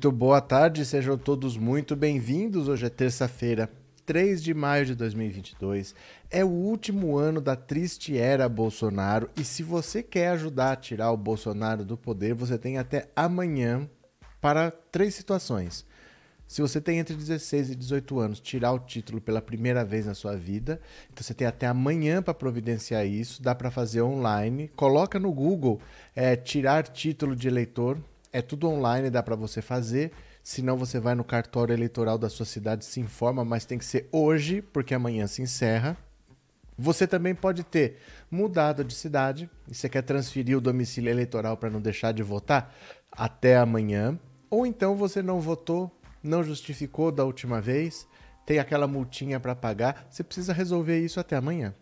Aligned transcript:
Muito 0.00 0.16
boa 0.16 0.40
tarde, 0.40 0.82
sejam 0.86 1.18
todos 1.18 1.58
muito 1.58 1.94
bem-vindos. 1.94 2.68
Hoje 2.68 2.86
é 2.86 2.88
terça-feira, 2.88 3.70
3 4.06 4.42
de 4.42 4.54
maio 4.54 4.86
de 4.86 4.94
2022. 4.94 5.94
É 6.30 6.42
o 6.42 6.48
último 6.48 7.18
ano 7.18 7.38
da 7.38 7.54
triste 7.54 8.16
era 8.16 8.48
Bolsonaro 8.48 9.28
e 9.36 9.44
se 9.44 9.62
você 9.62 10.02
quer 10.02 10.28
ajudar 10.28 10.72
a 10.72 10.76
tirar 10.76 11.12
o 11.12 11.18
Bolsonaro 11.18 11.84
do 11.84 11.98
poder, 11.98 12.32
você 12.32 12.56
tem 12.56 12.78
até 12.78 13.10
amanhã 13.14 13.86
para 14.40 14.70
três 14.70 15.14
situações. 15.14 15.84
Se 16.48 16.62
você 16.62 16.80
tem 16.80 16.98
entre 16.98 17.14
16 17.14 17.68
e 17.68 17.74
18 17.74 18.18
anos, 18.18 18.40
tirar 18.40 18.72
o 18.72 18.78
título 18.78 19.20
pela 19.20 19.42
primeira 19.42 19.84
vez 19.84 20.06
na 20.06 20.14
sua 20.14 20.34
vida, 20.34 20.80
então 21.12 21.22
você 21.22 21.34
tem 21.34 21.46
até 21.46 21.66
amanhã 21.66 22.22
para 22.22 22.32
providenciar 22.32 23.06
isso, 23.06 23.42
dá 23.42 23.54
para 23.54 23.70
fazer 23.70 24.00
online. 24.00 24.68
Coloca 24.74 25.18
no 25.20 25.30
Google 25.30 25.78
é, 26.16 26.36
tirar 26.36 26.88
título 26.88 27.36
de 27.36 27.48
eleitor, 27.48 27.98
é 28.32 28.40
tudo 28.42 28.68
online, 28.68 29.10
dá 29.10 29.22
para 29.22 29.36
você 29.36 29.60
fazer. 29.60 30.12
Se 30.42 30.62
não, 30.62 30.76
você 30.76 30.98
vai 30.98 31.14
no 31.14 31.24
cartório 31.24 31.72
eleitoral 31.72 32.16
da 32.16 32.28
sua 32.28 32.46
cidade, 32.46 32.84
se 32.84 33.00
informa, 33.00 33.44
mas 33.44 33.64
tem 33.64 33.78
que 33.78 33.84
ser 33.84 34.08
hoje, 34.10 34.62
porque 34.62 34.94
amanhã 34.94 35.26
se 35.26 35.42
encerra. 35.42 35.96
Você 36.78 37.06
também 37.06 37.34
pode 37.34 37.62
ter 37.62 37.98
mudado 38.30 38.82
de 38.82 38.94
cidade 38.94 39.50
e 39.68 39.74
você 39.74 39.86
quer 39.86 40.02
transferir 40.02 40.56
o 40.56 40.62
domicílio 40.62 41.10
eleitoral 41.10 41.56
para 41.56 41.68
não 41.68 41.80
deixar 41.80 42.12
de 42.12 42.22
votar 42.22 42.74
até 43.12 43.58
amanhã. 43.58 44.18
Ou 44.48 44.64
então 44.64 44.96
você 44.96 45.22
não 45.22 45.40
votou, 45.40 45.90
não 46.22 46.42
justificou 46.42 47.12
da 47.12 47.22
última 47.24 47.60
vez, 47.60 48.06
tem 48.46 48.58
aquela 48.58 48.86
multinha 48.86 49.38
para 49.38 49.54
pagar, 49.54 50.06
você 50.08 50.24
precisa 50.24 50.54
resolver 50.54 50.98
isso 50.98 51.20
até 51.20 51.36
amanhã, 51.36 51.74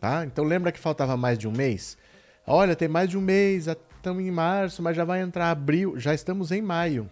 tá? 0.00 0.24
Então 0.24 0.44
lembra 0.44 0.72
que 0.72 0.80
faltava 0.80 1.16
mais 1.16 1.38
de 1.38 1.46
um 1.46 1.52
mês? 1.52 1.98
Olha, 2.46 2.74
tem 2.74 2.88
mais 2.88 3.10
de 3.10 3.18
um 3.18 3.20
mês, 3.20 3.68
estamos 4.06 4.24
em 4.24 4.30
março, 4.30 4.82
mas 4.84 4.96
já 4.96 5.04
vai 5.04 5.20
entrar 5.20 5.50
abril, 5.50 5.98
já 5.98 6.14
estamos 6.14 6.52
em 6.52 6.62
maio. 6.62 7.10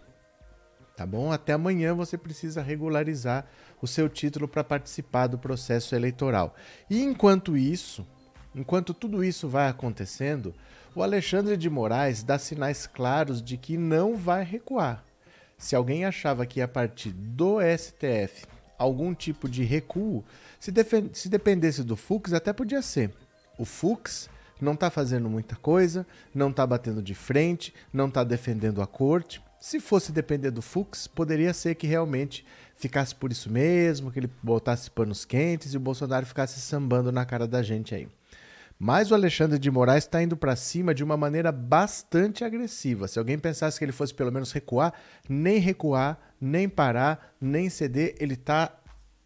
Tá 0.97 1.05
bom? 1.05 1.33
Até 1.33 1.53
amanhã 1.53 1.93
você 1.93 2.17
precisa 2.17 2.63
regularizar 2.63 3.47
o 3.83 3.87
seu 3.87 4.09
título 4.09 4.47
para 4.47 4.63
participar 4.63 5.27
do 5.27 5.37
processo 5.37 5.97
eleitoral. 5.97 6.55
E 6.89 7.03
enquanto 7.03 7.57
isso, 7.57 8.07
enquanto 8.55 8.95
tudo 8.95 9.25
isso 9.25 9.49
vai 9.49 9.69
acontecendo, 9.69 10.55
o 10.95 11.03
Alexandre 11.03 11.57
de 11.57 11.69
Moraes 11.69 12.23
dá 12.23 12.39
sinais 12.39 12.87
claros 12.87 13.43
de 13.43 13.57
que 13.57 13.77
não 13.77 14.17
vai 14.17 14.45
recuar. 14.45 15.03
Se 15.59 15.75
alguém 15.75 16.05
achava 16.05 16.47
que 16.47 16.61
a 16.61 16.69
partir 16.69 17.11
do 17.11 17.59
STF 17.77 18.47
algum 18.79 19.13
tipo 19.13 19.49
de 19.49 19.65
recuo, 19.65 20.25
se, 20.61 20.73
se 21.13 21.29
dependesse 21.29 21.83
do 21.83 21.97
Fux, 21.97 22.33
até 22.33 22.53
podia 22.53 22.83
ser. 22.83 23.11
O 23.59 23.65
Fux 23.65 24.31
não 24.61 24.75
está 24.75 24.91
fazendo 24.91 25.29
muita 25.29 25.57
coisa, 25.57 26.07
não 26.35 26.51
está 26.51 26.67
batendo 26.67 27.03
de 27.03 27.15
frente, 27.15 27.75
não 27.93 28.09
está 28.09 28.25
defendendo 28.25 28.81
a 28.81 28.87
corte. 28.87 29.43
Se 29.61 29.81
fosse 29.81 30.13
depender 30.13 30.51
do 30.51 30.61
Fux, 30.61 31.07
poderia 31.07 31.55
ser 31.55 31.75
que 31.75 31.87
realmente 31.87 32.45
ficasse 32.77 33.15
por 33.15 33.33
isso 33.33 33.51
mesmo, 33.51 34.11
que 34.11 34.19
ele 34.19 34.31
botasse 34.43 34.91
panos 34.91 35.25
quentes 35.25 35.73
e 35.73 35.77
o 35.77 35.81
Bolsonaro 35.81 36.27
ficasse 36.27 36.61
sambando 36.61 37.11
na 37.11 37.25
cara 37.25 37.47
da 37.47 37.63
gente 37.63 37.95
aí. 37.95 38.09
Mas 38.79 39.11
o 39.11 39.15
Alexandre 39.15 39.59
de 39.59 39.71
Moraes 39.71 40.05
está 40.05 40.23
indo 40.23 40.37
para 40.37 40.57
cima 40.57 40.95
de 40.95 41.05
uma 41.05 41.17
maneira 41.17 41.53
bastante 41.53 42.45
agressiva. 42.45 43.07
Se 43.07 43.19
alguém 43.19 43.39
pensasse 43.39 43.79
que 43.79 43.85
ele 43.85 43.93
fosse 43.93 44.13
pelo 44.13 44.33
menos 44.33 44.53
recuar, 44.53 44.93
nem 45.29 45.59
recuar, 45.59 46.19
nem 46.41 46.69
parar, 46.69 47.35
nem 47.41 47.71
ceder, 47.71 48.17
ele 48.19 48.35
está 48.35 48.77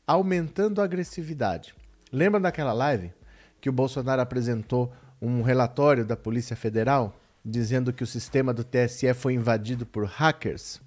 aumentando 0.07 0.81
a 0.81 0.85
agressividade. 0.85 1.75
Lembra 2.13 2.39
daquela 2.39 2.73
live 2.73 3.13
que 3.61 3.69
o 3.69 3.73
Bolsonaro 3.73 4.23
apresentou 4.23 4.93
um 5.21 5.43
relatório 5.43 6.05
da 6.05 6.17
Polícia 6.17 6.57
Federal 6.57 7.15
dizendo 7.45 7.93
que 7.93 8.03
o 8.03 8.07
sistema 8.07 8.53
do 8.53 8.65
TSE 8.65 9.13
foi 9.15 9.35
invadido 9.35 9.87
por 9.87 10.05
hackers? 10.05 10.81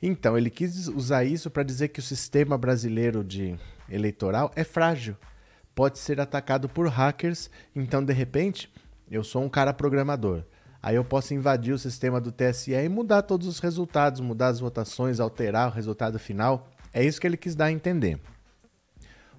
Então, 0.00 0.36
ele 0.36 0.50
quis 0.50 0.88
usar 0.88 1.24
isso 1.24 1.50
para 1.50 1.62
dizer 1.62 1.88
que 1.88 2.00
o 2.00 2.02
sistema 2.02 2.58
brasileiro 2.58 3.24
de 3.24 3.58
eleitoral 3.88 4.50
é 4.54 4.62
frágil 4.62 5.16
pode 5.74 5.98
ser 5.98 6.20
atacado 6.20 6.68
por 6.68 6.88
hackers. 6.88 7.50
Então, 7.74 8.02
de 8.02 8.12
repente, 8.12 8.72
eu 9.10 9.22
sou 9.22 9.42
um 9.42 9.48
cara 9.48 9.74
programador. 9.74 10.42
Aí 10.82 10.96
eu 10.96 11.04
posso 11.04 11.34
invadir 11.34 11.74
o 11.74 11.78
sistema 11.78 12.20
do 12.20 12.32
TSE 12.32 12.72
e 12.72 12.88
mudar 12.88 13.22
todos 13.22 13.46
os 13.46 13.58
resultados, 13.58 14.20
mudar 14.20 14.48
as 14.48 14.60
votações, 14.60 15.20
alterar 15.20 15.68
o 15.68 15.74
resultado 15.74 16.18
final. 16.18 16.68
É 16.94 17.04
isso 17.04 17.20
que 17.20 17.26
ele 17.26 17.36
quis 17.36 17.54
dar 17.54 17.66
a 17.66 17.72
entender. 17.72 18.18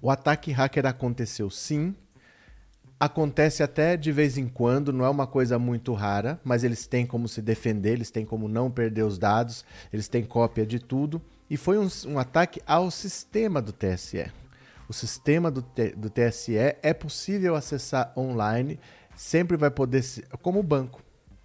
O 0.00 0.10
ataque 0.10 0.52
hacker 0.52 0.86
aconteceu 0.86 1.50
sim. 1.50 1.94
Acontece 3.00 3.62
até 3.62 3.96
de 3.96 4.10
vez 4.10 4.36
em 4.36 4.48
quando, 4.48 4.92
não 4.92 5.04
é 5.04 5.08
uma 5.08 5.26
coisa 5.26 5.58
muito 5.58 5.92
rara, 5.94 6.40
mas 6.42 6.64
eles 6.64 6.86
têm 6.86 7.06
como 7.06 7.28
se 7.28 7.40
defender, 7.40 7.92
eles 7.92 8.10
têm 8.10 8.24
como 8.24 8.48
não 8.48 8.70
perder 8.70 9.04
os 9.04 9.18
dados, 9.18 9.64
eles 9.92 10.08
têm 10.08 10.24
cópia 10.24 10.66
de 10.66 10.78
tudo. 10.78 11.22
E 11.48 11.56
foi 11.56 11.78
um, 11.78 11.88
um 12.06 12.18
ataque 12.18 12.60
ao 12.66 12.90
sistema 12.90 13.62
do 13.62 13.72
TSE 13.72 14.26
o 14.88 14.92
sistema 14.92 15.50
do, 15.50 15.64
do 15.96 16.08
TSE 16.08 16.56
é 16.56 16.94
possível 16.94 17.54
acessar 17.54 18.12
online, 18.16 18.80
sempre 19.14 19.56
vai 19.56 19.70
poder, 19.70 20.02
como 20.40 20.60
o 20.60 20.62
banco. 20.62 21.02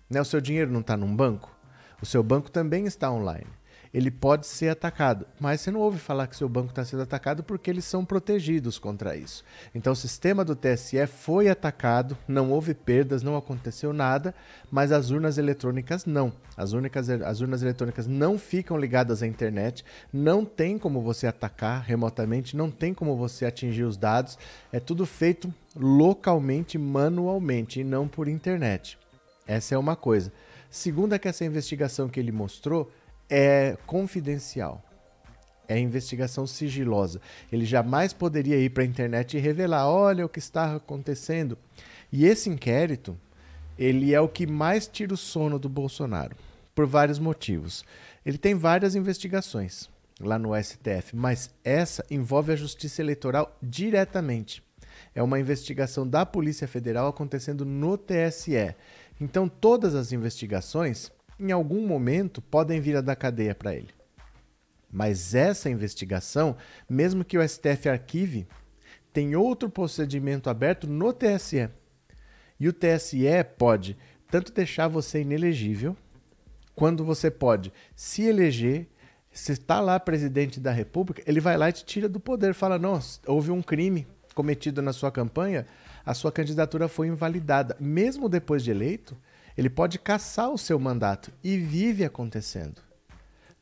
Né? 0.09 0.21
O 0.21 0.25
seu 0.25 0.39
dinheiro 0.39 0.71
não 0.71 0.79
está 0.79 0.95
num 0.95 1.13
banco, 1.13 1.53
o 2.01 2.05
seu 2.05 2.23
banco 2.23 2.49
também 2.49 2.85
está 2.85 3.11
online 3.11 3.47
ele 3.93 4.09
pode 4.09 4.47
ser 4.47 4.69
atacado. 4.69 5.27
Mas 5.39 5.61
você 5.61 5.69
não 5.69 5.79
ouve 5.79 5.99
falar 5.99 6.25
que 6.27 6.35
seu 6.35 6.49
banco 6.49 6.69
está 6.69 6.83
sendo 6.83 7.03
atacado 7.03 7.43
porque 7.43 7.69
eles 7.69 7.85
são 7.85 8.03
protegidos 8.03 8.79
contra 8.79 9.15
isso. 9.15 9.43
Então 9.75 9.93
o 9.93 9.95
sistema 9.95 10.43
do 10.43 10.55
TSE 10.55 11.05
foi 11.05 11.47
atacado, 11.47 12.17
não 12.27 12.51
houve 12.51 12.73
perdas, 12.73 13.21
não 13.21 13.37
aconteceu 13.37 13.93
nada, 13.93 14.33
mas 14.71 14.91
as 14.91 15.11
urnas 15.11 15.37
eletrônicas 15.37 16.05
não. 16.05 16.33
As, 16.57 16.73
únicas, 16.73 17.09
as 17.09 17.39
urnas 17.39 17.61
eletrônicas 17.61 18.07
não 18.07 18.37
ficam 18.39 18.77
ligadas 18.77 19.21
à 19.21 19.27
internet, 19.27 19.85
não 20.11 20.43
tem 20.43 20.79
como 20.79 21.01
você 21.01 21.27
atacar 21.27 21.83
remotamente, 21.83 22.57
não 22.57 22.71
tem 22.71 22.93
como 22.93 23.15
você 23.15 23.45
atingir 23.45 23.83
os 23.83 23.97
dados, 23.97 24.39
é 24.71 24.79
tudo 24.79 25.05
feito 25.05 25.53
localmente, 25.75 26.77
manualmente 26.77 27.81
e 27.81 27.83
não 27.83 28.07
por 28.07 28.27
internet. 28.27 28.97
Essa 29.45 29.75
é 29.75 29.77
uma 29.77 29.95
coisa. 29.95 30.31
Segunda 30.69 31.17
é 31.17 31.19
que 31.19 31.27
essa 31.27 31.45
investigação 31.45 32.09
que 32.09 32.19
ele 32.19 32.31
mostrou 32.31 32.91
é 33.29 33.77
confidencial. 33.85 34.83
É 35.67 35.79
investigação 35.79 36.45
sigilosa. 36.45 37.21
Ele 37.51 37.65
jamais 37.65 38.13
poderia 38.13 38.57
ir 38.57 38.69
para 38.69 38.83
a 38.83 38.85
internet 38.85 39.37
e 39.37 39.39
revelar, 39.39 39.89
olha 39.89 40.25
o 40.25 40.29
que 40.29 40.39
está 40.39 40.75
acontecendo. 40.75 41.57
E 42.11 42.25
esse 42.25 42.49
inquérito, 42.49 43.17
ele 43.77 44.13
é 44.13 44.19
o 44.19 44.27
que 44.27 44.45
mais 44.45 44.87
tira 44.87 45.13
o 45.13 45.17
sono 45.17 45.57
do 45.57 45.69
Bolsonaro, 45.69 46.35
por 46.75 46.85
vários 46.85 47.17
motivos. 47.17 47.85
Ele 48.25 48.37
tem 48.37 48.55
várias 48.55 48.95
investigações 48.95 49.89
lá 50.19 50.37
no 50.37 50.51
STF, 50.61 51.15
mas 51.15 51.49
essa 51.63 52.05
envolve 52.09 52.51
a 52.51 52.55
Justiça 52.55 53.01
Eleitoral 53.01 53.57
diretamente. 53.61 54.61
É 55.15 55.21
uma 55.21 55.39
investigação 55.39 56.07
da 56.07 56.25
Polícia 56.25 56.67
Federal 56.67 57.07
acontecendo 57.07 57.65
no 57.65 57.97
TSE. 57.97 58.75
Então, 59.19 59.47
todas 59.47 59.95
as 59.95 60.11
investigações 60.11 61.11
em 61.39 61.51
algum 61.51 61.85
momento 61.85 62.41
podem 62.41 62.79
vir 62.79 62.97
a 62.97 63.01
dar 63.01 63.15
cadeia 63.15 63.55
para 63.55 63.75
ele. 63.75 63.89
Mas 64.91 65.33
essa 65.33 65.69
investigação, 65.69 66.55
mesmo 66.87 67.25
que 67.25 67.37
o 67.37 67.47
STF 67.47 67.89
arquive, 67.89 68.47
tem 69.11 69.35
outro 69.35 69.69
procedimento 69.69 70.49
aberto 70.49 70.87
no 70.87 71.11
TSE. 71.11 71.69
E 72.59 72.67
o 72.67 72.73
TSE 72.73 73.25
pode 73.57 73.97
tanto 74.29 74.51
deixar 74.51 74.87
você 74.87 75.21
inelegível, 75.21 75.95
quando 76.75 77.05
você 77.05 77.29
pode 77.29 77.71
se 77.95 78.23
eleger, 78.23 78.87
se 79.31 79.51
está 79.51 79.79
lá 79.79 79.99
presidente 79.99 80.59
da 80.59 80.71
República, 80.71 81.21
ele 81.25 81.39
vai 81.39 81.57
lá 81.57 81.69
e 81.69 81.73
te 81.73 81.85
tira 81.85 82.09
do 82.09 82.19
poder, 82.19 82.53
fala: 82.53 82.79
"Não, 82.79 82.99
houve 83.27 83.51
um 83.51 83.61
crime 83.61 84.07
cometido 84.33 84.81
na 84.81 84.93
sua 84.93 85.11
campanha, 85.11 85.67
a 86.05 86.13
sua 86.13 86.31
candidatura 86.31 86.87
foi 86.87 87.07
invalidada". 87.07 87.75
Mesmo 87.79 88.27
depois 88.27 88.63
de 88.63 88.71
eleito, 88.71 89.15
ele 89.57 89.69
pode 89.69 89.99
caçar 89.99 90.49
o 90.49 90.57
seu 90.57 90.79
mandato 90.79 91.31
e 91.43 91.57
vive 91.57 92.03
acontecendo. 92.03 92.81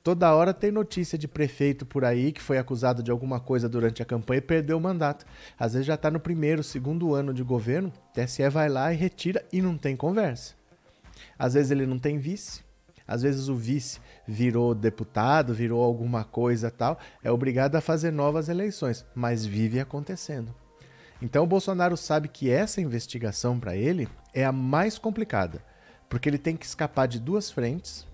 Toda 0.04 0.34
hora 0.34 0.52
tem 0.52 0.72
notícia 0.72 1.16
de 1.16 1.28
prefeito 1.28 1.86
por 1.86 2.04
aí 2.04 2.32
que 2.32 2.42
foi 2.42 2.58
acusado 2.58 3.04
de 3.04 3.12
alguma 3.12 3.40
coisa 3.40 3.70
durante 3.70 4.02
a 4.02 4.06
campanha 4.06 4.40
e 4.40 4.42
perdeu 4.42 4.78
o 4.78 4.82
mandato. 4.82 5.28
Às 5.60 5.74
vezes 5.74 5.86
já 5.86 5.94
está 5.94 6.10
no 6.10 6.20
primeiro, 6.20 6.64
segundo 6.64 7.14
ano 7.14 7.32
de 7.32 7.44
governo, 7.44 7.94
TSE 8.12 8.50
vai 8.50 8.68
lá 8.68 8.92
e 8.92 8.98
retira 8.98 9.46
e 9.54 9.62
não 9.62 9.78
tem 9.78 9.96
conversa. 9.96 10.56
Às 11.38 11.54
vezes 11.54 11.70
ele 11.70 11.86
não 11.86 12.00
tem 12.00 12.18
vice, 12.18 12.64
às 13.08 13.22
vezes 13.22 13.48
o 13.48 13.56
vice 13.56 14.00
virou 14.28 14.74
deputado, 14.74 15.54
virou 15.54 15.84
alguma 15.84 16.24
coisa 16.24 16.72
tal, 16.72 16.98
é 17.24 17.30
obrigado 17.30 17.76
a 17.76 17.82
fazer 17.82 18.10
novas 18.10 18.50
eleições, 18.50 19.06
mas 19.14 19.46
vive 19.46 19.80
acontecendo. 19.80 20.56
Então 21.22 21.44
o 21.44 21.48
Bolsonaro 21.48 21.96
sabe 21.96 22.28
que 22.28 22.50
essa 22.50 22.82
investigação 22.82 23.60
para 23.60 23.76
ele 23.76 24.10
é 24.34 24.44
a 24.44 24.52
mais 24.52 24.98
complicada 24.98 25.62
porque 26.12 26.28
ele 26.28 26.38
tem 26.38 26.58
que 26.58 26.66
escapar 26.66 27.08
de 27.08 27.22
duas 27.22 27.50
frentes, 27.50 28.06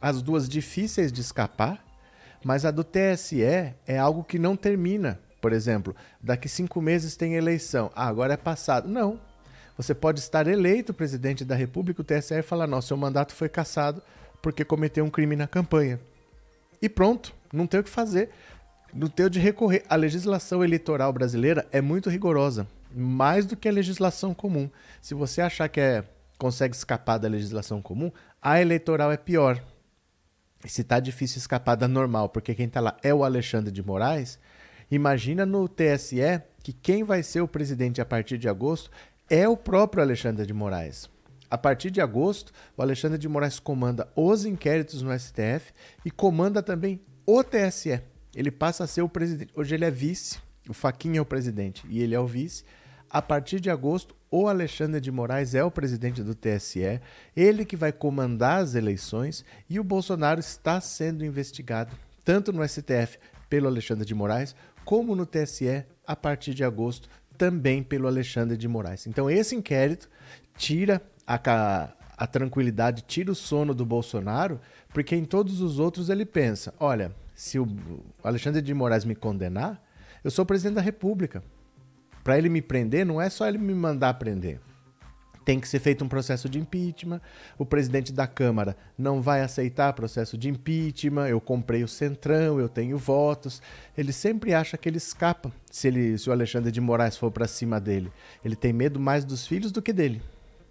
as 0.00 0.22
duas 0.22 0.48
difíceis 0.48 1.12
de 1.12 1.20
escapar, 1.20 1.84
mas 2.44 2.64
a 2.64 2.70
do 2.70 2.84
TSE 2.84 3.42
é 3.42 3.98
algo 3.98 4.22
que 4.22 4.38
não 4.38 4.56
termina. 4.56 5.18
Por 5.40 5.52
exemplo, 5.52 5.94
daqui 6.22 6.48
cinco 6.48 6.80
meses 6.80 7.16
tem 7.16 7.34
eleição. 7.34 7.90
Ah, 7.96 8.06
agora 8.06 8.34
é 8.34 8.36
passado. 8.36 8.88
Não. 8.88 9.18
Você 9.76 9.92
pode 9.92 10.20
estar 10.20 10.46
eleito 10.46 10.94
presidente 10.94 11.44
da 11.44 11.56
República, 11.56 12.00
o 12.00 12.04
TSE 12.04 12.42
fala: 12.42 12.64
não, 12.64 12.80
seu 12.80 12.96
mandato 12.96 13.34
foi 13.34 13.48
cassado 13.48 14.00
porque 14.40 14.64
cometeu 14.64 15.04
um 15.04 15.10
crime 15.10 15.34
na 15.34 15.48
campanha. 15.48 15.98
e 16.80 16.88
pronto, 16.88 17.34
não 17.52 17.66
tem 17.66 17.80
o 17.80 17.84
que 17.84 17.90
fazer. 17.90 18.30
Não 18.94 19.08
tem 19.08 19.26
o 19.26 19.30
de 19.30 19.40
recorrer. 19.40 19.84
A 19.88 19.96
legislação 19.96 20.62
eleitoral 20.62 21.12
brasileira 21.12 21.66
é 21.72 21.80
muito 21.80 22.08
rigorosa, 22.08 22.68
mais 22.94 23.46
do 23.46 23.56
que 23.56 23.68
a 23.68 23.72
legislação 23.72 24.32
comum. 24.32 24.70
Se 25.00 25.12
você 25.12 25.40
achar 25.40 25.68
que 25.68 25.80
é, 25.80 26.04
consegue 26.42 26.74
escapar 26.74 27.18
da 27.18 27.28
legislação 27.28 27.80
comum, 27.80 28.10
a 28.42 28.60
eleitoral 28.60 29.12
é 29.12 29.16
pior. 29.16 29.62
Se 30.66 30.82
tá 30.82 30.98
difícil 30.98 31.38
escapar 31.38 31.76
da 31.76 31.86
normal, 31.86 32.30
porque 32.30 32.52
quem 32.52 32.68
tá 32.68 32.80
lá 32.80 32.96
é 33.00 33.14
o 33.14 33.22
Alexandre 33.22 33.70
de 33.70 33.80
Moraes, 33.80 34.40
imagina 34.90 35.46
no 35.46 35.68
TSE 35.68 36.42
que 36.60 36.72
quem 36.72 37.04
vai 37.04 37.22
ser 37.22 37.42
o 37.42 37.48
presidente 37.48 38.00
a 38.00 38.04
partir 38.04 38.38
de 38.38 38.48
agosto 38.48 38.90
é 39.30 39.46
o 39.46 39.56
próprio 39.56 40.02
Alexandre 40.02 40.44
de 40.44 40.52
Moraes. 40.52 41.08
A 41.48 41.56
partir 41.56 41.92
de 41.92 42.00
agosto, 42.00 42.52
o 42.76 42.82
Alexandre 42.82 43.18
de 43.18 43.28
Moraes 43.28 43.60
comanda 43.60 44.08
os 44.16 44.44
inquéritos 44.44 45.00
no 45.00 45.16
STF 45.16 45.72
e 46.04 46.10
comanda 46.10 46.60
também 46.60 47.00
o 47.24 47.44
TSE. 47.44 48.00
Ele 48.34 48.50
passa 48.50 48.82
a 48.82 48.88
ser 48.88 49.02
o 49.02 49.08
presidente. 49.08 49.52
Hoje 49.54 49.76
ele 49.76 49.84
é 49.84 49.90
vice, 49.92 50.40
o 50.68 50.74
Faquinha 50.74 51.18
é 51.18 51.22
o 51.22 51.24
presidente 51.24 51.86
e 51.88 52.02
ele 52.02 52.16
é 52.16 52.20
o 52.20 52.26
vice. 52.26 52.64
A 53.12 53.20
partir 53.20 53.60
de 53.60 53.68
agosto, 53.68 54.16
o 54.30 54.48
Alexandre 54.48 54.98
de 54.98 55.12
Moraes 55.12 55.54
é 55.54 55.62
o 55.62 55.70
presidente 55.70 56.22
do 56.22 56.34
TSE, 56.34 56.98
ele 57.36 57.62
que 57.62 57.76
vai 57.76 57.92
comandar 57.92 58.62
as 58.62 58.74
eleições 58.74 59.44
e 59.68 59.78
o 59.78 59.84
Bolsonaro 59.84 60.40
está 60.40 60.80
sendo 60.80 61.22
investigado, 61.22 61.94
tanto 62.24 62.54
no 62.54 62.66
STF 62.66 63.18
pelo 63.50 63.66
Alexandre 63.66 64.06
de 64.06 64.14
Moraes, 64.14 64.56
como 64.82 65.14
no 65.14 65.26
TSE 65.26 65.84
a 66.06 66.16
partir 66.16 66.54
de 66.54 66.64
agosto, 66.64 67.06
também 67.36 67.82
pelo 67.82 68.08
Alexandre 68.08 68.56
de 68.56 68.66
Moraes. 68.66 69.06
Então, 69.06 69.30
esse 69.30 69.54
inquérito 69.54 70.08
tira 70.56 71.02
a, 71.26 71.92
a 72.16 72.26
tranquilidade, 72.26 73.04
tira 73.06 73.30
o 73.30 73.34
sono 73.34 73.74
do 73.74 73.84
Bolsonaro, 73.84 74.58
porque 74.88 75.14
em 75.14 75.26
todos 75.26 75.60
os 75.60 75.78
outros 75.78 76.08
ele 76.08 76.24
pensa: 76.24 76.72
olha, 76.80 77.14
se 77.34 77.58
o 77.58 77.68
Alexandre 78.24 78.62
de 78.62 78.72
Moraes 78.72 79.04
me 79.04 79.14
condenar, 79.14 79.84
eu 80.24 80.30
sou 80.30 80.46
presidente 80.46 80.76
da 80.76 80.80
República. 80.80 81.42
Para 82.22 82.38
ele 82.38 82.48
me 82.48 82.62
prender, 82.62 83.04
não 83.04 83.20
é 83.20 83.28
só 83.28 83.46
ele 83.48 83.58
me 83.58 83.74
mandar 83.74 84.14
prender. 84.14 84.60
Tem 85.44 85.58
que 85.58 85.68
ser 85.68 85.80
feito 85.80 86.04
um 86.04 86.08
processo 86.08 86.48
de 86.48 86.58
impeachment. 86.58 87.20
O 87.58 87.66
presidente 87.66 88.12
da 88.12 88.26
Câmara 88.26 88.76
não 88.96 89.20
vai 89.20 89.40
aceitar 89.40 89.92
processo 89.92 90.38
de 90.38 90.48
impeachment. 90.48 91.26
Eu 91.26 91.40
comprei 91.40 91.82
o 91.82 91.88
Centrão, 91.88 92.60
eu 92.60 92.68
tenho 92.68 92.96
votos. 92.96 93.60
Ele 93.98 94.12
sempre 94.12 94.54
acha 94.54 94.76
que 94.76 94.88
ele 94.88 94.98
escapa 94.98 95.50
se, 95.70 95.88
ele, 95.88 96.16
se 96.16 96.28
o 96.30 96.32
Alexandre 96.32 96.70
de 96.70 96.80
Moraes 96.80 97.16
for 97.16 97.30
para 97.32 97.48
cima 97.48 97.80
dele. 97.80 98.12
Ele 98.44 98.54
tem 98.54 98.72
medo 98.72 99.00
mais 99.00 99.24
dos 99.24 99.46
filhos 99.46 99.72
do 99.72 99.82
que 99.82 99.92
dele. 99.92 100.22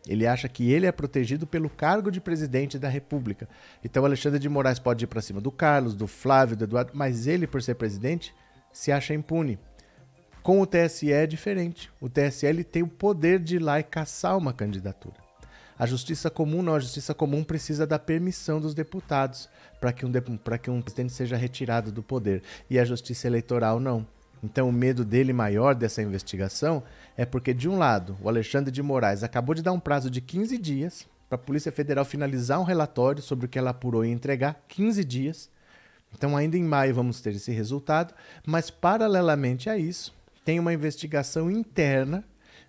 Ele 0.07 0.25
acha 0.25 0.47
que 0.47 0.71
ele 0.71 0.85
é 0.85 0.91
protegido 0.91 1.45
pelo 1.45 1.69
cargo 1.69 2.09
de 2.09 2.21
presidente 2.21 2.79
da 2.79 2.87
República. 2.87 3.47
Então 3.83 4.05
Alexandre 4.05 4.39
de 4.39 4.49
Moraes 4.49 4.79
pode 4.79 5.03
ir 5.03 5.07
para 5.07 5.21
cima 5.21 5.41
do 5.41 5.51
Carlos, 5.51 5.93
do 5.93 6.07
Flávio, 6.07 6.55
do 6.55 6.63
Eduardo, 6.63 6.91
mas 6.95 7.27
ele, 7.27 7.45
por 7.45 7.61
ser 7.61 7.75
presidente, 7.75 8.33
se 8.71 8.91
acha 8.91 9.13
impune. 9.13 9.59
Com 10.43 10.59
o 10.59 10.65
TSE 10.65 11.11
é 11.11 11.27
diferente. 11.27 11.91
O 12.01 12.09
TSE 12.09 12.63
tem 12.63 12.81
o 12.81 12.87
poder 12.87 13.39
de 13.39 13.57
ir 13.57 13.59
lá 13.59 13.79
e 13.79 13.83
caçar 13.83 14.35
uma 14.35 14.51
candidatura. 14.51 15.15
A 15.77 15.85
justiça 15.85 16.29
comum 16.29 16.63
não, 16.63 16.75
a 16.75 16.79
justiça 16.79 17.13
comum 17.13 17.43
precisa 17.43 17.85
da 17.85 17.99
permissão 17.99 18.59
dos 18.59 18.73
deputados 18.73 19.47
para 19.79 19.93
que, 19.93 20.05
um, 20.05 20.11
que 20.61 20.69
um 20.69 20.81
presidente 20.81 21.13
seja 21.13 21.35
retirado 21.35 21.91
do 21.91 22.01
poder. 22.01 22.41
E 22.69 22.79
a 22.79 22.85
justiça 22.85 23.27
eleitoral 23.27 23.79
não. 23.79 24.05
Então, 24.43 24.67
o 24.67 24.71
medo 24.71 25.05
dele 25.05 25.31
maior 25.31 25.75
dessa 25.75 26.01
investigação 26.01 26.83
é 27.15 27.25
porque, 27.25 27.53
de 27.53 27.69
um 27.69 27.77
lado, 27.77 28.17
o 28.21 28.27
Alexandre 28.27 28.71
de 28.71 28.81
Moraes 28.81 29.23
acabou 29.23 29.53
de 29.53 29.61
dar 29.61 29.71
um 29.71 29.79
prazo 29.79 30.09
de 30.09 30.21
15 30.21 30.57
dias 30.57 31.07
para 31.29 31.35
a 31.35 31.39
Polícia 31.39 31.71
Federal 31.71 32.03
finalizar 32.03 32.59
um 32.59 32.63
relatório 32.63 33.21
sobre 33.21 33.45
o 33.45 33.49
que 33.49 33.59
ela 33.59 33.69
apurou 33.69 34.03
e 34.03 34.09
entregar 34.09 34.63
15 34.67 35.03
dias. 35.03 35.49
Então, 36.13 36.35
ainda 36.35 36.57
em 36.57 36.63
maio 36.63 36.95
vamos 36.95 37.21
ter 37.21 37.35
esse 37.35 37.51
resultado, 37.51 38.13
mas 38.45 38.71
paralelamente 38.71 39.69
a 39.69 39.77
isso, 39.77 40.13
tem 40.43 40.59
uma 40.59 40.73
investigação 40.73 41.49
interna 41.49 42.23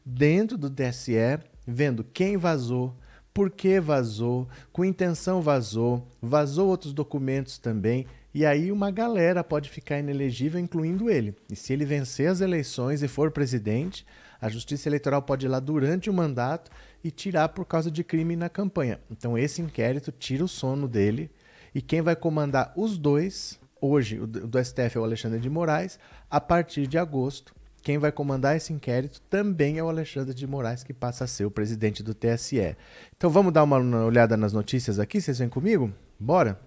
dentro 0.05 0.59
do 0.59 0.71
TSE, 0.71 1.39
vendo 1.67 2.05
quem 2.05 2.37
vazou, 2.37 2.97
por 3.33 3.51
que 3.51 3.81
vazou, 3.81 4.49
com 4.73 4.85
intenção 4.85 5.41
vazou, 5.41 6.07
vazou 6.21 6.69
outros 6.69 6.93
documentos 6.93 7.59
também 7.59 8.07
e 8.35 8.47
aí 8.47 8.73
uma 8.73 8.91
galera 8.91 9.45
pode 9.45 9.69
ficar 9.69 9.99
inelegível, 9.99 10.59
incluindo 10.59 11.11
ele. 11.11 11.35
E 11.51 11.57
se 11.57 11.73
ele 11.73 11.85
vencer 11.85 12.31
as 12.31 12.41
eleições 12.41 13.03
e 13.03 13.09
for 13.09 13.31
presidente, 13.31 14.07
a 14.41 14.49
Justiça 14.49 14.89
Eleitoral 14.89 15.21
pode 15.23 15.45
ir 15.45 15.49
lá 15.51 15.61
durante 15.61 16.09
o 16.09 16.15
mandato 16.15 16.71
e 17.05 17.11
tirar 17.11 17.51
por 17.51 17.67
causa 17.67 17.91
de 17.91 18.03
crime 18.03 18.35
na 18.35 18.49
campanha. 18.49 19.01
Então 19.11 19.37
esse 19.37 19.61
inquérito 19.61 20.11
tira 20.11 20.45
o 20.45 20.49
sono 20.49 20.89
dele 20.89 21.31
e 21.75 21.83
quem 21.83 22.01
vai 22.01 22.17
comandar 22.17 22.73
os 22.75 22.97
dois, 22.97 23.61
hoje 23.81 24.19
o 24.19 24.27
do 24.27 24.65
STF 24.65 24.97
é 24.97 25.01
o 25.01 25.05
Alexandre 25.05 25.39
de 25.39 25.51
Moraes, 25.51 25.99
a 26.31 26.41
partir 26.41 26.87
de 26.87 26.97
agosto, 26.97 27.55
quem 27.83 27.99
vai 27.99 28.13
comandar 28.13 28.57
esse 28.57 28.73
inquérito 28.73 29.21
também 29.23 29.79
é 29.79 29.83
o 29.83 29.89
Alexandre 29.89 30.33
de 30.33 30.47
Moraes, 30.47 30.85
que 30.85 30.95
passa 30.95 31.25
a 31.25 31.27
ser 31.27 31.45
o 31.45 31.51
presidente 31.51 32.03
do 32.03 32.15
TSE. 32.15 32.77
Então 33.17 33.29
vamos 33.29 33.53
dar 33.53 33.65
uma 33.65 33.79
olhada 34.05 34.37
nas 34.37 34.53
notícias 34.53 34.99
aqui, 35.01 35.21
vocês 35.21 35.39
vêm 35.39 35.49
comigo? 35.49 35.93
Bora? 36.19 36.61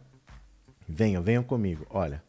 Venham, 0.88 1.24
venham 1.24 1.44
comigo. 1.44 1.86
Olha. 1.90 2.22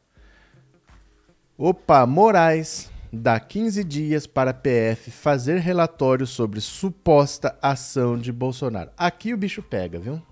Opa, 1.58 2.06
Moraes 2.06 2.90
dá 3.12 3.40
15 3.40 3.82
dias 3.82 4.26
para 4.26 4.50
a 4.50 4.54
PF 4.54 5.10
fazer 5.10 5.58
relatório 5.58 6.26
sobre 6.26 6.60
suposta 6.60 7.58
ação 7.60 8.16
de 8.16 8.30
Bolsonaro. 8.30 8.90
Aqui 8.96 9.34
o 9.34 9.36
bicho 9.36 9.62
pega, 9.62 9.98
viu? 9.98 10.22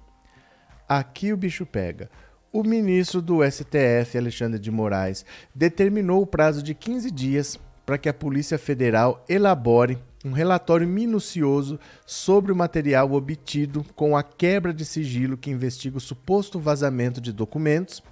Aqui 0.88 1.32
o 1.32 1.36
bicho 1.36 1.66
pega. 1.66 2.08
O 2.52 2.62
ministro 2.62 3.20
do 3.20 3.40
STF, 3.42 4.16
Alexandre 4.16 4.60
de 4.60 4.70
Moraes, 4.70 5.24
determinou 5.52 6.22
o 6.22 6.26
prazo 6.26 6.62
de 6.62 6.72
15 6.72 7.10
dias 7.10 7.58
para 7.84 7.98
que 7.98 8.08
a 8.08 8.14
Polícia 8.14 8.58
Federal 8.58 9.24
elabore 9.28 9.98
um 10.24 10.32
relatório 10.32 10.88
minucioso 10.88 11.78
sobre 12.06 12.50
o 12.50 12.56
material 12.56 13.12
obtido 13.12 13.84
com 13.94 14.16
a 14.16 14.22
quebra 14.22 14.72
de 14.72 14.84
sigilo 14.84 15.36
que 15.36 15.50
investiga 15.50 15.98
o 15.98 16.00
suposto 16.00 16.58
vazamento 16.58 17.20
de 17.20 17.30
documentos 17.30 18.02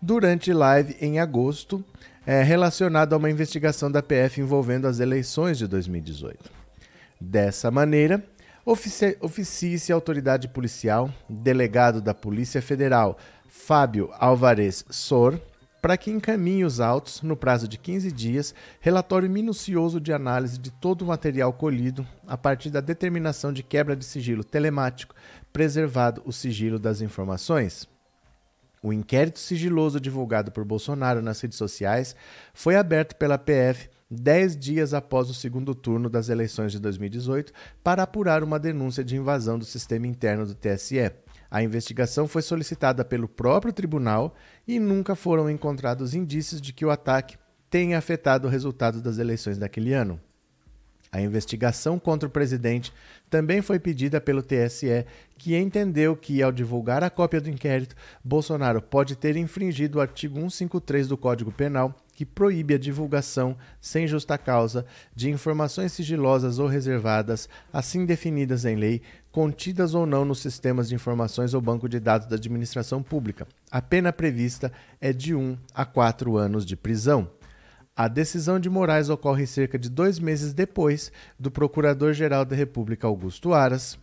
durante 0.00 0.52
live 0.52 0.96
em 1.00 1.20
agosto, 1.20 1.84
é, 2.26 2.42
relacionado 2.42 3.12
a 3.12 3.18
uma 3.18 3.30
investigação 3.30 3.90
da 3.90 4.02
PF 4.02 4.40
envolvendo 4.40 4.86
as 4.86 4.98
eleições 4.98 5.58
de 5.58 5.66
2018. 5.66 6.50
Dessa 7.20 7.70
maneira, 7.70 8.24
oficie-se 8.64 9.92
a 9.92 9.94
autoridade 9.94 10.48
policial, 10.48 11.12
delegado 11.28 12.00
da 12.00 12.14
Polícia 12.14 12.62
Federal, 12.62 13.18
Fábio 13.46 14.10
Alvarez 14.14 14.84
Sor, 14.90 15.40
para 15.82 15.96
que 15.96 16.12
encaminhe 16.12 16.64
os 16.64 16.78
autos, 16.78 17.22
no 17.22 17.36
prazo 17.36 17.66
de 17.66 17.76
15 17.76 18.12
dias, 18.12 18.54
relatório 18.80 19.28
minucioso 19.28 20.00
de 20.00 20.12
análise 20.12 20.56
de 20.56 20.70
todo 20.70 21.02
o 21.02 21.06
material 21.06 21.52
colhido 21.52 22.06
a 22.24 22.38
partir 22.38 22.70
da 22.70 22.80
determinação 22.80 23.52
de 23.52 23.64
quebra 23.64 23.96
de 23.96 24.04
sigilo 24.04 24.44
telemático, 24.44 25.12
preservado 25.52 26.22
o 26.24 26.32
sigilo 26.32 26.78
das 26.78 27.00
informações. 27.00 27.88
O 28.80 28.92
inquérito 28.92 29.40
sigiloso 29.40 30.00
divulgado 30.00 30.52
por 30.52 30.64
Bolsonaro 30.64 31.20
nas 31.20 31.40
redes 31.40 31.58
sociais 31.58 32.14
foi 32.54 32.76
aberto 32.76 33.16
pela 33.16 33.36
PF 33.36 33.90
dez 34.08 34.56
dias 34.56 34.92
após 34.92 35.30
o 35.30 35.34
segundo 35.34 35.74
turno 35.74 36.08
das 36.10 36.28
eleições 36.28 36.70
de 36.70 36.78
2018 36.78 37.52
para 37.82 38.02
apurar 38.02 38.44
uma 38.44 38.58
denúncia 38.58 39.02
de 39.02 39.16
invasão 39.16 39.58
do 39.58 39.64
sistema 39.64 40.06
interno 40.06 40.46
do 40.46 40.54
TSE. 40.54 41.10
A 41.50 41.62
investigação 41.62 42.26
foi 42.26 42.40
solicitada 42.40 43.04
pelo 43.04 43.28
próprio 43.28 43.72
tribunal 43.72 44.34
e 44.66 44.78
nunca 44.78 45.14
foram 45.14 45.50
encontrados 45.50 46.14
indícios 46.14 46.60
de 46.60 46.72
que 46.72 46.84
o 46.84 46.90
ataque 46.90 47.36
tenha 47.70 47.98
afetado 47.98 48.46
o 48.46 48.50
resultado 48.50 49.00
das 49.00 49.18
eleições 49.18 49.58
daquele 49.58 49.92
ano. 49.92 50.20
A 51.14 51.20
investigação 51.20 51.98
contra 51.98 52.26
o 52.26 52.32
presidente 52.32 52.90
também 53.28 53.60
foi 53.60 53.78
pedida 53.78 54.18
pelo 54.18 54.42
TSE, 54.42 55.04
que 55.36 55.54
entendeu 55.54 56.16
que, 56.16 56.42
ao 56.42 56.50
divulgar 56.50 57.04
a 57.04 57.10
cópia 57.10 57.38
do 57.38 57.50
inquérito, 57.50 57.94
Bolsonaro 58.24 58.80
pode 58.80 59.14
ter 59.14 59.36
infringido 59.36 59.98
o 59.98 60.00
artigo 60.00 60.36
153 60.36 61.08
do 61.08 61.18
Código 61.18 61.52
Penal, 61.52 61.94
que 62.14 62.24
proíbe 62.24 62.72
a 62.74 62.78
divulgação, 62.78 63.58
sem 63.78 64.06
justa 64.06 64.38
causa, 64.38 64.86
de 65.14 65.30
informações 65.30 65.92
sigilosas 65.92 66.58
ou 66.58 66.66
reservadas, 66.66 67.46
assim 67.70 68.06
definidas 68.06 68.64
em 68.64 68.76
lei, 68.76 69.02
contidas 69.32 69.94
ou 69.94 70.04
não 70.04 70.24
nos 70.26 70.40
sistemas 70.40 70.90
de 70.90 70.94
informações 70.94 71.54
ou 71.54 71.60
banco 71.60 71.88
de 71.88 71.98
dados 71.98 72.28
da 72.28 72.36
administração 72.36 73.02
pública. 73.02 73.48
A 73.70 73.80
pena 73.80 74.12
prevista 74.12 74.70
é 75.00 75.12
de 75.12 75.34
1 75.34 75.56
a 75.74 75.86
4 75.86 76.36
anos 76.36 76.66
de 76.66 76.76
prisão. 76.76 77.28
A 77.96 78.08
decisão 78.08 78.60
de 78.60 78.70
Moraes 78.70 79.08
ocorre 79.08 79.46
cerca 79.46 79.78
de 79.78 79.88
dois 79.88 80.18
meses 80.18 80.52
depois 80.52 81.10
do 81.38 81.50
Procurador-Geral 81.50 82.44
da 82.44 82.54
República, 82.54 83.06
Augusto 83.06 83.52
Aras, 83.54 83.98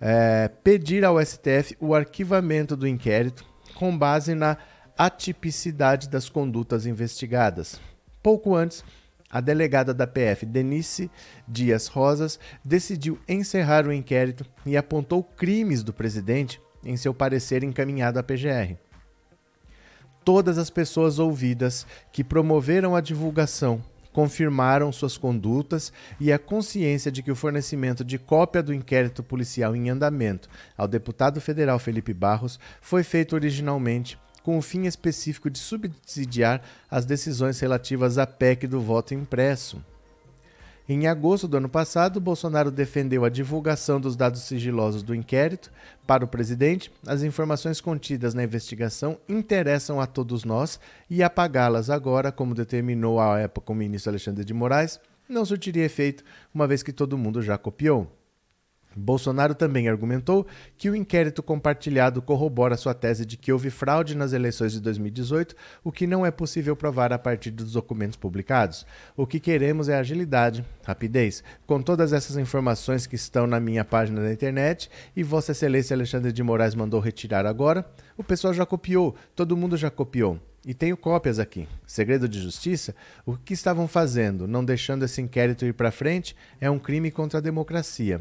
é, 0.00 0.48
pedir 0.64 1.04
ao 1.04 1.24
STF 1.24 1.76
o 1.78 1.94
arquivamento 1.94 2.74
do 2.74 2.88
inquérito 2.88 3.44
com 3.74 3.96
base 3.96 4.34
na 4.34 4.56
atipicidade 4.96 6.08
das 6.08 6.28
condutas 6.28 6.86
investigadas. 6.86 7.80
Pouco 8.22 8.54
antes, 8.54 8.84
a 9.30 9.40
delegada 9.40 9.94
da 9.94 10.06
PF, 10.06 10.44
Denise 10.44 11.10
Dias 11.46 11.86
Rosas, 11.86 12.38
decidiu 12.64 13.18
encerrar 13.28 13.86
o 13.86 13.92
inquérito 13.92 14.44
e 14.66 14.76
apontou 14.76 15.22
crimes 15.22 15.82
do 15.82 15.92
presidente 15.92 16.60
em 16.84 16.96
seu 16.96 17.14
parecer 17.14 17.62
encaminhado 17.62 18.18
à 18.18 18.22
PGR. 18.22 18.76
Todas 20.24 20.58
as 20.58 20.68
pessoas 20.68 21.18
ouvidas 21.18 21.86
que 22.12 22.24
promoveram 22.24 22.96
a 22.96 23.00
divulgação 23.00 23.82
confirmaram 24.12 24.90
suas 24.90 25.16
condutas 25.16 25.92
e 26.18 26.32
a 26.32 26.38
consciência 26.38 27.12
de 27.12 27.22
que 27.22 27.30
o 27.30 27.36
fornecimento 27.36 28.04
de 28.04 28.18
cópia 28.18 28.62
do 28.62 28.74
inquérito 28.74 29.22
policial 29.22 29.74
em 29.76 29.88
andamento 29.88 30.48
ao 30.76 30.88
deputado 30.88 31.40
federal 31.40 31.78
Felipe 31.78 32.12
Barros 32.12 32.58
foi 32.80 33.02
feito 33.02 33.34
originalmente 33.34 34.18
com 34.42 34.58
o 34.58 34.62
fim 34.62 34.86
específico 34.86 35.50
de 35.50 35.58
subsidiar 35.58 36.62
as 36.90 37.04
decisões 37.04 37.58
relativas 37.60 38.18
à 38.18 38.26
PEC 38.26 38.66
do 38.66 38.80
voto 38.80 39.14
impresso. 39.14 39.82
Em 40.88 41.06
agosto 41.06 41.46
do 41.46 41.56
ano 41.56 41.68
passado, 41.68 42.20
Bolsonaro 42.20 42.68
defendeu 42.68 43.24
a 43.24 43.28
divulgação 43.28 44.00
dos 44.00 44.16
dados 44.16 44.42
sigilosos 44.42 45.04
do 45.04 45.14
inquérito. 45.14 45.70
Para 46.04 46.24
o 46.24 46.28
presidente, 46.28 46.90
as 47.06 47.22
informações 47.22 47.80
contidas 47.80 48.34
na 48.34 48.42
investigação 48.42 49.16
interessam 49.28 50.00
a 50.00 50.06
todos 50.06 50.44
nós 50.44 50.80
e 51.08 51.22
apagá-las 51.22 51.90
agora, 51.90 52.32
como 52.32 52.56
determinou 52.56 53.20
à 53.20 53.38
época 53.38 53.70
o 53.70 53.74
ministro 53.76 54.10
Alexandre 54.10 54.44
de 54.44 54.52
Moraes, 54.52 54.98
não 55.28 55.44
surtiria 55.44 55.84
efeito, 55.84 56.24
uma 56.52 56.66
vez 56.66 56.82
que 56.82 56.92
todo 56.92 57.16
mundo 57.16 57.40
já 57.40 57.56
copiou. 57.56 58.10
Bolsonaro 58.96 59.54
também 59.54 59.88
argumentou 59.88 60.46
que 60.76 60.90
o 60.90 60.96
inquérito 60.96 61.42
compartilhado 61.42 62.20
corrobora 62.20 62.76
sua 62.76 62.92
tese 62.92 63.24
de 63.24 63.36
que 63.36 63.52
houve 63.52 63.70
fraude 63.70 64.16
nas 64.16 64.32
eleições 64.32 64.72
de 64.72 64.80
2018, 64.80 65.54
o 65.84 65.92
que 65.92 66.06
não 66.06 66.26
é 66.26 66.30
possível 66.30 66.74
provar 66.74 67.12
a 67.12 67.18
partir 67.18 67.50
dos 67.50 67.72
documentos 67.72 68.16
publicados. 68.16 68.84
O 69.16 69.26
que 69.26 69.38
queremos 69.38 69.88
é 69.88 69.96
agilidade, 69.96 70.64
rapidez. 70.84 71.44
Com 71.66 71.80
todas 71.80 72.12
essas 72.12 72.36
informações 72.36 73.06
que 73.06 73.14
estão 73.14 73.46
na 73.46 73.60
minha 73.60 73.84
página 73.84 74.22
da 74.22 74.32
internet 74.32 74.90
e 75.14 75.22
Vossa 75.22 75.52
Excelência 75.52 75.94
Alexandre 75.94 76.32
de 76.32 76.42
Moraes 76.42 76.74
mandou 76.74 77.00
retirar 77.00 77.46
agora, 77.46 77.86
o 78.16 78.24
pessoal 78.24 78.52
já 78.52 78.66
copiou, 78.66 79.14
todo 79.34 79.56
mundo 79.56 79.76
já 79.76 79.90
copiou. 79.90 80.38
E 80.66 80.74
tenho 80.74 80.96
cópias 80.96 81.38
aqui. 81.38 81.66
Segredo 81.86 82.28
de 82.28 82.38
justiça? 82.38 82.94
O 83.24 83.34
que 83.34 83.54
estavam 83.54 83.88
fazendo, 83.88 84.46
não 84.46 84.62
deixando 84.62 85.04
esse 85.04 85.22
inquérito 85.22 85.64
ir 85.64 85.72
para 85.72 85.90
frente, 85.90 86.36
é 86.60 86.70
um 86.70 86.78
crime 86.78 87.10
contra 87.10 87.38
a 87.38 87.42
democracia. 87.42 88.20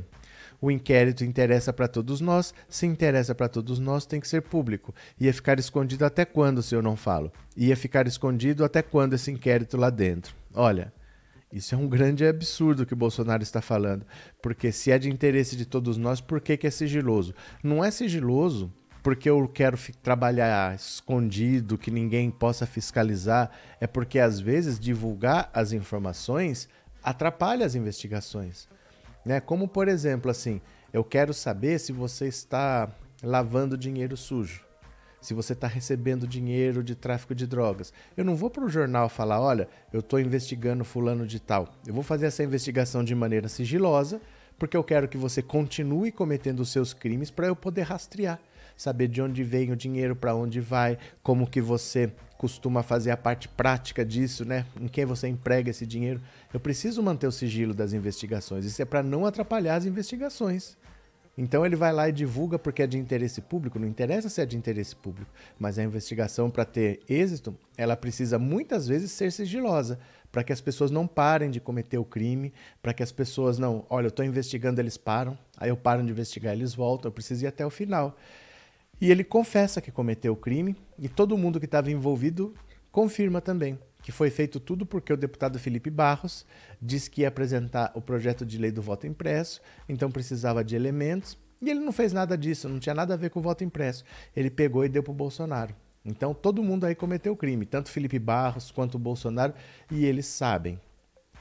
O 0.61 0.69
inquérito 0.69 1.23
interessa 1.23 1.71
para 1.71 1.87
todos 1.87 2.19
nós, 2.19 2.53
se 2.67 2.85
interessa 2.85 3.33
para 3.33 3.47
todos 3.47 3.79
nós, 3.79 4.05
tem 4.05 4.19
que 4.19 4.27
ser 4.27 4.41
público. 4.41 4.93
Ia 5.19 5.33
ficar 5.33 5.57
escondido 5.59 6.03
até 6.03 6.25
quando 6.25 6.61
se 6.61 6.75
eu 6.75 6.81
não 6.81 6.95
falo? 6.95 7.31
Ia 7.55 7.77
ficar 7.77 8.07
escondido 8.07 8.65
até 8.65 8.81
quando 8.81 9.13
esse 9.13 9.31
inquérito 9.31 9.77
lá 9.77 9.89
dentro? 9.89 10.35
Olha, 10.53 10.91
isso 11.51 11.73
é 11.73 11.77
um 11.77 11.87
grande 11.87 12.25
absurdo 12.25 12.85
que 12.85 12.93
o 12.93 12.97
Bolsonaro 12.97 13.41
está 13.41 13.61
falando. 13.61 14.05
Porque 14.41 14.71
se 14.71 14.91
é 14.91 14.99
de 14.99 15.09
interesse 15.09 15.55
de 15.55 15.65
todos 15.65 15.97
nós, 15.97 16.19
por 16.21 16.41
que, 16.41 16.57
que 16.57 16.67
é 16.67 16.71
sigiloso? 16.71 17.33
Não 17.63 17.83
é 17.83 17.89
sigiloso 17.89 18.71
porque 19.01 19.29
eu 19.29 19.47
quero 19.47 19.77
trabalhar 20.03 20.75
escondido, 20.75 21.77
que 21.77 21.89
ninguém 21.89 22.29
possa 22.29 22.65
fiscalizar. 22.65 23.49
É 23.79 23.87
porque 23.87 24.19
às 24.19 24.39
vezes 24.39 24.79
divulgar 24.79 25.49
as 25.53 25.71
informações 25.71 26.67
atrapalha 27.01 27.65
as 27.65 27.75
investigações. 27.75 28.67
Né? 29.25 29.39
Como, 29.39 29.67
por 29.67 29.88
exemplo, 29.88 30.29
assim, 30.31 30.61
eu 30.91 31.03
quero 31.03 31.33
saber 31.33 31.79
se 31.79 31.91
você 31.91 32.27
está 32.27 32.89
lavando 33.21 33.77
dinheiro 33.77 34.15
sujo, 34.15 34.65
se 35.21 35.33
você 35.33 35.53
está 35.53 35.67
recebendo 35.67 36.27
dinheiro 36.27 36.83
de 36.83 36.95
tráfico 36.95 37.35
de 37.35 37.45
drogas. 37.45 37.93
Eu 38.15 38.23
não 38.23 38.35
vou 38.35 38.49
para 38.49 38.63
o 38.63 38.69
jornal 38.69 39.09
falar, 39.09 39.41
olha, 39.41 39.67
eu 39.91 39.99
estou 39.99 40.19
investigando 40.19 40.85
fulano 40.85 41.27
de 41.27 41.39
tal. 41.39 41.67
Eu 41.85 41.93
vou 41.93 42.03
fazer 42.03 42.27
essa 42.27 42.43
investigação 42.43 43.03
de 43.03 43.13
maneira 43.13 43.49
sigilosa, 43.49 44.21
porque 44.57 44.75
eu 44.75 44.83
quero 44.83 45.07
que 45.07 45.17
você 45.17 45.41
continue 45.41 46.11
cometendo 46.11 46.61
os 46.61 46.69
seus 46.69 46.93
crimes 46.93 47.29
para 47.29 47.47
eu 47.47 47.55
poder 47.55 47.83
rastrear, 47.83 48.39
saber 48.79 49.09
de 49.09 49.21
onde 49.21 49.43
vem 49.43 49.74
o 49.74 49.75
dinheiro, 49.75 50.15
para 50.15 50.33
onde 50.33 50.62
vai, 50.62 50.98
como 51.21 51.45
que 51.45 51.59
você 51.59 52.09
costuma 52.38 52.81
fazer 52.81 53.12
a 53.12 53.17
parte 53.17 53.50
prática 53.50 54.05
disso, 54.05 54.45
né? 54.45 54.65
Em 54.79 54.88
quem 54.88 55.03
você 55.03 55.27
emprega 55.27 55.69
esse 55.69 55.86
dinheiro. 55.86 56.21
Eu 56.53 56.62
preciso 56.62 57.03
manter 57.03 57.27
o 57.27 57.31
sigilo 57.31 57.74
das 57.74 57.91
investigações. 57.91 58.63
Isso 58.63 58.81
é 58.81 58.86
para 58.86 59.03
não 59.03 59.25
atrapalhar 59.25 59.75
as 59.75 59.86
investigações. 59.86 60.77
Então 61.38 61.65
ele 61.65 61.75
vai 61.75 61.91
lá 61.91 62.07
e 62.07 62.13
divulga 62.13 62.57
porque 62.57 62.81
é 62.81 62.88
de 62.88 62.98
interesse 62.98 63.41
público, 63.41 63.77
não 63.77 63.88
interessa 63.88 64.29
se 64.29 64.41
é 64.41 64.45
de 64.45 64.55
interesse 64.55 64.95
público, 64.95 65.29
mas 65.57 65.77
a 65.77 65.83
investigação 65.83 66.50
para 66.50 66.63
ter 66.63 67.01
êxito, 67.07 67.53
ela 67.77 67.98
precisa 67.98 68.39
muitas 68.39 68.88
vezes 68.88 69.12
ser 69.12 69.31
sigilosa, 69.31 70.00
para 70.31 70.43
que 70.43 70.53
as 70.53 70.62
pessoas 70.62 70.91
não 70.91 71.05
parem 71.05 71.50
de 71.50 71.59
cometer 71.59 71.98
o 71.98 72.05
crime, 72.05 72.53
para 72.81 72.93
que 72.93 73.03
as 73.03 73.12
pessoas 73.12 73.57
não, 73.57 73.86
olha, 73.89 74.05
eu 74.05 74.09
estou 74.09 74.24
investigando, 74.24 74.79
eles 74.79 74.98
param, 74.98 75.38
aí 75.57 75.69
eu 75.69 75.77
paro 75.77 76.03
de 76.03 76.12
investigar, 76.12 76.53
eles 76.53 76.74
voltam, 76.74 77.09
eu 77.09 77.13
preciso 77.13 77.43
ir 77.43 77.48
até 77.48 77.65
o 77.65 77.69
final. 77.69 78.17
E 79.01 79.12
ele 79.12 79.24
confessa 79.24 79.82
que 79.82 79.91
cometeu 79.91 80.34
o 80.34 80.38
crime 80.38 80.75
e 80.98 81.08
todo 81.08 81.38
mundo 81.38 81.60
que 81.60 81.65
estava 81.65 81.91
envolvido 81.91 82.53
confirma 82.91 83.39
também 83.39 83.77
que 84.01 84.12
foi 84.12 84.29
feito 84.29 84.60
tudo 84.60 84.86
porque 84.86 85.12
o 85.12 85.18
deputado 85.18 85.60
Felipe 85.60 85.89
Barros 85.89 86.46
disse 86.82 87.10
que 87.10 87.22
ia 87.22 87.27
apresentar 87.27 87.91
o 87.96 88.01
projeto 88.01 88.46
de 88.46 88.58
lei 88.58 88.72
do 88.72 88.82
voto 88.82 89.06
impresso, 89.06 89.62
então 89.88 90.10
precisava 90.10 90.63
de 90.63 90.75
elementos, 90.75 91.38
e 91.62 91.70
ele 91.70 91.82
não 91.82 91.91
fez 91.91 92.13
nada 92.13 92.38
disso, 92.38 92.70
não 92.70 92.79
tinha 92.79 92.96
nada 92.96 93.13
a 93.13 93.18
ver 93.18 93.29
com 93.29 93.39
o 93.39 93.44
voto 93.44 93.65
impresso. 93.65 94.06
Ele 94.34 94.50
pegou 94.50 94.86
e 94.86 94.89
deu 94.89 95.03
para 95.03 95.12
o 95.12 95.15
Bolsonaro. 95.15 95.75
Então 96.06 96.34
todo 96.34 96.63
mundo 96.63 96.86
aí 96.86 96.96
cometeu 96.96 97.36
crime, 97.36 97.65
tanto 97.65 97.91
Felipe 97.91 98.18
Barros 98.18 98.72
quanto 98.72 98.96
o 98.96 99.00
Bolsonaro, 99.00 99.53
e 99.91 100.06
eles 100.06 100.25
sabem. 100.25 100.79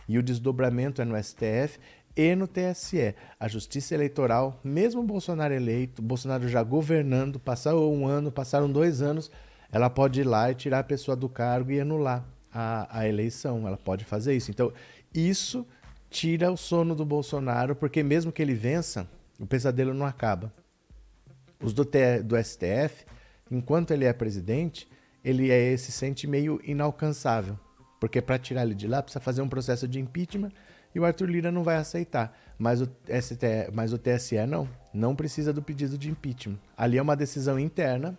E 0.09 0.19
o 0.19 0.23
desdobramento 0.23 1.01
é 1.01 1.05
no 1.05 1.23
STF 1.23 1.79
e 2.17 2.35
no 2.35 2.47
TSE. 2.47 3.15
A 3.39 3.49
Justiça 3.49 3.95
Eleitoral, 3.95 4.61
mesmo 4.63 5.03
Bolsonaro 5.03 5.55
eleito, 5.55 6.03
Bolsonaro 6.03 6.49
já 6.49 6.63
governando, 6.63 7.39
passou 7.39 7.95
um 7.95 8.07
ano, 8.07 8.33
passaram 8.33 8.71
dois 8.71 9.01
anos, 9.01 9.31
ela 9.71 9.89
pode 9.89 10.21
ir 10.21 10.25
lá 10.25 10.51
e 10.51 10.55
tirar 10.55 10.81
a 10.81 10.85
pessoa 10.85 11.17
do 11.17 11.29
cargo 11.29 11.71
e 11.71 11.81
anular 11.81 12.25
a, 12.53 13.01
a 13.01 13.09
eleição. 13.09 13.67
Ela 13.67 13.77
pode 13.77 14.05
fazer 14.05 14.35
isso. 14.35 14.51
Então, 14.51 14.73
isso 15.15 15.67
tira 16.11 16.51
o 16.51 16.57
sono 16.57 16.95
do 16.95 17.05
Bolsonaro, 17.05 17.77
porque 17.77 18.03
mesmo 18.03 18.33
que 18.33 18.41
ele 18.41 18.55
vença, 18.55 19.09
o 19.39 19.47
pesadelo 19.47 19.95
não 19.95 20.07
acaba. 20.07 20.53
Os 21.63 21.73
do, 21.73 21.85
do 22.25 22.43
STF, 22.43 23.05
enquanto 23.51 23.91
ele 23.93 24.05
é 24.05 24.13
presidente, 24.13 24.89
ele 25.25 25.51
é, 25.51 25.77
se 25.77 25.93
sente 25.93 26.27
meio 26.27 26.61
inalcançável. 26.65 27.59
Porque 28.01 28.23
para 28.23 28.39
tirar 28.39 28.63
ele 28.63 28.75
de 28.75 28.87
lá 28.87 29.03
precisa 29.03 29.21
fazer 29.21 29.43
um 29.43 29.49
processo 29.49 29.87
de 29.89 29.99
impeachment 29.99 30.53
e 30.95 31.01
o 31.01 31.05
Arthur 31.05 31.29
Lira 31.29 31.53
não 31.53 31.63
vai 31.63 31.77
aceitar. 31.77 32.37
Mas 32.59 32.81
o, 32.81 32.87
ST, 32.87 33.71
mas 33.73 33.93
o 33.93 33.99
TSE 33.99 34.45
não. 34.47 34.69
Não 34.93 35.15
precisa 35.15 35.53
do 35.53 35.63
pedido 35.63 35.97
de 35.97 36.11
impeachment. 36.11 36.59
Ali 36.77 36.99
é 36.99 37.03
uma 37.03 37.17
decisão 37.17 37.59
interna, 37.59 38.19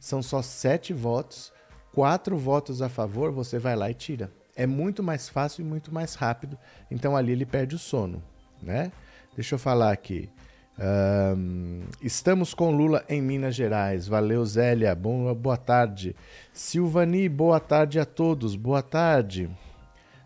são 0.00 0.22
só 0.22 0.42
sete 0.42 0.92
votos, 0.92 1.52
quatro 1.92 2.36
votos 2.36 2.82
a 2.82 2.88
favor, 2.88 3.30
você 3.30 3.58
vai 3.58 3.76
lá 3.76 3.90
e 3.90 3.94
tira. 3.94 4.30
É 4.56 4.66
muito 4.66 5.02
mais 5.02 5.28
fácil 5.28 5.62
e 5.62 5.64
muito 5.64 5.92
mais 5.92 6.14
rápido. 6.14 6.58
Então 6.90 7.16
ali 7.16 7.32
ele 7.32 7.46
perde 7.46 7.76
o 7.76 7.78
sono. 7.78 8.22
Né? 8.62 8.90
Deixa 9.34 9.54
eu 9.54 9.58
falar 9.58 9.92
aqui. 9.92 10.30
Um, 10.78 11.82
estamos 12.02 12.52
com 12.52 12.70
Lula 12.70 13.04
em 13.08 13.22
Minas 13.22 13.54
Gerais. 13.54 14.06
Valeu, 14.06 14.44
Zélia. 14.44 14.94
Bom, 14.94 15.32
boa 15.34 15.56
tarde. 15.56 16.14
Silvani, 16.52 17.28
boa 17.28 17.60
tarde 17.60 17.98
a 17.98 18.04
todos. 18.04 18.56
Boa 18.56 18.82
tarde. 18.82 19.50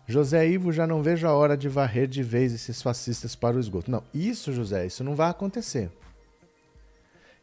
José 0.07 0.47
Ivo, 0.47 0.71
já 0.71 0.85
não 0.85 1.01
vejo 1.01 1.27
a 1.27 1.33
hora 1.33 1.55
de 1.55 1.69
varrer 1.69 2.07
de 2.07 2.23
vez 2.23 2.53
esses 2.53 2.81
fascistas 2.81 3.35
para 3.35 3.57
o 3.57 3.59
esgoto. 3.59 3.89
Não, 3.89 4.03
isso, 4.13 4.51
José, 4.51 4.85
isso 4.85 5.03
não 5.03 5.15
vai 5.15 5.29
acontecer. 5.29 5.91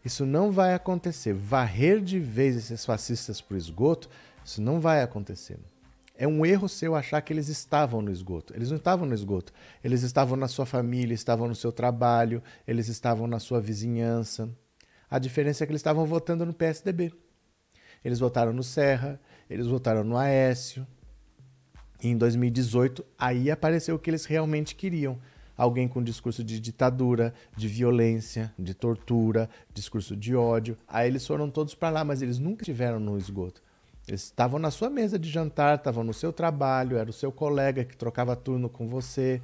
Isso 0.04 0.26
não 0.26 0.50
vai 0.50 0.74
acontecer. 0.74 1.32
Varrer 1.32 2.00
de 2.00 2.18
vez 2.18 2.56
esses 2.56 2.84
fascistas 2.84 3.40
para 3.40 3.54
o 3.54 3.58
esgoto, 3.58 4.08
isso 4.44 4.60
não 4.60 4.80
vai 4.80 5.02
acontecer. 5.02 5.58
É 6.16 6.26
um 6.26 6.44
erro 6.44 6.68
seu 6.68 6.96
achar 6.96 7.20
que 7.20 7.32
eles 7.32 7.48
estavam 7.48 8.02
no 8.02 8.10
esgoto. 8.10 8.52
Eles 8.54 8.70
não 8.70 8.76
estavam 8.76 9.06
no 9.06 9.14
esgoto. 9.14 9.52
Eles 9.84 10.02
estavam 10.02 10.36
na 10.36 10.48
sua 10.48 10.66
família, 10.66 11.14
estavam 11.14 11.46
no 11.46 11.54
seu 11.54 11.70
trabalho, 11.70 12.42
eles 12.66 12.88
estavam 12.88 13.26
na 13.26 13.38
sua 13.38 13.60
vizinhança. 13.60 14.48
A 15.08 15.18
diferença 15.18 15.62
é 15.62 15.66
que 15.66 15.70
eles 15.70 15.80
estavam 15.80 16.04
votando 16.04 16.44
no 16.44 16.52
PSDB. 16.52 17.12
Eles 18.04 18.18
votaram 18.18 18.52
no 18.52 18.62
Serra, 18.62 19.20
eles 19.48 19.66
votaram 19.66 20.04
no 20.04 20.16
Aécio, 20.16 20.86
em 22.02 22.16
2018, 22.16 23.04
aí 23.18 23.50
apareceu 23.50 23.96
o 23.96 23.98
que 23.98 24.10
eles 24.10 24.24
realmente 24.24 24.74
queriam. 24.74 25.18
Alguém 25.56 25.88
com 25.88 26.00
discurso 26.00 26.44
de 26.44 26.60
ditadura, 26.60 27.34
de 27.56 27.66
violência, 27.66 28.52
de 28.56 28.74
tortura, 28.74 29.50
discurso 29.74 30.14
de 30.14 30.36
ódio. 30.36 30.78
Aí 30.86 31.08
eles 31.08 31.26
foram 31.26 31.50
todos 31.50 31.74
para 31.74 31.90
lá, 31.90 32.04
mas 32.04 32.22
eles 32.22 32.38
nunca 32.38 32.62
estiveram 32.62 33.00
no 33.00 33.18
esgoto. 33.18 33.60
Eles 34.06 34.22
estavam 34.22 34.60
na 34.60 34.70
sua 34.70 34.88
mesa 34.88 35.18
de 35.18 35.28
jantar, 35.28 35.76
estavam 35.76 36.04
no 36.04 36.14
seu 36.14 36.32
trabalho, 36.32 36.96
era 36.96 37.10
o 37.10 37.12
seu 37.12 37.32
colega 37.32 37.84
que 37.84 37.96
trocava 37.96 38.36
turno 38.36 38.68
com 38.68 38.88
você. 38.88 39.42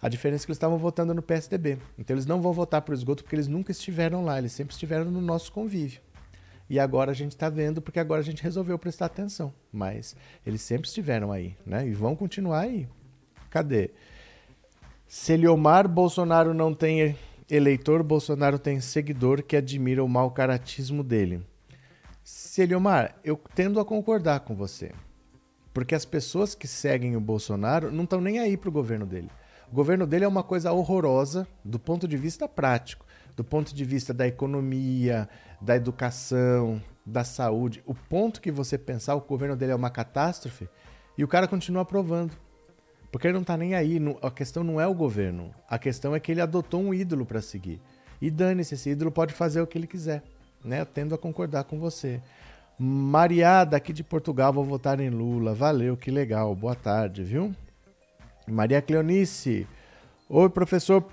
A 0.00 0.08
diferença 0.08 0.44
é 0.44 0.46
que 0.46 0.52
eles 0.52 0.56
estavam 0.56 0.78
votando 0.78 1.12
no 1.12 1.20
PSDB. 1.20 1.78
Então 1.98 2.14
eles 2.14 2.24
não 2.24 2.40
vão 2.40 2.52
votar 2.52 2.80
para 2.80 2.92
o 2.92 2.94
esgoto 2.94 3.24
porque 3.24 3.34
eles 3.34 3.48
nunca 3.48 3.72
estiveram 3.72 4.24
lá, 4.24 4.38
eles 4.38 4.52
sempre 4.52 4.72
estiveram 4.72 5.10
no 5.10 5.20
nosso 5.20 5.52
convívio. 5.52 6.00
E 6.70 6.78
agora 6.78 7.10
a 7.10 7.14
gente 7.14 7.32
está 7.32 7.50
vendo 7.50 7.82
porque 7.82 7.98
agora 7.98 8.20
a 8.20 8.24
gente 8.24 8.44
resolveu 8.44 8.78
prestar 8.78 9.06
atenção. 9.06 9.52
Mas 9.72 10.14
eles 10.46 10.62
sempre 10.62 10.86
estiveram 10.86 11.32
aí, 11.32 11.56
né? 11.66 11.84
E 11.84 11.92
vão 11.92 12.14
continuar 12.14 12.60
aí. 12.60 12.88
Cadê? 13.50 13.90
Se 15.08 15.32
Eliomar 15.32 15.88
Bolsonaro 15.88 16.54
não 16.54 16.72
tem 16.72 17.16
eleitor, 17.50 18.04
Bolsonaro 18.04 18.56
tem 18.56 18.80
seguidor 18.80 19.42
que 19.42 19.56
admira 19.56 20.04
o 20.04 20.08
mau 20.08 20.30
caratismo 20.30 21.02
dele. 21.02 21.44
Celiomar, 22.22 23.16
eu 23.24 23.36
tendo 23.52 23.80
a 23.80 23.84
concordar 23.84 24.38
com 24.40 24.54
você. 24.54 24.92
Porque 25.74 25.96
as 25.96 26.04
pessoas 26.04 26.54
que 26.54 26.68
seguem 26.68 27.16
o 27.16 27.20
Bolsonaro 27.20 27.90
não 27.90 28.04
estão 28.04 28.20
nem 28.20 28.38
aí 28.38 28.56
para 28.56 28.68
o 28.68 28.72
governo 28.72 29.04
dele. 29.04 29.28
O 29.72 29.74
governo 29.74 30.06
dele 30.06 30.24
é 30.24 30.28
uma 30.28 30.44
coisa 30.44 30.70
horrorosa 30.70 31.48
do 31.64 31.80
ponto 31.80 32.06
de 32.06 32.16
vista 32.16 32.48
prático, 32.48 33.04
do 33.36 33.44
ponto 33.44 33.74
de 33.74 33.84
vista 33.84 34.12
da 34.12 34.26
economia, 34.26 35.28
da 35.60 35.76
educação, 35.76 36.82
da 37.04 37.24
saúde. 37.24 37.82
O 37.86 37.94
ponto 37.94 38.40
que 38.40 38.50
você 38.50 38.78
pensar 38.78 39.14
o 39.14 39.20
governo 39.20 39.56
dele 39.56 39.72
é 39.72 39.76
uma 39.76 39.90
catástrofe 39.90 40.68
e 41.16 41.24
o 41.24 41.28
cara 41.28 41.48
continua 41.48 41.82
aprovando. 41.82 42.32
Porque 43.10 43.26
ele 43.26 43.34
não 43.34 43.42
está 43.42 43.56
nem 43.56 43.74
aí. 43.74 43.98
A 44.22 44.30
questão 44.30 44.62
não 44.62 44.80
é 44.80 44.86
o 44.86 44.94
governo. 44.94 45.52
A 45.68 45.78
questão 45.78 46.14
é 46.14 46.20
que 46.20 46.30
ele 46.30 46.40
adotou 46.40 46.80
um 46.80 46.94
ídolo 46.94 47.26
para 47.26 47.42
seguir. 47.42 47.80
E 48.20 48.30
dane-se, 48.30 48.74
esse 48.74 48.90
ídolo 48.90 49.10
pode 49.10 49.34
fazer 49.34 49.60
o 49.60 49.66
que 49.66 49.76
ele 49.76 49.86
quiser. 49.86 50.22
Né? 50.64 50.80
Eu 50.80 50.86
tendo 50.86 51.14
a 51.14 51.18
concordar 51.18 51.64
com 51.64 51.78
você. 51.78 52.20
Maria, 52.78 53.64
daqui 53.64 53.92
de 53.92 54.04
Portugal, 54.04 54.52
vou 54.52 54.64
votar 54.64 55.00
em 55.00 55.10
Lula. 55.10 55.54
Valeu, 55.54 55.96
que 55.96 56.10
legal. 56.10 56.54
Boa 56.54 56.74
tarde, 56.74 57.24
viu? 57.24 57.54
Maria 58.46 58.80
Cleonice. 58.80 59.66
Oi, 60.28 60.48
professor. 60.48 61.04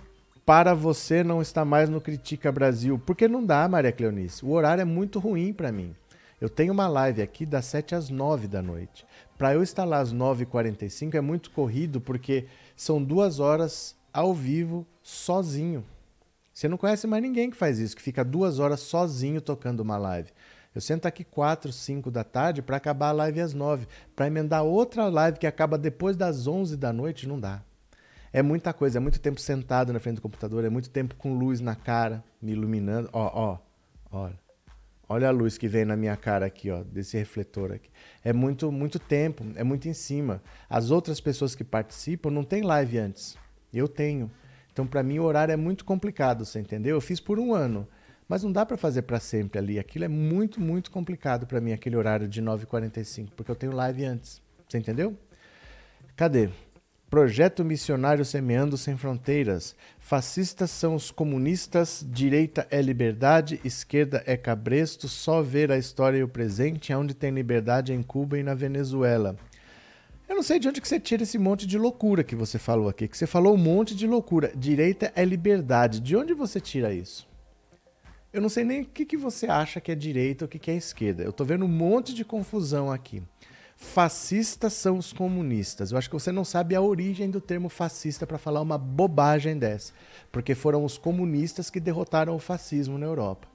Para 0.48 0.74
você 0.74 1.25
não 1.25 1.42
está 1.42 1.66
mais 1.66 1.89
no 1.89 2.00
Critica 2.00 2.50
Brasil. 2.54 2.98
Por 2.98 3.18
que 3.18 3.27
não 3.27 3.46
dá, 3.46 3.68
Maria 3.68 3.92
Cleonice? 3.92 4.46
O 4.46 4.51
horário 4.51 4.82
é 4.82 4.86
muito 4.86 5.20
ruim 5.20 5.51
para 5.51 5.74
mim. 5.74 5.94
Eu 6.39 6.48
tenho 6.48 6.72
uma 6.72 6.88
live 6.88 7.22
aqui 7.22 7.46
das 7.46 7.66
7 7.66 7.94
às 7.94 8.10
9 8.10 8.48
da 8.48 8.62
noite. 8.62 9.06
Para 9.38 9.54
eu 9.54 9.62
estar 9.62 9.84
lá 9.84 10.00
às 10.00 10.13
9h45 10.13 11.16
é 11.16 11.20
muito 11.20 11.51
corrido, 11.51 12.00
porque 12.00 12.46
são 12.77 13.04
duas 13.04 13.42
horas 13.42 13.94
ao 14.13 14.34
vivo, 14.34 14.88
sozinho. 15.04 15.84
Você 16.54 16.70
não 16.70 16.77
conhece 16.77 17.06
mais 17.08 17.22
ninguém 17.22 17.51
que 17.51 17.58
faz 17.58 17.77
isso, 17.77 17.98
que 17.98 18.01
fica 18.01 18.24
duas 18.24 18.58
horas 18.58 18.80
sozinho 18.80 19.42
tocando 19.42 19.82
uma 19.82 19.98
live. 19.98 20.32
Eu 20.74 20.80
sento 20.80 21.08
aqui 21.08 21.25
4, 21.25 21.74
5 21.74 22.10
da 22.10 22.24
tarde 22.24 22.62
para 22.62 22.77
acabar 22.77 23.10
a 23.10 23.12
live 23.12 23.42
às 23.42 23.54
9. 23.54 23.86
Para 24.16 24.27
emendar 24.27 24.63
outra 24.63 25.10
live 25.10 25.39
que 25.39 25.46
acaba 25.46 25.77
depois 25.77 26.16
das 26.16 26.48
11 26.48 26.77
da 26.77 26.94
noite, 26.94 27.27
não 27.27 27.38
dá. 27.38 27.66
É 28.31 28.41
muita 28.41 28.74
coisa, 28.74 28.98
é 28.98 29.01
muito 29.01 29.19
tempo 29.19 29.39
sentado 29.39 29.93
na 29.93 30.00
frente 30.00 30.15
do 30.15 30.22
computador, 30.22 30.65
é 30.65 30.69
muito 30.69 30.89
tempo 30.89 31.15
com 31.15 31.38
luz 31.38 31.60
na 31.60 31.75
cara, 31.75 32.24
me 32.41 32.51
iluminando. 32.51 33.10
Ó, 33.13 33.31
ó, 33.34 33.57
olha. 34.12 34.48
Olha 35.10 35.29
a 35.29 35.31
luz 35.31 35.57
que 35.57 35.69
vem 35.69 35.86
na 35.86 35.96
minha 35.96 36.17
cara 36.17 36.46
aqui, 36.46 36.69
ó, 36.69 36.84
desse 36.84 37.17
refletor 37.17 37.72
aqui. 37.72 37.89
É 38.24 38.34
muito, 38.34 38.69
muito 38.72 39.00
tempo, 39.00 39.46
é 39.55 39.63
muito 39.63 39.88
em 39.88 39.93
cima. 39.93 40.41
As 40.69 40.91
outras 40.91 41.22
pessoas 41.22 41.55
que 41.55 41.63
participam 41.63 42.29
não 42.29 42.43
têm 42.43 42.62
live 42.62 42.98
antes. 42.98 43.38
Eu 43.74 43.88
tenho. 43.88 44.29
Então, 44.74 44.86
para 44.86 45.01
mim, 45.01 45.19
o 45.19 45.24
horário 45.24 45.53
é 45.53 45.55
muito 45.55 45.85
complicado, 45.85 46.46
você 46.46 46.59
entendeu? 46.59 46.98
Eu 46.98 47.01
fiz 47.01 47.22
por 47.22 47.40
um 47.40 47.53
ano. 47.53 47.87
Mas 48.27 48.44
não 48.44 48.51
dá 48.51 48.66
para 48.66 48.75
fazer 48.75 49.03
para 49.03 49.20
sempre 49.20 49.57
ali. 49.57 49.79
Aquilo 49.79 50.03
é 50.03 50.09
muito, 50.09 50.59
muito 50.59 50.92
complicado 50.92 51.48
para 51.48 51.61
mim, 51.61 51.72
aquele 51.72 51.96
horário 51.96 52.27
de 52.27 52.42
9h45, 52.42 53.29
porque 53.35 53.50
eu 53.50 53.55
tenho 53.55 53.72
live 53.72 54.03
antes. 54.03 54.42
Você 54.68 54.77
entendeu? 54.77 55.18
Cadê? 56.18 56.50
Projeto 57.09 57.63
Missionário 57.63 58.25
Semeando 58.25 58.75
Sem 58.75 58.98
Fronteiras. 58.98 59.77
Fascistas 59.98 60.70
são 60.70 60.93
os 60.93 61.09
comunistas, 61.09 62.05
direita 62.05 62.67
é 62.70 62.81
liberdade, 62.81 63.61
esquerda 63.63 64.22
é 64.25 64.35
cabresto, 64.35 65.07
só 65.07 65.41
ver 65.41 65.72
a 65.72 65.77
história 65.77 66.17
e 66.17 66.24
o 66.24 66.27
presente, 66.27 66.93
onde 66.93 67.13
tem 67.13 67.31
liberdade 67.31 67.93
é 67.93 67.96
em 67.96 68.03
Cuba 68.03 68.37
e 68.37 68.43
na 68.43 68.53
Venezuela. 68.53 69.37
Eu 70.27 70.35
não 70.35 70.43
sei 70.43 70.59
de 70.59 70.67
onde 70.67 70.81
que 70.81 70.87
você 70.87 71.00
tira 71.00 71.24
esse 71.24 71.37
monte 71.37 71.65
de 71.65 71.77
loucura 71.77 72.25
que 72.25 72.35
você 72.35 72.59
falou 72.59 72.89
aqui, 72.89 73.07
que 73.07 73.17
você 73.17 73.25
falou 73.25 73.53
um 73.53 73.57
monte 73.57 73.96
de 73.96 74.05
loucura. 74.05 74.51
Direita 74.53 75.13
é 75.15 75.24
liberdade. 75.24 76.01
De 76.01 76.13
onde 76.13 76.33
você 76.33 76.59
tira 76.59 76.93
isso? 76.93 77.25
Eu 78.33 78.41
não 78.41 78.50
sei 78.50 78.65
nem 78.65 78.81
o 78.81 78.85
que, 78.85 79.05
que 79.05 79.15
você 79.15 79.48
acha 79.48 79.79
que 79.79 79.93
é 79.93 79.96
direita 79.96 80.43
ou 80.43 80.48
o 80.48 80.50
que, 80.50 80.59
que 80.59 80.70
é 80.70 80.75
esquerda. 80.75 81.24
Eu 81.24 81.29
estou 81.29 81.46
vendo 81.46 81.63
um 81.63 81.70
monte 81.70 82.13
de 82.13 82.25
confusão 82.25 82.91
aqui. 82.91 83.24
Fascistas 83.79 84.74
são 84.74 84.98
os 84.98 85.13
comunistas. 85.13 85.92
Eu 85.92 86.00
acho 86.00 86.09
que 86.09 86.16
você 86.16 86.31
não 86.31 86.44
sabe 86.44 86.74
a 86.74 86.81
origem 86.81 87.29
do 87.29 87.40
termo 87.40 87.70
fascista 87.70 88.25
para 88.25 88.40
falar 88.40 88.59
uma 88.59 88.77
bobagem 88.77 89.55
dessa. 89.55 89.94
Porque 90.31 90.55
foram 90.55 90.83
os 90.83 90.98
comunistas 90.98 91.70
que 91.70 91.79
derrotaram 91.79 92.35
o 92.35 92.40
fascismo 92.40 92.98
na 92.98 93.05
Europa. 93.05 93.48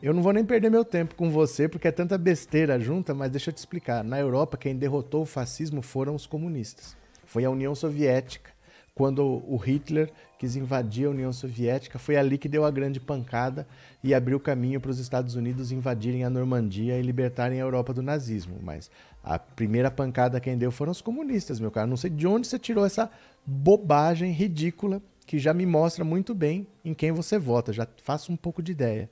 Eu 0.00 0.14
não 0.14 0.22
vou 0.22 0.32
nem 0.32 0.44
perder 0.44 0.70
meu 0.70 0.84
tempo 0.84 1.16
com 1.16 1.28
você, 1.28 1.68
porque 1.68 1.88
é 1.88 1.92
tanta 1.92 2.16
besteira 2.16 2.78
junta, 2.78 3.14
mas 3.14 3.32
deixa 3.32 3.50
eu 3.50 3.54
te 3.54 3.58
explicar. 3.58 4.04
Na 4.04 4.18
Europa, 4.18 4.56
quem 4.56 4.76
derrotou 4.76 5.22
o 5.22 5.26
fascismo 5.26 5.82
foram 5.82 6.14
os 6.14 6.24
comunistas. 6.24 6.96
Foi 7.26 7.44
a 7.44 7.50
União 7.50 7.74
Soviética 7.74 8.52
quando 8.94 9.42
o 9.48 9.56
Hitler 9.56 10.12
quis 10.38 10.54
invadir 10.54 11.06
a 11.06 11.10
União 11.10 11.32
Soviética, 11.32 11.98
foi 11.98 12.16
ali 12.16 12.36
que 12.36 12.48
deu 12.48 12.64
a 12.64 12.70
grande 12.70 13.00
pancada 13.00 13.66
e 14.04 14.12
abriu 14.12 14.38
caminho 14.38 14.80
para 14.80 14.90
os 14.90 14.98
Estados 14.98 15.34
Unidos 15.34 15.72
invadirem 15.72 16.24
a 16.24 16.30
Normandia 16.30 16.98
e 16.98 17.02
libertarem 17.02 17.58
a 17.58 17.64
Europa 17.64 17.94
do 17.94 18.02
nazismo. 18.02 18.58
Mas 18.60 18.90
a 19.22 19.38
primeira 19.38 19.90
pancada 19.90 20.40
quem 20.40 20.56
deu 20.56 20.70
foram 20.70 20.92
os 20.92 21.00
comunistas, 21.00 21.60
meu 21.60 21.70
cara. 21.70 21.86
Não 21.86 21.96
sei 21.96 22.10
de 22.10 22.26
onde 22.26 22.46
você 22.46 22.58
tirou 22.58 22.84
essa 22.84 23.10
bobagem 23.46 24.32
ridícula 24.32 25.02
que 25.26 25.38
já 25.38 25.54
me 25.54 25.64
mostra 25.64 26.04
muito 26.04 26.34
bem 26.34 26.66
em 26.84 26.92
quem 26.92 27.12
você 27.12 27.38
vota. 27.38 27.72
Já 27.72 27.86
faço 28.02 28.32
um 28.32 28.36
pouco 28.36 28.62
de 28.62 28.72
ideia. 28.72 29.08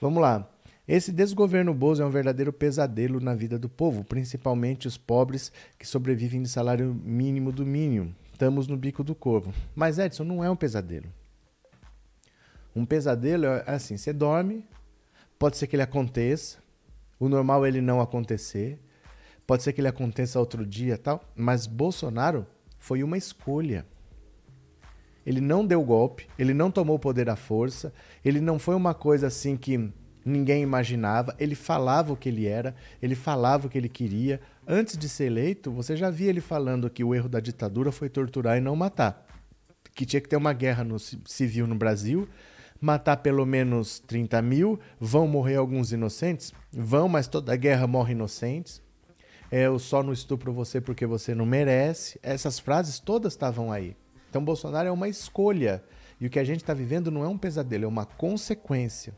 Vamos 0.00 0.22
lá. 0.22 0.48
Esse 0.86 1.12
desgoverno 1.12 1.72
Bozo 1.72 2.02
é 2.02 2.06
um 2.06 2.10
verdadeiro 2.10 2.52
pesadelo 2.52 3.20
na 3.20 3.34
vida 3.34 3.58
do 3.58 3.68
povo, 3.68 4.02
principalmente 4.02 4.88
os 4.88 4.96
pobres 4.96 5.52
que 5.78 5.86
sobrevivem 5.86 6.42
de 6.42 6.48
salário 6.48 6.94
mínimo 7.04 7.52
do 7.52 7.64
mínimo 7.64 8.14
estamos 8.40 8.66
no 8.66 8.74
bico 8.74 9.04
do 9.04 9.14
corvo. 9.14 9.52
Mas 9.76 9.98
Edson, 9.98 10.24
não 10.24 10.42
é 10.42 10.50
um 10.50 10.56
pesadelo. 10.56 11.12
Um 12.74 12.86
pesadelo 12.86 13.44
é 13.44 13.64
assim, 13.66 13.98
você 13.98 14.14
dorme, 14.14 14.64
pode 15.38 15.58
ser 15.58 15.66
que 15.66 15.76
ele 15.76 15.82
aconteça, 15.82 16.56
o 17.18 17.28
normal 17.28 17.66
é 17.66 17.68
ele 17.68 17.82
não 17.82 18.00
acontecer, 18.00 18.80
pode 19.50 19.64
ser 19.64 19.72
que 19.72 19.80
ele 19.80 19.88
aconteça 19.88 20.38
outro 20.38 20.64
dia, 20.64 20.96
tal, 20.96 21.24
mas 21.34 21.66
Bolsonaro 21.66 22.46
foi 22.78 23.02
uma 23.02 23.18
escolha. 23.18 23.84
Ele 25.26 25.40
não 25.40 25.66
deu 25.66 25.82
golpe, 25.82 26.28
ele 26.38 26.54
não 26.54 26.70
tomou 26.70 26.94
o 26.94 27.00
poder 27.00 27.28
à 27.28 27.34
força, 27.34 27.92
ele 28.24 28.40
não 28.40 28.60
foi 28.60 28.76
uma 28.76 28.94
coisa 28.94 29.26
assim 29.26 29.56
que 29.56 29.90
ninguém 30.24 30.62
imaginava, 30.62 31.34
ele 31.36 31.56
falava 31.56 32.12
o 32.12 32.16
que 32.16 32.28
ele 32.28 32.46
era, 32.46 32.76
ele 33.02 33.16
falava 33.16 33.66
o 33.66 33.68
que 33.68 33.76
ele 33.76 33.88
queria. 33.88 34.40
Antes 34.64 34.96
de 34.96 35.08
ser 35.08 35.24
eleito, 35.24 35.72
você 35.72 35.96
já 35.96 36.10
via 36.10 36.30
ele 36.30 36.40
falando 36.40 36.88
que 36.88 37.02
o 37.02 37.12
erro 37.12 37.28
da 37.28 37.40
ditadura 37.40 37.90
foi 37.90 38.08
torturar 38.08 38.56
e 38.56 38.60
não 38.60 38.76
matar. 38.76 39.26
Que 39.96 40.06
tinha 40.06 40.20
que 40.20 40.28
ter 40.28 40.36
uma 40.36 40.52
guerra 40.52 40.84
no 40.84 40.96
civil 40.96 41.66
no 41.66 41.74
Brasil, 41.74 42.28
matar 42.80 43.16
pelo 43.16 43.44
menos 43.44 43.98
30 43.98 44.40
mil, 44.42 44.78
vão 45.00 45.26
morrer 45.26 45.56
alguns 45.56 45.90
inocentes? 45.90 46.54
Vão, 46.70 47.08
mas 47.08 47.26
toda 47.26 47.56
guerra 47.56 47.88
morre 47.88 48.12
inocentes. 48.12 48.80
É, 49.50 49.66
eu 49.66 49.78
só 49.78 50.02
não 50.02 50.12
estupro 50.12 50.52
você 50.52 50.80
porque 50.80 51.04
você 51.04 51.34
não 51.34 51.44
merece. 51.44 52.20
Essas 52.22 52.58
frases 52.58 53.00
todas 53.00 53.32
estavam 53.32 53.72
aí. 53.72 53.96
Então, 54.28 54.44
Bolsonaro 54.44 54.88
é 54.88 54.92
uma 54.92 55.08
escolha. 55.08 55.82
E 56.20 56.26
o 56.26 56.30
que 56.30 56.38
a 56.38 56.44
gente 56.44 56.60
está 56.60 56.72
vivendo 56.72 57.10
não 57.10 57.24
é 57.24 57.28
um 57.28 57.38
pesadelo, 57.38 57.84
é 57.84 57.88
uma 57.88 58.04
consequência. 58.04 59.12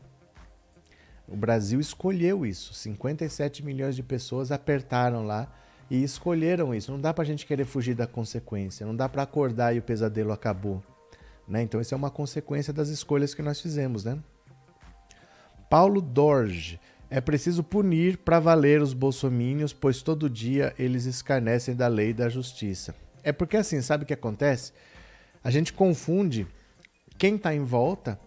O 1.27 1.35
Brasil 1.35 1.79
escolheu 1.79 2.45
isso. 2.45 2.73
57 2.73 3.63
milhões 3.63 3.95
de 3.95 4.01
pessoas 4.01 4.51
apertaram 4.51 5.25
lá 5.25 5.53
e 5.89 6.01
escolheram 6.01 6.73
isso. 6.73 6.91
Não 6.91 6.99
dá 6.99 7.13
para 7.13 7.23
a 7.23 7.25
gente 7.25 7.45
querer 7.45 7.65
fugir 7.65 7.93
da 7.93 8.07
consequência. 8.07 8.85
Não 8.85 8.95
dá 8.95 9.07
para 9.07 9.23
acordar 9.23 9.75
e 9.75 9.79
o 9.79 9.83
pesadelo 9.83 10.31
acabou. 10.31 10.81
Né? 11.47 11.61
Então, 11.61 11.79
isso 11.79 11.93
é 11.93 11.97
uma 11.97 12.09
consequência 12.09 12.73
das 12.73 12.89
escolhas 12.89 13.33
que 13.33 13.41
nós 13.41 13.61
fizemos. 13.61 14.03
Né? 14.03 14.17
Paulo 15.69 16.01
Dorge. 16.01 16.79
É 17.15 17.21
preciso 17.21 17.63
punir 17.63 18.17
para 18.17 18.39
valer 18.39 18.81
os 18.81 18.91
bolsomínios, 18.91 19.71
pois 19.71 20.01
todo 20.01 20.27
dia 20.27 20.73
eles 20.79 21.05
escarnecem 21.05 21.75
da 21.75 21.87
lei 21.87 22.09
e 22.09 22.13
da 22.13 22.27
justiça. 22.27 22.95
É 23.21 23.31
porque 23.31 23.55
assim, 23.55 23.83
sabe 23.83 24.03
o 24.03 24.07
que 24.07 24.15
acontece? 24.15 24.73
A 25.43 25.51
gente 25.51 25.71
confunde 25.73 26.47
quem 27.15 27.35
está 27.35 27.53
em 27.53 27.63
volta 27.63 28.19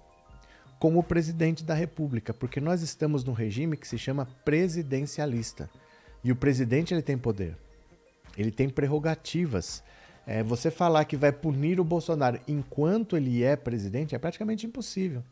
como 0.79 1.03
presidente 1.03 1.65
da 1.65 1.75
República, 1.75 2.33
porque 2.33 2.61
nós 2.61 2.81
estamos 2.81 3.25
num 3.25 3.33
regime 3.33 3.77
que 3.77 3.89
se 3.89 3.99
chama 3.99 4.29
presidencialista. 4.45 5.69
E 6.23 6.31
o 6.31 6.37
presidente 6.37 6.95
ele 6.95 7.03
tem 7.03 7.19
poder, 7.19 7.57
ele 8.39 8.53
tem 8.53 8.69
prerrogativas. 8.69 9.83
É, 10.25 10.45
você 10.45 10.71
falar 10.71 11.07
que 11.07 11.17
vai 11.17 11.33
punir 11.33 11.81
o 11.81 11.85
Bolsonaro 11.85 12.39
enquanto 12.47 13.17
ele 13.17 13.43
é 13.43 13.57
presidente 13.57 14.15
é 14.15 14.19
praticamente 14.21 14.65
impossível. 14.65 15.25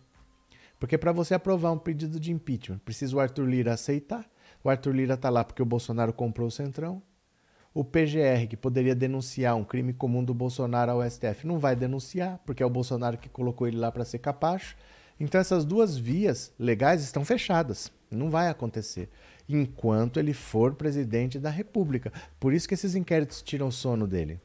Porque 0.85 0.99
para 0.99 1.13
você 1.13 1.33
aprovar 1.33 1.73
um 1.73 1.79
pedido 1.79 2.21
de 2.21 2.31
impeachment, 2.31 2.77
precisa 2.77 3.17
o 3.17 3.19
Arthur 3.19 3.47
Lira 3.49 3.73
aceitar. 3.73 4.31
O 4.63 4.69
Arthur 4.69 4.95
Lira 4.95 5.15
está 5.15 5.31
lá 5.31 5.43
porque 5.43 5.63
o 5.63 5.65
Bolsonaro 5.65 6.13
comprou 6.13 6.49
o 6.49 6.51
Centrão. 6.51 7.03
O 7.73 7.83
PGR, 7.83 8.47
que 8.47 8.55
poderia 8.55 8.95
denunciar 8.95 9.57
um 9.57 9.65
crime 9.65 9.95
comum 9.95 10.23
do 10.23 10.35
Bolsonaro 10.35 10.93
ao 10.93 11.11
STF, 11.11 11.47
não 11.47 11.59
vai 11.59 11.75
denunciar, 11.75 12.39
porque 12.45 12.63
é 12.63 12.67
o 12.67 12.71
Bolsonaro 12.71 13.17
que 13.17 13.31
colocou 13.31 13.67
ele 13.67 13.79
lá 13.79 13.91
para 13.91 14.05
ser 14.05 14.19
capacho. 14.19 14.77
Então 15.19 15.41
essas 15.41 15.65
duas 15.65 15.97
vias 15.97 16.53
legais 16.59 17.03
estão 17.03 17.25
fechadas. 17.25 17.91
Não 18.11 18.29
vai 18.29 18.51
acontecer 18.51 19.09
enquanto 19.49 20.21
ele 20.21 20.35
for 20.35 20.75
presidente 20.75 21.39
da 21.39 21.49
República. 21.49 22.13
Por 22.39 22.53
isso 22.53 22.69
que 22.69 22.75
esses 22.75 22.95
inquéritos 22.95 23.41
tiram 23.41 23.69
o 23.69 23.73
sono 23.73 24.07
dele. 24.07 24.39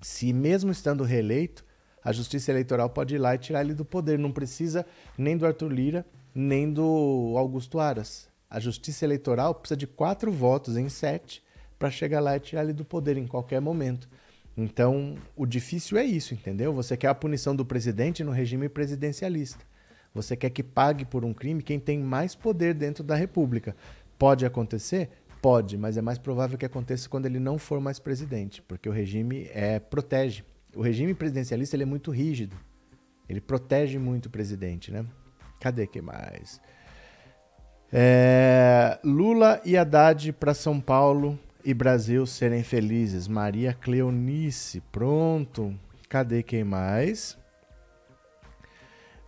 Se 0.00 0.32
mesmo 0.32 0.70
estando 0.70 1.04
reeleito, 1.04 1.62
a 2.06 2.12
Justiça 2.12 2.52
Eleitoral 2.52 2.88
pode 2.88 3.16
ir 3.16 3.18
lá 3.18 3.34
e 3.34 3.38
tirar 3.38 3.62
ele 3.62 3.74
do 3.74 3.84
poder. 3.84 4.16
Não 4.16 4.30
precisa 4.30 4.86
nem 5.18 5.36
do 5.36 5.44
Arthur 5.44 5.72
Lira, 5.72 6.06
nem 6.32 6.72
do 6.72 7.34
Augusto 7.36 7.80
Aras. 7.80 8.28
A 8.48 8.60
justiça 8.60 9.04
eleitoral 9.04 9.56
precisa 9.56 9.76
de 9.76 9.88
quatro 9.88 10.30
votos 10.30 10.76
em 10.76 10.88
sete 10.88 11.42
para 11.76 11.90
chegar 11.90 12.20
lá 12.20 12.36
e 12.36 12.40
tirar 12.40 12.62
ele 12.62 12.72
do 12.72 12.84
poder 12.84 13.16
em 13.16 13.26
qualquer 13.26 13.60
momento. 13.60 14.08
Então, 14.56 15.16
o 15.34 15.44
difícil 15.44 15.98
é 15.98 16.04
isso, 16.04 16.32
entendeu? 16.32 16.72
Você 16.74 16.96
quer 16.96 17.08
a 17.08 17.14
punição 17.14 17.56
do 17.56 17.66
presidente 17.66 18.22
no 18.22 18.30
regime 18.30 18.68
presidencialista. 18.68 19.64
Você 20.14 20.36
quer 20.36 20.50
que 20.50 20.62
pague 20.62 21.04
por 21.04 21.24
um 21.24 21.34
crime 21.34 21.60
quem 21.60 21.80
tem 21.80 21.98
mais 21.98 22.36
poder 22.36 22.72
dentro 22.72 23.02
da 23.02 23.16
República. 23.16 23.74
Pode 24.16 24.46
acontecer? 24.46 25.10
Pode, 25.42 25.76
mas 25.76 25.96
é 25.96 26.02
mais 26.02 26.18
provável 26.18 26.56
que 26.56 26.64
aconteça 26.64 27.08
quando 27.08 27.26
ele 27.26 27.40
não 27.40 27.58
for 27.58 27.80
mais 27.80 27.98
presidente, 27.98 28.62
porque 28.62 28.88
o 28.88 28.92
regime 28.92 29.50
é, 29.52 29.80
protege. 29.80 30.44
O 30.76 30.82
regime 30.82 31.14
presidencialista 31.14 31.74
ele 31.74 31.84
é 31.84 31.86
muito 31.86 32.10
rígido. 32.10 32.54
Ele 33.26 33.40
protege 33.40 33.98
muito 33.98 34.26
o 34.26 34.30
presidente, 34.30 34.92
né? 34.92 35.06
Cadê 35.58 35.86
que 35.86 36.02
mais? 36.02 36.60
É, 37.90 38.98
Lula 39.02 39.58
e 39.64 39.74
Haddad 39.74 40.34
para 40.34 40.52
São 40.52 40.78
Paulo 40.78 41.38
e 41.64 41.72
Brasil 41.72 42.26
serem 42.26 42.62
felizes. 42.62 43.26
Maria 43.26 43.72
Cleonice, 43.72 44.82
pronto. 44.92 45.74
Cadê 46.10 46.42
quem 46.42 46.62
mais? 46.62 47.38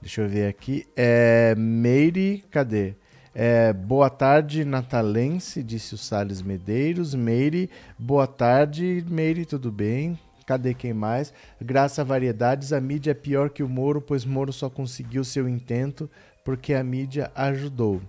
Deixa 0.02 0.20
eu 0.20 0.28
ver 0.28 0.48
aqui. 0.48 0.86
É, 0.94 1.54
Meire, 1.56 2.44
cadê? 2.50 2.94
É, 3.34 3.72
boa 3.72 4.10
tarde, 4.10 4.66
Natalense, 4.66 5.62
disse 5.62 5.94
o 5.94 5.98
Salles 5.98 6.42
Medeiros. 6.42 7.14
Meire, 7.14 7.70
boa 7.98 8.26
tarde, 8.26 9.02
Meire, 9.08 9.46
tudo 9.46 9.72
bem? 9.72 10.18
Cadê 10.48 10.72
quem 10.72 10.94
mais? 10.94 11.30
Graças 11.60 11.98
a 11.98 12.04
variedades, 12.04 12.72
a 12.72 12.80
mídia 12.80 13.10
é 13.10 13.14
pior 13.14 13.50
que 13.50 13.62
o 13.62 13.68
Moro, 13.68 14.00
pois 14.00 14.24
Moro 14.24 14.50
só 14.50 14.70
conseguiu 14.70 15.22
seu 15.22 15.46
intento 15.46 16.08
porque 16.42 16.72
a 16.72 16.82
mídia 16.82 17.30
ajudou. 17.34 18.00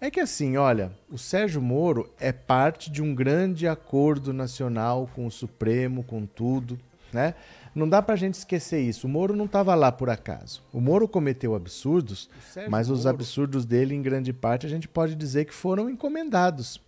É 0.00 0.10
que 0.10 0.18
assim, 0.18 0.56
olha, 0.56 0.92
o 1.10 1.18
Sérgio 1.18 1.60
Moro 1.60 2.08
é 2.18 2.32
parte 2.32 2.90
de 2.90 3.02
um 3.02 3.14
grande 3.14 3.68
acordo 3.68 4.32
nacional 4.32 5.10
com 5.14 5.26
o 5.26 5.30
Supremo, 5.30 6.02
com 6.02 6.24
tudo, 6.24 6.80
né? 7.12 7.34
Não 7.74 7.86
dá 7.86 8.00
pra 8.00 8.16
gente 8.16 8.32
esquecer 8.32 8.80
isso. 8.80 9.06
O 9.06 9.10
Moro 9.10 9.36
não 9.36 9.44
estava 9.44 9.74
lá 9.74 9.92
por 9.92 10.08
acaso. 10.08 10.62
O 10.72 10.80
Moro 10.80 11.06
cometeu 11.06 11.54
absurdos, 11.54 12.30
mas 12.66 12.88
os 12.88 13.04
Moro... 13.04 13.10
absurdos 13.14 13.66
dele, 13.66 13.94
em 13.94 14.00
grande 14.00 14.32
parte, 14.32 14.64
a 14.64 14.70
gente 14.70 14.88
pode 14.88 15.14
dizer 15.14 15.44
que 15.44 15.52
foram 15.52 15.90
encomendados. 15.90 16.80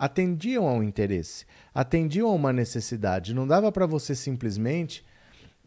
Atendiam 0.00 0.66
a 0.66 0.72
um 0.72 0.82
interesse, 0.82 1.44
atendiam 1.74 2.30
a 2.30 2.32
uma 2.32 2.54
necessidade. 2.54 3.34
Não 3.34 3.46
dava 3.46 3.70
para 3.70 3.84
você 3.84 4.14
simplesmente 4.14 5.04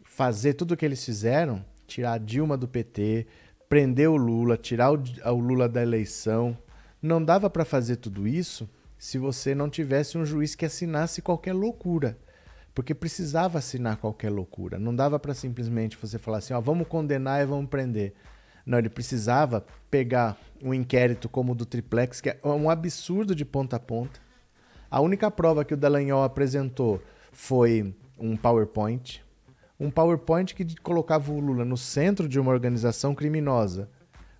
fazer 0.02 0.54
tudo 0.54 0.74
o 0.74 0.76
que 0.76 0.84
eles 0.84 1.04
fizeram, 1.04 1.64
tirar 1.86 2.14
a 2.14 2.18
Dilma 2.18 2.56
do 2.56 2.66
PT, 2.66 3.28
prender 3.68 4.10
o 4.10 4.16
Lula, 4.16 4.56
tirar 4.56 4.90
o, 4.90 5.00
o 5.26 5.38
Lula 5.38 5.68
da 5.68 5.80
eleição, 5.80 6.58
não 7.00 7.24
dava 7.24 7.48
para 7.48 7.64
fazer 7.64 7.94
tudo 7.94 8.26
isso 8.26 8.68
se 8.98 9.18
você 9.18 9.54
não 9.54 9.70
tivesse 9.70 10.18
um 10.18 10.26
juiz 10.26 10.56
que 10.56 10.64
assinasse 10.64 11.22
qualquer 11.22 11.52
loucura. 11.52 12.18
Porque 12.74 12.92
precisava 12.92 13.58
assinar 13.58 13.98
qualquer 13.98 14.30
loucura. 14.30 14.80
Não 14.80 14.92
dava 14.92 15.16
para 15.16 15.32
simplesmente 15.32 15.96
você 15.96 16.18
falar 16.18 16.38
assim, 16.38 16.54
ó, 16.54 16.60
vamos 16.60 16.88
condenar 16.88 17.40
e 17.40 17.46
vamos 17.46 17.70
prender. 17.70 18.14
Não, 18.66 18.78
ele 18.78 18.88
precisava 18.88 19.64
pegar 19.88 20.36
um 20.60 20.74
inquérito 20.74 21.28
como 21.28 21.52
o 21.52 21.54
do 21.54 21.64
Triplex, 21.64 22.20
que 22.20 22.30
é 22.30 22.38
um 22.42 22.68
absurdo 22.68 23.32
de 23.32 23.44
ponta 23.44 23.76
a 23.76 23.78
ponta. 23.78 24.23
A 24.90 25.00
única 25.00 25.30
prova 25.30 25.64
que 25.64 25.74
o 25.74 25.76
Dallagnol 25.76 26.22
apresentou 26.22 27.00
foi 27.32 27.94
um 28.18 28.36
PowerPoint. 28.36 29.24
Um 29.78 29.90
PowerPoint 29.90 30.54
que 30.54 30.80
colocava 30.80 31.32
o 31.32 31.40
Lula 31.40 31.64
no 31.64 31.76
centro 31.76 32.28
de 32.28 32.38
uma 32.38 32.52
organização 32.52 33.14
criminosa 33.14 33.88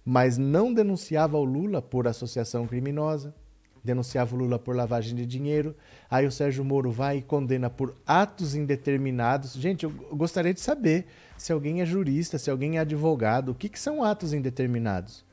mas 0.04 0.36
não 0.36 0.72
denunciava 0.72 1.38
o 1.38 1.44
Lula 1.44 1.80
por 1.80 2.06
associação 2.06 2.66
criminosa, 2.66 3.34
denunciava 3.82 4.34
o 4.34 4.38
Lula 4.38 4.58
por 4.58 4.76
lavagem 4.76 5.14
de 5.14 5.24
dinheiro. 5.24 5.74
Aí 6.10 6.26
o 6.26 6.32
Sérgio 6.32 6.64
Moro 6.64 6.90
vai 6.90 7.18
e 7.18 7.22
condena 7.22 7.70
por 7.70 7.96
atos 8.06 8.54
indeterminados. 8.54 9.54
Gente, 9.54 9.84
eu 9.84 9.90
gostaria 10.12 10.52
de 10.52 10.60
saber 10.60 11.06
se 11.38 11.52
alguém 11.52 11.80
é 11.80 11.86
jurista, 11.86 12.38
se 12.38 12.50
alguém 12.50 12.76
é 12.76 12.80
advogado, 12.80 13.50
o 13.50 13.54
que, 13.54 13.68
que 13.68 13.80
são 13.80 14.04
atos 14.04 14.32
indeterminados? 14.32 15.24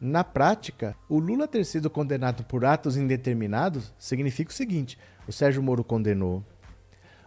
Na 0.00 0.24
prática, 0.24 0.96
o 1.10 1.18
Lula 1.18 1.46
ter 1.46 1.62
sido 1.64 1.90
condenado 1.90 2.42
por 2.44 2.64
atos 2.64 2.96
indeterminados 2.96 3.92
significa 3.98 4.50
o 4.50 4.54
seguinte: 4.54 4.98
o 5.28 5.32
Sérgio 5.32 5.62
Moro 5.62 5.84
condenou, 5.84 6.42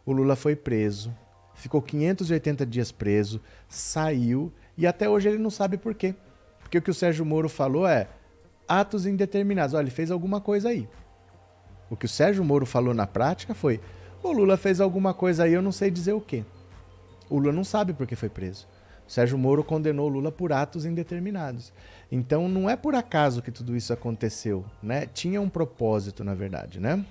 o 0.04 0.12
Lula 0.12 0.36
foi 0.36 0.56
preso, 0.56 1.16
ficou 1.54 1.84
580 1.84 2.66
dias 2.66 2.92
preso, 2.92 3.40
saiu 3.70 4.52
e 4.76 4.88
até 4.88 5.08
hoje 5.08 5.30
ele 5.30 5.38
não 5.38 5.52
sabe 5.52 5.78
por 5.78 5.94
quê. 5.94 6.16
Porque 6.60 6.80
o 6.80 6.82
que 6.82 6.90
o 6.90 6.96
Sérgio 6.96 7.24
Moro 7.24 7.48
falou 7.48 7.88
é 7.88 8.08
atos 8.68 9.06
indeterminados. 9.06 9.76
Olha, 9.76 9.84
ele 9.84 9.92
fez 9.92 10.10
alguma 10.10 10.42
coisa 10.42 10.70
aí. 10.70 10.90
O 11.92 11.96
que 11.96 12.08
o 12.08 12.10
Sérgio 12.10 12.44
Moro 12.44 12.66
falou 12.66 12.92
na 12.92 13.06
prática 13.06 13.54
foi: 13.54 13.80
o 14.24 14.32
Lula 14.32 14.58
fez 14.58 14.82
alguma 14.82 15.14
coisa 15.14 15.44
aí, 15.44 15.54
eu 15.54 15.62
não 15.62 15.72
sei 15.72 15.92
dizer 15.92 16.14
o 16.14 16.22
quê. 16.22 16.44
O 17.30 17.38
Lula 17.38 17.52
não 17.52 17.64
sabe 17.64 17.94
por 17.94 18.08
que 18.08 18.16
foi 18.16 18.30
preso. 18.30 18.68
Sérgio 19.08 19.38
Moro 19.38 19.64
condenou 19.64 20.08
Lula 20.08 20.32
por 20.32 20.52
atos 20.52 20.86
indeterminados. 20.86 21.74
Então 22.12 22.48
não 22.48 22.70
é 22.70 22.76
por 22.76 22.96
acaso 22.96 23.42
que 23.42 23.52
tudo 23.52 23.76
isso 23.76 23.92
aconteceu, 23.92 24.66
né? 24.82 25.06
Tinha 25.06 25.42
um 25.42 25.50
propósito, 25.50 26.24
na 26.24 26.34
verdade, 26.34 26.80
né? 26.80 27.06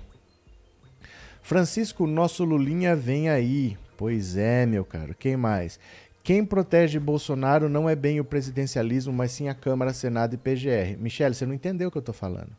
Francisco, 1.41 2.07
nosso 2.07 2.43
Lulinha 2.43 2.95
vem 2.95 3.29
aí. 3.29 3.77
Pois 3.97 4.37
é, 4.37 4.65
meu 4.65 4.85
caro. 4.85 5.13
Quem 5.13 5.35
mais? 5.35 5.79
Quem 6.23 6.45
protege 6.45 6.99
Bolsonaro 6.99 7.67
não 7.67 7.89
é 7.89 7.95
bem 7.95 8.21
o 8.21 8.25
presidencialismo, 8.25 9.11
mas 9.11 9.33
sim 9.33 9.49
a 9.49 9.53
Câmara, 9.53 9.93
Senado 9.93 10.35
e 10.35 10.37
PGR. 10.37 10.97
Michele, 10.97 11.35
você 11.35 11.45
não 11.45 11.53
entendeu 11.53 11.89
o 11.89 11.91
que 11.91 11.97
eu 11.97 12.01
estou 12.01 12.15
falando. 12.15 12.55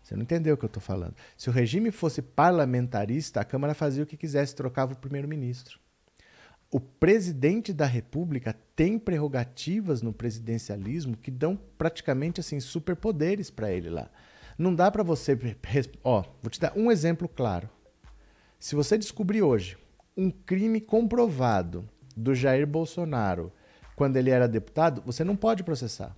Você 0.00 0.14
não 0.14 0.22
entendeu 0.22 0.54
o 0.54 0.56
que 0.56 0.64
eu 0.64 0.68
estou 0.68 0.82
falando. 0.82 1.14
Se 1.36 1.48
o 1.48 1.52
regime 1.52 1.90
fosse 1.90 2.22
parlamentarista, 2.22 3.40
a 3.40 3.44
Câmara 3.44 3.74
fazia 3.74 4.04
o 4.04 4.06
que 4.06 4.16
quisesse, 4.16 4.54
trocava 4.54 4.92
o 4.92 4.96
primeiro-ministro. 4.96 5.80
O 6.72 6.78
presidente 6.78 7.72
da 7.72 7.84
República 7.84 8.56
tem 8.76 8.96
prerrogativas 8.96 10.02
no 10.02 10.12
presidencialismo 10.12 11.16
que 11.16 11.30
dão 11.30 11.58
praticamente 11.76 12.38
assim 12.38 12.60
superpoderes 12.60 13.50
para 13.50 13.72
ele 13.72 13.90
lá. 13.90 14.08
Não 14.56 14.72
dá 14.72 14.88
para 14.88 15.02
você, 15.02 15.36
ó, 16.04 16.22
vou 16.40 16.50
te 16.50 16.60
dar 16.60 16.72
um 16.76 16.92
exemplo 16.92 17.28
claro. 17.28 17.68
Se 18.58 18.76
você 18.76 18.96
descobrir 18.96 19.42
hoje 19.42 19.76
um 20.16 20.30
crime 20.30 20.80
comprovado 20.80 21.88
do 22.16 22.34
Jair 22.34 22.66
Bolsonaro 22.66 23.52
quando 23.96 24.16
ele 24.16 24.30
era 24.30 24.46
deputado, 24.46 25.02
você 25.04 25.24
não 25.24 25.34
pode 25.34 25.64
processar. 25.64 26.14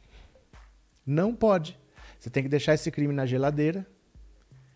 Não 1.07 1.35
pode. 1.35 1.79
Você 2.19 2.29
tem 2.29 2.43
que 2.43 2.49
deixar 2.49 2.75
esse 2.75 2.91
crime 2.91 3.15
na 3.15 3.25
geladeira, 3.25 3.87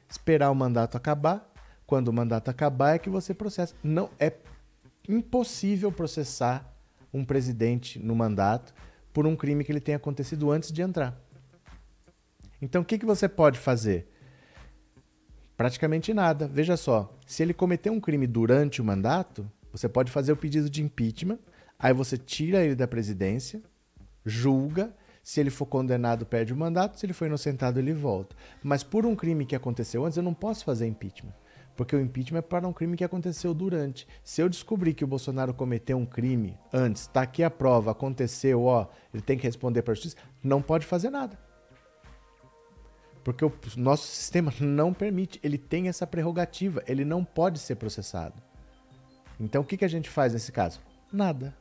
esperar 0.09 0.51
o 0.51 0.55
mandato 0.55 0.97
acabar. 0.97 1.53
Quando 1.87 2.09
o 2.09 2.13
mandato 2.13 2.49
acabar 2.49 2.95
é 2.95 2.99
que 2.99 3.11
você 3.11 3.35
processa. 3.35 3.75
Não 3.83 4.11
é 4.19 4.33
impossível 5.09 5.91
processar 5.91 6.75
um 7.13 7.25
presidente 7.25 7.99
no 7.99 8.15
mandato 8.15 8.75
por 9.13 9.27
um 9.27 9.37
crime 9.37 9.65
que 9.65 9.73
ele 9.73 9.81
tenha 9.81 9.97
acontecido 9.97 10.51
antes 10.51 10.71
de 10.71 10.83
entrar. 10.83 11.19
Então 12.61 12.83
o 12.83 12.85
que, 12.85 12.99
que 12.99 13.07
você 13.07 13.29
pode 13.29 13.59
fazer? 13.59 14.09
Praticamente 15.57 16.13
nada. 16.13 16.47
Veja 16.47 16.77
só, 16.77 17.17
se 17.27 17.43
ele 17.43 17.55
cometeu 17.55 17.93
um 17.93 18.01
crime 18.01 18.27
durante 18.27 18.81
o 18.81 18.85
mandato, 18.85 19.51
você 19.73 19.89
pode 19.89 20.11
fazer 20.11 20.33
o 20.33 20.37
pedido 20.37 20.69
de 20.69 20.83
impeachment, 20.83 21.39
aí 21.79 21.93
você 21.93 22.19
tira 22.19 22.65
ele 22.65 22.75
da 22.75 22.87
presidência, 22.87 23.63
julga, 24.25 24.95
se 25.23 25.41
ele 25.41 25.51
for 25.51 25.67
condenado, 25.67 26.25
perde 26.25 26.53
o 26.53 26.57
mandato, 26.57 26.99
se 26.99 27.07
ele 27.07 27.13
for 27.13 27.27
inocentado, 27.27 27.81
ele 27.81 27.93
volta. 27.93 28.37
Mas 28.63 28.83
por 28.83 29.05
um 29.05 29.17
crime 29.17 29.45
que 29.45 29.57
aconteceu 29.57 30.05
antes, 30.05 30.17
eu 30.17 30.23
não 30.23 30.35
posso 30.35 30.65
fazer 30.65 30.87
impeachment. 30.87 31.35
Porque 31.77 31.95
o 31.95 32.01
impeachment 32.01 32.39
é 32.39 32.43
para 32.43 32.67
um 32.67 32.73
crime 32.73 32.97
que 32.97 33.05
aconteceu 33.05 33.53
durante. 33.53 34.09
Se 34.25 34.41
eu 34.41 34.49
descobrir 34.49 34.95
que 34.95 35.05
o 35.05 35.07
Bolsonaro 35.07 35.53
cometeu 35.53 35.99
um 35.99 36.07
crime 36.07 36.59
antes, 36.73 37.03
está 37.03 37.23
aqui 37.23 37.45
a 37.45 37.51
prova, 37.51 37.91
aconteceu, 37.91 38.65
ó, 38.65 38.87
ele 39.13 39.23
tem 39.23 39.37
que 39.37 39.47
responder 39.47 39.83
para 39.83 39.93
a 39.93 39.95
justiça, 39.95 40.17
não 40.43 40.63
pode 40.63 40.87
fazer 40.87 41.11
nada. 41.11 41.39
Porque 43.23 43.45
o 43.45 43.53
nosso 43.77 44.07
sistema 44.07 44.53
não 44.61 44.95
permite, 44.95 45.39
ele 45.43 45.59
tem 45.59 45.89
essa 45.89 46.07
prerrogativa, 46.07 46.83
ele 46.87 47.05
não 47.05 47.25
pode 47.25 47.59
ser 47.59 47.75
processado. 47.75 48.41
Então 49.39 49.63
o 49.63 49.65
que, 49.65 49.77
que 49.77 49.85
a 49.85 49.89
gente 49.89 50.09
faz 50.09 50.33
nesse 50.33 50.53
caso? 50.53 50.81
Nada. 51.13 51.55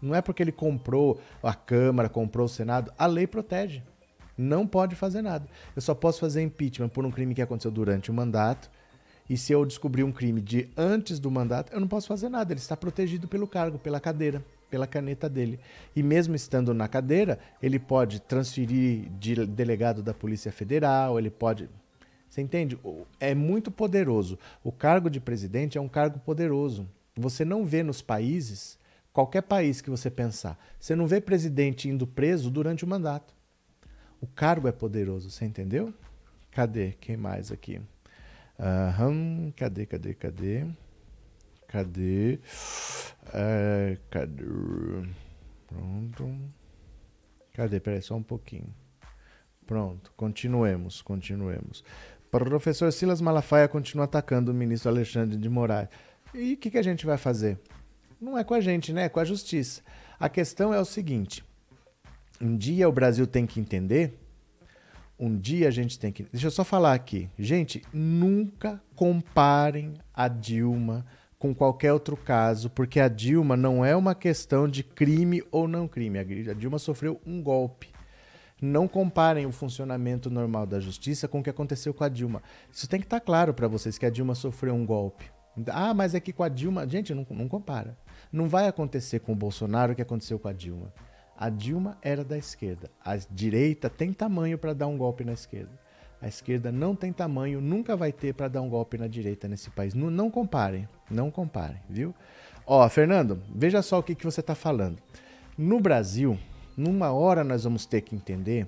Não 0.00 0.14
é 0.14 0.20
porque 0.20 0.42
ele 0.42 0.52
comprou 0.52 1.20
a 1.42 1.54
Câmara, 1.54 2.08
comprou 2.08 2.46
o 2.46 2.48
Senado, 2.48 2.92
a 2.98 3.06
lei 3.06 3.26
protege. 3.26 3.82
Não 4.36 4.66
pode 4.66 4.94
fazer 4.94 5.22
nada. 5.22 5.46
Eu 5.74 5.80
só 5.80 5.94
posso 5.94 6.20
fazer 6.20 6.42
impeachment 6.42 6.88
por 6.88 7.06
um 7.06 7.10
crime 7.10 7.34
que 7.34 7.40
aconteceu 7.40 7.70
durante 7.70 8.10
o 8.10 8.14
mandato. 8.14 8.70
E 9.28 9.36
se 9.36 9.52
eu 9.52 9.64
descobrir 9.64 10.04
um 10.04 10.12
crime 10.12 10.40
de 10.40 10.68
antes 10.76 11.18
do 11.18 11.30
mandato, 11.30 11.72
eu 11.72 11.80
não 11.80 11.88
posso 11.88 12.06
fazer 12.06 12.28
nada. 12.28 12.52
Ele 12.52 12.60
está 12.60 12.76
protegido 12.76 13.26
pelo 13.26 13.46
cargo, 13.46 13.78
pela 13.78 13.98
cadeira, 13.98 14.44
pela 14.70 14.86
caneta 14.86 15.28
dele. 15.28 15.58
E 15.94 16.02
mesmo 16.02 16.34
estando 16.34 16.72
na 16.72 16.86
cadeira, 16.86 17.38
ele 17.62 17.78
pode 17.78 18.20
transferir 18.20 19.10
de 19.18 19.46
delegado 19.46 20.02
da 20.02 20.14
Polícia 20.14 20.52
Federal, 20.52 21.18
ele 21.18 21.30
pode. 21.30 21.68
Você 22.28 22.40
entende? 22.40 22.78
É 23.18 23.34
muito 23.34 23.70
poderoso. 23.70 24.38
O 24.62 24.70
cargo 24.70 25.10
de 25.10 25.20
presidente 25.20 25.78
é 25.78 25.80
um 25.80 25.88
cargo 25.88 26.18
poderoso. 26.20 26.88
Você 27.16 27.44
não 27.44 27.64
vê 27.64 27.82
nos 27.82 28.02
países, 28.02 28.78
qualquer 29.12 29.42
país 29.42 29.80
que 29.80 29.88
você 29.88 30.10
pensar, 30.10 30.58
você 30.78 30.94
não 30.94 31.06
vê 31.06 31.20
presidente 31.20 31.88
indo 31.88 32.06
preso 32.06 32.50
durante 32.50 32.84
o 32.84 32.88
mandato. 32.88 33.34
O 34.20 34.26
cargo 34.26 34.68
é 34.68 34.72
poderoso, 34.72 35.30
você 35.30 35.44
entendeu? 35.44 35.94
Cadê? 36.50 36.92
Quem 37.00 37.16
mais 37.16 37.50
aqui? 37.50 37.80
Uhum, 38.58 39.52
cadê, 39.56 39.84
cadê, 39.86 40.14
cadê? 40.14 40.66
Cadê? 41.68 42.40
Uh, 43.28 44.00
cadê? 44.10 44.44
Pronto. 45.66 46.38
Cadê? 47.52 47.80
Peraí, 47.80 48.00
só 48.00 48.14
um 48.14 48.22
pouquinho. 48.22 48.72
Pronto, 49.66 50.12
continuemos, 50.16 51.02
continuemos. 51.02 51.82
Professor 52.30 52.92
Silas 52.92 53.20
Malafaia 53.20 53.66
continua 53.66 54.04
atacando 54.04 54.52
o 54.52 54.54
ministro 54.54 54.90
Alexandre 54.90 55.36
de 55.36 55.48
Moraes. 55.48 55.88
E 56.34 56.54
o 56.54 56.56
que, 56.56 56.70
que 56.70 56.78
a 56.78 56.82
gente 56.82 57.06
vai 57.06 57.16
fazer? 57.16 57.58
Não 58.20 58.38
é 58.38 58.44
com 58.44 58.54
a 58.54 58.60
gente, 58.60 58.92
né? 58.92 59.04
É 59.04 59.08
com 59.08 59.20
a 59.20 59.24
justiça. 59.24 59.82
A 60.18 60.28
questão 60.28 60.72
é 60.72 60.80
o 60.80 60.84
seguinte: 60.84 61.44
um 62.40 62.56
dia 62.56 62.88
o 62.88 62.92
Brasil 62.92 63.26
tem 63.26 63.46
que 63.46 63.58
entender 63.58 64.18
um 65.18 65.36
dia 65.36 65.68
a 65.68 65.70
gente 65.70 65.98
tem 65.98 66.12
que. 66.12 66.24
Deixa 66.24 66.46
eu 66.46 66.50
só 66.50 66.64
falar 66.64 66.94
aqui. 66.94 67.28
Gente, 67.38 67.82
nunca 67.92 68.80
comparem 68.94 69.94
a 70.12 70.28
Dilma 70.28 71.06
com 71.38 71.54
qualquer 71.54 71.92
outro 71.92 72.16
caso, 72.16 72.70
porque 72.70 73.00
a 73.00 73.08
Dilma 73.08 73.56
não 73.56 73.84
é 73.84 73.94
uma 73.94 74.14
questão 74.14 74.68
de 74.68 74.82
crime 74.82 75.42
ou 75.50 75.68
não 75.68 75.86
crime. 75.88 76.18
A 76.18 76.54
Dilma 76.54 76.78
sofreu 76.78 77.20
um 77.26 77.42
golpe. 77.42 77.88
Não 78.60 78.88
comparem 78.88 79.44
o 79.44 79.52
funcionamento 79.52 80.30
normal 80.30 80.66
da 80.66 80.80
justiça 80.80 81.28
com 81.28 81.40
o 81.40 81.42
que 81.42 81.50
aconteceu 81.50 81.92
com 81.92 82.04
a 82.04 82.08
Dilma. 82.08 82.42
Isso 82.72 82.88
tem 82.88 83.00
que 83.00 83.06
estar 83.06 83.20
claro 83.20 83.52
para 83.52 83.68
vocês 83.68 83.98
que 83.98 84.06
a 84.06 84.10
Dilma 84.10 84.34
sofreu 84.34 84.74
um 84.74 84.86
golpe. 84.86 85.30
Ah, 85.68 85.94
mas 85.94 86.14
é 86.14 86.20
que 86.20 86.32
com 86.32 86.42
a 86.42 86.48
Dilma. 86.48 86.88
Gente, 86.88 87.14
não, 87.14 87.26
não 87.30 87.48
compara. 87.48 87.96
Não 88.32 88.48
vai 88.48 88.66
acontecer 88.66 89.20
com 89.20 89.32
o 89.32 89.36
Bolsonaro 89.36 89.92
o 89.92 89.96
que 89.96 90.02
aconteceu 90.02 90.38
com 90.38 90.48
a 90.48 90.52
Dilma. 90.52 90.92
A 91.38 91.50
Dilma 91.50 91.98
era 92.00 92.24
da 92.24 92.38
esquerda. 92.38 92.90
A 93.04 93.16
direita 93.16 93.90
tem 93.90 94.12
tamanho 94.12 94.56
para 94.56 94.72
dar 94.72 94.86
um 94.86 94.96
golpe 94.96 95.24
na 95.24 95.32
esquerda. 95.32 95.78
A 96.20 96.28
esquerda 96.28 96.72
não 96.72 96.96
tem 96.96 97.12
tamanho, 97.12 97.60
nunca 97.60 97.94
vai 97.94 98.10
ter 98.10 98.32
para 98.32 98.48
dar 98.48 98.62
um 98.62 98.68
golpe 98.68 98.96
na 98.96 99.06
direita 99.06 99.46
nesse 99.46 99.68
país. 99.70 99.92
Não, 99.92 100.10
não 100.10 100.30
comparem, 100.30 100.88
não 101.10 101.30
comparem, 101.30 101.80
viu? 101.88 102.14
Ó, 102.66 102.88
Fernando, 102.88 103.40
veja 103.54 103.82
só 103.82 103.98
o 103.98 104.02
que, 104.02 104.14
que 104.14 104.24
você 104.24 104.40
está 104.40 104.54
falando. 104.54 104.98
No 105.58 105.78
Brasil, 105.78 106.38
numa 106.76 107.12
hora 107.12 107.44
nós 107.44 107.64
vamos 107.64 107.84
ter 107.84 108.00
que 108.00 108.14
entender 108.14 108.66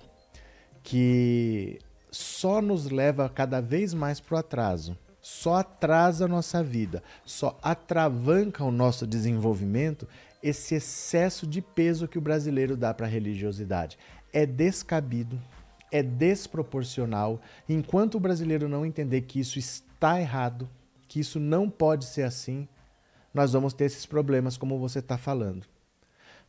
que 0.83 1.79
só 2.11 2.61
nos 2.61 2.91
leva 2.91 3.29
cada 3.29 3.61
vez 3.61 3.93
mais 3.95 4.21
para 4.21 4.37
o 4.37 4.39
atraso. 4.39 4.97
Só 5.21 5.57
atrasa 5.57 6.25
a 6.25 6.29
nossa 6.29 6.63
vida, 6.63 7.03
só 7.25 7.59
atravanca 7.63 8.65
o 8.65 8.71
nosso 8.71 9.07
desenvolvimento 9.07 10.09
esse 10.43 10.75
excesso 10.75 11.47
de 11.47 11.61
peso 11.61 12.09
que 12.09 12.19
o 12.19 12.23
brasileiro 12.23 12.77
dá 12.77 12.93
para 12.95 13.07
a 13.07 13.11
religiosidade. 13.11 13.99
É 14.33 14.47
descabido, 14.47 15.41
é 15.91 16.03
desproporcional. 16.03 17.41
Enquanto 17.69 18.17
o 18.17 18.21
brasileiro 18.21 18.69
não 18.69 18.87
entender 18.87 19.23
que 19.23 19.41
isso 19.41 19.59
está 19.59 20.21
errado, 20.21 20.69
que 21.07 21.21
isso 21.21 21.41
não 21.41 21.69
pode 21.69 22.05
ser 22.05 22.23
assim, 22.23 22.69
nós 23.33 23.53
vamos 23.53 23.73
ter 23.73 23.85
esses 23.85 24.07
problemas, 24.07 24.57
como 24.57 24.79
você 24.79 24.99
está 24.99 25.17
falando. 25.17 25.67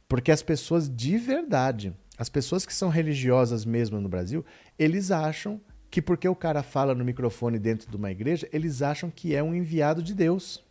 Porque 0.07 0.31
as 0.31 0.41
pessoas 0.41 0.89
de 0.89 1.17
verdade, 1.17 1.93
as 2.17 2.29
pessoas 2.29 2.65
que 2.65 2.73
são 2.73 2.89
religiosas 2.89 3.63
mesmo 3.63 4.01
no 4.01 4.09
Brasil, 4.09 4.45
eles 4.77 5.11
acham 5.11 5.61
que 5.89 6.01
porque 6.01 6.27
o 6.27 6.35
cara 6.35 6.61
fala 6.61 6.93
no 6.93 7.05
microfone 7.05 7.57
dentro 7.57 7.89
de 7.89 7.95
uma 7.95 8.11
igreja, 8.11 8.47
eles 8.51 8.81
acham 8.81 9.09
que 9.09 9.35
é 9.35 9.41
um 9.41 9.55
enviado 9.55 10.03
de 10.03 10.13
Deus. 10.13 10.63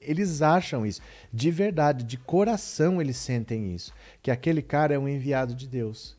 Eles 0.00 0.42
acham 0.42 0.86
isso. 0.86 1.00
De 1.32 1.50
verdade, 1.50 2.04
de 2.04 2.16
coração 2.16 3.00
eles 3.00 3.16
sentem 3.16 3.74
isso. 3.74 3.92
Que 4.22 4.30
aquele 4.30 4.62
cara 4.62 4.94
é 4.94 4.98
um 4.98 5.08
enviado 5.08 5.54
de 5.54 5.66
Deus. 5.66 6.16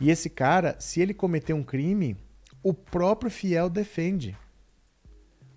E 0.00 0.10
esse 0.10 0.30
cara, 0.30 0.76
se 0.78 1.00
ele 1.00 1.12
cometer 1.12 1.52
um 1.52 1.62
crime, 1.62 2.16
o 2.62 2.72
próprio 2.72 3.30
fiel 3.30 3.68
defende. 3.68 4.36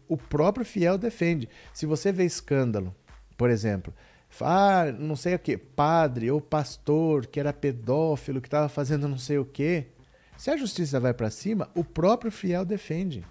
O 0.08 0.17
próprio 0.17 0.65
fiel 0.65 0.97
defende. 0.97 1.47
Se 1.73 1.86
você 1.86 2.12
vê 2.12 2.26
escândalo, 2.26 2.93
por 3.38 3.49
exemplo, 3.49 3.93
ah, 4.41 4.91
não 4.97 5.15
sei 5.15 5.36
o 5.36 5.39
que, 5.39 5.58
padre 5.58 6.30
ou 6.30 6.41
pastor 6.41 7.26
que 7.26 7.39
era 7.39 7.54
pedófilo, 7.54 8.41
que 8.41 8.47
estava 8.47 8.67
fazendo 8.67 9.08
não 9.08 9.17
sei 9.17 9.38
o 9.38 9.45
que, 9.45 9.88
se 10.38 10.49
a 10.49 10.58
justiça 10.58 10.99
vai 10.99 11.13
para 11.13 11.30
cima, 11.30 11.69
o 11.76 11.84
próprio 11.84 12.32
fiel 12.32 12.65
defende. 12.65 13.23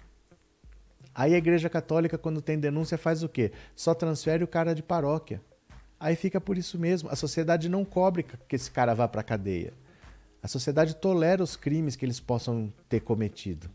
Aí 1.15 1.35
a 1.35 1.37
Igreja 1.37 1.69
Católica, 1.69 2.17
quando 2.17 2.41
tem 2.41 2.59
denúncia, 2.59 2.97
faz 2.97 3.21
o 3.23 3.29
quê? 3.29 3.51
Só 3.75 3.93
transfere 3.93 4.43
o 4.43 4.47
cara 4.47 4.73
de 4.73 4.81
paróquia. 4.81 5.41
Aí 5.99 6.15
fica 6.15 6.41
por 6.41 6.57
isso 6.57 6.77
mesmo. 6.79 7.09
A 7.09 7.15
sociedade 7.15 7.69
não 7.69 7.85
cobre 7.85 8.23
que 8.23 8.55
esse 8.55 8.71
cara 8.71 8.93
vá 8.93 9.07
para 9.07 9.21
a 9.21 9.23
cadeia. 9.23 9.73
A 10.41 10.47
sociedade 10.47 10.95
tolera 10.95 11.41
os 11.41 11.55
crimes 11.55 11.95
que 11.95 12.03
eles 12.03 12.19
possam 12.19 12.73
ter 12.89 12.99
cometido. 12.99 13.69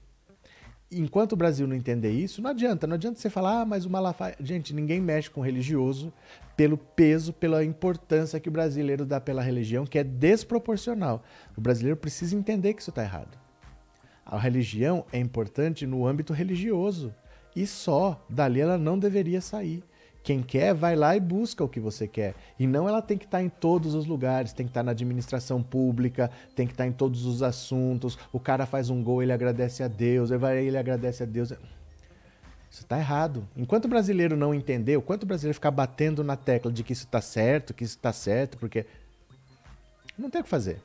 Enquanto 0.91 1.33
o 1.33 1.37
Brasil 1.37 1.67
não 1.67 1.77
entender 1.77 2.11
isso, 2.11 2.43
não 2.43 2.51
adianta. 2.51 2.87
Não 2.87 2.95
adianta 2.95 3.19
você 3.19 3.31
falar, 3.31 3.61
ah, 3.61 3.65
mas 3.65 3.85
o 3.85 3.91
Malafaia. 3.91 4.37
Gente, 4.41 4.75
ninguém 4.75 5.01
mexe 5.01 5.31
com 5.31 5.41
religioso 5.41 6.13
pelo 6.57 6.77
peso, 6.77 7.33
pela 7.33 7.65
importância 7.65 8.41
que 8.41 8.49
o 8.49 8.53
brasileiro 8.53 9.07
dá 9.07 9.21
pela 9.21 9.43
religião, 9.43 9.87
que 9.87 9.99
é 9.99 10.05
desproporcional. 10.05 11.23
O 11.57 11.61
brasileiro 11.61 11.97
precisa 11.97 12.35
entender 12.35 12.75
que 12.75 12.81
isso 12.81 12.91
está 12.91 13.03
errado. 13.03 13.39
A 14.25 14.39
religião 14.39 15.07
é 15.13 15.19
importante 15.19 15.87
no 15.87 16.07
âmbito 16.07 16.33
religioso 16.33 17.15
e 17.55 17.67
só. 17.67 18.25
Dali 18.29 18.61
ela 18.61 18.79
não 18.79 18.99
deveria 18.99 19.41
sair. 19.41 19.83
Quem 20.23 20.43
quer, 20.43 20.75
vai 20.75 20.95
lá 20.95 21.17
e 21.17 21.21
busca 21.21 21.65
o 21.65 21.69
que 21.69 21.81
você 21.81 22.07
quer. 22.07 22.35
E 22.59 22.67
não 22.67 22.87
ela 22.87 23.01
tem 23.01 23.17
que 23.17 23.25
estar 23.25 23.43
em 23.43 23.49
todos 23.49 23.95
os 23.95 24.05
lugares, 24.05 24.53
tem 24.53 24.67
que 24.67 24.71
estar 24.71 24.83
na 24.83 24.91
administração 24.91 25.63
pública, 25.63 26.31
tem 26.55 26.67
que 26.67 26.75
estar 26.75 26.87
em 26.87 26.93
todos 26.93 27.25
os 27.25 27.43
assuntos. 27.43 28.19
O 28.31 28.39
cara 28.39 28.67
faz 28.67 28.91
um 28.91 29.03
gol, 29.03 29.23
ele 29.23 29.33
agradece 29.33 29.83
a 29.83 29.89
Deus, 29.89 30.31
ele, 30.31 30.77
agradece 30.77 31.23
a 31.23 31.27
Deus. 31.27 31.51
Isso 31.51 32.83
está 32.83 32.99
errado. 32.99 33.49
Enquanto 33.57 33.87
o 33.87 33.89
brasileiro 33.89 34.37
não 34.37 34.55
entendeu, 34.55 35.01
enquanto 35.01 35.23
o 35.23 35.27
brasileiro 35.27 35.55
ficar 35.55 35.71
batendo 35.71 36.23
na 36.23 36.37
tecla 36.37 36.71
de 36.71 36.85
que 36.85 36.93
isso 36.93 37.07
está 37.07 37.23
certo, 37.23 37.73
que 37.73 37.85
isso 37.85 37.97
está 37.97 38.13
certo, 38.13 38.59
porque. 38.59 38.85
Não 40.19 40.29
tem 40.29 40.41
o 40.41 40.45
que 40.45 40.51
fazer. 40.51 40.83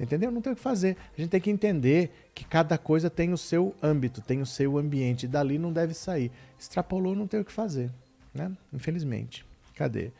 Você 0.00 0.04
entendeu? 0.04 0.30
Não 0.30 0.40
tem 0.40 0.54
o 0.54 0.56
que 0.56 0.62
fazer. 0.62 0.96
A 1.14 1.20
gente 1.20 1.28
tem 1.28 1.40
que 1.42 1.50
entender 1.50 2.10
que 2.34 2.42
cada 2.42 2.78
coisa 2.78 3.10
tem 3.10 3.34
o 3.34 3.36
seu 3.36 3.74
âmbito, 3.82 4.22
tem 4.22 4.40
o 4.40 4.46
seu 4.46 4.78
ambiente. 4.78 5.24
E 5.24 5.28
dali 5.28 5.58
não 5.58 5.70
deve 5.70 5.92
sair. 5.92 6.32
Extrapolou, 6.58 7.14
não 7.14 7.26
tem 7.26 7.38
o 7.38 7.44
que 7.44 7.52
fazer. 7.52 7.90
Né? 8.32 8.50
Infelizmente. 8.72 9.44
Cadê? 9.74 10.10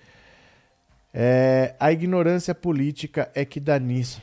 É, 1.14 1.75
a 1.81 1.90
ignorância 1.90 2.55
política 2.55 3.31
é 3.35 3.43
que 3.43 3.59
dá 3.59 3.79
nisso. 3.79 4.21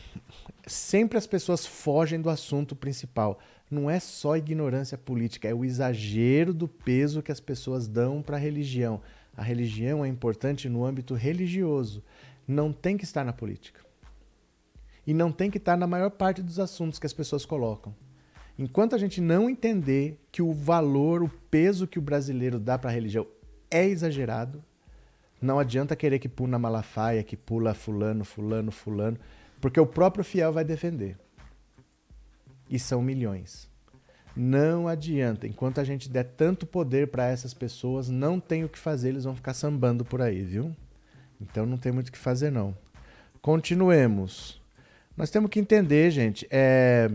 Sempre 0.68 1.18
as 1.18 1.26
pessoas 1.26 1.66
fogem 1.66 2.22
do 2.22 2.30
assunto 2.30 2.76
principal. 2.76 3.40
Não 3.70 3.90
é 3.90 4.00
só 4.00 4.38
ignorância 4.38 4.98
política, 4.98 5.48
é 5.48 5.56
o 5.56 5.66
exagero 5.66 6.54
do 6.54 6.68
peso 6.68 7.24
que 7.24 7.32
as 7.32 7.40
pessoas 7.40 7.88
dão 7.88 8.22
para 8.22 8.38
a 8.38 8.40
religião. 8.40 9.02
A 9.36 9.42
religião 9.42 10.06
é 10.06 10.08
importante 10.08 10.70
no 10.70 10.86
âmbito 10.86 11.16
religioso, 11.16 12.02
não 12.48 12.72
tem 12.72 12.96
que 12.96 13.04
estar 13.04 13.26
na 13.26 13.34
política 13.34 13.87
e 15.08 15.14
não 15.14 15.32
tem 15.32 15.50
que 15.50 15.58
estar 15.58 15.78
na 15.78 15.88
maior 15.88 16.12
parte 16.12 16.44
dos 16.44 16.60
assuntos 16.60 17.00
que 17.00 17.06
as 17.06 17.14
pessoas 17.14 17.46
colocam. 17.46 17.96
Enquanto 18.60 18.94
a 18.94 18.98
gente 18.98 19.22
não 19.22 19.50
entender 19.50 20.20
que 20.32 20.42
o 20.42 20.54
valor, 20.54 21.24
o 21.24 21.30
peso 21.30 21.88
que 21.88 21.98
o 21.98 22.02
brasileiro 22.02 22.60
dá 22.60 22.78
para 22.78 22.90
a 22.90 22.94
religião 22.94 23.26
é 23.72 23.86
exagerado, 23.86 24.62
não 25.42 25.60
adianta 25.60 25.96
querer 25.96 26.20
que 26.20 26.28
pula 26.28 26.60
Malafaia, 26.60 27.24
que 27.24 27.38
pula 27.38 27.74
fulano, 27.74 28.26
fulano, 28.26 28.72
fulano, 28.72 29.18
porque 29.62 29.80
o 29.80 29.86
próprio 29.86 30.26
fiel 30.26 30.52
vai 30.52 30.66
defender. 30.66 31.18
E 32.70 32.78
são 32.78 33.02
milhões. 33.02 33.70
Não 34.36 34.88
adianta. 34.88 35.48
Enquanto 35.48 35.80
a 35.80 35.84
gente 35.84 36.10
der 36.10 36.24
tanto 36.24 36.66
poder 36.66 37.08
para 37.08 37.28
essas 37.28 37.54
pessoas, 37.54 38.10
não 38.10 38.40
tem 38.40 38.66
o 38.66 38.70
que 38.70 38.78
fazer, 38.78 39.10
eles 39.10 39.24
vão 39.24 39.36
ficar 39.36 39.54
sambando 39.54 40.04
por 40.04 40.22
aí, 40.22 40.44
viu? 40.44 40.76
Então 41.40 41.66
não 41.66 41.78
tem 41.78 41.92
muito 41.92 42.10
o 42.10 42.12
que 42.12 42.18
fazer, 42.18 42.52
não. 42.52 42.76
Continuemos. 43.42 44.57
Nós 45.18 45.32
temos 45.32 45.50
que 45.50 45.60
entender, 45.60 46.12
gente, 46.12 46.48
é, 46.52 47.10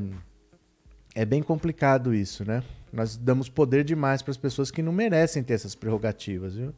é 1.14 1.24
bem 1.24 1.40
complicado 1.40 2.12
isso, 2.12 2.44
né? 2.44 2.64
Nós 2.92 3.16
damos 3.16 3.48
poder 3.48 3.84
demais 3.84 4.22
para 4.22 4.32
as 4.32 4.36
pessoas 4.36 4.72
que 4.72 4.82
não 4.82 4.92
merecem 4.92 5.40
ter 5.42 5.54
essas 5.54 5.76
prerrogativas, 5.76 6.56
viu? 6.56 6.74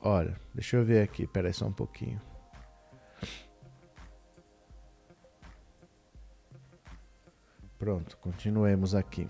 Olha, 0.00 0.36
deixa 0.54 0.76
eu 0.76 0.84
ver 0.84 1.02
aqui, 1.02 1.26
peraí 1.26 1.52
só 1.52 1.66
um 1.66 1.72
pouquinho. 1.72 2.20
Pronto, 7.76 8.16
continuemos 8.18 8.94
aqui. 8.94 9.26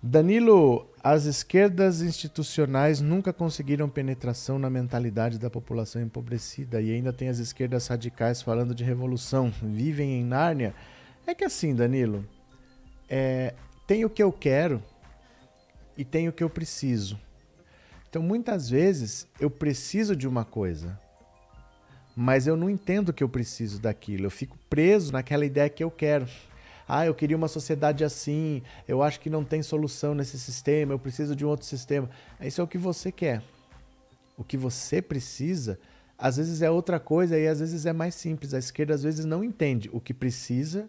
Danilo, 0.00 0.88
as 1.08 1.24
esquerdas 1.24 2.02
institucionais 2.02 3.00
nunca 3.00 3.32
conseguiram 3.32 3.88
penetração 3.88 4.58
na 4.58 4.68
mentalidade 4.68 5.38
da 5.38 5.48
população 5.48 6.02
empobrecida 6.02 6.80
e 6.80 6.92
ainda 6.92 7.12
tem 7.12 7.28
as 7.28 7.38
esquerdas 7.38 7.86
radicais 7.86 8.42
falando 8.42 8.74
de 8.74 8.82
revolução. 8.82 9.52
Vivem 9.62 10.14
em 10.14 10.24
Nárnia. 10.24 10.74
É 11.24 11.32
que 11.32 11.44
assim, 11.44 11.76
Danilo, 11.76 12.26
é, 13.08 13.54
tem 13.86 14.04
o 14.04 14.10
que 14.10 14.20
eu 14.20 14.32
quero 14.32 14.82
e 15.96 16.04
tem 16.04 16.28
o 16.28 16.32
que 16.32 16.42
eu 16.42 16.50
preciso. 16.50 17.16
Então, 18.10 18.20
muitas 18.20 18.68
vezes, 18.68 19.28
eu 19.38 19.48
preciso 19.48 20.16
de 20.16 20.26
uma 20.26 20.44
coisa, 20.44 20.98
mas 22.16 22.48
eu 22.48 22.56
não 22.56 22.68
entendo 22.68 23.12
que 23.12 23.22
eu 23.22 23.28
preciso 23.28 23.80
daquilo. 23.80 24.26
Eu 24.26 24.30
fico 24.30 24.58
preso 24.68 25.12
naquela 25.12 25.46
ideia 25.46 25.70
que 25.70 25.84
eu 25.84 25.90
quero. 25.90 26.26
Ah, 26.88 27.04
eu 27.04 27.14
queria 27.14 27.36
uma 27.36 27.48
sociedade 27.48 28.04
assim, 28.04 28.62
eu 28.86 29.02
acho 29.02 29.18
que 29.18 29.28
não 29.28 29.44
tem 29.44 29.62
solução 29.62 30.14
nesse 30.14 30.38
sistema, 30.38 30.92
eu 30.92 30.98
preciso 30.98 31.34
de 31.34 31.44
um 31.44 31.48
outro 31.48 31.66
sistema. 31.66 32.08
Isso 32.40 32.60
é 32.60 32.64
o 32.64 32.68
que 32.68 32.78
você 32.78 33.10
quer. 33.10 33.42
O 34.36 34.44
que 34.44 34.56
você 34.56 35.02
precisa, 35.02 35.78
às 36.16 36.36
vezes 36.36 36.62
é 36.62 36.70
outra 36.70 37.00
coisa 37.00 37.38
e 37.38 37.48
às 37.48 37.60
vezes 37.60 37.86
é 37.86 37.92
mais 37.92 38.14
simples. 38.14 38.54
A 38.54 38.58
esquerda 38.58 38.94
às 38.94 39.02
vezes 39.02 39.24
não 39.24 39.42
entende 39.42 39.90
o 39.92 40.00
que 40.00 40.14
precisa, 40.14 40.88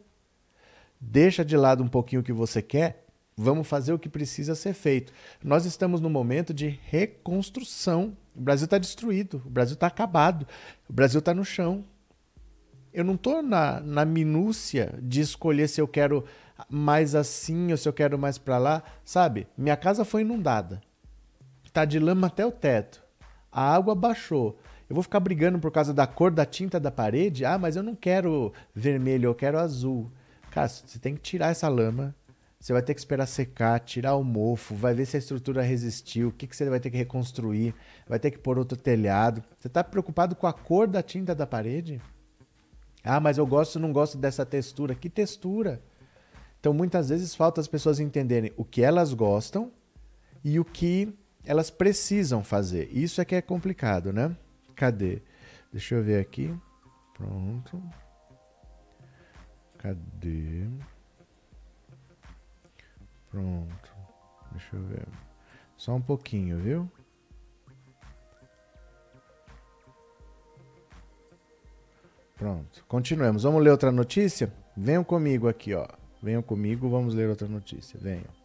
deixa 0.99 1.43
de 1.43 1.57
lado 1.57 1.83
um 1.83 1.87
pouquinho 1.87 2.21
o 2.21 2.23
que 2.23 2.33
você 2.33 2.61
quer, 2.61 3.05
vamos 3.35 3.67
fazer 3.67 3.93
o 3.93 3.99
que 3.99 4.09
precisa 4.09 4.55
ser 4.55 4.73
feito. 4.73 5.13
Nós 5.43 5.65
estamos 5.65 6.01
no 6.01 6.09
momento 6.09 6.53
de 6.53 6.79
reconstrução. 6.87 8.17
O 8.35 8.41
Brasil 8.41 8.65
está 8.65 8.77
destruído, 8.77 9.41
o 9.45 9.49
Brasil 9.49 9.75
está 9.75 9.87
acabado, 9.87 10.47
o 10.89 10.93
Brasil 10.93 11.19
está 11.19 11.33
no 11.33 11.45
chão. 11.45 11.83
Eu 12.97 13.03
não 13.03 13.13
estou 13.13 13.43
na, 13.43 13.79
na 13.79 14.03
minúcia 14.03 14.97
de 14.99 15.21
escolher 15.21 15.67
se 15.67 15.79
eu 15.79 15.87
quero 15.87 16.25
mais 16.67 17.13
assim 17.13 17.69
ou 17.69 17.77
se 17.77 17.87
eu 17.87 17.93
quero 17.93 18.17
mais 18.17 18.39
para 18.39 18.57
lá. 18.57 18.81
Sabe, 19.05 19.45
minha 19.55 19.77
casa 19.77 20.03
foi 20.03 20.21
inundada. 20.21 20.81
Está 21.63 21.85
de 21.85 21.99
lama 21.99 22.25
até 22.25 22.43
o 22.43 22.51
teto. 22.51 23.03
A 23.51 23.71
água 23.71 23.93
baixou. 23.93 24.57
Eu 24.89 24.95
vou 24.95 25.03
ficar 25.03 25.19
brigando 25.19 25.59
por 25.59 25.69
causa 25.69 25.93
da 25.93 26.07
cor 26.07 26.31
da 26.31 26.43
tinta 26.43 26.79
da 26.79 26.89
parede? 26.89 27.45
Ah, 27.45 27.59
mas 27.59 27.75
eu 27.75 27.83
não 27.83 27.93
quero 27.93 28.51
vermelho, 28.73 29.27
eu 29.27 29.35
quero 29.35 29.59
azul. 29.59 30.11
Cara, 30.49 30.67
você 30.67 30.97
tem 30.97 31.13
que 31.13 31.21
tirar 31.21 31.51
essa 31.51 31.69
lama. 31.69 32.15
Você 32.59 32.73
vai 32.73 32.81
ter 32.81 32.95
que 32.95 32.99
esperar 32.99 33.27
secar, 33.27 33.79
tirar 33.79 34.15
o 34.15 34.23
mofo, 34.23 34.73
vai 34.73 34.95
ver 34.95 35.05
se 35.05 35.17
a 35.17 35.19
estrutura 35.19 35.61
resistiu, 35.61 36.29
o 36.29 36.31
que, 36.31 36.47
que 36.47 36.55
você 36.55 36.67
vai 36.67 36.79
ter 36.79 36.89
que 36.89 36.97
reconstruir, 36.97 37.75
vai 38.07 38.17
ter 38.17 38.31
que 38.31 38.39
pôr 38.39 38.57
outro 38.57 38.75
telhado. 38.75 39.43
Você 39.55 39.67
está 39.67 39.83
preocupado 39.83 40.35
com 40.35 40.47
a 40.47 40.53
cor 40.53 40.87
da 40.87 41.03
tinta 41.03 41.35
da 41.35 41.45
parede? 41.45 42.01
Ah, 43.03 43.19
mas 43.19 43.37
eu 43.37 43.45
gosto, 43.45 43.79
não 43.79 43.93
gosto 43.93 44.17
dessa 44.17 44.45
textura. 44.45 44.95
Que 44.95 45.09
textura? 45.09 45.81
Então, 46.59 46.73
muitas 46.73 47.09
vezes 47.09 47.35
falta 47.35 47.61
as 47.61 47.67
pessoas 47.67 47.99
entenderem 47.99 48.51
o 48.57 48.65
que 48.65 48.81
elas 48.81 49.13
gostam 49.13 49.71
e 50.43 50.59
o 50.59 50.65
que 50.65 51.13
elas 51.45 51.69
precisam 51.69 52.43
fazer. 52.43 52.89
Isso 52.91 53.21
é 53.21 53.25
que 53.25 53.35
é 53.35 53.41
complicado, 53.41 54.11
né? 54.11 54.35
Cadê? 54.75 55.21
Deixa 55.71 55.95
eu 55.95 56.03
ver 56.03 56.19
aqui. 56.19 56.53
Pronto. 57.13 57.81
Cadê? 59.77 60.67
Pronto. 63.29 63.91
Deixa 64.51 64.75
eu 64.75 64.83
ver. 64.83 65.07
Só 65.77 65.95
um 65.95 66.01
pouquinho, 66.01 66.57
viu? 66.57 66.91
Pronto. 72.37 72.83
Continuemos. 72.87 73.43
Vamos 73.43 73.63
ler 73.63 73.71
outra 73.71 73.91
notícia? 73.91 74.53
Venham 74.75 75.03
comigo 75.03 75.47
aqui, 75.47 75.73
ó. 75.73 75.87
Venham 76.21 76.41
comigo, 76.41 76.89
vamos 76.89 77.13
ler 77.13 77.29
outra 77.29 77.47
notícia. 77.47 77.99
Venham. 77.99 78.37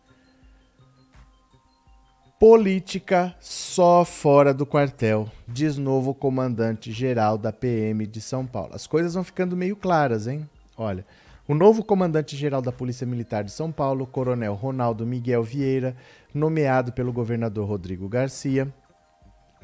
Política 2.38 3.36
só 3.38 4.04
fora 4.04 4.52
do 4.52 4.66
quartel, 4.66 5.30
diz 5.46 5.76
novo 5.76 6.12
comandante-geral 6.12 7.38
da 7.38 7.52
PM 7.52 8.04
de 8.04 8.20
São 8.20 8.44
Paulo. 8.44 8.74
As 8.74 8.84
coisas 8.84 9.14
vão 9.14 9.22
ficando 9.22 9.56
meio 9.56 9.76
claras, 9.76 10.26
hein? 10.26 10.48
Olha, 10.76 11.06
o 11.46 11.54
novo 11.54 11.84
comandante-geral 11.84 12.60
da 12.60 12.72
Polícia 12.72 13.06
Militar 13.06 13.44
de 13.44 13.52
São 13.52 13.70
Paulo, 13.70 14.08
Coronel 14.08 14.54
Ronaldo 14.54 15.06
Miguel 15.06 15.44
Vieira, 15.44 15.94
nomeado 16.34 16.92
pelo 16.92 17.12
governador 17.12 17.68
Rodrigo 17.68 18.08
Garcia, 18.08 18.72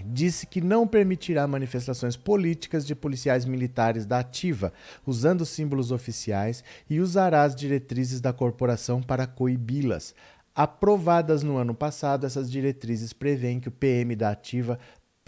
disse 0.04 0.46
que 0.46 0.60
não 0.60 0.86
permitirá 0.86 1.46
manifestações 1.46 2.16
políticas 2.16 2.86
de 2.86 2.94
policiais 2.94 3.44
militares 3.44 4.06
da 4.06 4.18
Ativa, 4.18 4.72
usando 5.06 5.44
símbolos 5.44 5.92
oficiais, 5.92 6.62
e 6.88 7.00
usará 7.00 7.42
as 7.42 7.54
diretrizes 7.54 8.20
da 8.20 8.32
corporação 8.32 9.02
para 9.02 9.26
coibi-las. 9.26 10.14
Aprovadas 10.54 11.44
no 11.44 11.56
ano 11.56 11.72
passado, 11.72 12.26
essas 12.26 12.50
diretrizes 12.50 13.12
prevêem 13.12 13.60
que 13.60 13.68
o 13.68 13.72
PM 13.72 14.16
da 14.16 14.30
Ativa 14.30 14.76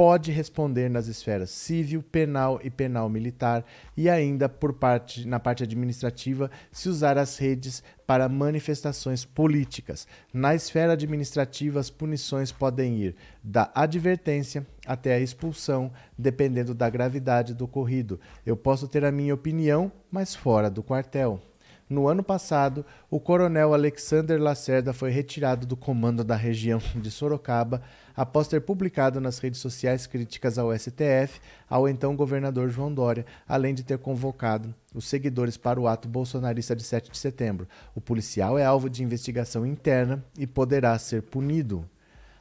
pode 0.01 0.33
responder 0.33 0.89
nas 0.89 1.09
esferas 1.09 1.51
civil, 1.51 2.03
penal 2.03 2.59
e 2.65 2.71
penal 2.71 3.07
militar 3.11 3.63
e 3.95 4.09
ainda 4.09 4.49
por 4.49 4.73
parte 4.73 5.29
na 5.29 5.39
parte 5.39 5.63
administrativa 5.63 6.51
se 6.73 6.89
usar 6.89 7.19
as 7.19 7.37
redes 7.37 7.83
para 8.07 8.27
manifestações 8.27 9.27
políticas. 9.27 10.09
Na 10.33 10.55
esfera 10.55 10.95
administrativa, 10.95 11.79
as 11.79 11.91
punições 11.91 12.51
podem 12.51 12.97
ir 12.97 13.15
da 13.45 13.71
advertência 13.75 14.67
até 14.87 15.13
a 15.13 15.21
expulsão, 15.21 15.93
dependendo 16.17 16.73
da 16.73 16.89
gravidade 16.89 17.53
do 17.53 17.67
ocorrido. 17.67 18.19
Eu 18.47 18.57
posso 18.57 18.89
ter 18.89 19.05
a 19.05 19.13
minha 19.13 19.35
opinião, 19.35 19.93
mas 20.11 20.35
fora 20.35 20.71
do 20.71 20.83
quartel. 20.83 21.50
No 21.91 22.07
ano 22.07 22.23
passado, 22.23 22.87
o 23.11 23.19
coronel 23.19 23.75
Alexander 23.75 24.41
Lacerda 24.41 24.93
foi 24.93 25.11
retirado 25.11 25.67
do 25.67 25.77
comando 25.77 26.23
da 26.23 26.37
região 26.37 26.81
de 26.95 27.11
Sorocaba 27.11 27.83
após 28.17 28.47
ter 28.47 28.61
publicado 28.61 29.21
nas 29.21 29.41
redes 29.41 29.59
sociais 29.59 30.07
críticas 30.07 30.57
ao 30.57 30.73
STF, 30.73 31.41
ao 31.69 31.89
então 31.89 32.15
governador 32.15 32.69
João 32.71 32.95
Dória, 32.95 33.27
além 33.49 33.75
de 33.75 33.83
ter 33.83 33.99
convocado 33.99 34.73
os 34.95 35.05
seguidores 35.07 35.57
para 35.57 35.81
o 35.81 35.89
ato 35.89 36.07
bolsonarista 36.07 36.77
de 36.77 36.85
7 36.85 37.11
de 37.11 37.19
setembro. 37.19 37.67
O 37.93 38.01
policial 38.01 38.57
é 38.57 38.65
alvo 38.65 38.89
de 38.89 39.03
investigação 39.03 39.67
interna 39.67 40.25
e 40.39 40.47
poderá 40.47 40.97
ser 40.97 41.23
punido. 41.23 41.85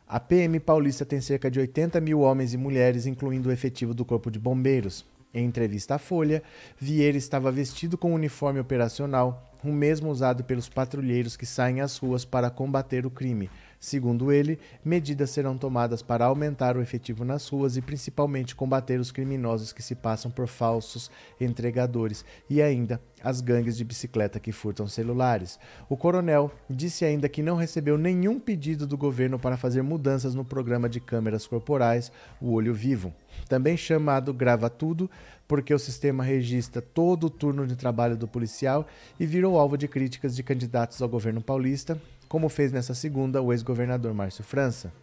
A 0.07 0.19
PM 0.19 0.59
paulista 0.59 1.03
tem 1.03 1.21
cerca 1.21 1.49
de 1.49 1.59
80 1.59 1.99
mil 1.99 2.19
homens 2.19 2.53
e 2.53 2.57
mulheres, 2.57 3.07
incluindo 3.07 3.49
o 3.49 3.51
efetivo 3.51 3.95
do 3.95 4.05
Corpo 4.05 4.29
de 4.29 4.37
Bombeiros. 4.37 5.03
Em 5.31 5.45
entrevista 5.45 5.95
à 5.95 5.99
Folha, 5.99 6.41
Vieira 6.75 7.17
estava 7.17 7.51
vestido 7.51 7.97
com 7.97 8.11
um 8.11 8.15
uniforme 8.15 8.59
operacional, 8.59 9.53
o 9.63 9.71
mesmo 9.71 10.09
usado 10.09 10.43
pelos 10.43 10.67
patrulheiros 10.67 11.37
que 11.37 11.45
saem 11.45 11.81
às 11.81 11.97
ruas 11.97 12.25
para 12.25 12.49
combater 12.49 13.05
o 13.05 13.11
crime. 13.11 13.47
Segundo 13.79 14.29
ele, 14.29 14.59
medidas 14.83 15.29
serão 15.29 15.57
tomadas 15.57 16.01
para 16.01 16.25
aumentar 16.25 16.75
o 16.75 16.81
efetivo 16.81 17.23
nas 17.23 17.47
ruas 17.47 17.77
e 17.77 17.81
principalmente 17.81 18.53
combater 18.53 18.99
os 18.99 19.09
criminosos 19.09 19.71
que 19.71 19.81
se 19.81 19.95
passam 19.95 20.29
por 20.29 20.47
falsos 20.47 21.09
entregadores 21.39 22.25
e 22.49 22.61
ainda 22.61 22.99
as 23.23 23.39
gangues 23.39 23.77
de 23.77 23.85
bicicleta 23.85 24.37
que 24.37 24.51
furtam 24.51 24.85
celulares. 24.85 25.57
O 25.87 25.95
coronel 25.95 26.51
disse 26.69 27.05
ainda 27.05 27.29
que 27.29 27.41
não 27.41 27.55
recebeu 27.55 27.97
nenhum 27.97 28.37
pedido 28.37 28.85
do 28.85 28.97
governo 28.97 29.39
para 29.39 29.55
fazer 29.55 29.81
mudanças 29.81 30.35
no 30.35 30.43
programa 30.43 30.89
de 30.89 30.99
câmeras 30.99 31.47
corporais, 31.47 32.11
o 32.41 32.51
Olho 32.51 32.73
Vivo, 32.73 33.13
também 33.47 33.77
chamado 33.77 34.33
Grava 34.33 34.69
Tudo, 34.69 35.09
porque 35.47 35.73
o 35.73 35.79
sistema 35.79 36.23
registra 36.23 36.81
todo 36.81 37.27
o 37.27 37.29
turno 37.29 37.65
de 37.65 37.77
trabalho 37.77 38.17
do 38.17 38.27
policial 38.27 38.85
e 39.17 39.25
virou 39.25 39.57
alvo 39.57 39.77
de 39.77 39.87
críticas 39.87 40.35
de 40.35 40.43
candidatos 40.43 41.01
ao 41.01 41.09
governo 41.09 41.41
paulista, 41.41 41.99
como 42.29 42.47
fez 42.47 42.71
nessa 42.71 42.93
segunda 42.93 43.41
o 43.41 43.51
ex-governador 43.51 44.13
Márcio 44.13 44.43
França. 44.43 44.93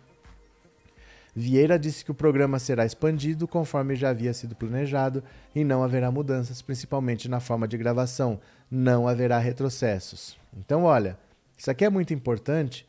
Vieira 1.34 1.78
disse 1.78 2.02
que 2.02 2.10
o 2.10 2.14
programa 2.14 2.58
será 2.58 2.86
expandido 2.86 3.46
conforme 3.46 3.94
já 3.94 4.08
havia 4.08 4.32
sido 4.32 4.56
planejado 4.56 5.22
e 5.54 5.62
não 5.64 5.82
haverá 5.82 6.10
mudanças, 6.10 6.62
principalmente 6.62 7.28
na 7.28 7.40
forma 7.40 7.68
de 7.68 7.76
gravação. 7.76 8.40
Não 8.70 9.06
haverá 9.06 9.38
retrocessos. 9.38 10.38
Então, 10.56 10.84
olha, 10.84 11.18
isso 11.58 11.70
aqui 11.70 11.84
é 11.84 11.90
muito 11.90 12.14
importante 12.14 12.88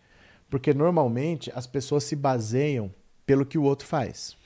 porque 0.49 0.73
normalmente 0.73 1.51
as 1.53 1.67
pessoas 1.67 2.05
se 2.05 2.15
baseiam 2.15 2.89
pelo 3.25 3.45
que 3.45 3.57
o 3.57 3.63
outro 3.63 3.85
faz. 3.85 4.37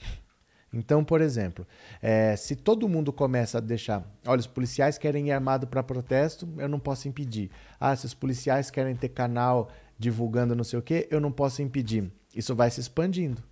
Então, 0.72 1.04
por 1.04 1.20
exemplo, 1.20 1.66
é, 2.00 2.34
se 2.34 2.56
todo 2.56 2.88
mundo 2.88 3.12
começa 3.12 3.58
a 3.58 3.60
deixar, 3.60 4.02
olha, 4.26 4.40
os 4.40 4.46
policiais 4.46 4.96
querem 4.96 5.28
ir 5.28 5.32
armado 5.32 5.66
para 5.66 5.82
protesto, 5.82 6.48
eu 6.56 6.68
não 6.68 6.80
posso 6.80 7.06
impedir. 7.06 7.50
Ah, 7.78 7.94
se 7.94 8.06
os 8.06 8.14
policiais 8.14 8.70
querem 8.70 8.96
ter 8.96 9.10
canal 9.10 9.70
divulgando 10.02 10.56
não 10.56 10.64
sei 10.64 10.78
o 10.78 10.82
que, 10.82 11.06
eu 11.10 11.20
não 11.20 11.30
posso 11.30 11.62
impedir. 11.62 12.10
Isso 12.34 12.54
vai 12.54 12.70
se 12.70 12.80
expandindo. 12.80 13.42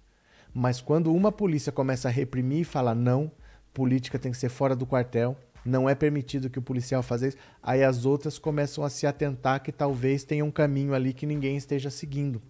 Mas 0.52 0.80
quando 0.80 1.14
uma 1.14 1.30
polícia 1.30 1.70
começa 1.70 2.08
a 2.08 2.10
reprimir 2.10 2.62
e 2.62 2.64
falar 2.64 2.94
não, 2.94 3.30
política 3.72 4.18
tem 4.18 4.32
que 4.32 4.38
ser 4.38 4.48
fora 4.48 4.74
do 4.74 4.84
quartel, 4.84 5.36
não 5.64 5.88
é 5.88 5.94
permitido 5.94 6.50
que 6.50 6.58
o 6.58 6.62
policial 6.62 7.02
faça 7.02 7.28
isso, 7.28 7.36
aí 7.62 7.84
as 7.84 8.04
outras 8.04 8.36
começam 8.36 8.82
a 8.82 8.90
se 8.90 9.06
atentar 9.06 9.62
que 9.62 9.70
talvez 9.70 10.24
tenha 10.24 10.44
um 10.44 10.50
caminho 10.50 10.92
ali 10.92 11.12
que 11.12 11.24
ninguém 11.24 11.56
esteja 11.56 11.88
seguindo. 11.88 12.42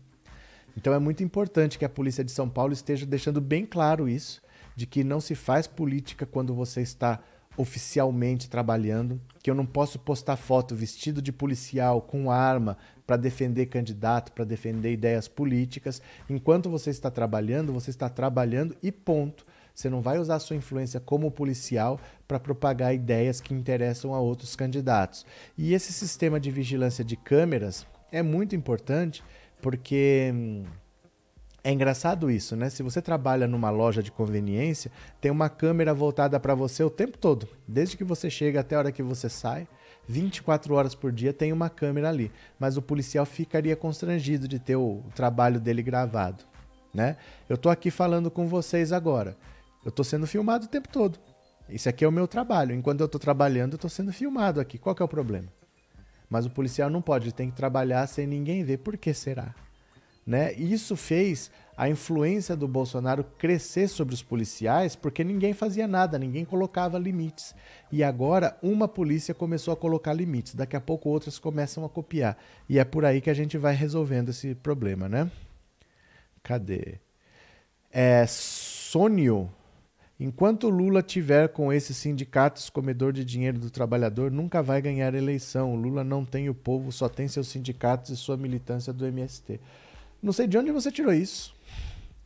Então 0.76 0.94
é 0.94 0.98
muito 0.98 1.22
importante 1.22 1.78
que 1.78 1.84
a 1.84 1.88
polícia 1.88 2.24
de 2.24 2.30
São 2.30 2.48
Paulo 2.48 2.72
esteja 2.72 3.04
deixando 3.04 3.40
bem 3.40 3.66
claro 3.66 4.08
isso, 4.08 4.40
de 4.74 4.86
que 4.86 5.04
não 5.04 5.20
se 5.20 5.34
faz 5.34 5.66
política 5.66 6.24
quando 6.24 6.54
você 6.54 6.80
está 6.80 7.20
oficialmente 7.60 8.48
trabalhando, 8.48 9.20
que 9.42 9.50
eu 9.50 9.54
não 9.54 9.66
posso 9.66 9.98
postar 9.98 10.36
foto 10.36 10.74
vestido 10.74 11.20
de 11.20 11.30
policial 11.30 12.00
com 12.00 12.30
arma 12.30 12.78
para 13.06 13.16
defender 13.16 13.66
candidato, 13.66 14.32
para 14.32 14.44
defender 14.44 14.92
ideias 14.92 15.28
políticas. 15.28 16.00
Enquanto 16.28 16.70
você 16.70 16.90
está 16.90 17.10
trabalhando, 17.10 17.72
você 17.72 17.90
está 17.90 18.08
trabalhando 18.08 18.74
e 18.82 18.90
ponto. 18.90 19.44
Você 19.74 19.90
não 19.90 20.00
vai 20.00 20.18
usar 20.18 20.38
sua 20.38 20.56
influência 20.56 21.00
como 21.00 21.30
policial 21.30 22.00
para 22.26 22.40
propagar 22.40 22.94
ideias 22.94 23.40
que 23.40 23.52
interessam 23.52 24.14
a 24.14 24.20
outros 24.20 24.56
candidatos. 24.56 25.26
E 25.56 25.74
esse 25.74 25.92
sistema 25.92 26.40
de 26.40 26.50
vigilância 26.50 27.04
de 27.04 27.16
câmeras 27.16 27.86
é 28.10 28.22
muito 28.22 28.56
importante 28.56 29.22
porque 29.60 30.30
hum, 30.34 30.64
é 31.62 31.70
engraçado 31.72 32.30
isso, 32.30 32.56
né? 32.56 32.70
Se 32.70 32.82
você 32.82 33.02
trabalha 33.02 33.46
numa 33.46 33.70
loja 33.70 34.02
de 34.02 34.10
conveniência, 34.10 34.90
tem 35.20 35.30
uma 35.30 35.48
câmera 35.48 35.92
voltada 35.92 36.40
para 36.40 36.54
você 36.54 36.82
o 36.82 36.90
tempo 36.90 37.18
todo, 37.18 37.46
desde 37.68 37.96
que 37.96 38.04
você 38.04 38.30
chega 38.30 38.60
até 38.60 38.76
a 38.76 38.78
hora 38.78 38.92
que 38.92 39.02
você 39.02 39.28
sai, 39.28 39.68
24 40.08 40.74
horas 40.74 40.94
por 40.94 41.12
dia 41.12 41.32
tem 41.32 41.52
uma 41.52 41.68
câmera 41.68 42.08
ali, 42.08 42.32
mas 42.58 42.76
o 42.76 42.82
policial 42.82 43.26
ficaria 43.26 43.76
constrangido 43.76 44.48
de 44.48 44.58
ter 44.58 44.76
o, 44.76 45.02
trabalho 45.14 45.60
dele 45.60 45.82
gravado, 45.82 46.44
né? 46.92 47.16
Eu 47.48 47.58
tô 47.58 47.68
aqui 47.68 47.90
falando 47.90 48.30
com 48.30 48.48
vocês 48.48 48.92
agora. 48.92 49.36
Eu 49.84 49.90
tô 49.90 50.02
sendo 50.02 50.26
filmado 50.26 50.64
o 50.66 50.68
tempo 50.68 50.88
todo. 50.88 51.18
Isso 51.68 51.88
aqui 51.88 52.04
é 52.04 52.08
o 52.08 52.12
meu 52.12 52.26
trabalho. 52.26 52.74
Enquanto 52.74 53.00
eu 53.00 53.08
tô 53.08 53.18
trabalhando, 53.18 53.74
eu 53.74 53.78
tô 53.78 53.88
sendo 53.88 54.12
filmado 54.12 54.60
aqui. 54.60 54.78
Qual 54.78 54.94
que 54.94 55.02
é 55.02 55.04
o 55.04 55.08
problema? 55.08 55.48
Mas 56.28 56.44
o 56.44 56.50
policial 56.50 56.90
não 56.90 57.00
pode, 57.00 57.26
ele 57.26 57.32
tem 57.32 57.50
que 57.50 57.56
trabalhar 57.56 58.06
sem 58.06 58.26
ninguém 58.26 58.64
ver. 58.64 58.78
Por 58.78 58.96
que 58.96 59.14
será? 59.14 59.54
Né? 60.30 60.52
Isso 60.52 60.94
fez 60.94 61.50
a 61.76 61.88
influência 61.88 62.54
do 62.54 62.68
Bolsonaro 62.68 63.24
crescer 63.36 63.88
sobre 63.88 64.14
os 64.14 64.22
policiais 64.22 64.94
porque 64.94 65.24
ninguém 65.24 65.52
fazia 65.52 65.88
nada, 65.88 66.20
ninguém 66.20 66.44
colocava 66.44 66.96
limites. 67.00 67.52
E 67.90 68.04
agora 68.04 68.56
uma 68.62 68.86
polícia 68.86 69.34
começou 69.34 69.74
a 69.74 69.76
colocar 69.76 70.12
limites, 70.12 70.54
daqui 70.54 70.76
a 70.76 70.80
pouco 70.80 71.08
outras 71.08 71.36
começam 71.36 71.84
a 71.84 71.88
copiar. 71.88 72.38
E 72.68 72.78
é 72.78 72.84
por 72.84 73.04
aí 73.04 73.20
que 73.20 73.28
a 73.28 73.34
gente 73.34 73.58
vai 73.58 73.74
resolvendo 73.74 74.28
esse 74.28 74.54
problema, 74.54 75.08
né? 75.08 75.28
Cadê? 76.44 77.00
É, 77.90 78.24
Sônio. 78.28 79.50
Enquanto 80.20 80.70
Lula 80.70 81.02
tiver 81.02 81.48
com 81.48 81.72
esses 81.72 81.96
sindicatos 81.96 82.70
comedor 82.70 83.12
de 83.12 83.24
dinheiro 83.24 83.58
do 83.58 83.68
trabalhador, 83.68 84.30
nunca 84.30 84.62
vai 84.62 84.80
ganhar 84.80 85.12
eleição. 85.12 85.74
Lula 85.74 86.04
não 86.04 86.24
tem 86.24 86.48
o 86.48 86.54
povo, 86.54 86.92
só 86.92 87.08
tem 87.08 87.26
seus 87.26 87.48
sindicatos 87.48 88.12
e 88.12 88.16
sua 88.16 88.36
militância 88.36 88.92
do 88.92 89.04
MST. 89.04 89.58
Não 90.22 90.32
sei 90.32 90.46
de 90.46 90.58
onde 90.58 90.70
você 90.70 90.90
tirou 90.90 91.12
isso. 91.12 91.54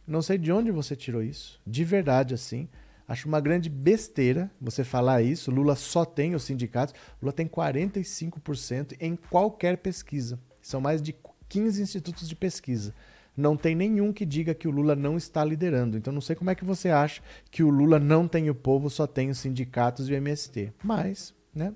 Não 0.06 0.20
sei 0.20 0.36
de 0.36 0.52
onde 0.52 0.70
você 0.70 0.94
tirou 0.94 1.22
isso. 1.22 1.60
De 1.66 1.84
verdade, 1.84 2.34
assim. 2.34 2.68
Acho 3.06 3.28
uma 3.28 3.40
grande 3.40 3.68
besteira 3.68 4.50
você 4.60 4.82
falar 4.82 5.22
isso. 5.22 5.50
Lula 5.50 5.76
só 5.76 6.04
tem 6.04 6.34
os 6.34 6.44
sindicatos. 6.44 6.94
Lula 7.20 7.32
tem 7.32 7.46
45% 7.46 8.96
em 9.00 9.16
qualquer 9.16 9.78
pesquisa. 9.78 10.38
São 10.62 10.80
mais 10.80 11.02
de 11.02 11.14
15 11.48 11.82
institutos 11.82 12.28
de 12.28 12.34
pesquisa. 12.34 12.94
Não 13.36 13.56
tem 13.56 13.74
nenhum 13.74 14.12
que 14.12 14.24
diga 14.24 14.54
que 14.54 14.68
o 14.68 14.70
Lula 14.70 14.94
não 14.94 15.16
está 15.16 15.44
liderando. 15.44 15.98
Então 15.98 16.12
não 16.12 16.20
sei 16.20 16.36
como 16.36 16.50
é 16.50 16.54
que 16.54 16.64
você 16.64 16.88
acha 16.88 17.20
que 17.50 17.62
o 17.62 17.70
Lula 17.70 17.98
não 17.98 18.28
tem 18.28 18.48
o 18.48 18.54
povo, 18.54 18.88
só 18.88 19.06
tem 19.06 19.28
os 19.28 19.38
sindicatos 19.38 20.08
e 20.08 20.12
o 20.12 20.16
MST. 20.16 20.72
Mas, 20.82 21.34
né? 21.54 21.74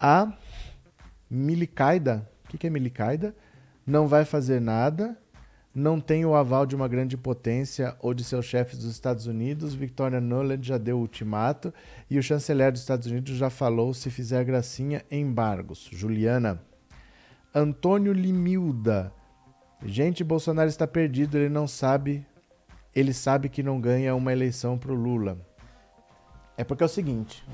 A 0.00 0.32
Milicaida, 1.30 2.28
o 2.44 2.58
que, 2.58 2.66
é 2.66 2.70
Milicaida? 2.70 3.34
Não 3.86 4.06
vai 4.06 4.24
fazer 4.24 4.60
nada 4.60 5.16
não 5.74 6.00
tem 6.00 6.24
o 6.24 6.36
aval 6.36 6.64
de 6.64 6.76
uma 6.76 6.86
grande 6.86 7.16
potência 7.16 7.96
ou 7.98 8.14
de 8.14 8.22
seus 8.22 8.44
chefes 8.44 8.78
dos 8.78 8.92
Estados 8.92 9.26
Unidos. 9.26 9.74
Victoria 9.74 10.20
Nuland 10.20 10.64
já 10.64 10.78
deu 10.78 10.98
o 10.98 11.00
ultimato 11.00 11.74
e 12.08 12.16
o 12.16 12.22
chanceler 12.22 12.70
dos 12.70 12.82
Estados 12.82 13.08
Unidos 13.10 13.36
já 13.36 13.50
falou 13.50 13.92
se 13.92 14.08
fizer 14.08 14.44
gracinha, 14.44 15.04
embargos. 15.10 15.88
Juliana. 15.90 16.62
Antônio 17.52 18.12
Limilda. 18.12 19.12
Gente, 19.84 20.22
Bolsonaro 20.22 20.68
está 20.68 20.86
perdido, 20.86 21.36
ele 21.36 21.48
não 21.48 21.66
sabe, 21.66 22.24
ele 22.94 23.12
sabe 23.12 23.48
que 23.48 23.62
não 23.62 23.80
ganha 23.80 24.14
uma 24.14 24.32
eleição 24.32 24.78
para 24.78 24.92
o 24.92 24.94
Lula. 24.94 25.36
É 26.56 26.62
porque 26.62 26.84
é 26.84 26.86
o 26.86 26.88
seguinte, 26.88 27.44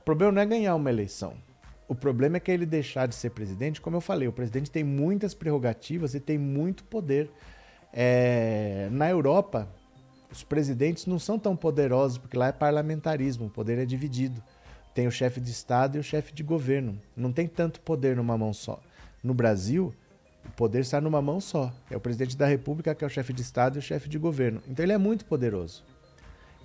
o 0.00 0.04
problema 0.04 0.32
não 0.32 0.42
é 0.42 0.46
ganhar 0.46 0.74
uma 0.74 0.90
eleição. 0.90 1.34
O 1.88 1.94
problema 1.94 2.36
é 2.36 2.40
que 2.40 2.50
ele 2.50 2.66
deixar 2.66 3.06
de 3.06 3.14
ser 3.14 3.30
presidente, 3.30 3.80
como 3.80 3.96
eu 3.96 4.00
falei, 4.00 4.26
o 4.26 4.32
presidente 4.32 4.70
tem 4.70 4.82
muitas 4.82 5.34
prerrogativas 5.34 6.14
e 6.14 6.20
tem 6.20 6.36
muito 6.36 6.82
poder. 6.84 7.30
É, 7.92 8.88
na 8.90 9.08
Europa, 9.08 9.68
os 10.30 10.42
presidentes 10.42 11.06
não 11.06 11.18
são 11.18 11.38
tão 11.38 11.56
poderosos, 11.56 12.18
porque 12.18 12.36
lá 12.36 12.48
é 12.48 12.52
parlamentarismo, 12.52 13.46
o 13.46 13.50
poder 13.50 13.78
é 13.78 13.84
dividido. 13.84 14.42
Tem 14.94 15.06
o 15.06 15.10
chefe 15.10 15.40
de 15.40 15.50
Estado 15.50 15.96
e 15.96 16.00
o 16.00 16.02
chefe 16.02 16.32
de 16.32 16.42
governo. 16.42 17.00
Não 17.16 17.30
tem 17.30 17.46
tanto 17.46 17.80
poder 17.80 18.16
numa 18.16 18.36
mão 18.36 18.52
só. 18.52 18.80
No 19.22 19.34
Brasil, 19.34 19.94
o 20.44 20.50
poder 20.52 20.80
está 20.80 21.00
numa 21.00 21.20
mão 21.20 21.40
só. 21.40 21.72
É 21.90 21.96
o 21.96 22.00
presidente 22.00 22.36
da 22.36 22.46
República 22.46 22.94
que 22.94 23.04
é 23.04 23.06
o 23.06 23.10
chefe 23.10 23.32
de 23.32 23.42
Estado 23.42 23.76
e 23.76 23.78
o 23.78 23.82
chefe 23.82 24.08
de 24.08 24.18
governo. 24.18 24.62
Então 24.68 24.84
ele 24.84 24.92
é 24.92 24.98
muito 24.98 25.24
poderoso. 25.24 25.84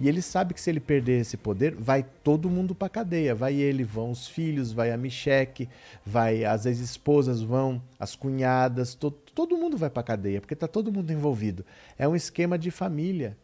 E 0.01 0.09
ele 0.09 0.19
sabe 0.19 0.55
que 0.55 0.59
se 0.59 0.67
ele 0.67 0.79
perder 0.79 1.21
esse 1.21 1.37
poder, 1.37 1.75
vai 1.75 2.03
todo 2.23 2.49
mundo 2.49 2.73
para 2.73 2.89
cadeia. 2.89 3.35
Vai 3.35 3.53
ele, 3.53 3.83
vão 3.83 4.09
os 4.09 4.27
filhos, 4.27 4.71
vai 4.71 4.91
a 4.91 4.97
Micheque, 4.97 5.69
vai 6.03 6.43
as 6.43 6.65
ex-esposas 6.65 7.43
vão, 7.43 7.79
as 7.99 8.15
cunhadas, 8.15 8.95
to, 8.95 9.11
todo 9.11 9.55
mundo 9.55 9.77
vai 9.77 9.91
para 9.91 10.01
cadeia, 10.01 10.41
porque 10.41 10.55
está 10.55 10.67
todo 10.67 10.91
mundo 10.91 11.13
envolvido. 11.13 11.63
É 11.99 12.07
um 12.07 12.15
esquema 12.15 12.57
de 12.57 12.71
família. 12.71 13.37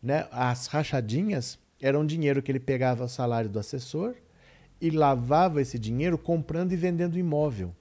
Né? 0.00 0.28
As 0.30 0.68
rachadinhas 0.68 1.58
eram 1.82 2.06
dinheiro 2.06 2.40
que 2.42 2.52
ele 2.52 2.60
pegava 2.60 3.02
o 3.02 3.08
salário 3.08 3.50
do 3.50 3.58
assessor 3.58 4.14
e 4.80 4.90
lavava 4.90 5.60
esse 5.60 5.80
dinheiro 5.80 6.16
comprando 6.16 6.70
e 6.70 6.76
vendendo 6.76 7.18
imóvel. 7.18 7.74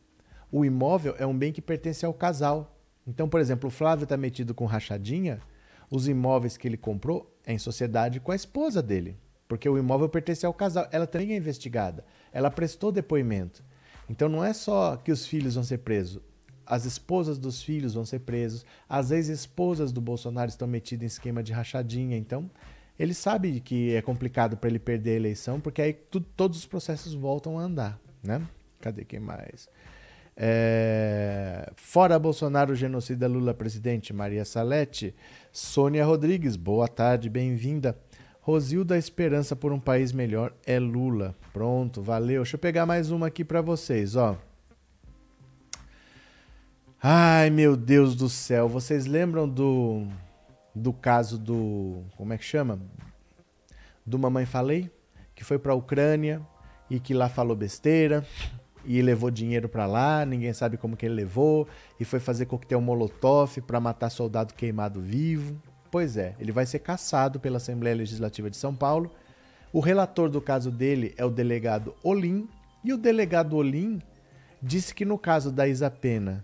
O 0.51 0.65
imóvel 0.65 1.13
é 1.19 1.25
um 1.27 1.37
bem 1.37 1.53
que 1.53 1.61
pertence 1.61 2.03
ao 2.03 2.15
casal. 2.15 2.75
Então, 3.05 3.29
por 3.29 3.39
exemplo, 3.39 3.67
o 3.67 3.71
Flávio 3.71 4.05
está 4.05 4.17
metido 4.17 4.55
com 4.55 4.65
rachadinha, 4.65 5.39
os 5.91 6.07
imóveis 6.07 6.57
que 6.57 6.67
ele 6.67 6.77
comprou 6.77 7.31
em 7.45 7.57
sociedade 7.57 8.19
com 8.19 8.31
a 8.31 8.35
esposa 8.35 8.81
dele, 8.81 9.17
porque 9.47 9.67
o 9.67 9.77
imóvel 9.77 10.09
pertence 10.09 10.45
ao 10.45 10.53
casal. 10.53 10.87
Ela 10.91 11.07
também 11.07 11.33
é 11.33 11.37
investigada. 11.37 12.05
Ela 12.31 12.49
prestou 12.49 12.91
depoimento. 12.91 13.63
Então 14.09 14.27
não 14.27 14.43
é 14.43 14.53
só 14.53 14.97
que 14.97 15.11
os 15.11 15.25
filhos 15.25 15.55
vão 15.55 15.63
ser 15.63 15.79
presos, 15.79 16.21
as 16.65 16.85
esposas 16.85 17.37
dos 17.37 17.61
filhos 17.61 17.93
vão 17.93 18.05
ser 18.05 18.19
presos, 18.19 18.65
as 18.87 19.11
ex-esposas 19.11 19.91
do 19.91 20.01
Bolsonaro 20.01 20.49
estão 20.49 20.67
metidas 20.67 21.03
em 21.03 21.07
esquema 21.07 21.43
de 21.43 21.53
rachadinha. 21.53 22.17
Então 22.17 22.49
ele 22.97 23.13
sabe 23.13 23.59
que 23.59 23.93
é 23.93 24.01
complicado 24.01 24.57
para 24.57 24.69
ele 24.69 24.79
perder 24.79 25.11
a 25.11 25.15
eleição, 25.15 25.59
porque 25.59 25.81
aí 25.81 25.93
tu, 25.93 26.21
todos 26.21 26.59
os 26.59 26.65
processos 26.65 27.13
voltam 27.13 27.57
a 27.57 27.63
andar, 27.63 27.99
né? 28.21 28.41
Cadê 28.79 29.03
quem 29.05 29.19
mais? 29.19 29.69
É... 30.35 31.71
Fora 31.75 32.17
Bolsonaro, 32.17 32.75
genocida 32.75 33.27
Lula 33.27 33.53
presidente, 33.53 34.13
Maria 34.13 34.45
Salete. 34.45 35.15
Sônia 35.53 36.03
Rodrigues, 36.03 36.55
boa 36.55 36.87
tarde, 36.87 37.29
bem-vinda. 37.29 37.95
Rosilda, 38.41 38.97
esperança 38.97 39.55
por 39.55 39.71
um 39.71 39.79
país 39.79 40.11
melhor 40.11 40.51
é 40.65 40.79
Lula. 40.79 41.35
Pronto, 41.53 42.01
valeu. 42.01 42.41
Deixa 42.41 42.55
eu 42.55 42.59
pegar 42.59 42.87
mais 42.87 43.11
uma 43.11 43.27
aqui 43.27 43.45
para 43.45 43.61
vocês, 43.61 44.15
ó. 44.15 44.35
Ai, 46.99 47.51
meu 47.51 47.77
Deus 47.77 48.15
do 48.15 48.27
céu. 48.29 48.67
Vocês 48.67 49.05
lembram 49.05 49.47
do 49.47 50.07
do 50.73 50.91
caso 50.91 51.37
do, 51.37 52.01
como 52.17 52.33
é 52.33 52.37
que 52.39 52.43
chama? 52.43 52.79
Do 54.03 54.17
Mamãe 54.17 54.47
Falei, 54.47 54.89
que 55.35 55.43
foi 55.43 55.59
para 55.59 55.73
a 55.73 55.75
Ucrânia 55.75 56.41
e 56.89 56.99
que 56.99 57.13
lá 57.13 57.29
falou 57.29 57.55
besteira 57.55 58.25
e 58.85 59.01
levou 59.01 59.31
dinheiro 59.31 59.69
para 59.69 59.85
lá, 59.85 60.25
ninguém 60.25 60.53
sabe 60.53 60.77
como 60.77 60.97
que 60.97 61.05
ele 61.05 61.15
levou, 61.15 61.67
e 61.99 62.05
foi 62.05 62.19
fazer 62.19 62.45
coquetel 62.45 62.81
molotov 62.81 63.61
para 63.61 63.79
matar 63.79 64.09
soldado 64.09 64.53
queimado 64.53 65.01
vivo. 65.01 65.55
Pois 65.91 66.17
é, 66.17 66.35
ele 66.39 66.51
vai 66.51 66.65
ser 66.65 66.79
caçado 66.79 67.39
pela 67.39 67.57
Assembleia 67.57 67.95
Legislativa 67.95 68.49
de 68.49 68.57
São 68.57 68.73
Paulo. 68.75 69.11
O 69.71 69.79
relator 69.79 70.29
do 70.29 70.41
caso 70.41 70.71
dele 70.71 71.13
é 71.17 71.25
o 71.25 71.29
delegado 71.29 71.93
Olim, 72.03 72.47
e 72.83 72.91
o 72.91 72.97
delegado 72.97 73.55
Olim 73.55 74.01
disse 74.61 74.93
que 74.93 75.05
no 75.05 75.17
caso 75.17 75.51
da 75.51 75.67
Isa 75.67 75.89
Pena, 75.89 76.43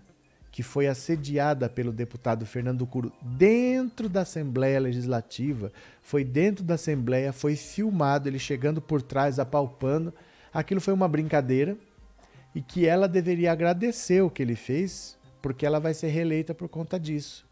que 0.52 0.62
foi 0.62 0.88
assediada 0.88 1.68
pelo 1.68 1.92
deputado 1.92 2.44
Fernando 2.44 2.86
Curo 2.86 3.12
dentro 3.22 4.08
da 4.08 4.22
Assembleia 4.22 4.80
Legislativa, 4.80 5.72
foi 6.02 6.24
dentro 6.24 6.64
da 6.64 6.74
Assembleia, 6.74 7.32
foi 7.32 7.54
filmado 7.54 8.28
ele 8.28 8.38
chegando 8.38 8.80
por 8.80 9.00
trás, 9.00 9.38
apalpando. 9.38 10.12
Aquilo 10.52 10.80
foi 10.80 10.92
uma 10.92 11.06
brincadeira, 11.06 11.76
e 12.54 12.60
que 12.60 12.86
ela 12.86 13.08
deveria 13.08 13.52
agradecer 13.52 14.22
o 14.22 14.30
que 14.30 14.42
ele 14.42 14.56
fez, 14.56 15.18
porque 15.40 15.64
ela 15.64 15.80
vai 15.80 15.94
ser 15.94 16.08
reeleita 16.08 16.54
por 16.54 16.68
conta 16.68 16.98
disso. 16.98 17.48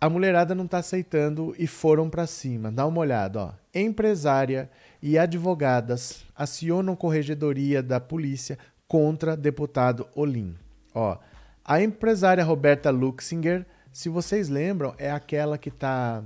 A 0.00 0.10
mulherada 0.10 0.54
não 0.54 0.66
está 0.66 0.78
aceitando 0.78 1.54
e 1.58 1.66
foram 1.66 2.10
para 2.10 2.26
cima. 2.26 2.70
Dá 2.70 2.86
uma 2.86 3.00
olhada, 3.00 3.40
ó. 3.40 3.52
Empresária 3.74 4.70
e 5.02 5.18
advogadas 5.18 6.24
acionam 6.34 6.94
corregedoria 6.94 7.82
da 7.82 7.98
polícia 7.98 8.58
contra 8.86 9.36
deputado 9.36 10.06
Olim. 10.14 10.54
Ó, 10.94 11.18
a 11.64 11.82
empresária 11.82 12.44
Roberta 12.44 12.90
Luxinger, 12.90 13.66
se 13.92 14.08
vocês 14.08 14.48
lembram, 14.48 14.94
é 14.98 15.10
aquela 15.10 15.58
que 15.58 15.70
está 15.70 16.22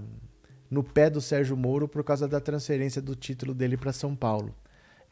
no 0.71 0.85
pé 0.85 1.09
do 1.09 1.21
Sérgio 1.21 1.57
Moro 1.57 1.89
por 1.89 2.05
causa 2.05 2.29
da 2.29 2.41
transferência 2.41 3.01
do 3.01 3.17
título 3.17 3.55
dele 3.55 3.77
para 3.77 3.93
São 3.93 4.15
Paulo. 4.15 4.55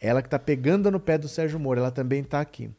Ela 0.00 0.22
que 0.22 0.28
está 0.28 0.38
pegando 0.38 0.90
no 0.90 1.00
pé 1.00 1.18
do 1.18 1.28
Sérgio 1.28 1.58
Moro, 1.58 1.80
ela 1.80 1.90
também 1.90 2.22
está 2.22 2.40
aqui. 2.40 2.70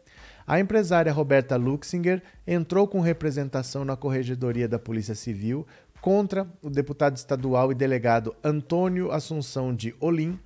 A 0.47 0.59
empresária 0.59 1.11
Roberta 1.13 1.55
Luxinger 1.57 2.24
entrou 2.47 2.88
com 2.88 3.01
representação 3.01 3.86
na 3.86 3.95
Corregedoria 3.95 4.67
da 4.67 4.80
Polícia 4.80 5.13
Civil 5.13 5.67
contra 6.01 6.47
o 6.61 6.70
deputado 6.70 7.17
estadual 7.17 7.72
e 7.72 7.76
delegado 7.76 8.36
Antônio 8.43 9.11
Assunção 9.11 9.76
de 9.76 9.93
Olim. 9.99 10.39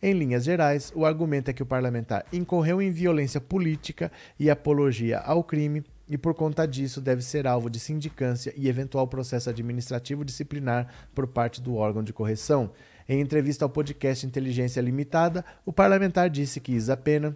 Em 0.00 0.12
linhas 0.12 0.44
gerais, 0.44 0.92
o 0.94 1.04
argumento 1.04 1.50
é 1.50 1.52
que 1.52 1.62
o 1.62 1.66
parlamentar 1.66 2.24
incorreu 2.32 2.80
em 2.80 2.90
violência 2.90 3.40
política 3.40 4.12
e 4.38 4.48
apologia 4.48 5.18
ao 5.18 5.42
crime 5.42 5.82
e, 6.08 6.16
por 6.16 6.34
conta 6.34 6.66
disso, 6.66 7.00
deve 7.00 7.22
ser 7.22 7.46
alvo 7.46 7.68
de 7.68 7.80
sindicância 7.80 8.52
e 8.56 8.68
eventual 8.68 9.08
processo 9.08 9.50
administrativo 9.50 10.24
disciplinar 10.24 10.86
por 11.14 11.26
parte 11.26 11.60
do 11.60 11.74
órgão 11.74 12.02
de 12.02 12.12
correção. 12.12 12.70
Em 13.08 13.22
entrevista 13.22 13.64
ao 13.64 13.70
podcast 13.70 14.26
Inteligência 14.26 14.82
Limitada, 14.82 15.42
o 15.64 15.72
parlamentar 15.72 16.28
disse 16.28 16.60
que 16.60 16.72
Isa 16.72 16.94
Pena 16.94 17.34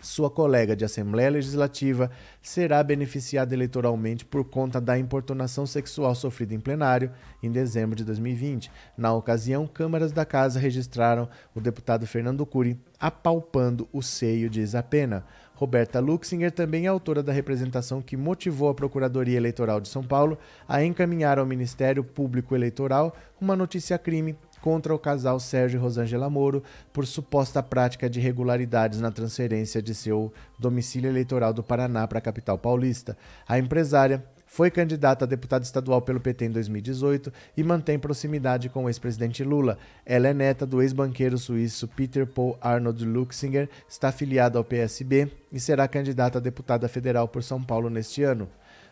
sua 0.00 0.30
colega 0.30 0.74
de 0.74 0.84
Assembleia 0.84 1.30
Legislativa 1.30 2.10
será 2.40 2.82
beneficiada 2.82 3.54
eleitoralmente 3.54 4.24
por 4.24 4.44
conta 4.44 4.80
da 4.80 4.98
importunação 4.98 5.66
sexual 5.66 6.14
sofrida 6.14 6.54
em 6.54 6.60
plenário 6.60 7.12
em 7.42 7.50
dezembro 7.50 7.94
de 7.94 8.04
2020. 8.04 8.70
Na 8.96 9.12
ocasião, 9.12 9.66
câmaras 9.66 10.10
da 10.10 10.24
casa 10.24 10.58
registraram 10.58 11.28
o 11.54 11.60
deputado 11.60 12.06
Fernando 12.06 12.46
Cury 12.46 12.80
apalpando 12.98 13.88
o 13.92 14.02
seio 14.02 14.48
de 14.48 14.60
Isapena. 14.60 15.24
Roberta 15.54 16.00
Luxinger 16.00 16.50
também 16.50 16.86
é 16.86 16.88
autora 16.88 17.22
da 17.22 17.32
representação 17.32 18.00
que 18.00 18.16
motivou 18.16 18.70
a 18.70 18.74
Procuradoria 18.74 19.36
Eleitoral 19.36 19.78
de 19.78 19.88
São 19.88 20.02
Paulo 20.02 20.38
a 20.66 20.82
encaminhar 20.82 21.38
ao 21.38 21.44
Ministério 21.44 22.02
Público 22.02 22.54
Eleitoral 22.54 23.14
uma 23.38 23.54
notícia-crime 23.54 24.36
contra 24.60 24.94
o 24.94 24.98
casal 24.98 25.40
Sérgio 25.40 25.78
e 25.78 25.80
Rosângela 25.80 26.30
Moro 26.30 26.62
por 26.92 27.06
suposta 27.06 27.62
prática 27.62 28.08
de 28.08 28.20
irregularidades 28.20 29.00
na 29.00 29.10
transferência 29.10 29.82
de 29.82 29.94
seu 29.94 30.32
domicílio 30.58 31.10
eleitoral 31.10 31.52
do 31.52 31.62
Paraná 31.62 32.06
para 32.06 32.18
a 32.18 32.22
capital 32.22 32.58
paulista. 32.58 33.16
A 33.48 33.58
empresária 33.58 34.24
foi 34.52 34.68
candidata 34.68 35.24
a 35.24 35.28
deputada 35.28 35.64
estadual 35.64 36.02
pelo 36.02 36.18
PT 36.18 36.46
em 36.46 36.50
2018 36.50 37.32
e 37.56 37.62
mantém 37.62 38.00
proximidade 38.00 38.68
com 38.68 38.84
o 38.84 38.88
ex-presidente 38.88 39.44
Lula. 39.44 39.78
Ela 40.04 40.26
é 40.26 40.34
neta 40.34 40.66
do 40.66 40.82
ex-banqueiro 40.82 41.38
suíço 41.38 41.86
Peter 41.86 42.26
Paul 42.26 42.58
Arnold 42.60 43.04
Luxinger, 43.04 43.68
está 43.88 44.08
afiliada 44.08 44.58
ao 44.58 44.64
PSB 44.64 45.30
e 45.52 45.60
será 45.60 45.86
candidata 45.86 46.38
a 46.38 46.40
deputada 46.40 46.88
federal 46.88 47.28
por 47.28 47.44
São 47.44 47.62
Paulo 47.62 47.88
neste 47.88 48.24
ano. 48.24 48.48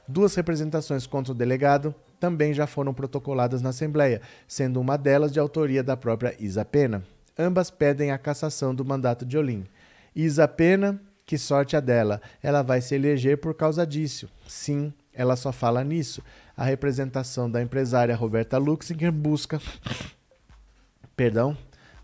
Duas 0.07 0.33
representações 0.37 1.09
contra 1.09 1.33
o 1.33 1.35
delegado 1.37 1.93
também 2.19 2.53
já 2.53 2.67
foram 2.67 2.93
protocoladas 2.93 3.63
na 3.63 3.71
Assembleia, 3.71 4.21
sendo 4.47 4.81
uma 4.81 4.97
delas 4.97 5.33
de 5.33 5.39
autoria 5.39 5.83
da 5.83 5.97
própria 5.97 6.35
Isa 6.39 6.65
Pena. 6.65 7.03
Ambas 7.39 7.71
pedem 7.71 8.11
a 8.11 8.19
cassação 8.19 8.75
do 8.75 8.85
mandato 8.85 9.25
de 9.25 9.39
Olim. 9.39 9.65
Isa 10.15 10.49
Pena, 10.49 11.01
que 11.25 11.39
sorte 11.39 11.77
a 11.77 11.81
dela, 11.81 12.21
ela 12.43 12.63
vai 12.63 12.81
se 12.81 12.95
eleger 12.95 13.39
por 13.39 13.55
causa 13.55 13.87
disso. 13.87 14.29
Sim, 14.47 14.93
ela 15.13 15.37
só 15.37 15.53
fala 15.53 15.85
nisso. 15.85 16.23
A 16.57 16.65
representação 16.65 17.51
da 17.51 17.63
empresária 17.63 18.17
Roberta 18.17 18.59
Luxinger 18.59 19.13
busca 19.13 19.61
perdão, 21.19 21.57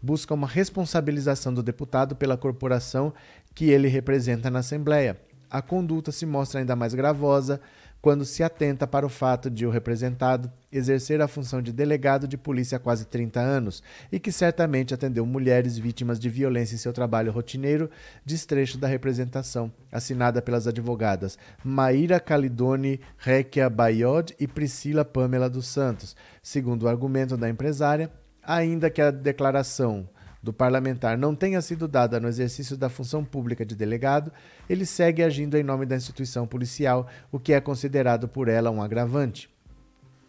busca 0.03 0.35
uma 0.35 0.49
responsabilização 0.49 1.55
do 1.55 1.63
deputado 1.63 2.17
pela 2.17 2.37
corporação 2.37 3.15
que 3.55 3.71
ele 3.71 3.87
representa 3.87 4.51
na 4.51 4.59
Assembleia. 4.59 5.17
A 5.49 5.63
conduta 5.63 6.11
se 6.11 6.27
mostra 6.27 6.59
ainda 6.59 6.75
mais 6.75 6.95
gravosa 6.95 7.61
quando 8.05 8.27
se 8.27 8.43
atenta 8.43 8.87
para 8.87 9.07
o 9.07 9.09
fato 9.09 9.49
de 9.49 9.65
o 9.65 9.71
representado 9.71 10.53
exercer 10.71 11.23
a 11.23 11.27
função 11.27 11.63
de 11.63 11.73
delegado 11.73 12.29
de 12.29 12.37
polícia 12.37 12.77
há 12.77 12.79
quase 12.79 13.07
30 13.07 13.41
anos 13.41 13.83
e 14.13 14.21
que 14.21 14.31
certamente 14.31 14.93
atendeu 14.93 15.25
mulheres 15.25 15.79
vítimas 15.79 16.21
de 16.21 16.29
violência 16.29 16.75
em 16.75 16.79
seu 16.79 16.93
trabalho 16.93 17.33
rotineiro, 17.33 17.89
destrecho 18.23 18.77
da 18.77 18.87
representação, 18.87 19.73
assinada 19.91 20.43
pelas 20.43 20.67
advogadas 20.67 21.39
Maíra 21.65 22.21
Calidone 22.21 23.01
Requia 23.17 23.71
Bayod 23.71 24.37
e 24.39 24.47
Priscila 24.47 25.03
Pamela 25.03 25.49
dos 25.49 25.67
Santos. 25.67 26.15
Segundo 26.43 26.83
o 26.83 26.89
argumento 26.89 27.39
da 27.39 27.49
empresária, 27.49 28.11
ainda 28.43 28.91
que 28.91 29.01
a 29.01 29.11
declaração 29.11 30.07
do 30.45 30.53
parlamentar 30.53 31.17
não 31.17 31.35
tenha 31.35 31.63
sido 31.63 31.89
dada 31.89 32.21
no 32.21 32.29
exercício 32.29 32.77
da 32.77 32.91
função 32.91 33.25
pública 33.25 33.65
de 33.65 33.75
delegado, 33.75 34.31
ele 34.69 34.85
segue 34.85 35.23
agindo 35.23 35.57
em 35.57 35.63
nome 35.63 35.87
da 35.87 35.97
instituição 35.97 36.47
policial, 36.47 37.09
o 37.33 37.41
que 37.41 37.55
é 37.55 37.61
considerado 37.63 38.29
por 38.29 38.47
ela 38.47 38.71
um 38.71 38.83
agravante. 38.83 39.49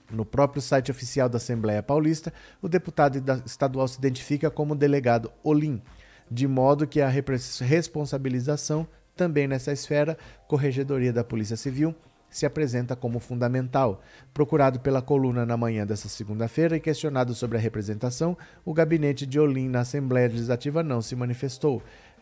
No 0.09 0.23
próprio 0.23 0.61
site 0.61 0.89
oficial 0.89 1.27
da 1.27 1.35
Assembleia 1.35 1.83
Paulista, 1.83 2.31
o 2.61 2.69
deputado 2.69 3.21
estadual 3.45 3.89
se 3.89 3.97
identifica 3.97 4.49
como 4.49 4.73
delegado 4.73 5.29
Olim, 5.43 5.81
de 6.31 6.47
modo 6.47 6.87
que 6.87 7.01
a 7.01 7.09
responsabilização, 7.09 8.87
também 9.17 9.49
nessa 9.49 9.73
esfera, 9.73 10.17
Corregedoria 10.47 11.11
da 11.11 11.25
Polícia 11.25 11.57
Civil, 11.57 11.93
se 12.35 12.45
apresenta 12.45 12.97
como 12.97 13.17
fundamental. 13.17 14.01
Procurado 14.33 14.81
pela 14.81 15.01
coluna 15.01 15.45
na 15.45 15.55
manhã 15.55 15.85
desta 15.85 16.09
segunda-feira 16.09 16.75
e 16.75 16.81
questionado 16.81 17.33
sobre 17.33 17.57
a 17.57 17.61
representação, 17.61 18.37
o 18.65 18.73
gabinete 18.73 19.25
de 19.25 19.39
Olim 19.39 19.69
na 19.69 19.79
Assembleia 19.79 20.27
Legislativa 20.27 20.83
não 20.83 21.01
se 21.01 21.15
manifestou. 21.15 21.81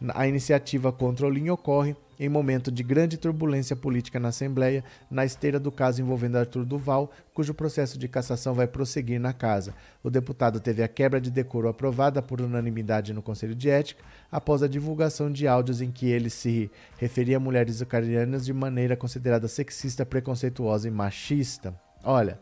A 0.09 0.27
iniciativa 0.27 0.91
contra 0.91 1.25
Olim 1.25 1.49
ocorre 1.49 1.95
em 2.23 2.29
momento 2.29 2.71
de 2.71 2.83
grande 2.83 3.17
turbulência 3.17 3.75
política 3.75 4.17
na 4.17 4.29
Assembleia, 4.29 4.81
na 5.11 5.25
esteira 5.25 5.59
do 5.59 5.69
caso 5.69 6.01
envolvendo 6.01 6.37
Arthur 6.37 6.63
Duval, 6.63 7.11
cujo 7.33 7.53
processo 7.53 7.99
de 7.99 8.07
cassação 8.07 8.53
vai 8.53 8.65
prosseguir 8.65 9.19
na 9.19 9.33
casa. 9.33 9.73
O 10.01 10.09
deputado 10.09 10.61
teve 10.61 10.81
a 10.81 10.87
quebra 10.87 11.19
de 11.19 11.29
decoro 11.29 11.67
aprovada 11.67 12.21
por 12.21 12.39
unanimidade 12.39 13.11
no 13.11 13.21
Conselho 13.21 13.53
de 13.53 13.69
Ética, 13.69 14.01
após 14.31 14.63
a 14.63 14.69
divulgação 14.69 15.29
de 15.29 15.49
áudios 15.49 15.81
em 15.81 15.91
que 15.91 16.05
ele 16.05 16.29
se 16.29 16.71
referia 16.97 17.35
a 17.35 17.41
mulheres 17.41 17.81
ucranianas 17.81 18.45
de 18.45 18.53
maneira 18.53 18.95
considerada 18.95 19.49
sexista, 19.49 20.05
preconceituosa 20.05 20.87
e 20.87 20.91
machista. 20.91 21.77
Olha, 22.05 22.39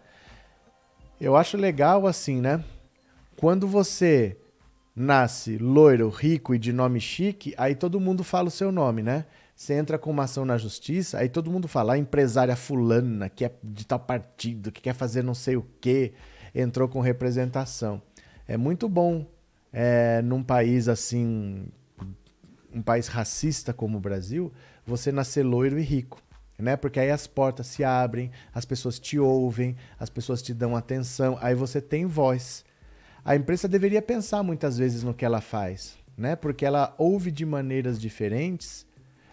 eu 1.19 1.35
acho 1.35 1.57
legal 1.57 2.05
assim, 2.05 2.39
né? 2.39 2.63
Quando 3.35 3.67
você 3.67 4.37
nasce 4.95 5.57
loiro, 5.57 6.07
rico 6.09 6.53
e 6.53 6.59
de 6.59 6.71
nome 6.71 6.99
chique, 6.99 7.55
aí 7.57 7.73
todo 7.73 7.99
mundo 7.99 8.23
fala 8.23 8.49
o 8.49 8.51
seu 8.51 8.71
nome, 8.71 9.01
né? 9.01 9.25
Você 9.61 9.75
entra 9.75 9.99
com 9.99 10.09
uma 10.09 10.23
ação 10.23 10.43
na 10.43 10.57
justiça, 10.57 11.19
aí 11.19 11.29
todo 11.29 11.51
mundo 11.51 11.67
fala, 11.67 11.93
a 11.93 11.97
empresária 11.99 12.55
fulana, 12.55 13.29
que 13.29 13.45
é 13.45 13.51
de 13.63 13.85
tal 13.85 13.99
partido, 13.99 14.71
que 14.71 14.81
quer 14.81 14.95
fazer 14.95 15.23
não 15.23 15.35
sei 15.35 15.55
o 15.55 15.63
quê, 15.79 16.13
entrou 16.55 16.89
com 16.89 16.99
representação. 16.99 18.01
É 18.47 18.57
muito 18.57 18.89
bom 18.89 19.23
é, 19.71 20.19
num 20.23 20.41
país 20.41 20.87
assim, 20.87 21.67
um 22.73 22.81
país 22.81 23.05
racista 23.05 23.71
como 23.71 23.99
o 23.99 24.01
Brasil, 24.01 24.51
você 24.83 25.11
nascer 25.11 25.43
loiro 25.43 25.77
e 25.77 25.83
rico. 25.83 26.19
Né? 26.57 26.75
Porque 26.75 26.99
aí 26.99 27.11
as 27.11 27.27
portas 27.27 27.67
se 27.67 27.83
abrem, 27.83 28.31
as 28.51 28.65
pessoas 28.65 28.97
te 28.97 29.19
ouvem, 29.19 29.77
as 29.99 30.09
pessoas 30.09 30.41
te 30.41 30.55
dão 30.55 30.75
atenção, 30.75 31.37
aí 31.39 31.53
você 31.53 31.79
tem 31.79 32.07
voz. 32.07 32.65
A 33.23 33.35
imprensa 33.35 33.67
deveria 33.67 34.01
pensar 34.01 34.41
muitas 34.41 34.79
vezes 34.79 35.03
no 35.03 35.13
que 35.13 35.23
ela 35.23 35.39
faz, 35.39 35.99
né? 36.17 36.35
Porque 36.35 36.65
ela 36.65 36.95
ouve 36.97 37.29
de 37.29 37.45
maneiras 37.45 38.01
diferentes 38.01 38.89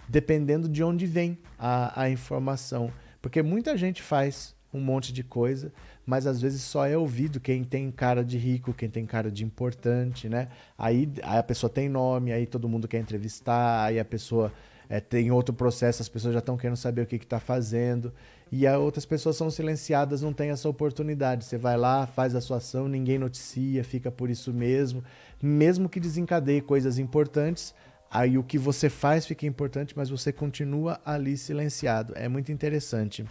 dependendo 0.09 0.69
de 0.69 0.83
onde 0.83 1.07
vem 1.07 1.39
a, 1.59 2.03
a 2.03 2.11
informação. 2.11 2.91
Porque 3.21 3.43
muita 3.43 3.77
gente 3.77 4.03
faz 4.03 4.55
um 4.73 4.81
monte 4.81 5.13
de 5.13 5.23
coisa, 5.23 5.73
mas 6.05 6.27
às 6.27 6.41
vezes 6.41 6.63
só 6.63 6.87
é 6.87 6.97
ouvido 6.97 7.41
quem 7.41 7.65
tem 7.65 7.91
cara 7.91 8.25
de 8.25 8.37
rico, 8.37 8.73
quem 8.73 8.89
tem 8.89 9.07
cara 9.07 9.31
de 9.31 9.45
importante, 9.45 10.29
né? 10.29 10.49
Aí, 10.77 11.11
aí 11.23 11.39
a 11.39 11.43
pessoa 11.43 11.71
tem 11.71 11.89
nome, 11.89 12.33
aí 12.33 12.47
todo 12.47 12.69
mundo 12.69 12.87
quer 12.87 12.99
entrevistar, 12.99 13.85
aí 13.85 13.99
a 13.99 14.05
pessoa 14.05 14.53
é, 14.89 15.01
tem 15.01 15.31
outro 15.31 15.55
processo, 15.55 16.03
as 16.03 16.09
pessoas 16.09 16.35
já 16.35 16.39
estão 16.41 16.57
querendo 16.57 16.77
saber 16.77 17.03
o 17.03 17.07
que 17.07 17.17
está 17.17 17.41
fazendo, 17.41 18.13
e 18.51 18.67
as 18.67 18.79
outras 18.79 19.05
pessoas 19.05 19.37
são 19.37 19.51
silenciadas, 19.51 20.23
não 20.23 20.33
tem 20.33 20.51
essa 20.51 20.69
oportunidade. 20.69 21.45
Você 21.45 21.59
vai 21.59 21.77
lá, 21.77 22.07
faz 22.07 22.35
a 22.35 22.41
sua 22.41 22.59
ação, 22.59 22.89
ninguém 22.89 23.19
noticia, 23.19 23.85
fica 23.85 24.11
por 24.11 24.31
isso 24.31 24.53
mesmo, 24.53 25.05
mesmo 25.43 25.89
que 25.89 26.01
desencadeie 26.01 26.61
coisas 26.61 26.99
importantes, 26.99 27.75
Aí 28.11 28.39
o 28.39 28.43
que 28.43 28.59
você 28.59 28.89
faz 28.89 29.27
fica 29.27 29.47
importante, 29.47 29.95
mas 29.97 30.09
você 30.09 30.33
continua 30.33 31.01
ali 31.05 31.37
silenciado. 31.37 32.15
É 32.17 32.27
muito 32.27 32.51
interessante. 32.51 33.25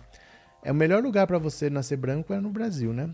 É 0.63 0.71
o 0.71 0.75
melhor 0.75 1.01
lugar 1.01 1.25
para 1.25 1.39
você 1.39 1.69
nascer 1.69 1.97
branco 1.97 2.33
é 2.33 2.39
no 2.39 2.49
Brasil, 2.49 2.93
né? 2.93 3.09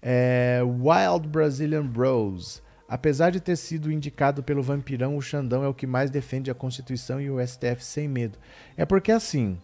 É 0.00 0.60
Wild 0.62 1.28
Brazilian 1.28 1.86
Bros. 1.86 2.62
Apesar 2.88 3.30
de 3.30 3.40
ter 3.40 3.56
sido 3.56 3.92
indicado 3.92 4.42
pelo 4.42 4.62
Vampirão, 4.62 5.16
o 5.16 5.20
Xandão 5.20 5.62
é 5.62 5.68
o 5.68 5.74
que 5.74 5.86
mais 5.86 6.10
defende 6.10 6.50
a 6.50 6.54
Constituição 6.54 7.20
e 7.20 7.30
o 7.30 7.46
STF 7.46 7.84
sem 7.84 8.08
medo. 8.08 8.38
É 8.76 8.86
porque 8.86 9.12
assim, 9.12 9.58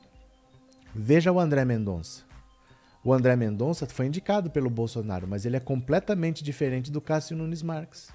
veja 0.95 1.33
o 1.33 1.41
André 1.41 1.65
Mendonça. 1.65 2.23
O 3.03 3.15
André 3.15 3.35
Mendonça 3.35 3.87
foi 3.87 4.07
indicado 4.07 4.51
pelo 4.51 4.69
Bolsonaro, 4.69 5.27
mas 5.27 5.47
ele 5.47 5.57
é 5.57 5.61
completamente 5.61 6.45
diferente 6.45 6.91
do 6.91 7.01
Cássio 7.01 7.37
Nunes 7.37 7.63
Marques. 7.63 8.11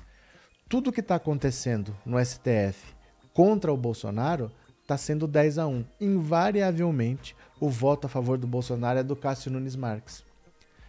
Tudo 0.68 0.92
que 0.92 1.00
está 1.00 1.16
acontecendo 1.16 1.96
no 2.06 2.24
STF 2.24 2.99
contra 3.40 3.72
o 3.72 3.78
Bolsonaro 3.78 4.52
está 4.82 4.98
sendo 4.98 5.26
10 5.26 5.60
a 5.60 5.66
1. 5.66 5.86
Invariavelmente, 6.02 7.34
o 7.58 7.70
voto 7.70 8.06
a 8.06 8.10
favor 8.10 8.38
do 8.38 8.46
Bolsonaro 8.46 9.00
é 9.00 9.04
do 9.04 9.16
Cássio 9.16 9.50
Nunes 9.50 9.78
Marques. 9.78 10.26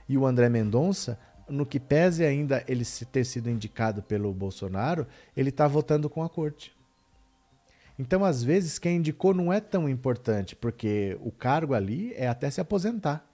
E 0.08 0.18
o 0.18 0.26
André 0.26 0.48
Mendonça, 0.48 1.16
no 1.48 1.64
que 1.64 1.78
pese 1.78 2.24
ainda 2.24 2.64
ele 2.66 2.84
ter 3.12 3.22
sido 3.22 3.48
indicado 3.48 4.02
pelo 4.02 4.32
Bolsonaro, 4.32 5.06
ele 5.36 5.50
está 5.50 5.68
votando 5.68 6.10
com 6.10 6.24
a 6.24 6.28
corte. 6.28 6.74
Então, 7.96 8.24
às 8.24 8.42
vezes, 8.42 8.80
quem 8.80 8.96
indicou 8.96 9.32
não 9.32 9.52
é 9.52 9.60
tão 9.60 9.88
importante, 9.88 10.56
porque 10.56 11.16
o 11.22 11.30
cargo 11.30 11.72
ali 11.72 12.12
é 12.16 12.26
até 12.26 12.50
se 12.50 12.60
aposentar. 12.60 13.24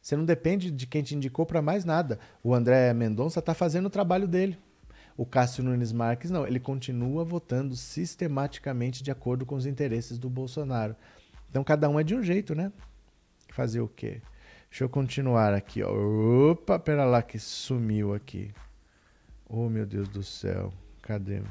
Você 0.00 0.16
não 0.16 0.24
depende 0.24 0.70
de 0.70 0.86
quem 0.86 1.02
te 1.02 1.16
indicou 1.16 1.44
para 1.44 1.60
mais 1.60 1.84
nada. 1.84 2.20
O 2.44 2.54
André 2.54 2.94
Mendonça 2.94 3.40
está 3.40 3.54
fazendo 3.54 3.86
o 3.86 3.90
trabalho 3.90 4.28
dele. 4.28 4.56
O 5.16 5.26
Cássio 5.26 5.62
Nunes 5.62 5.92
Marques 5.92 6.30
não, 6.30 6.46
ele 6.46 6.58
continua 6.58 7.24
votando 7.24 7.76
sistematicamente 7.76 9.02
de 9.02 9.10
acordo 9.10 9.44
com 9.44 9.54
os 9.54 9.66
interesses 9.66 10.18
do 10.18 10.30
Bolsonaro. 10.30 10.96
Então 11.50 11.62
cada 11.62 11.88
um 11.88 12.00
é 12.00 12.02
de 12.02 12.14
um 12.14 12.22
jeito, 12.22 12.54
né? 12.54 12.72
Fazer 13.50 13.80
o 13.80 13.88
quê? 13.88 14.22
Deixa 14.70 14.84
eu 14.84 14.88
continuar 14.88 15.52
aqui, 15.52 15.82
ó. 15.82 15.92
Opa, 16.50 16.78
pera 16.78 17.04
lá 17.04 17.22
que 17.22 17.38
sumiu 17.38 18.14
aqui. 18.14 18.54
Oh, 19.46 19.68
meu 19.68 19.84
Deus 19.84 20.08
do 20.08 20.22
céu. 20.22 20.72
Cadê? 21.02 21.42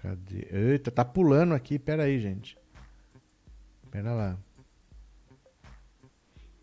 Cadê? 0.00 0.46
Eita, 0.52 0.92
tá 0.92 1.04
pulando 1.04 1.54
aqui. 1.54 1.76
Pera 1.76 2.04
aí, 2.04 2.20
gente. 2.20 2.56
Pera 3.90 4.12
lá. 4.12 4.38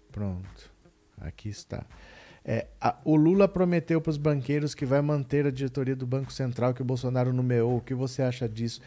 Pronto. 0.09 0.71
Aqui 1.17 1.49
está. 1.49 1.85
É, 2.47 2.67
a, 2.79 2.95
o 3.03 3.15
Lula 3.15 3.47
prometeu 3.47 3.99
para 3.99 4.11
os 4.11 4.17
banqueiros 4.17 4.75
que 4.75 4.85
vai 4.85 5.01
manter 5.01 5.47
a 5.47 5.51
diretoria 5.51 5.95
do 5.95 6.05
Banco 6.05 6.31
Central 6.31 6.75
que 6.75 6.81
o 6.81 6.85
Bolsonaro 6.85 7.33
nomeou. 7.33 7.77
O 7.77 7.81
que 7.81 7.95
você 7.95 8.21
acha 8.21 8.47
disso? 8.47 8.81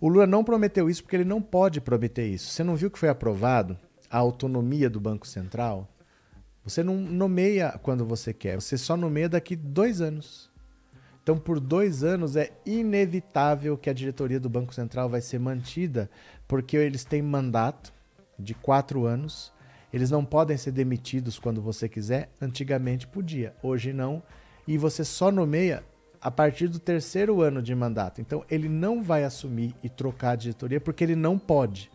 O 0.00 0.08
Lula 0.08 0.26
não 0.26 0.42
prometeu 0.42 0.90
isso 0.90 1.02
porque 1.02 1.14
ele 1.14 1.24
não 1.24 1.40
pode 1.40 1.80
prometer 1.80 2.26
isso. 2.26 2.50
Você 2.50 2.64
não 2.64 2.74
viu 2.74 2.90
que 2.90 2.98
foi 2.98 3.08
aprovado 3.08 3.78
a 4.10 4.18
autonomia 4.18 4.90
do 4.90 4.98
Banco 4.98 5.28
Central? 5.28 5.88
Você 6.64 6.82
não 6.82 6.96
nomeia 6.96 7.78
quando 7.82 8.04
você 8.04 8.32
quer, 8.32 8.60
você 8.60 8.76
só 8.76 8.96
nomeia 8.96 9.28
daqui 9.28 9.54
dois 9.54 10.00
anos. 10.00 10.50
Então, 11.22 11.38
por 11.38 11.60
dois 11.60 12.02
anos, 12.02 12.36
é 12.36 12.52
inevitável 12.66 13.78
que 13.78 13.88
a 13.88 13.94
diretoria 13.94 14.40
do 14.40 14.50
Banco 14.50 14.74
Central 14.74 15.08
vai 15.08 15.22
ser 15.22 15.38
mantida, 15.38 16.10
porque 16.46 16.76
eles 16.76 17.04
têm 17.04 17.22
mandato 17.22 17.92
de 18.38 18.54
quatro 18.54 19.06
anos 19.06 19.53
eles 19.94 20.10
não 20.10 20.24
podem 20.24 20.56
ser 20.56 20.72
demitidos 20.72 21.38
quando 21.38 21.62
você 21.62 21.88
quiser. 21.88 22.28
Antigamente 22.42 23.06
podia, 23.06 23.54
hoje 23.62 23.92
não. 23.92 24.20
E 24.66 24.76
você 24.76 25.04
só 25.04 25.30
nomeia 25.30 25.84
a 26.20 26.32
partir 26.32 26.66
do 26.66 26.80
terceiro 26.80 27.40
ano 27.40 27.62
de 27.62 27.72
mandato. 27.76 28.20
Então 28.20 28.44
ele 28.50 28.68
não 28.68 29.04
vai 29.04 29.22
assumir 29.22 29.72
e 29.84 29.88
trocar 29.88 30.32
a 30.32 30.36
diretoria 30.36 30.80
porque 30.80 31.04
ele 31.04 31.14
não 31.14 31.38
pode. 31.38 31.92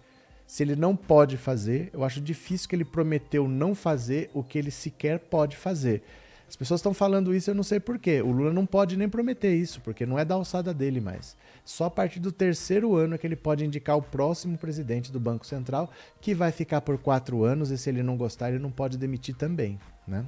Se 0.48 0.64
ele 0.64 0.78
não 0.78 0.96
pode 0.96 1.36
fazer, 1.36 1.90
eu 1.92 2.06
acho 2.06 2.22
difícil 2.22 2.70
que 2.70 2.76
ele 2.78 2.86
prometeu 2.86 3.50
não 3.50 3.76
fazer 3.76 4.32
o 4.34 4.42
que 4.42 4.58
ele 4.58 4.72
sequer 4.72 5.20
pode 5.20 5.58
fazer. 5.58 6.02
As 6.50 6.56
pessoas 6.56 6.80
estão 6.80 6.96
falando 6.96 7.32
isso, 7.32 7.52
eu 7.52 7.54
não 7.54 7.62
sei 7.62 7.80
porquê. 7.80 8.24
O 8.24 8.32
Lula 8.32 8.52
não 8.52 8.66
pode 8.66 8.98
nem 8.98 9.08
prometer 9.08 9.56
isso, 9.56 9.80
porque 9.82 10.04
não 10.04 10.18
é 10.18 10.26
da 10.26 10.34
alçada 10.34 10.74
dele 10.74 11.00
mais. 11.00 11.38
Só 11.64 11.86
a 11.86 11.92
partir 11.92 12.20
do 12.20 12.32
terceiro 12.32 12.96
ano 12.96 13.14
é 13.14 13.20
que 13.20 13.28
ele 13.28 13.36
pode 13.36 13.64
indicar 13.64 13.96
o 13.96 14.02
próximo 14.02 14.58
presidente 14.58 15.12
do 15.12 15.20
Banco 15.20 15.46
Central, 15.46 15.92
que 16.20 16.34
vai 16.34 16.52
ficar 16.52 16.82
por 16.82 16.98
quatro 16.98 17.44
anos, 17.44 17.70
e 17.70 17.78
se 17.78 17.88
ele 17.88 18.02
não 18.02 18.18
gostar, 18.18 18.50
ele 18.50 18.58
não 18.58 18.72
pode 18.72 18.98
demitir 18.98 19.36
também, 19.36 19.80
né? 20.08 20.26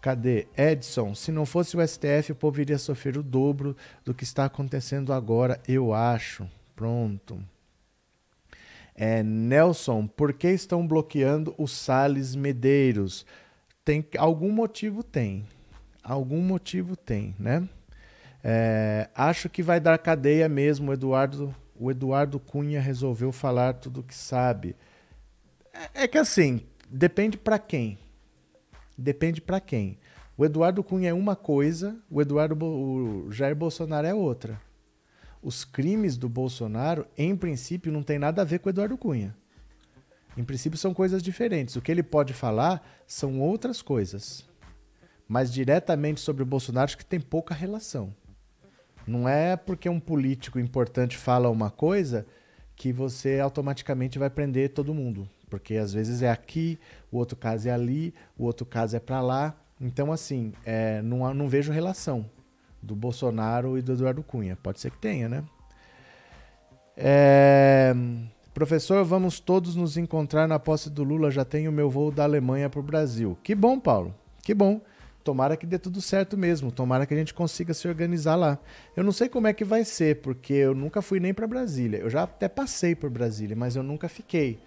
Cadê? 0.00 0.46
Edson, 0.56 1.16
se 1.16 1.32
não 1.32 1.44
fosse 1.44 1.76
o 1.76 1.84
STF, 1.84 2.30
o 2.30 2.36
povo 2.36 2.60
iria 2.60 2.78
sofrer 2.78 3.18
o 3.18 3.24
dobro 3.24 3.76
do 4.04 4.14
que 4.14 4.22
está 4.22 4.44
acontecendo 4.44 5.12
agora, 5.12 5.60
eu 5.66 5.92
acho. 5.92 6.48
Pronto. 6.76 7.42
É, 8.94 9.20
Nelson, 9.22 10.06
por 10.06 10.32
que 10.32 10.48
estão 10.48 10.86
bloqueando 10.86 11.54
o 11.58 11.66
Sales 11.66 12.36
Medeiros? 12.36 13.26
Tem 13.84 14.04
algum 14.18 14.50
motivo 14.50 15.02
tem. 15.02 15.46
Algum 16.02 16.40
motivo 16.40 16.96
tem, 16.96 17.34
né? 17.38 17.68
É, 18.42 19.08
acho 19.14 19.48
que 19.48 19.62
vai 19.62 19.80
dar 19.80 19.98
cadeia 19.98 20.48
mesmo. 20.48 20.90
O 20.90 20.94
Eduardo, 20.94 21.54
o 21.78 21.90
Eduardo 21.90 22.40
Cunha 22.40 22.80
resolveu 22.80 23.30
falar 23.30 23.74
tudo 23.74 24.00
o 24.00 24.02
que 24.02 24.14
sabe. 24.14 24.74
É, 25.72 26.04
é 26.04 26.08
que 26.08 26.18
assim, 26.18 26.62
depende 26.88 27.36
para 27.38 27.58
quem. 27.58 27.98
Depende 28.98 29.40
para 29.40 29.60
quem. 29.60 29.98
O 30.36 30.44
Eduardo 30.44 30.82
Cunha 30.82 31.10
é 31.10 31.14
uma 31.14 31.36
coisa, 31.36 31.96
o 32.10 32.20
Eduardo 32.20 32.56
o 32.64 33.30
Jair 33.30 33.54
Bolsonaro 33.54 34.06
é 34.06 34.14
outra. 34.14 34.60
Os 35.42 35.64
crimes 35.64 36.16
do 36.16 36.28
Bolsonaro, 36.28 37.06
em 37.16 37.36
princípio, 37.36 37.92
não 37.92 38.02
tem 38.02 38.18
nada 38.18 38.42
a 38.42 38.44
ver 38.44 38.58
com 38.58 38.68
o 38.68 38.70
Eduardo 38.70 38.96
Cunha. 38.96 39.36
Em 40.36 40.44
princípio, 40.44 40.78
são 40.78 40.94
coisas 40.94 41.22
diferentes. 41.22 41.76
O 41.76 41.82
que 41.82 41.92
ele 41.92 42.02
pode 42.02 42.32
falar 42.32 42.82
são 43.06 43.40
outras 43.40 43.82
coisas. 43.82 44.48
Mas 45.28 45.52
diretamente 45.52 46.20
sobre 46.20 46.42
o 46.42 46.46
Bolsonaro, 46.46 46.84
acho 46.84 46.98
que 46.98 47.04
tem 47.04 47.20
pouca 47.20 47.54
relação. 47.54 48.14
Não 49.06 49.28
é 49.28 49.56
porque 49.56 49.88
um 49.88 50.00
político 50.00 50.58
importante 50.58 51.16
fala 51.16 51.50
uma 51.50 51.70
coisa 51.70 52.26
que 52.76 52.92
você 52.92 53.40
automaticamente 53.40 54.18
vai 54.18 54.30
prender 54.30 54.70
todo 54.70 54.94
mundo. 54.94 55.28
Porque 55.50 55.76
às 55.76 55.92
vezes 55.92 56.22
é 56.22 56.30
aqui, 56.30 56.78
o 57.10 57.18
outro 57.18 57.36
caso 57.36 57.68
é 57.68 57.72
ali, 57.72 58.14
o 58.38 58.44
outro 58.44 58.64
caso 58.64 58.96
é 58.96 59.00
para 59.00 59.20
lá. 59.20 59.54
Então, 59.80 60.12
assim, 60.12 60.52
é, 60.64 61.02
não, 61.02 61.32
não 61.34 61.48
vejo 61.48 61.72
relação 61.72 62.28
do 62.82 62.96
Bolsonaro 62.96 63.76
e 63.76 63.82
do 63.82 63.92
Eduardo 63.92 64.22
Cunha. 64.22 64.56
Pode 64.62 64.80
ser 64.80 64.90
que 64.90 64.98
tenha, 64.98 65.28
né? 65.28 65.44
É. 66.96 67.94
Professor, 68.54 69.02
vamos 69.02 69.40
todos 69.40 69.74
nos 69.74 69.96
encontrar 69.96 70.46
na 70.46 70.58
posse 70.58 70.90
do 70.90 71.02
Lula. 71.02 71.30
Já 71.30 71.42
tenho 71.42 71.72
meu 71.72 71.88
voo 71.88 72.10
da 72.10 72.24
Alemanha 72.24 72.68
para 72.68 72.80
o 72.80 72.82
Brasil. 72.82 73.36
Que 73.42 73.54
bom, 73.54 73.80
Paulo. 73.80 74.14
Que 74.42 74.52
bom. 74.52 74.78
Tomara 75.24 75.56
que 75.56 75.64
dê 75.64 75.78
tudo 75.78 76.02
certo 76.02 76.36
mesmo. 76.36 76.70
Tomara 76.70 77.06
que 77.06 77.14
a 77.14 77.16
gente 77.16 77.32
consiga 77.32 77.72
se 77.72 77.88
organizar 77.88 78.36
lá. 78.36 78.58
Eu 78.94 79.02
não 79.02 79.12
sei 79.12 79.26
como 79.28 79.46
é 79.46 79.54
que 79.54 79.64
vai 79.64 79.84
ser, 79.84 80.20
porque 80.20 80.52
eu 80.52 80.74
nunca 80.74 81.00
fui 81.00 81.18
nem 81.18 81.32
para 81.32 81.46
Brasília. 81.46 81.98
Eu 81.98 82.10
já 82.10 82.24
até 82.24 82.46
passei 82.46 82.94
por 82.94 83.08
Brasília, 83.08 83.56
mas 83.56 83.74
eu 83.74 83.82
nunca 83.82 84.06
fiquei. 84.06 84.58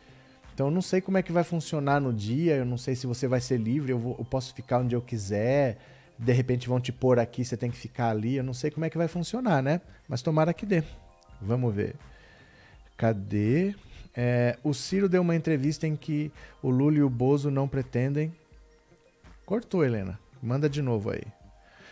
Então 0.52 0.68
eu 0.68 0.72
não 0.72 0.82
sei 0.82 1.00
como 1.00 1.20
é 1.20 1.22
que 1.22 1.32
vai 1.32 1.44
funcionar 1.44 2.02
no 2.02 2.12
dia. 2.12 2.56
Eu 2.56 2.66
não 2.66 2.80
sei 2.80 2.96
se 2.96 3.06
você 3.06 3.28
vai 3.28 3.40
ser 3.40 3.58
livre. 3.58 3.92
Eu, 3.92 4.00
vou, 4.00 4.16
eu 4.18 4.26
posso 4.26 4.56
ficar 4.56 4.80
onde 4.80 4.96
eu 4.96 5.02
quiser. 5.02 5.78
De 6.18 6.34
repente 6.34 6.68
vão 6.68 6.80
te 6.80 6.92
pôr 6.92 7.20
aqui, 7.20 7.46
você 7.46 7.56
tem 7.56 7.70
que 7.70 7.78
ficar 7.78 8.10
ali. 8.10 8.38
Eu 8.38 8.44
não 8.44 8.54
sei 8.54 8.72
como 8.72 8.86
é 8.86 8.90
que 8.90 8.98
vai 8.98 9.08
funcionar, 9.08 9.62
né? 9.62 9.80
Mas 10.08 10.24
tomara 10.24 10.54
que 10.56 10.66
dê. 10.66 10.82
Vamos 11.40 11.76
ver. 11.76 11.96
Cadê? 12.98 13.76
É, 14.16 14.58
o 14.64 14.74
Ciro 14.74 15.10
deu 15.10 15.22
uma 15.22 15.36
entrevista 15.36 15.86
em 15.86 15.96
que 15.96 16.32
o 16.62 16.70
Lula 16.70 16.98
e 16.98 17.04
o 17.04 17.10
Bozo 17.10 17.52
não 17.52 17.68
pretendem. 17.68 18.34
Cortou, 19.46 19.84
Helena. 19.84 20.20
Manda 20.42 20.70
de 20.70 20.82
novo 20.82 21.12
aí. 21.12 21.24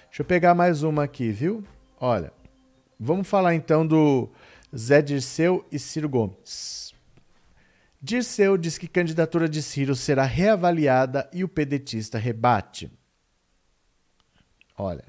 Deixa 0.06 0.22
eu 0.22 0.26
pegar 0.26 0.56
mais 0.56 0.84
uma 0.84 1.04
aqui, 1.04 1.32
viu? 1.32 1.64
Olha, 2.00 2.32
vamos 3.00 3.28
falar 3.28 3.56
então 3.56 3.86
do 3.86 4.30
Zé 4.76 5.02
Dirceu 5.02 5.66
e 5.72 5.78
Ciro 5.78 6.08
Gomes. 6.08 6.94
Dirceu 8.02 8.58
diz 8.58 8.78
que 8.78 8.88
candidatura 8.88 9.48
de 9.48 9.62
Ciro 9.62 9.96
será 9.96 10.24
reavaliada 10.24 11.30
e 11.34 11.44
o 11.44 11.48
pedetista 11.48 12.18
rebate. 12.18 12.92
Olha, 14.78 15.06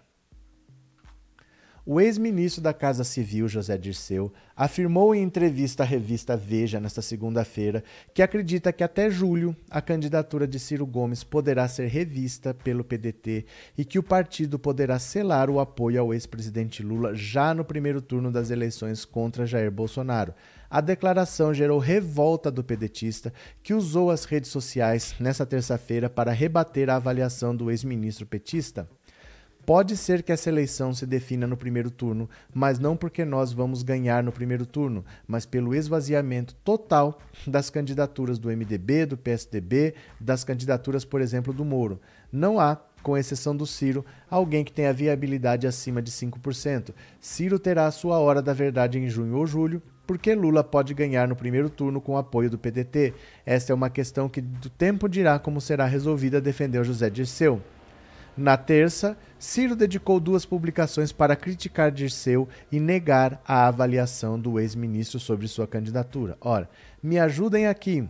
o 1.86 2.00
ex-ministro 2.00 2.62
da 2.62 2.72
Casa 2.72 3.04
Civil, 3.04 3.46
José 3.46 3.76
Dirceu, 3.76 4.32
afirmou 4.56 5.14
em 5.14 5.22
entrevista 5.22 5.82
à 5.82 5.86
revista 5.86 6.34
Veja 6.36 6.80
nesta 6.80 7.02
segunda-feira 7.02 7.84
que 8.14 8.22
acredita 8.22 8.72
que 8.72 8.82
até 8.82 9.10
julho 9.10 9.54
a 9.68 9.82
candidatura 9.82 10.46
de 10.46 10.58
Ciro 10.58 10.86
Gomes 10.86 11.22
poderá 11.22 11.68
ser 11.68 11.88
revista 11.88 12.54
pelo 12.54 12.82
PDT 12.82 13.44
e 13.76 13.84
que 13.84 13.98
o 13.98 14.02
partido 14.02 14.58
poderá 14.58 14.98
selar 14.98 15.50
o 15.50 15.60
apoio 15.60 16.00
ao 16.00 16.14
ex-presidente 16.14 16.82
Lula 16.82 17.14
já 17.14 17.52
no 17.52 17.64
primeiro 17.64 18.00
turno 18.00 18.32
das 18.32 18.50
eleições 18.50 19.04
contra 19.04 19.44
Jair 19.44 19.70
Bolsonaro. 19.70 20.32
A 20.70 20.80
declaração 20.80 21.52
gerou 21.52 21.78
revolta 21.78 22.50
do 22.50 22.64
pedetista, 22.64 23.32
que 23.62 23.74
usou 23.74 24.10
as 24.10 24.24
redes 24.24 24.50
sociais 24.50 25.14
nesta 25.20 25.44
terça-feira 25.44 26.08
para 26.08 26.32
rebater 26.32 26.88
a 26.88 26.96
avaliação 26.96 27.54
do 27.54 27.70
ex-ministro 27.70 28.26
petista. 28.26 28.88
Pode 29.66 29.96
ser 29.96 30.22
que 30.22 30.30
essa 30.30 30.50
eleição 30.50 30.92
se 30.92 31.06
defina 31.06 31.46
no 31.46 31.56
primeiro 31.56 31.90
turno, 31.90 32.28
mas 32.52 32.78
não 32.78 32.94
porque 32.94 33.24
nós 33.24 33.50
vamos 33.50 33.82
ganhar 33.82 34.22
no 34.22 34.30
primeiro 34.30 34.66
turno, 34.66 35.02
mas 35.26 35.46
pelo 35.46 35.74
esvaziamento 35.74 36.54
total 36.56 37.18
das 37.46 37.70
candidaturas 37.70 38.38
do 38.38 38.50
MDB, 38.50 39.06
do 39.06 39.16
PSDB, 39.16 39.94
das 40.20 40.44
candidaturas, 40.44 41.04
por 41.04 41.22
exemplo, 41.22 41.50
do 41.50 41.64
Moro. 41.64 41.98
Não 42.30 42.60
há, 42.60 42.76
com 43.02 43.16
exceção 43.16 43.56
do 43.56 43.66
Ciro, 43.66 44.04
alguém 44.30 44.64
que 44.64 44.72
tenha 44.72 44.92
viabilidade 44.92 45.66
acima 45.66 46.02
de 46.02 46.10
5%. 46.10 46.90
Ciro 47.18 47.58
terá 47.58 47.86
a 47.86 47.90
sua 47.90 48.18
hora 48.18 48.42
da 48.42 48.52
verdade 48.52 48.98
em 48.98 49.08
junho 49.08 49.36
ou 49.36 49.46
julho, 49.46 49.80
porque 50.06 50.34
Lula 50.34 50.62
pode 50.62 50.92
ganhar 50.92 51.26
no 51.26 51.36
primeiro 51.36 51.70
turno 51.70 52.02
com 52.02 52.12
o 52.12 52.18
apoio 52.18 52.50
do 52.50 52.58
PDT. 52.58 53.14
Esta 53.46 53.72
é 53.72 53.74
uma 53.74 53.88
questão 53.88 54.28
que 54.28 54.42
do 54.42 54.68
tempo 54.68 55.08
dirá 55.08 55.38
como 55.38 55.58
será 55.58 55.86
resolvida, 55.86 56.38
defendeu 56.38 56.84
José 56.84 57.08
Dirceu. 57.08 57.62
Na 58.36 58.56
terça, 58.56 59.16
Ciro 59.38 59.76
dedicou 59.76 60.18
duas 60.18 60.44
publicações 60.44 61.12
para 61.12 61.36
criticar 61.36 61.92
Dirceu 61.92 62.48
e 62.70 62.80
negar 62.80 63.40
a 63.46 63.68
avaliação 63.68 64.38
do 64.38 64.58
ex-ministro 64.58 65.20
sobre 65.20 65.46
sua 65.46 65.68
candidatura. 65.68 66.36
Ora, 66.40 66.68
me 67.00 67.18
ajudem 67.18 67.68
aqui. 67.68 68.08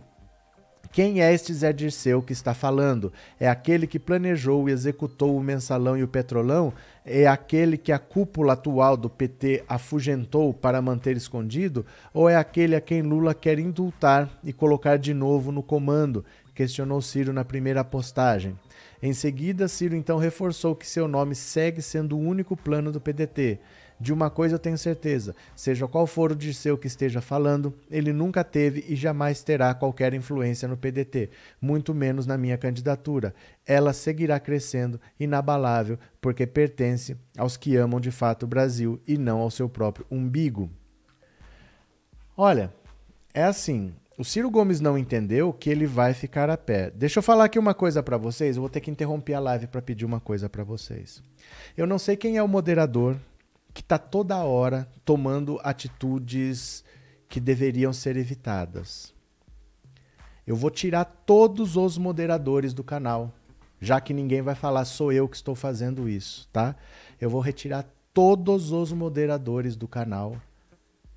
Quem 0.91 1.21
é 1.21 1.33
este 1.33 1.53
Zé 1.53 1.73
Dirceu 1.73 2.23
que 2.23 2.31
está 2.31 2.53
falando? 2.53 3.11
É 3.39 3.49
aquele 3.49 3.85
que 3.85 3.99
planejou 3.99 4.69
e 4.69 4.71
executou 4.71 5.35
o 5.35 5.43
mensalão 5.43 5.97
e 5.97 6.03
o 6.03 6.07
petrolão? 6.07 6.73
É 7.05 7.27
aquele 7.27 7.77
que 7.77 7.91
a 7.91 7.99
cúpula 7.99 8.53
atual 8.53 8.95
do 8.95 9.09
PT 9.09 9.63
afugentou 9.67 10.53
para 10.53 10.81
manter 10.81 11.17
escondido? 11.17 11.85
Ou 12.13 12.29
é 12.29 12.37
aquele 12.37 12.75
a 12.75 12.81
quem 12.81 13.01
Lula 13.01 13.35
quer 13.35 13.59
indultar 13.59 14.39
e 14.43 14.53
colocar 14.53 14.97
de 14.97 15.13
novo 15.13 15.51
no 15.51 15.61
comando? 15.61 16.23
Questionou 16.53 17.01
Ciro 17.01 17.33
na 17.33 17.43
primeira 17.43 17.83
postagem. 17.83 18.57
Em 19.01 19.13
seguida, 19.13 19.67
Ciro 19.67 19.95
então 19.95 20.17
reforçou 20.17 20.75
que 20.75 20.87
seu 20.87 21.07
nome 21.07 21.35
segue 21.35 21.81
sendo 21.81 22.17
o 22.17 22.21
único 22.21 22.55
plano 22.55 22.91
do 22.91 23.01
PDT. 23.01 23.59
De 23.99 24.11
uma 24.11 24.29
coisa 24.29 24.55
eu 24.55 24.59
tenho 24.59 24.77
certeza: 24.77 25.35
seja 25.55 25.87
qual 25.87 26.05
for 26.05 26.31
o 26.31 26.35
Dirceu 26.35 26.77
que 26.77 26.87
esteja 26.87 27.21
falando, 27.21 27.73
ele 27.89 28.11
nunca 28.11 28.43
teve 28.43 28.83
e 28.87 28.95
jamais 28.95 29.41
terá 29.41 29.73
qualquer 29.73 30.13
influência 30.13 30.67
no 30.67 30.75
PDT, 30.75 31.29
muito 31.61 31.93
menos 31.93 32.25
na 32.25 32.37
minha 32.37 32.57
candidatura. 32.57 33.33
Ela 33.65 33.93
seguirá 33.93 34.39
crescendo, 34.39 34.99
inabalável, 35.19 35.97
porque 36.19 36.45
pertence 36.45 37.15
aos 37.37 37.55
que 37.55 37.75
amam 37.77 37.99
de 37.99 38.11
fato 38.11 38.43
o 38.43 38.47
Brasil 38.47 38.99
e 39.07 39.17
não 39.17 39.39
ao 39.39 39.51
seu 39.51 39.69
próprio 39.69 40.05
umbigo. 40.11 40.69
Olha, 42.35 42.73
é 43.33 43.43
assim. 43.43 43.93
O 44.17 44.23
Ciro 44.23 44.49
Gomes 44.49 44.79
não 44.79 44.97
entendeu 44.97 45.51
que 45.51 45.69
ele 45.69 45.85
vai 45.85 46.13
ficar 46.13 46.49
a 46.49 46.55
pé. 46.55 46.89
Deixa 46.89 47.19
eu 47.19 47.23
falar 47.23 47.45
aqui 47.45 47.59
uma 47.59 47.73
coisa 47.73 48.01
para 48.01 48.17
vocês. 48.17 48.55
Eu 48.55 48.61
vou 48.61 48.69
ter 48.69 48.79
que 48.79 48.89
interromper 48.89 49.33
a 49.33 49.41
live 49.41 49.67
para 49.67 49.81
pedir 49.81 50.05
uma 50.05 50.21
coisa 50.21 50.47
para 50.47 50.63
vocês. 50.63 51.21
Eu 51.75 51.85
não 51.85 51.99
sei 51.99 52.15
quem 52.15 52.37
é 52.37 52.43
o 52.43 52.47
moderador 52.47 53.17
que 53.73 53.81
está 53.81 53.97
toda 53.97 54.37
hora 54.37 54.87
tomando 55.03 55.59
atitudes 55.61 56.81
que 57.27 57.41
deveriam 57.41 57.91
ser 57.91 58.15
evitadas. 58.15 59.13
Eu 60.47 60.55
vou 60.55 60.71
tirar 60.71 61.03
todos 61.03 61.75
os 61.75 61.97
moderadores 61.97 62.73
do 62.73 62.85
canal, 62.85 63.33
já 63.81 63.99
que 63.99 64.13
ninguém 64.13 64.41
vai 64.41 64.55
falar 64.55 64.85
sou 64.85 65.11
eu 65.11 65.27
que 65.27 65.35
estou 65.35 65.55
fazendo 65.55 66.07
isso, 66.07 66.47
tá? 66.53 66.73
Eu 67.19 67.29
vou 67.29 67.41
retirar 67.41 67.85
todos 68.13 68.71
os 68.71 68.93
moderadores 68.93 69.75
do 69.75 69.89
canal, 69.89 70.37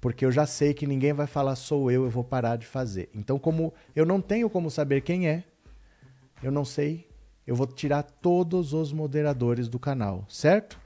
porque 0.01 0.25
eu 0.25 0.31
já 0.31 0.47
sei 0.47 0.73
que 0.73 0.87
ninguém 0.87 1.13
vai 1.13 1.27
falar 1.27 1.57
sou 1.57 1.91
eu, 1.91 2.05
eu 2.05 2.11
vou 2.11 2.25
parar 2.25 2.57
de 2.57 2.67
fazer. 2.67 3.09
Então, 3.15 3.39
como 3.39 3.73
eu 3.95 4.07
não 4.07 4.21
tenho 4.21 4.49
como 4.49 4.71
saber 4.71 5.01
quem 5.01 5.29
é, 5.29 5.45
eu 6.43 6.53
não 6.53 6.65
sei, 6.65 7.09
eu 7.47 7.57
vou 7.57 7.67
tirar 7.67 8.03
todos 8.03 8.73
os 8.73 8.93
moderadores 8.93 9.69
do 9.69 9.79
canal, 9.79 10.25
certo? 10.29 10.79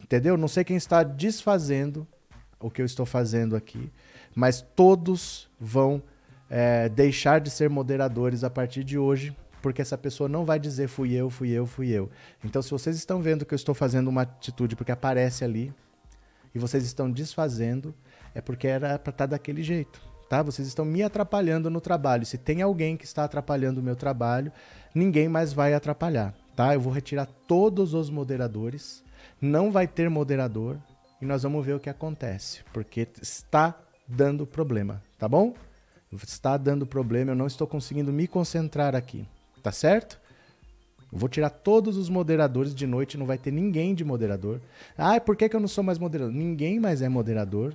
Entendeu? 0.00 0.36
Não 0.36 0.48
sei 0.48 0.64
quem 0.64 0.76
está 0.76 1.02
desfazendo 1.02 2.06
o 2.60 2.70
que 2.70 2.82
eu 2.82 2.86
estou 2.86 3.06
fazendo 3.06 3.56
aqui, 3.56 3.90
mas 4.34 4.60
todos 4.60 5.48
vão 5.58 6.02
é, 6.50 6.88
deixar 6.88 7.40
de 7.40 7.50
ser 7.50 7.70
moderadores 7.70 8.42
a 8.42 8.50
partir 8.50 8.84
de 8.84 8.98
hoje, 8.98 9.36
porque 9.62 9.82
essa 9.82 9.96
pessoa 9.96 10.28
não 10.28 10.44
vai 10.44 10.58
dizer 10.58 10.88
fui 10.88 11.12
eu, 11.12 11.30
fui 11.30 11.50
eu, 11.50 11.66
fui 11.66 11.88
eu. 11.90 12.10
Então, 12.44 12.60
se 12.60 12.70
vocês 12.70 12.96
estão 12.96 13.22
vendo 13.22 13.46
que 13.46 13.54
eu 13.54 13.56
estou 13.56 13.74
fazendo 13.74 14.08
uma 14.08 14.22
atitude 14.22 14.76
porque 14.76 14.92
aparece 14.92 15.44
ali 15.44 15.72
e 16.54 16.58
vocês 16.58 16.84
estão 16.84 17.10
desfazendo, 17.10 17.94
é 18.34 18.40
porque 18.40 18.66
era 18.66 18.98
para 18.98 19.10
estar 19.10 19.12
tá 19.12 19.26
daquele 19.26 19.62
jeito. 19.62 20.00
Tá? 20.28 20.42
Vocês 20.42 20.68
estão 20.68 20.84
me 20.84 21.02
atrapalhando 21.02 21.70
no 21.70 21.80
trabalho. 21.80 22.26
Se 22.26 22.36
tem 22.36 22.60
alguém 22.62 22.96
que 22.96 23.04
está 23.04 23.24
atrapalhando 23.24 23.80
o 23.80 23.82
meu 23.82 23.96
trabalho, 23.96 24.52
ninguém 24.94 25.28
mais 25.28 25.52
vai 25.52 25.74
atrapalhar. 25.74 26.34
Tá? 26.54 26.74
Eu 26.74 26.80
vou 26.80 26.92
retirar 26.92 27.26
todos 27.46 27.94
os 27.94 28.10
moderadores 28.10 29.02
não 29.40 29.70
vai 29.70 29.86
ter 29.86 30.08
moderador 30.10 30.78
e 31.20 31.26
nós 31.26 31.42
vamos 31.42 31.64
ver 31.64 31.74
o 31.74 31.80
que 31.80 31.90
acontece, 31.90 32.60
porque 32.72 33.06
está 33.20 33.78
dando 34.06 34.46
problema, 34.46 35.02
tá 35.18 35.28
bom? 35.28 35.54
Está 36.12 36.56
dando 36.56 36.86
problema, 36.86 37.32
eu 37.32 37.36
não 37.36 37.46
estou 37.46 37.66
conseguindo 37.66 38.12
me 38.12 38.26
concentrar 38.26 38.94
aqui, 38.94 39.26
tá 39.62 39.70
certo? 39.70 40.18
Vou 41.10 41.28
tirar 41.28 41.50
todos 41.50 41.96
os 41.96 42.08
moderadores 42.08 42.74
de 42.74 42.86
noite, 42.86 43.16
não 43.16 43.26
vai 43.26 43.38
ter 43.38 43.50
ninguém 43.50 43.94
de 43.94 44.04
moderador. 44.04 44.60
Ah, 44.96 45.18
por 45.18 45.36
que, 45.36 45.48
que 45.48 45.56
eu 45.56 45.60
não 45.60 45.68
sou 45.68 45.82
mais 45.82 45.98
moderador? 45.98 46.34
Ninguém 46.34 46.78
mais 46.78 47.00
é 47.00 47.08
moderador. 47.08 47.74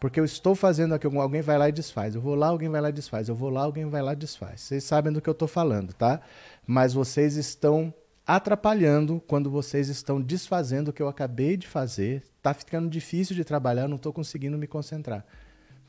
Porque 0.00 0.20
eu 0.20 0.24
estou 0.24 0.54
fazendo 0.54 0.94
aqui, 0.94 1.06
alguém 1.06 1.40
vai 1.40 1.56
lá 1.56 1.68
e 1.68 1.72
desfaz. 1.72 2.14
Eu 2.14 2.20
vou 2.20 2.34
lá, 2.34 2.48
alguém 2.48 2.68
vai 2.68 2.80
lá 2.80 2.90
e 2.90 2.92
desfaz. 2.92 3.28
Eu 3.28 3.34
vou 3.34 3.50
lá, 3.50 3.62
alguém 3.62 3.86
vai 3.86 4.02
lá 4.02 4.12
e 4.12 4.16
desfaz. 4.16 4.60
Vocês 4.60 4.84
sabem 4.84 5.12
do 5.12 5.20
que 5.20 5.28
eu 5.28 5.32
estou 5.32 5.48
falando, 5.48 5.92
tá? 5.92 6.20
Mas 6.66 6.92
vocês 6.92 7.36
estão 7.36 7.92
atrapalhando 8.26 9.22
quando 9.26 9.50
vocês 9.50 9.88
estão 9.88 10.20
desfazendo 10.20 10.88
o 10.88 10.92
que 10.92 11.02
eu 11.02 11.08
acabei 11.08 11.56
de 11.56 11.66
fazer. 11.66 12.22
Tá 12.42 12.52
ficando 12.52 12.88
difícil 12.88 13.34
de 13.34 13.44
trabalhar, 13.44 13.88
não 13.88 13.96
estou 13.96 14.12
conseguindo 14.12 14.58
me 14.58 14.66
concentrar. 14.66 15.24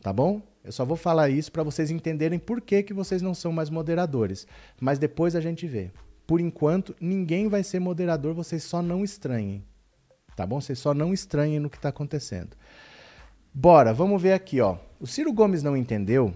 Tá 0.01 0.13
bom? 0.13 0.41
Eu 0.63 0.71
só 0.71 0.85
vou 0.85 0.97
falar 0.97 1.29
isso 1.29 1.51
para 1.51 1.63
vocês 1.63 1.91
entenderem 1.91 2.39
por 2.39 2.61
que, 2.61 2.83
que 2.83 2.93
vocês 2.93 3.21
não 3.21 3.33
são 3.33 3.51
mais 3.51 3.69
moderadores. 3.69 4.47
Mas 4.79 4.99
depois 4.99 5.35
a 5.35 5.41
gente 5.41 5.67
vê. 5.67 5.91
Por 6.27 6.41
enquanto, 6.41 6.95
ninguém 6.99 7.47
vai 7.47 7.63
ser 7.63 7.79
moderador, 7.79 8.33
vocês 8.33 8.63
só 8.63 8.81
não 8.81 9.03
estranhem. 9.03 9.63
Tá 10.35 10.45
bom? 10.45 10.59
Vocês 10.59 10.79
só 10.79 10.93
não 10.93 11.13
estranhem 11.13 11.59
no 11.59 11.69
que 11.69 11.77
está 11.77 11.89
acontecendo. 11.89 12.57
Bora, 13.57 13.93
vamos 13.93 14.21
ver 14.21 14.33
aqui, 14.33 14.59
ó. 14.59 14.75
O 14.99 15.07
Ciro 15.07 15.31
Gomes 15.31 15.63
não 15.63 15.77
entendeu 15.77 16.33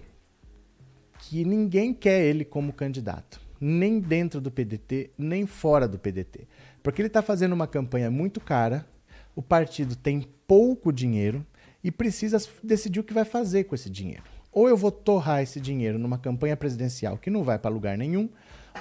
que 1.19 1.43
ninguém 1.43 1.93
quer 1.93 2.21
ele 2.21 2.45
como 2.45 2.71
candidato 2.71 3.41
nem 3.59 3.99
dentro 3.99 4.39
do 4.39 4.49
PDT, 4.49 5.11
nem 5.17 5.45
fora 5.45 5.85
do 5.85 5.99
PDT. 5.99 6.47
Porque 6.81 7.01
ele 7.01 7.07
está 7.07 7.21
fazendo 7.21 7.51
uma 7.51 7.67
campanha 7.67 8.09
muito 8.09 8.39
cara, 8.39 8.87
o 9.35 9.41
partido 9.41 9.97
tem 9.97 10.25
pouco 10.47 10.93
dinheiro 10.93 11.45
e 11.83 11.91
precisa 11.91 12.37
decidir 12.63 13.01
o 13.01 13.03
que 13.03 13.13
vai 13.13 13.25
fazer 13.25 13.65
com 13.65 13.75
esse 13.75 13.89
dinheiro. 13.89 14.23
Ou 14.49 14.69
eu 14.69 14.77
vou 14.77 14.89
torrar 14.89 15.41
esse 15.41 15.59
dinheiro 15.59 15.99
numa 15.99 16.17
campanha 16.17 16.55
presidencial 16.55 17.17
que 17.17 17.29
não 17.29 17.43
vai 17.43 17.59
para 17.59 17.69
lugar 17.69 17.97
nenhum, 17.97 18.29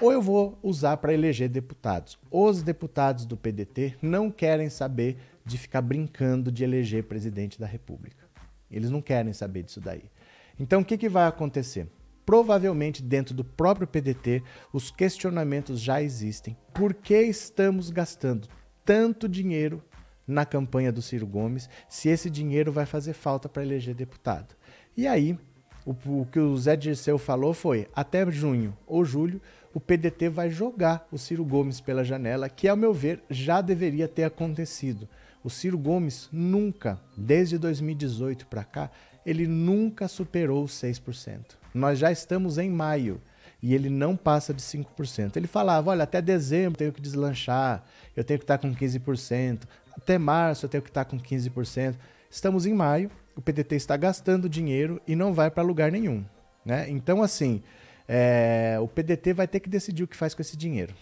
ou 0.00 0.12
eu 0.12 0.22
vou 0.22 0.56
usar 0.62 0.96
para 0.98 1.12
eleger 1.12 1.48
deputados. 1.48 2.16
Os 2.30 2.62
deputados 2.62 3.26
do 3.26 3.36
PDT 3.36 3.96
não 4.00 4.30
querem 4.30 4.70
saber 4.70 5.16
de 5.44 5.58
ficar 5.58 5.82
brincando 5.82 6.52
de 6.52 6.62
eleger 6.62 7.02
presidente 7.02 7.58
da 7.58 7.66
República. 7.66 8.27
Eles 8.70 8.90
não 8.90 9.00
querem 9.00 9.32
saber 9.32 9.62
disso 9.62 9.80
daí. 9.80 10.10
Então 10.58 10.80
o 10.80 10.84
que, 10.84 10.98
que 10.98 11.08
vai 11.08 11.26
acontecer? 11.26 11.88
provavelmente 12.28 13.02
dentro 13.02 13.34
do 13.34 13.42
próprio 13.42 13.86
PDT, 13.86 14.42
os 14.70 14.90
questionamentos 14.90 15.80
já 15.80 16.02
existem. 16.02 16.54
Por 16.74 16.92
que 16.92 17.22
estamos 17.22 17.88
gastando 17.88 18.46
tanto 18.84 19.26
dinheiro 19.26 19.82
na 20.26 20.44
campanha 20.44 20.92
do 20.92 21.00
Ciro 21.00 21.26
Gomes 21.26 21.70
se 21.88 22.10
esse 22.10 22.28
dinheiro 22.28 22.70
vai 22.70 22.84
fazer 22.84 23.14
falta 23.14 23.48
para 23.48 23.62
eleger 23.62 23.94
deputado? 23.94 24.54
E 24.94 25.06
aí, 25.06 25.38
o, 25.86 25.92
o, 26.20 26.26
que 26.26 26.38
o 26.38 26.54
Zé 26.58 26.76
Dirceu 26.76 27.16
falou 27.16 27.54
foi: 27.54 27.88
até 27.94 28.30
junho 28.30 28.76
ou 28.86 29.06
julho, 29.06 29.40
o 29.72 29.80
PDT 29.80 30.28
vai 30.28 30.50
jogar 30.50 31.08
o 31.10 31.16
Ciro 31.16 31.46
Gomes 31.46 31.80
pela 31.80 32.04
janela, 32.04 32.50
que, 32.50 32.68
ao 32.68 32.76
meu 32.76 32.92
ver, 32.92 33.22
já 33.30 33.62
deveria 33.62 34.06
ter 34.06 34.24
acontecido. 34.24 35.08
O 35.42 35.50
Ciro 35.50 35.78
Gomes 35.78 36.28
nunca, 36.32 37.00
desde 37.16 37.58
2018 37.58 38.46
para 38.46 38.64
cá, 38.64 38.90
ele 39.24 39.46
nunca 39.46 40.08
superou 40.08 40.64
os 40.64 40.72
6%. 40.72 41.56
Nós 41.72 41.98
já 41.98 42.10
estamos 42.10 42.58
em 42.58 42.70
maio 42.70 43.20
e 43.62 43.74
ele 43.74 43.90
não 43.90 44.16
passa 44.16 44.54
de 44.54 44.62
5%. 44.62 45.36
Ele 45.36 45.46
falava: 45.46 45.90
olha, 45.90 46.04
até 46.04 46.20
dezembro 46.20 46.78
tenho 46.78 46.92
que 46.92 47.00
deslanchar, 47.00 47.84
eu 48.16 48.24
tenho 48.24 48.38
que 48.38 48.44
estar 48.44 48.58
com 48.58 48.74
15%, 48.74 49.62
até 49.96 50.18
março 50.18 50.64
eu 50.64 50.68
tenho 50.70 50.82
que 50.82 50.90
estar 50.90 51.04
com 51.04 51.18
15%. 51.18 51.96
Estamos 52.30 52.66
em 52.66 52.74
maio, 52.74 53.10
o 53.36 53.40
PDT 53.40 53.76
está 53.76 53.96
gastando 53.96 54.48
dinheiro 54.48 55.00
e 55.06 55.16
não 55.16 55.32
vai 55.32 55.50
para 55.50 55.62
lugar 55.62 55.90
nenhum. 55.90 56.24
Né? 56.64 56.88
Então, 56.90 57.22
assim, 57.22 57.62
é, 58.06 58.76
o 58.80 58.88
PDT 58.88 59.32
vai 59.32 59.48
ter 59.48 59.60
que 59.60 59.68
decidir 59.68 60.02
o 60.02 60.08
que 60.08 60.16
faz 60.16 60.34
com 60.34 60.42
esse 60.42 60.56
dinheiro. 60.56 60.94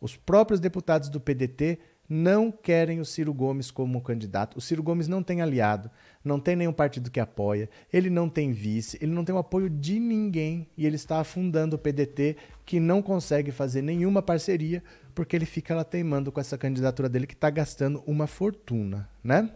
Os 0.00 0.16
próprios 0.16 0.60
deputados 0.60 1.08
do 1.08 1.20
PDT 1.20 1.78
não 2.08 2.50
querem 2.50 3.00
o 3.00 3.04
Ciro 3.04 3.34
Gomes 3.34 3.70
como 3.70 4.00
candidato. 4.00 4.56
O 4.56 4.60
Ciro 4.60 4.82
Gomes 4.82 5.08
não 5.08 5.22
tem 5.22 5.42
aliado, 5.42 5.90
não 6.24 6.40
tem 6.40 6.56
nenhum 6.56 6.72
partido 6.72 7.10
que 7.10 7.20
apoia, 7.20 7.68
ele 7.92 8.08
não 8.08 8.28
tem 8.28 8.50
vice, 8.52 8.98
ele 9.00 9.12
não 9.12 9.24
tem 9.24 9.34
o 9.34 9.38
apoio 9.38 9.68
de 9.68 10.00
ninguém 10.00 10.68
e 10.76 10.86
ele 10.86 10.96
está 10.96 11.20
afundando 11.20 11.76
o 11.76 11.78
PDT, 11.78 12.36
que 12.64 12.80
não 12.80 13.02
consegue 13.02 13.50
fazer 13.50 13.82
nenhuma 13.82 14.22
parceria 14.22 14.82
porque 15.14 15.34
ele 15.34 15.46
fica 15.46 15.74
lá 15.74 15.84
teimando 15.84 16.30
com 16.30 16.40
essa 16.40 16.56
candidatura 16.56 17.08
dele 17.08 17.26
que 17.26 17.34
está 17.34 17.50
gastando 17.50 18.02
uma 18.06 18.26
fortuna, 18.26 19.08
né? 19.22 19.50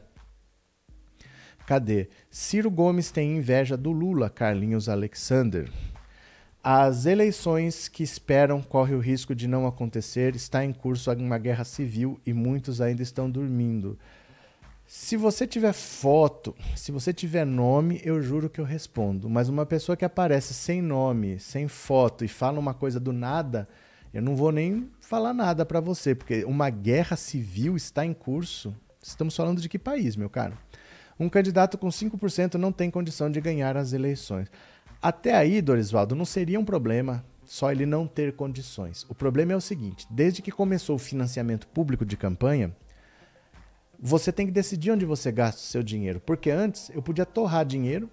Cadê? 1.66 2.09
Ciro 2.28 2.70
Gomes 2.70 3.12
tem 3.12 3.36
inveja 3.36 3.76
do 3.76 3.92
Lula, 3.92 4.28
Carlinhos 4.28 4.88
Alexander. 4.88 5.70
As 6.64 7.06
eleições 7.06 7.88
que 7.88 8.04
esperam 8.04 8.62
correm 8.62 8.94
o 8.94 9.00
risco 9.00 9.34
de 9.34 9.48
não 9.48 9.66
acontecer. 9.66 10.36
Está 10.36 10.64
em 10.64 10.72
curso 10.72 11.10
uma 11.10 11.36
guerra 11.36 11.64
civil 11.64 12.20
e 12.24 12.32
muitos 12.32 12.80
ainda 12.80 13.02
estão 13.02 13.28
dormindo. 13.28 13.98
Se 14.86 15.16
você 15.16 15.44
tiver 15.44 15.72
foto, 15.72 16.54
se 16.76 16.92
você 16.92 17.12
tiver 17.12 17.44
nome, 17.44 18.00
eu 18.04 18.22
juro 18.22 18.48
que 18.48 18.60
eu 18.60 18.64
respondo. 18.64 19.28
Mas 19.28 19.48
uma 19.48 19.66
pessoa 19.66 19.96
que 19.96 20.04
aparece 20.04 20.54
sem 20.54 20.80
nome, 20.80 21.40
sem 21.40 21.66
foto 21.66 22.24
e 22.24 22.28
fala 22.28 22.60
uma 22.60 22.74
coisa 22.74 23.00
do 23.00 23.12
nada, 23.12 23.68
eu 24.14 24.22
não 24.22 24.36
vou 24.36 24.52
nem 24.52 24.88
falar 25.00 25.34
nada 25.34 25.66
para 25.66 25.80
você, 25.80 26.14
porque 26.14 26.44
uma 26.44 26.70
guerra 26.70 27.16
civil 27.16 27.74
está 27.74 28.06
em 28.06 28.14
curso. 28.14 28.72
Estamos 29.02 29.34
falando 29.34 29.60
de 29.60 29.68
que 29.68 29.80
país, 29.80 30.14
meu 30.14 30.30
caro? 30.30 30.56
Um 31.18 31.28
candidato 31.28 31.76
com 31.76 31.88
5% 31.88 32.54
não 32.54 32.70
tem 32.70 32.90
condição 32.90 33.30
de 33.30 33.40
ganhar 33.40 33.76
as 33.76 33.92
eleições. 33.92 34.48
Até 35.03 35.34
aí, 35.34 35.61
Dorisvaldo, 35.61 36.14
não 36.14 36.24
seria 36.24 36.61
um 36.61 36.64
problema 36.64 37.24
só 37.44 37.72
ele 37.72 37.84
não 37.84 38.07
ter 38.07 38.34
condições. 38.36 39.05
O 39.09 39.14
problema 39.14 39.53
é 39.53 39.57
o 39.57 39.61
seguinte: 39.61 40.07
desde 40.09 40.40
que 40.40 40.53
começou 40.53 40.94
o 40.94 40.98
financiamento 40.98 41.66
público 41.66 42.07
de 42.07 42.16
campanha, 42.16 42.72
você 43.98 44.30
tem 44.30 44.46
que 44.46 44.53
decidir 44.53 44.92
onde 44.92 45.05
você 45.05 45.32
gasta 45.32 45.61
o 45.61 45.64
seu 45.64 45.82
dinheiro. 45.82 46.20
Porque 46.20 46.50
antes 46.50 46.88
eu 46.90 47.03
podia 47.03 47.26
torrar 47.26 47.66
dinheiro. 47.66 48.09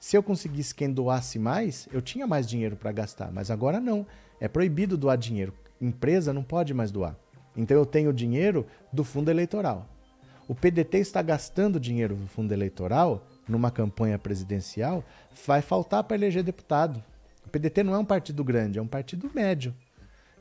Se 0.00 0.16
eu 0.16 0.22
conseguisse 0.22 0.74
quem 0.74 0.90
doasse 0.90 1.38
mais, 1.38 1.86
eu 1.92 2.00
tinha 2.00 2.26
mais 2.26 2.46
dinheiro 2.46 2.76
para 2.76 2.92
gastar. 2.92 3.30
Mas 3.30 3.50
agora 3.50 3.78
não. 3.78 4.06
É 4.40 4.48
proibido 4.48 4.96
doar 4.96 5.16
dinheiro. 5.18 5.54
Empresa 5.80 6.32
não 6.32 6.42
pode 6.42 6.72
mais 6.72 6.90
doar. 6.90 7.16
Então 7.54 7.76
eu 7.76 7.86
tenho 7.86 8.12
dinheiro 8.12 8.66
do 8.92 9.04
fundo 9.04 9.30
eleitoral. 9.30 9.86
o 10.48 10.54
PDT 10.54 10.98
está 10.98 11.20
gastando 11.20 11.80
dinheiro 11.80 12.14
do 12.14 12.26
fundo 12.26 12.52
eleitoral 12.52 13.26
numa 13.48 13.70
campanha 13.70 14.18
presidencial, 14.18 15.04
vai 15.46 15.62
faltar 15.62 16.04
para 16.04 16.16
eleger 16.16 16.42
deputado. 16.42 17.02
O 17.44 17.48
PDT 17.48 17.82
não 17.82 17.94
é 17.94 17.98
um 17.98 18.04
partido 18.04 18.42
grande, 18.42 18.78
é 18.78 18.82
um 18.82 18.86
partido 18.86 19.30
médio. 19.34 19.74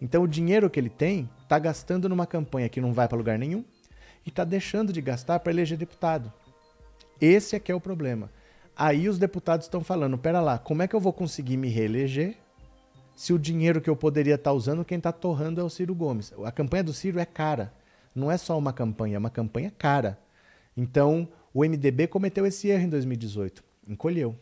Então 0.01 0.23
o 0.23 0.27
dinheiro 0.27 0.69
que 0.69 0.79
ele 0.79 0.89
tem 0.89 1.29
está 1.43 1.57
gastando 1.57 2.09
numa 2.09 2.25
campanha 2.25 2.69
que 2.69 2.81
não 2.81 2.93
vai 2.93 3.07
para 3.07 3.17
lugar 3.17 3.37
nenhum 3.37 3.63
e 4.25 4.29
está 4.29 4.43
deixando 4.43 4.91
de 4.91 5.01
gastar 5.01 5.39
para 5.39 5.51
eleger 5.51 5.77
deputado. 5.77 6.31
Esse 7.21 7.55
é 7.55 7.59
que 7.59 7.71
é 7.71 7.75
o 7.75 7.79
problema. 7.79 8.29
Aí 8.75 9.07
os 9.07 9.17
deputados 9.17 9.65
estão 9.67 9.83
falando: 9.83 10.17
pera 10.17 10.41
lá, 10.41 10.57
como 10.57 10.81
é 10.81 10.87
que 10.87 10.95
eu 10.95 10.99
vou 10.99 11.13
conseguir 11.13 11.57
me 11.57 11.69
reeleger 11.69 12.35
se 13.15 13.31
o 13.31 13.39
dinheiro 13.39 13.79
que 13.79 13.89
eu 13.89 13.95
poderia 13.95 14.35
estar 14.35 14.49
tá 14.49 14.53
usando, 14.53 14.83
quem 14.83 14.97
está 14.97 15.11
torrando 15.11 15.61
é 15.61 15.63
o 15.63 15.69
Ciro 15.69 15.95
Gomes? 15.95 16.33
A 16.43 16.51
campanha 16.51 16.83
do 16.83 16.93
Ciro 16.93 17.19
é 17.19 17.25
cara. 17.25 17.71
Não 18.13 18.31
é 18.31 18.37
só 18.37 18.57
uma 18.57 18.73
campanha, 18.73 19.15
é 19.15 19.19
uma 19.19 19.29
campanha 19.29 19.71
cara. 19.77 20.19
Então, 20.75 21.27
o 21.55 21.63
MDB 21.63 22.07
cometeu 22.07 22.45
esse 22.45 22.67
erro 22.67 22.83
em 22.83 22.89
2018, 22.89 23.63
encolheu. 23.87 24.35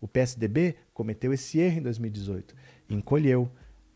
O 0.00 0.08
PSDB 0.08 0.74
cometeu 0.92 1.32
esse 1.32 1.60
erro 1.60 1.78
em 1.78 1.82
2018, 1.82 2.56
encolheu. 2.90 3.48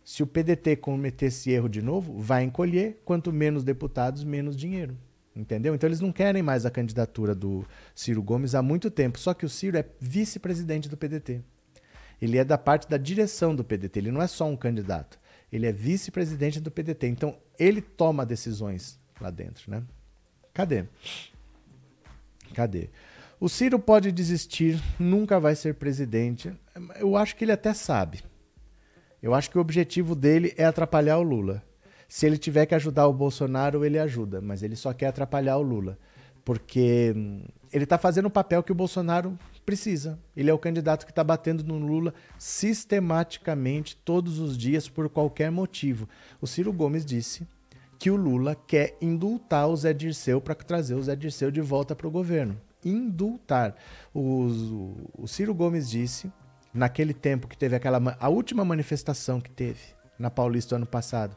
Se 0.05 0.23
o 0.23 0.27
PDT 0.27 0.77
cometer 0.77 1.27
esse 1.27 1.51
erro 1.51 1.69
de 1.69 1.83
novo, 1.83 2.21
vai 2.21 2.45
encolher. 2.45 3.03
Quanto 3.05 3.33
menos 3.33 3.65
deputados, 3.65 4.23
menos 4.23 4.57
dinheiro. 4.57 4.97
Entendeu? 5.35 5.75
Então 5.75 5.89
eles 5.89 6.01
não 6.01 6.13
querem 6.13 6.45
mais 6.45 6.65
a 6.65 6.71
candidatura 6.71 7.35
do 7.35 7.67
Ciro 7.93 8.23
Gomes 8.23 8.55
há 8.55 8.63
muito 8.63 8.89
tempo. 8.89 9.19
Só 9.19 9.35
que 9.35 9.45
o 9.45 9.49
Ciro 9.49 9.77
é 9.77 9.85
vice-presidente 9.99 10.89
do 10.89 10.97
PDT. 10.97 11.41
Ele 12.23 12.39
é 12.39 12.45
da 12.45 12.57
parte 12.57 12.89
da 12.89 12.97
direção 12.97 13.53
do 13.53 13.65
PDT, 13.65 13.99
ele 13.99 14.13
não 14.13 14.23
é 14.23 14.29
só 14.29 14.47
um 14.47 14.57
candidato. 14.57 15.19
Ele 15.51 15.67
é 15.67 15.73
vice-presidente 15.73 16.61
do 16.61 16.71
PDT. 16.71 17.09
Então 17.09 17.37
ele 17.59 17.83
toma 17.83 18.25
decisões 18.25 18.97
lá 19.21 19.31
dentro, 19.31 19.69
né? 19.69 19.83
Cadê? 20.55 20.85
Cadê? 22.55 22.89
O 23.41 23.49
Ciro 23.49 23.79
pode 23.79 24.13
desistir, 24.13 24.79
nunca 24.99 25.41
vai 25.41 25.55
ser 25.55 25.75
presidente. 25.75 26.53
Eu 26.97 27.17
acho 27.17 27.35
que 27.35 27.45
ele 27.45 27.53
até 27.53 27.73
sabe. 27.73 28.23
Eu 29.23 29.35
acho 29.35 29.51
que 29.51 29.57
o 29.57 29.61
objetivo 29.61 30.15
dele 30.15 30.53
é 30.57 30.65
atrapalhar 30.65 31.19
o 31.19 31.23
Lula. 31.23 31.63
Se 32.09 32.27
ele 32.27 32.37
tiver 32.37 32.67
que 32.67 32.75
ajudar 32.75 33.07
o 33.07 33.15
Bolsonaro, 33.15 33.85
ele 33.85 33.99
ajuda, 33.99 34.41
mas 34.41 34.63
ele 34.63 34.77
só 34.77 34.93
quer 34.93 35.07
atrapalhar 35.07 35.57
o 35.57 35.63
Lula. 35.63 35.99
Porque 36.45 37.15
hum, 37.17 37.45
ele 37.73 37.85
está 37.85 37.97
fazendo 37.97 38.27
o 38.27 38.31
papel 38.31 38.63
que 38.63 38.73
o 38.73 38.75
Bolsonaro 38.75 39.39
precisa. 39.65 40.19
Ele 40.37 40.51
é 40.51 40.53
o 40.53 40.59
candidato 40.59 41.07
que 41.07 41.13
está 41.13 41.23
batendo 41.23 41.63
no 41.63 41.79
Lula 41.79 42.13
sistematicamente, 42.39 43.97
todos 44.05 44.39
os 44.39 44.59
dias, 44.59 44.89
por 44.89 45.09
qualquer 45.09 45.51
motivo. 45.51 46.09
O 46.41 46.47
Ciro 46.47 46.73
Gomes 46.73 47.05
disse 47.05 47.47
que 48.01 48.11
o 48.11 48.17
Lula 48.17 48.57
quer 48.67 48.97
indultar 48.99 49.69
o 49.69 49.77
Zé 49.77 49.93
Dirceu 49.93 50.41
para 50.41 50.55
trazer 50.55 50.95
o 50.95 51.03
Zé 51.03 51.15
Dirceu 51.15 51.51
de 51.51 51.61
volta 51.61 51.95
para 51.95 52.09
o 52.09 52.11
governo. 52.11 52.59
Indultar. 52.83 53.77
O, 54.15 54.97
o, 55.19 55.29
Ciro 55.29 55.55
Gomes 55.55 55.91
disse, 55.91 56.33
naquele 56.73 57.13
tempo 57.13 57.47
que 57.47 57.59
teve 57.59 57.77
aquela. 57.77 58.17
a 58.19 58.29
última 58.31 58.65
manifestação 58.65 59.39
que 59.39 59.51
teve 59.51 59.81
na 60.19 60.31
Paulista 60.31 60.77
ano 60.77 60.87
passado 60.87 61.37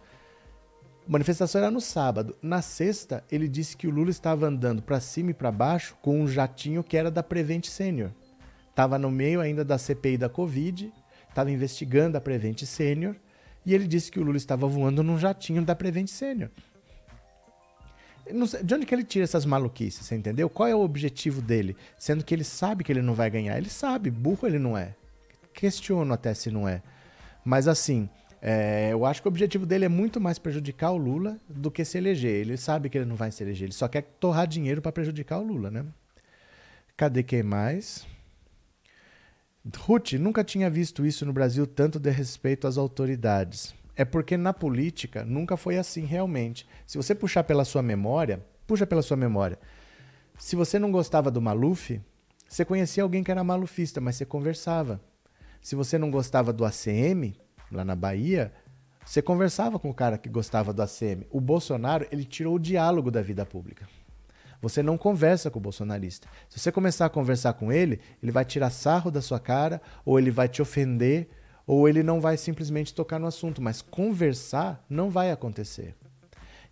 a 1.05 1.11
manifestação 1.11 1.59
era 1.59 1.69
no 1.69 1.81
sábado. 1.81 2.33
Na 2.41 2.61
sexta, 2.61 3.25
ele 3.29 3.49
disse 3.49 3.75
que 3.75 3.87
o 3.87 3.91
Lula 3.91 4.09
estava 4.09 4.47
andando 4.47 4.81
para 4.81 5.01
cima 5.01 5.31
e 5.31 5.33
para 5.33 5.51
baixo 5.51 5.97
com 6.01 6.21
um 6.21 6.27
jatinho 6.29 6.81
que 6.81 6.95
era 6.95 7.11
da 7.11 7.21
Prevent 7.21 7.65
Senior. 7.65 8.11
Estava 8.69 8.97
no 8.97 9.11
meio 9.11 9.41
ainda 9.41 9.65
da 9.65 9.77
CPI 9.77 10.17
da 10.17 10.29
Covid, 10.29 10.93
estava 11.27 11.51
investigando 11.51 12.17
a 12.17 12.21
Prevent 12.21 12.63
Senior, 12.63 13.15
e 13.65 13.73
ele 13.73 13.87
disse 13.87 14.11
que 14.11 14.19
o 14.19 14.23
Lula 14.23 14.37
estava 14.37 14.67
voando 14.67 15.03
num 15.03 15.17
jatinho 15.17 15.63
da 15.63 15.75
Prevent 15.75 16.07
Senior. 16.07 16.49
de 18.63 18.73
onde 18.73 18.85
que 18.85 18.93
ele 18.93 19.03
tira 19.03 19.23
essas 19.23 19.45
maluquices, 19.45 20.05
você 20.05 20.15
entendeu? 20.15 20.49
Qual 20.49 20.67
é 20.67 20.75
o 20.75 20.81
objetivo 20.81 21.41
dele? 21.41 21.75
Sendo 21.97 22.23
que 22.23 22.33
ele 22.33 22.43
sabe 22.43 22.83
que 22.83 22.91
ele 22.91 23.01
não 23.01 23.13
vai 23.13 23.29
ganhar. 23.29 23.57
Ele 23.57 23.69
sabe, 23.69 24.09
burro 24.09 24.47
ele 24.47 24.59
não 24.59 24.77
é. 24.77 24.95
Questiono 25.53 26.13
até 26.13 26.33
se 26.33 26.49
não 26.51 26.67
é. 26.67 26.81
Mas 27.45 27.67
assim, 27.67 28.09
é, 28.41 28.89
eu 28.91 29.05
acho 29.05 29.21
que 29.21 29.27
o 29.27 29.31
objetivo 29.31 29.65
dele 29.65 29.85
é 29.85 29.89
muito 29.89 30.19
mais 30.19 30.37
prejudicar 30.37 30.91
o 30.91 30.97
Lula 30.97 31.37
do 31.47 31.71
que 31.71 31.85
se 31.85 31.97
eleger. 31.97 32.41
Ele 32.41 32.57
sabe 32.57 32.89
que 32.89 32.97
ele 32.97 33.05
não 33.05 33.15
vai 33.15 33.31
se 33.31 33.41
eleger, 33.41 33.67
ele 33.67 33.73
só 33.73 33.87
quer 33.87 34.01
torrar 34.19 34.45
dinheiro 34.45 34.81
para 34.81 34.91
prejudicar 34.91 35.39
o 35.39 35.43
Lula, 35.43 35.71
né? 35.71 35.85
Cadê 36.97 37.23
quem 37.23 37.41
mais? 37.41 38.05
Ruth, 39.77 40.13
nunca 40.13 40.43
tinha 40.43 40.69
visto 40.69 41.05
isso 41.05 41.25
no 41.25 41.31
Brasil 41.31 41.65
tanto 41.65 41.97
de 41.97 42.09
respeito 42.09 42.67
às 42.67 42.77
autoridades. 42.77 43.73
É 43.95 44.03
porque 44.03 44.35
na 44.35 44.51
política 44.51 45.23
nunca 45.23 45.55
foi 45.55 45.77
assim 45.77 46.05
realmente. 46.05 46.67
Se 46.85 46.97
você 46.97 47.15
puxar 47.15 47.43
pela 47.45 47.63
sua 47.63 47.81
memória, 47.81 48.45
puxa 48.67 48.85
pela 48.85 49.01
sua 49.01 49.15
memória. 49.15 49.57
Se 50.37 50.55
você 50.55 50.77
não 50.77 50.91
gostava 50.91 51.31
do 51.31 51.41
Maluf, 51.41 52.01
você 52.45 52.65
conhecia 52.65 53.03
alguém 53.03 53.23
que 53.23 53.31
era 53.31 53.43
malufista, 53.43 54.01
mas 54.01 54.15
você 54.15 54.25
conversava. 54.25 54.99
Se 55.61 55.75
você 55.75 55.97
não 55.97 56.11
gostava 56.11 56.51
do 56.51 56.65
ACM, 56.65 57.33
lá 57.71 57.85
na 57.85 57.95
Bahia, 57.95 58.51
você 59.05 59.21
conversava 59.21 59.79
com 59.79 59.89
o 59.89 59.93
cara 59.93 60.17
que 60.17 60.27
gostava 60.27 60.73
do 60.73 60.81
ACM. 60.81 61.25
O 61.31 61.39
Bolsonaro, 61.39 62.05
ele 62.11 62.25
tirou 62.25 62.55
o 62.55 62.59
diálogo 62.59 63.09
da 63.09 63.21
vida 63.21 63.45
pública. 63.45 63.87
Você 64.63 64.81
não 64.81 64.97
conversa 64.97 65.51
com 65.51 65.59
o 65.59 65.61
bolsonarista. 65.61 66.25
Se 66.47 66.57
você 66.57 66.71
começar 66.71 67.07
a 67.07 67.09
conversar 67.09 67.51
com 67.51 67.69
ele, 67.69 67.99
ele 68.21 68.31
vai 68.31 68.45
tirar 68.45 68.69
sarro 68.69 69.11
da 69.11 69.21
sua 69.21 69.37
cara, 69.37 69.81
ou 70.05 70.17
ele 70.17 70.31
vai 70.31 70.47
te 70.47 70.61
ofender, 70.61 71.27
ou 71.67 71.85
ele 71.85 72.01
não 72.01 72.21
vai 72.21 72.37
simplesmente 72.37 72.93
tocar 72.93 73.19
no 73.19 73.27
assunto. 73.27 73.61
Mas 73.61 73.81
conversar 73.81 74.81
não 74.89 75.09
vai 75.09 75.31
acontecer. 75.31 75.93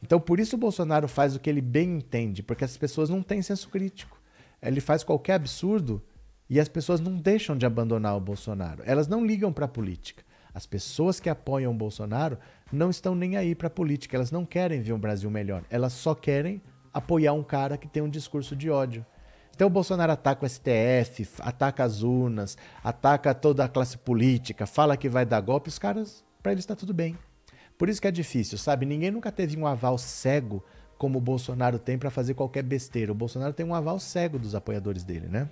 Então, 0.02 0.22
por 0.22 0.39
isso 0.39 0.56
o 0.56 0.60
Bolsonaro 0.60 1.06
faz 1.06 1.36
o 1.36 1.39
que 1.39 1.50
ele 1.50 1.60
bem 1.60 1.98
entende, 1.98 2.42
porque 2.42 2.64
as 2.64 2.78
pessoas 2.78 3.10
não 3.10 3.22
têm 3.22 3.42
senso 3.42 3.68
crítico. 3.68 4.18
Ele 4.62 4.80
faz 4.80 5.04
qualquer 5.04 5.34
absurdo 5.34 6.02
e 6.50 6.62
as 6.62 6.70
pessoas 6.70 7.02
não 7.02 7.18
deixam 7.18 7.58
de 7.58 7.66
abandonar 7.66 8.16
o 8.16 8.22
Bolsonaro. 8.22 8.84
Elas 8.86 9.10
não 9.10 9.26
ligam 9.26 9.52
para 9.52 9.66
a 9.66 9.68
política. 9.68 10.24
As 10.54 10.66
pessoas 10.66 11.20
que 11.20 11.30
apoiam 11.30 11.74
o 11.74 11.78
Bolsonaro 11.78 12.38
não 12.72 12.89
estão 12.89 13.14
nem 13.14 13.36
aí 13.36 13.54
para 13.54 13.68
a 13.68 13.70
política, 13.70 14.16
elas 14.16 14.32
não 14.32 14.46
querem 14.46 14.82
ver 14.82 14.94
um 14.94 15.00
Brasil 15.00 15.30
melhor, 15.30 15.66
elas 15.70 15.92
só 15.92 16.16
querem 16.16 16.62
apoiar 16.94 17.34
um 17.34 17.44
cara 17.44 17.78
que 17.78 17.88
tem 17.88 18.02
um 18.02 18.10
discurso 18.10 18.56
de 18.56 18.70
ódio. 18.70 19.06
Então 19.56 19.68
o 19.68 19.70
Bolsonaro 19.70 20.12
ataca 20.12 20.46
o 20.46 20.50
STF, 20.50 21.28
ataca 21.39 21.84
as 21.84 22.02
urnas, 22.02 22.58
ataca 22.84 23.34
toda 23.34 23.64
a 23.64 23.70
classe 23.70 23.98
política, 23.98 24.66
fala 24.66 24.98
que 24.98 25.10
vai 25.10 25.26
dar 25.26 25.42
golpe, 25.42 25.70
os 25.70 25.78
caras, 25.78 26.24
para 26.42 26.52
eles 26.52 26.64
está 26.64 26.76
tudo 26.76 26.94
bem. 26.94 27.18
Por 27.78 27.89
isso 27.89 28.02
que 28.02 28.08
é 28.08 28.12
difícil, 28.12 28.58
sabe? 28.58 28.86
Ninguém 28.86 29.12
nunca 29.12 29.32
teve 29.32 29.58
um 29.58 29.68
aval 29.68 29.98
cego 29.98 30.64
como 30.98 31.18
o 31.18 31.22
Bolsonaro 31.22 31.80
tem 31.80 31.98
para 31.98 32.12
fazer 32.12 32.36
qualquer 32.36 32.64
besteira. 32.64 33.12
O 33.12 33.16
Bolsonaro 33.16 33.54
tem 33.54 33.66
um 33.66 33.74
aval 33.74 34.00
cego 34.00 34.38
dos 34.38 34.54
apoiadores 34.54 35.04
dele, 35.04 35.28
né? 35.28 35.50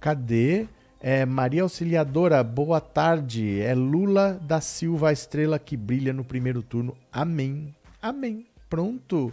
Cadê? 0.00 0.68
É, 1.00 1.26
Maria 1.26 1.62
Auxiliadora, 1.62 2.42
boa 2.44 2.80
tarde. 2.80 3.60
É 3.60 3.74
Lula 3.74 4.40
da 4.42 4.60
Silva, 4.60 5.08
a 5.08 5.12
estrela 5.12 5.58
que 5.58 5.76
brilha 5.76 6.12
no 6.12 6.24
primeiro 6.24 6.62
turno. 6.62 6.96
Amém. 7.12 7.74
Amém. 8.00 8.46
Pronto. 8.68 9.32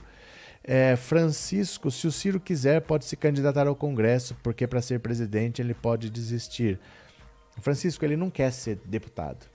É, 0.67 0.95
Francisco, 0.95 1.91
se 1.91 2.07
o 2.07 2.11
Ciro 2.11 2.39
quiser, 2.39 2.81
pode 2.81 3.05
se 3.05 3.15
candidatar 3.15 3.67
ao 3.67 3.75
Congresso, 3.75 4.35
porque 4.41 4.65
para 4.65 4.81
ser 4.81 4.99
presidente 4.99 5.61
ele 5.61 5.75
pode 5.75 6.09
desistir. 6.09 6.79
Francisco, 7.61 8.03
ele 8.03 8.17
não 8.17 8.31
quer 8.31 8.51
ser 8.51 8.79
deputado. 8.83 9.45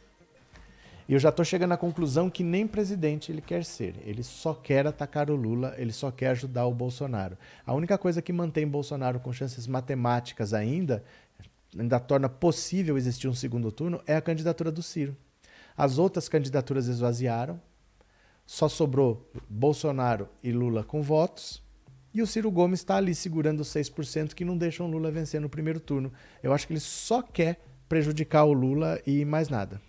E 1.09 1.13
eu 1.13 1.19
já 1.19 1.31
estou 1.31 1.45
chegando 1.45 1.73
à 1.73 1.77
conclusão 1.77 2.31
que 2.31 2.45
nem 2.45 2.65
presidente 2.65 3.33
ele 3.33 3.41
quer 3.41 3.65
ser. 3.65 3.97
Ele 4.05 4.23
só 4.23 4.55
quer 4.55 4.87
atacar 4.87 5.29
o 5.29 5.35
Lula, 5.35 5.75
ele 5.77 5.93
só 5.93 6.13
quer 6.13 6.29
ajudar 6.29 6.67
o 6.67 6.73
Bolsonaro. 6.73 7.37
A 7.67 7.75
única 7.75 7.99
coisa 7.99 8.23
que 8.23 8.33
mantém 8.33 8.69
Bolsonaro 8.69 9.19
com 9.19 9.33
chances 9.33 9.67
matemáticas 9.67 10.55
ainda 10.55 11.03
ainda 11.77 12.01
torna 12.01 12.29
possível 12.29 12.97
existir 12.97 13.29
um 13.29 13.35
segundo 13.35 13.71
turno 13.71 14.01
é 14.07 14.15
a 14.15 14.21
candidatura 14.21 14.71
do 14.71 14.83
Ciro. 14.83 15.17
As 15.77 15.99
outras 15.99 16.29
candidaturas 16.29 16.87
esvaziaram, 16.87 17.61
só 18.51 18.69
sobrou 18.69 19.31
Bolsonaro 19.49 20.29
e 20.43 20.51
Lula 20.51 20.83
com 20.83 21.01
votos, 21.03 21.63
e 22.13 22.21
o 22.21 22.27
Ciro 22.27 22.51
Gomes 22.51 22.81
está 22.81 22.97
ali 22.97 23.15
segurando 23.15 23.61
os 23.61 23.69
6% 23.69 24.35
que 24.35 24.45
não 24.45 24.59
deixam 24.59 24.91
Lula 24.91 25.09
vencer 25.13 25.41
no 25.41 25.49
primeiro 25.49 25.79
turno. 25.79 26.13
Eu 26.43 26.53
acho 26.53 26.67
que 26.67 26.73
ele 26.73 26.81
só 26.81 27.23
quer 27.23 27.61
prejudicar 27.89 28.43
o 28.43 28.53
Lula 28.53 29.01
e 29.07 29.25
mais 29.25 29.49
nada. 29.49 29.81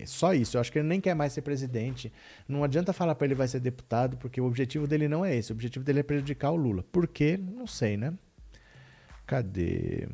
É 0.00 0.04
só 0.04 0.34
isso. 0.34 0.56
Eu 0.56 0.60
acho 0.60 0.72
que 0.72 0.80
ele 0.80 0.88
nem 0.88 1.00
quer 1.00 1.14
mais 1.14 1.32
ser 1.32 1.42
presidente. 1.42 2.12
Não 2.48 2.64
adianta 2.64 2.92
falar 2.92 3.14
para 3.14 3.24
ele 3.24 3.36
vai 3.36 3.46
ser 3.46 3.60
deputado, 3.60 4.16
porque 4.16 4.40
o 4.40 4.46
objetivo 4.46 4.88
dele 4.88 5.06
não 5.06 5.24
é 5.24 5.36
esse. 5.36 5.52
O 5.52 5.54
objetivo 5.54 5.84
dele 5.84 6.00
é 6.00 6.02
prejudicar 6.02 6.50
o 6.50 6.56
Lula. 6.56 6.82
Por 6.90 7.06
quê? 7.06 7.38
Não 7.38 7.68
sei, 7.68 7.96
né? 7.96 8.12
Cadê? 9.24 10.08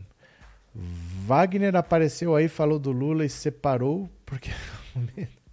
Wagner 1.25 1.75
apareceu 1.75 2.37
aí, 2.37 2.49
falou 2.49 2.79
do 2.79 2.93
Lula 2.93 3.25
e 3.25 3.31
separou, 3.31 4.11
porque. 4.27 4.51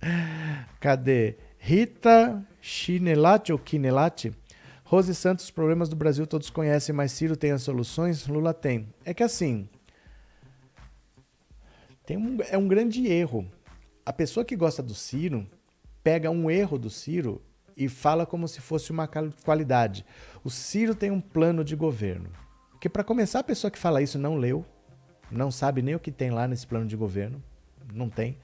Cadê? 0.82 1.38
Rita 1.68 2.46
Chinelati 2.62 3.52
ou 3.52 3.58
Quinelati? 3.58 4.32
Rose 4.84 5.16
Santos, 5.16 5.50
problemas 5.50 5.90
do 5.90 5.96
Brasil 5.96 6.28
todos 6.28 6.52
conhecem, 6.52 6.94
mas 6.94 7.12
Ciro 7.12 7.36
tem 7.36 7.50
as 7.54 7.64
soluções? 7.64 8.28
Lula 8.28 8.54
tem. 8.54 8.88
É 9.04 9.16
que 9.16 9.24
assim. 9.24 9.68
Tem 12.06 12.18
um, 12.18 12.38
é 12.52 12.56
um 12.56 12.68
grande 12.68 13.08
erro. 13.08 13.52
A 14.06 14.14
pessoa 14.14 14.46
que 14.46 14.56
gosta 14.56 14.84
do 14.84 14.94
Ciro 14.94 15.48
pega 16.04 16.30
um 16.30 16.52
erro 16.52 16.78
do 16.78 16.92
Ciro 16.92 17.42
e 17.76 17.90
fala 17.90 18.28
como 18.28 18.48
se 18.48 18.62
fosse 18.62 18.92
uma 18.92 19.10
qualidade. 19.44 20.06
O 20.44 20.52
Ciro 20.52 20.94
tem 20.94 21.10
um 21.10 21.20
plano 21.20 21.64
de 21.64 21.76
governo. 21.76 22.30
Porque, 22.70 22.88
para 22.88 23.04
começar, 23.04 23.40
a 23.40 23.44
pessoa 23.44 23.72
que 23.72 23.80
fala 23.80 24.04
isso 24.04 24.20
não 24.20 24.36
leu, 24.36 24.64
não 25.32 25.50
sabe 25.50 25.82
nem 25.82 25.96
o 25.96 26.00
que 26.00 26.12
tem 26.12 26.30
lá 26.30 26.48
nesse 26.48 26.68
plano 26.68 26.86
de 26.86 26.96
governo. 26.96 27.42
Não 27.92 28.08
tem. 28.08 28.38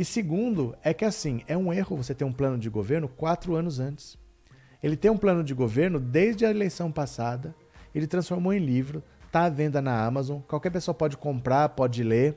E 0.00 0.04
segundo, 0.06 0.74
é 0.82 0.94
que 0.94 1.04
assim, 1.04 1.42
é 1.46 1.54
um 1.54 1.70
erro 1.70 1.94
você 1.94 2.14
ter 2.14 2.24
um 2.24 2.32
plano 2.32 2.56
de 2.56 2.70
governo 2.70 3.06
quatro 3.06 3.54
anos 3.54 3.78
antes. 3.78 4.16
Ele 4.82 4.96
tem 4.96 5.10
um 5.10 5.16
plano 5.18 5.44
de 5.44 5.52
governo 5.52 6.00
desde 6.00 6.46
a 6.46 6.50
eleição 6.50 6.90
passada, 6.90 7.54
ele 7.94 8.06
transformou 8.06 8.54
em 8.54 8.64
livro, 8.64 9.02
está 9.26 9.44
à 9.44 9.50
venda 9.50 9.82
na 9.82 10.02
Amazon, 10.02 10.40
qualquer 10.48 10.70
pessoa 10.70 10.94
pode 10.94 11.18
comprar, 11.18 11.68
pode 11.68 12.02
ler. 12.02 12.34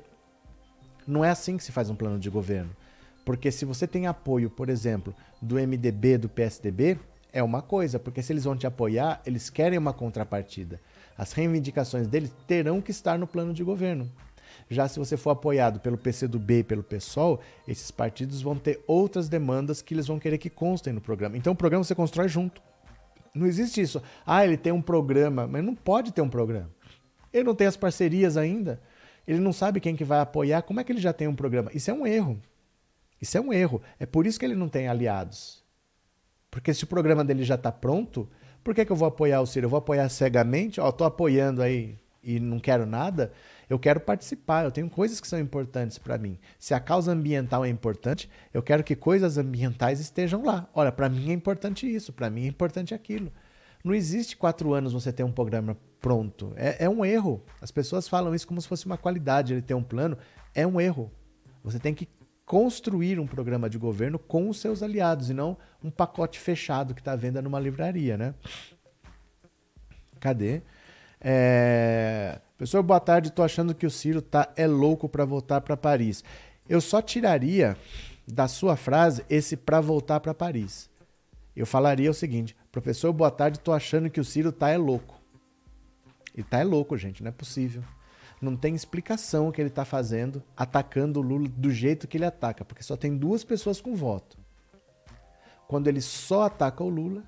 Não 1.07 1.23
é 1.23 1.29
assim 1.29 1.55
que 1.55 1.63
se 1.63 1.71
faz 1.71 1.89
um 1.89 1.95
plano 1.95 2.19
de 2.19 2.29
governo. 2.29 2.75
Porque 3.23 3.49
se 3.49 3.63
você 3.63 3.87
tem 3.87 4.07
apoio, 4.07 4.49
por 4.49 4.67
exemplo, 4.67 5.15
do 5.41 5.55
MDB, 5.55 6.17
do 6.17 6.27
PSDB, 6.27 6.99
é 7.31 7.41
uma 7.41 7.61
coisa, 7.61 7.97
porque 7.97 8.21
se 8.21 8.33
eles 8.33 8.43
vão 8.43 8.57
te 8.57 8.67
apoiar, 8.67 9.21
eles 9.25 9.49
querem 9.49 9.79
uma 9.79 9.93
contrapartida. 9.93 10.81
As 11.17 11.31
reivindicações 11.31 12.07
deles 12.07 12.35
terão 12.45 12.81
que 12.81 12.91
estar 12.91 13.17
no 13.17 13.25
plano 13.25 13.53
de 13.53 13.63
governo. 13.63 14.11
Já 14.69 14.87
se 14.87 14.99
você 14.99 15.17
for 15.17 15.31
apoiado 15.31 15.79
pelo 15.79 15.97
PCdoB 15.97 16.59
e 16.59 16.63
pelo 16.63 16.83
PSOL, 16.83 17.39
esses 17.67 17.91
partidos 17.91 18.41
vão 18.41 18.55
ter 18.55 18.83
outras 18.87 19.29
demandas 19.29 19.81
que 19.81 19.93
eles 19.93 20.07
vão 20.07 20.19
querer 20.19 20.37
que 20.37 20.49
constem 20.49 20.93
no 20.93 21.01
programa. 21.01 21.37
Então 21.37 21.53
o 21.53 21.55
programa 21.55 21.83
você 21.83 21.95
constrói 21.95 22.27
junto. 22.27 22.61
Não 23.33 23.47
existe 23.47 23.81
isso. 23.81 24.01
Ah, 24.25 24.45
ele 24.45 24.57
tem 24.57 24.71
um 24.71 24.81
programa, 24.81 25.47
mas 25.47 25.63
não 25.63 25.73
pode 25.73 26.11
ter 26.11 26.21
um 26.21 26.29
programa. 26.29 26.69
Ele 27.31 27.43
não 27.43 27.55
tem 27.55 27.67
as 27.67 27.75
parcerias 27.75 28.37
ainda. 28.37 28.79
Ele 29.27 29.39
não 29.39 29.53
sabe 29.53 29.79
quem 29.79 29.95
que 29.95 30.03
vai 30.03 30.19
apoiar. 30.19 30.61
Como 30.61 30.79
é 30.79 30.83
que 30.83 30.91
ele 30.91 31.01
já 31.01 31.11
tem 31.11 31.27
um 31.27 31.35
programa? 31.35 31.71
Isso 31.73 31.89
é 31.89 31.93
um 31.93 32.05
erro. 32.05 32.39
Isso 33.19 33.37
é 33.37 33.41
um 33.41 33.51
erro. 33.51 33.81
É 33.99 34.05
por 34.05 34.27
isso 34.27 34.39
que 34.39 34.45
ele 34.45 34.55
não 34.55 34.69
tem 34.69 34.87
aliados. 34.87 35.63
Porque 36.51 36.73
se 36.73 36.83
o 36.83 36.87
programa 36.87 37.23
dele 37.23 37.43
já 37.43 37.55
está 37.55 37.71
pronto, 37.71 38.29
por 38.63 38.75
que, 38.75 38.85
que 38.85 38.91
eu 38.91 38.95
vou 38.95 39.07
apoiar 39.07 39.41
o 39.41 39.47
Ciro? 39.47 39.65
Eu 39.65 39.69
vou 39.69 39.79
apoiar 39.79 40.07
cegamente? 40.09 40.79
Ó, 40.79 40.91
tô 40.91 41.03
apoiando 41.03 41.61
aí 41.61 41.97
e 42.23 42.39
não 42.39 42.59
quero 42.59 42.85
nada. 42.85 43.33
Eu 43.69 43.79
quero 43.79 43.99
participar, 43.99 44.65
eu 44.65 44.71
tenho 44.71 44.89
coisas 44.89 45.19
que 45.19 45.27
são 45.27 45.39
importantes 45.39 45.97
para 45.97 46.17
mim. 46.17 46.37
Se 46.59 46.73
a 46.73 46.79
causa 46.79 47.11
ambiental 47.11 47.65
é 47.65 47.69
importante, 47.69 48.29
eu 48.53 48.61
quero 48.61 48.83
que 48.83 48.95
coisas 48.95 49.37
ambientais 49.37 49.99
estejam 49.99 50.43
lá. 50.43 50.69
Olha, 50.73 50.91
para 50.91 51.09
mim 51.09 51.29
é 51.29 51.33
importante 51.33 51.91
isso, 51.91 52.13
para 52.13 52.29
mim 52.29 52.45
é 52.45 52.47
importante 52.47 52.93
aquilo. 52.93 53.31
Não 53.83 53.93
existe 53.93 54.37
quatro 54.37 54.73
anos 54.73 54.93
você 54.93 55.11
ter 55.11 55.23
um 55.23 55.31
programa 55.31 55.77
pronto. 55.99 56.53
É, 56.55 56.85
é, 56.85 56.89
um 56.89 57.03
erro. 57.03 57.43
As 57.61 57.71
pessoas 57.71 58.07
falam 58.07 58.33
isso 58.33 58.47
como 58.47 58.61
se 58.61 58.67
fosse 58.67 58.85
uma 58.85 58.97
qualidade, 58.97 59.53
ele 59.53 59.61
ter 59.61 59.73
um 59.73 59.83
plano. 59.83 60.17
É 60.55 60.65
um 60.65 60.79
erro. 60.79 61.11
Você 61.63 61.79
tem 61.79 61.93
que 61.93 62.07
construir 62.45 63.19
um 63.19 63.27
programa 63.27 63.69
de 63.69 63.77
governo 63.77 64.19
com 64.19 64.49
os 64.49 64.59
seus 64.59 64.83
aliados 64.83 65.29
e 65.29 65.33
não 65.33 65.57
um 65.83 65.89
pacote 65.89 66.39
fechado 66.39 66.93
que 66.93 67.01
está 67.01 67.13
à 67.13 67.15
venda 67.15 67.41
numa 67.41 67.59
livraria, 67.59 68.17
né? 68.17 68.33
Cadê? 70.19 70.61
É... 71.19 72.39
Professor, 72.57 72.83
boa 72.83 72.99
tarde. 72.99 73.29
Estou 73.29 73.43
achando 73.43 73.73
que 73.73 73.85
o 73.85 73.91
Ciro 73.91 74.21
tá 74.21 74.51
é 74.55 74.67
louco 74.67 75.09
para 75.09 75.25
voltar 75.25 75.61
para 75.61 75.75
Paris. 75.75 76.23
Eu 76.69 76.79
só 76.79 77.01
tiraria 77.01 77.75
da 78.27 78.47
sua 78.47 78.75
frase 78.75 79.25
esse 79.29 79.57
para 79.57 79.81
voltar 79.81 80.19
para 80.19 80.33
Paris. 80.33 80.89
Eu 81.55 81.65
falaria 81.65 82.11
o 82.11 82.13
seguinte: 82.13 82.55
Professor, 82.71 83.11
boa 83.11 83.31
tarde. 83.31 83.57
Estou 83.57 83.73
achando 83.73 84.09
que 84.09 84.19
o 84.19 84.23
Ciro 84.23 84.51
tá 84.51 84.69
é 84.69 84.77
louco. 84.77 85.19
Ele 86.33 86.43
tá 86.43 86.59
é 86.59 86.63
louco, 86.63 86.95
gente. 86.95 87.23
Não 87.23 87.29
é 87.29 87.31
possível. 87.31 87.83
Não 88.39 88.55
tem 88.55 88.75
explicação 88.75 89.47
o 89.47 89.51
que 89.51 89.61
ele 89.61 89.69
está 89.69 89.85
fazendo, 89.85 90.43
atacando 90.55 91.19
o 91.19 91.23
Lula 91.23 91.47
do 91.47 91.71
jeito 91.71 92.07
que 92.07 92.17
ele 92.17 92.25
ataca, 92.25 92.65
porque 92.65 92.83
só 92.83 92.97
tem 92.97 93.15
duas 93.17 93.43
pessoas 93.43 93.79
com 93.79 93.95
voto. 93.95 94.37
Quando 95.65 95.87
ele 95.87 96.01
só 96.01 96.43
ataca 96.43 96.83
o 96.83 96.89
Lula, 96.89 97.23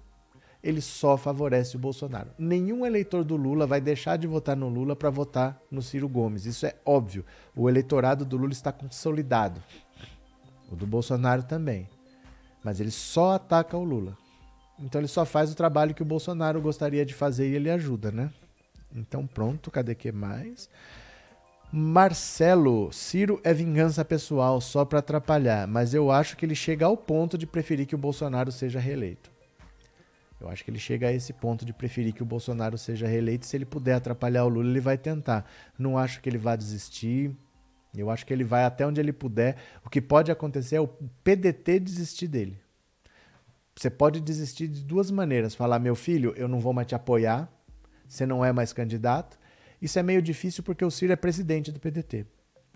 ele 0.66 0.82
só 0.82 1.16
favorece 1.16 1.76
o 1.76 1.80
Bolsonaro. 1.80 2.32
Nenhum 2.40 2.88
eleitor 2.88 3.24
do 3.24 3.36
Lula 3.36 3.68
vai 3.68 3.80
deixar 3.80 4.18
de 4.18 4.26
votar 4.26 4.58
no 4.58 4.68
Lula 4.68 4.96
para 4.96 5.12
votar 5.12 5.62
no 5.70 5.80
Ciro 5.80 6.10
Gomes. 6.10 6.48
Isso 6.48 6.66
é 6.66 6.74
óbvio. 6.84 7.24
O 7.56 7.70
eleitorado 7.70 8.26
do 8.26 8.36
Lula 8.36 8.52
está 8.52 8.72
consolidado. 8.72 9.62
O 10.72 10.76
do 10.76 10.88
Bolsonaro 10.88 11.44
também. 11.44 11.88
Mas 12.64 12.80
ele 12.80 12.90
só 12.90 13.34
ataca 13.34 13.78
o 13.78 13.84
Lula. 13.84 14.18
Então 14.80 15.00
ele 15.00 15.08
só 15.08 15.24
faz 15.24 15.52
o 15.52 15.56
trabalho 15.56 15.94
que 15.94 16.02
o 16.02 16.06
Bolsonaro 16.06 16.60
gostaria 16.60 17.06
de 17.06 17.14
fazer 17.14 17.48
e 17.48 17.56
ele 17.56 17.70
ajuda, 17.70 18.12
né? 18.12 18.32
Então 18.96 19.28
pronto, 19.28 19.70
cadê 19.70 19.94
que 19.94 20.12
mais? 20.12 20.68
Marcelo, 21.72 22.92
Ciro 22.92 23.40
é 23.44 23.54
vingança 23.54 24.04
pessoal 24.04 24.60
só 24.60 24.84
para 24.84 24.98
atrapalhar, 24.98 25.68
mas 25.68 25.94
eu 25.94 26.10
acho 26.10 26.36
que 26.36 26.44
ele 26.44 26.56
chega 26.56 26.88
ao 26.88 26.98
ponto 26.98 27.38
de 27.38 27.46
preferir 27.46 27.86
que 27.86 27.94
o 27.94 28.00
Bolsonaro 28.00 28.52
seja 28.52 28.80
reeleito. 28.80 29.35
Eu 30.40 30.50
acho 30.50 30.64
que 30.64 30.70
ele 30.70 30.80
chega 30.80 31.08
a 31.08 31.14
esse 31.14 31.32
ponto 31.34 31.66
de 31.66 31.74
preferir 31.74 32.14
que 32.14 32.22
o 32.22 32.26
Bolsonaro 32.26 32.78
seja 32.78 33.08
reeleito. 33.08 33.46
Se 33.46 33.56
ele 33.56 33.66
puder 33.66 33.94
atrapalhar 33.94 34.46
o 34.46 34.50
Lula, 34.50 34.70
ele 34.70 34.82
vai 34.82 34.98
tentar. 34.98 35.50
Não 35.78 35.98
acho 35.98 36.22
que 36.22 36.30
ele 36.30 36.38
vá 36.38 36.56
desistir. 36.56 37.36
Eu 37.96 38.10
acho 38.10 38.26
que 38.26 38.34
ele 38.34 38.44
vai 38.44 38.66
até 38.66 38.86
onde 38.86 39.00
ele 39.00 39.14
puder. 39.14 39.56
O 39.86 39.90
que 39.90 40.02
pode 40.02 40.32
acontecer 40.32 40.76
é 40.76 40.82
o 40.82 40.88
PDT 40.88 41.80
desistir 41.80 42.28
dele. 42.28 42.60
Você 43.76 43.90
pode 43.90 44.20
desistir 44.20 44.68
de 44.68 44.84
duas 44.84 45.10
maneiras: 45.10 45.56
falar, 45.56 45.80
meu 45.80 45.96
filho, 45.96 46.34
eu 46.36 46.48
não 46.48 46.60
vou 46.60 46.74
mais 46.74 46.88
te 46.88 46.96
apoiar, 46.96 47.50
você 48.08 48.26
não 48.26 48.44
é 48.44 48.52
mais 48.52 48.74
candidato 48.74 49.40
isso 49.82 50.00
é 50.00 50.04
meio 50.04 50.22
difícil 50.22 50.64
porque 50.64 50.84
o 50.84 50.92
Ciro 50.92 51.14
é 51.14 51.16
presidente 51.16 51.72
do 51.72 51.80
PDT. 51.80 52.26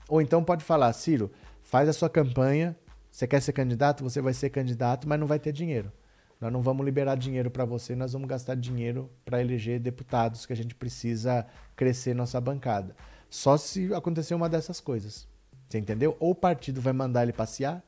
Ou 0.07 0.22
então 0.22 0.43
pode 0.43 0.64
falar, 0.64 0.91
Ciro, 0.93 1.32
faz 1.64 1.88
a 1.88 1.93
sua 1.93 2.10
campanha, 2.10 2.76
você 3.12 3.28
quer 3.28 3.41
ser 3.41 3.53
candidato, 3.53 4.03
você 4.03 4.22
vai 4.22 4.34
ser 4.34 4.49
candidato, 4.49 5.07
mas 5.07 5.20
não 5.20 5.28
vai 5.28 5.39
ter 5.39 5.51
dinheiro. 5.51 5.91
Nós 6.39 6.53
não 6.53 6.61
vamos 6.61 6.85
liberar 6.85 7.15
dinheiro 7.15 7.51
para 7.51 7.65
você, 7.65 7.95
nós 7.95 8.13
vamos 8.13 8.29
gastar 8.29 8.55
dinheiro 8.55 9.09
para 9.25 9.41
eleger 9.41 9.79
deputados 9.79 10.45
que 10.45 10.53
a 10.53 10.55
gente 10.55 10.73
precisa 10.73 11.45
crescer 11.75 12.13
nossa 12.13 12.39
bancada. 12.39 12.95
Só 13.29 13.57
se 13.57 13.93
acontecer 13.93 14.33
uma 14.33 14.47
dessas 14.47 14.79
coisas. 14.79 15.27
Você 15.67 15.77
entendeu? 15.77 16.15
Ou 16.19 16.31
o 16.31 16.35
partido 16.35 16.79
vai 16.79 16.93
mandar 16.93 17.23
ele 17.23 17.33
passear, 17.33 17.83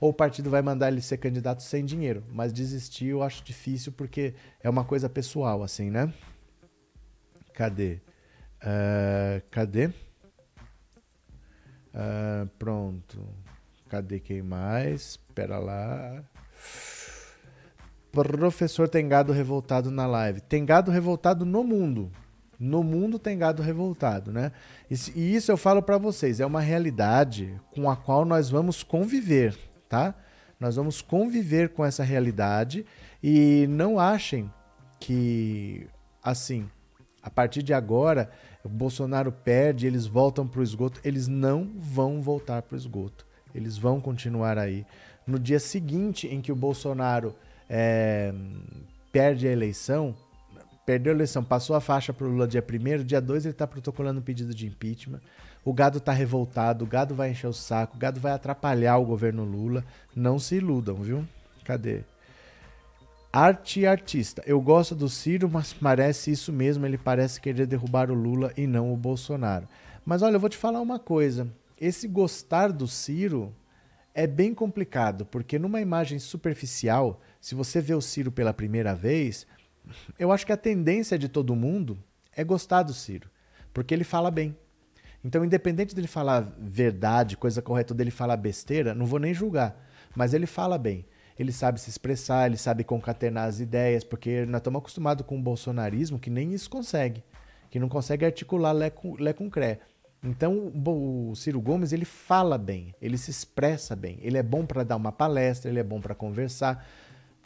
ou 0.00 0.10
o 0.10 0.14
partido 0.14 0.48
vai 0.48 0.62
mandar 0.62 0.88
ele 0.88 1.02
ser 1.02 1.16
candidato 1.16 1.62
sem 1.62 1.84
dinheiro. 1.84 2.22
Mas 2.30 2.52
desistir 2.52 3.06
eu 3.06 3.22
acho 3.22 3.42
difícil 3.42 3.90
porque 3.92 4.34
é 4.62 4.70
uma 4.70 4.84
coisa 4.84 5.08
pessoal, 5.08 5.62
assim, 5.62 5.90
né? 5.90 6.12
Cadê? 7.52 8.00
Uh, 8.62 9.42
cadê? 9.50 9.86
Uh, 11.92 12.46
pronto. 12.58 13.26
Cadê 13.88 14.20
quem 14.20 14.42
mais? 14.42 15.00
Espera 15.02 15.58
lá. 15.58 16.24
Professor 18.24 18.88
tem 18.88 19.06
gado 19.06 19.32
revoltado 19.32 19.90
na 19.90 20.06
live. 20.06 20.40
Tem 20.40 20.64
gado 20.64 20.90
revoltado 20.90 21.44
no 21.44 21.62
mundo. 21.62 22.10
No 22.58 22.82
mundo 22.82 23.18
tem 23.18 23.36
gado 23.36 23.62
revoltado, 23.62 24.32
né? 24.32 24.52
E 25.14 25.34
isso 25.34 25.52
eu 25.52 25.56
falo 25.58 25.82
para 25.82 25.98
vocês, 25.98 26.40
é 26.40 26.46
uma 26.46 26.60
realidade 26.60 27.54
com 27.74 27.90
a 27.90 27.94
qual 27.94 28.24
nós 28.24 28.48
vamos 28.48 28.82
conviver, 28.82 29.54
tá? 29.90 30.14
Nós 30.58 30.76
vamos 30.76 31.02
conviver 31.02 31.68
com 31.70 31.84
essa 31.84 32.02
realidade 32.02 32.86
e 33.22 33.66
não 33.68 34.00
achem 34.00 34.50
que 34.98 35.86
assim, 36.22 36.66
a 37.22 37.28
partir 37.28 37.62
de 37.62 37.74
agora, 37.74 38.30
o 38.64 38.68
Bolsonaro 38.68 39.30
perde, 39.30 39.86
eles 39.86 40.06
voltam 40.06 40.46
para 40.46 40.60
o 40.60 40.62
esgoto. 40.62 41.00
Eles 41.04 41.28
não 41.28 41.70
vão 41.76 42.22
voltar 42.22 42.62
para 42.62 42.74
o 42.74 42.78
esgoto. 42.78 43.26
Eles 43.54 43.76
vão 43.76 44.00
continuar 44.00 44.56
aí. 44.58 44.86
No 45.26 45.38
dia 45.38 45.60
seguinte 45.60 46.26
em 46.26 46.40
que 46.40 46.50
o 46.50 46.56
Bolsonaro 46.56 47.34
é, 47.68 48.32
perde 49.12 49.48
a 49.48 49.52
eleição, 49.52 50.14
perdeu 50.84 51.12
a 51.12 51.16
eleição, 51.16 51.42
passou 51.42 51.74
a 51.74 51.80
faixa 51.80 52.12
para 52.12 52.26
o 52.26 52.30
Lula 52.30 52.46
dia 52.46 52.64
1 52.64 53.04
dia 53.04 53.20
2 53.20 53.44
ele 53.44 53.52
está 53.52 53.66
protocolando 53.66 54.20
um 54.20 54.22
pedido 54.22 54.54
de 54.54 54.66
impeachment. 54.66 55.20
O 55.64 55.72
gado 55.72 55.98
está 55.98 56.12
revoltado, 56.12 56.84
o 56.84 56.86
gado 56.86 57.14
vai 57.14 57.30
encher 57.30 57.48
o 57.48 57.52
saco, 57.52 57.96
o 57.96 57.98
gado 57.98 58.20
vai 58.20 58.32
atrapalhar 58.32 58.98
o 58.98 59.04
governo 59.04 59.42
Lula. 59.42 59.84
Não 60.14 60.38
se 60.38 60.56
iludam, 60.56 60.94
viu? 60.96 61.26
Cadê? 61.64 62.04
Arte 63.32 63.80
e 63.80 63.86
artista. 63.86 64.42
Eu 64.46 64.60
gosto 64.60 64.94
do 64.94 65.08
Ciro, 65.08 65.50
mas 65.50 65.72
parece 65.72 66.30
isso 66.30 66.52
mesmo. 66.52 66.86
Ele 66.86 66.96
parece 66.96 67.40
querer 67.40 67.66
derrubar 67.66 68.10
o 68.10 68.14
Lula 68.14 68.52
e 68.56 68.66
não 68.66 68.92
o 68.92 68.96
Bolsonaro. 68.96 69.68
Mas 70.06 70.22
olha, 70.22 70.36
eu 70.36 70.40
vou 70.40 70.48
te 70.48 70.56
falar 70.56 70.80
uma 70.80 71.00
coisa. 71.00 71.48
Esse 71.78 72.06
gostar 72.06 72.70
do 72.70 72.86
Ciro 72.86 73.52
é 74.14 74.26
bem 74.26 74.54
complicado, 74.54 75.26
porque 75.26 75.58
numa 75.58 75.80
imagem 75.80 76.18
superficial, 76.18 77.20
se 77.46 77.54
você 77.54 77.80
vê 77.80 77.94
o 77.94 78.00
Ciro 78.00 78.32
pela 78.32 78.52
primeira 78.52 78.92
vez, 78.92 79.46
eu 80.18 80.32
acho 80.32 80.44
que 80.44 80.50
a 80.50 80.56
tendência 80.56 81.16
de 81.16 81.28
todo 81.28 81.54
mundo 81.54 81.96
é 82.34 82.42
gostar 82.42 82.82
do 82.82 82.92
Ciro, 82.92 83.30
porque 83.72 83.94
ele 83.94 84.02
fala 84.02 84.32
bem. 84.32 84.56
Então, 85.24 85.44
independente 85.44 85.94
dele 85.94 86.08
falar 86.08 86.40
verdade, 86.58 87.36
coisa 87.36 87.62
correta, 87.62 87.92
ou 87.94 87.96
dele 87.96 88.10
falar 88.10 88.36
besteira, 88.36 88.96
não 88.96 89.06
vou 89.06 89.20
nem 89.20 89.32
julgar, 89.32 89.80
mas 90.16 90.34
ele 90.34 90.44
fala 90.44 90.76
bem 90.76 91.06
ele 91.38 91.52
sabe 91.52 91.78
se 91.78 91.88
expressar, 91.88 92.46
ele 92.46 92.56
sabe 92.56 92.82
concatenar 92.82 93.46
as 93.46 93.60
ideias, 93.60 94.02
porque 94.02 94.44
nós 94.46 94.58
estamos 94.58 94.78
acostumados 94.78 95.24
com 95.24 95.38
o 95.38 95.40
bolsonarismo 95.40 96.18
que 96.18 96.30
nem 96.30 96.52
isso 96.52 96.68
consegue, 96.68 97.22
que 97.70 97.78
não 97.78 97.88
consegue 97.88 98.24
articular 98.24 98.72
lé 98.72 98.90
com, 98.90 99.14
lé 99.20 99.32
com 99.32 99.48
cré. 99.48 99.80
Então 100.24 100.72
o 100.74 101.34
Ciro 101.36 101.60
Gomes 101.60 101.92
ele 101.92 102.04
fala 102.04 102.58
bem, 102.58 102.94
ele 103.00 103.16
se 103.16 103.30
expressa 103.30 103.94
bem, 103.94 104.18
ele 104.22 104.36
é 104.36 104.42
bom 104.42 104.66
para 104.66 104.82
dar 104.82 104.96
uma 104.96 105.12
palestra, 105.12 105.70
ele 105.70 105.78
é 105.78 105.84
bom 105.84 106.00
para 106.00 106.14
conversar. 106.14 106.84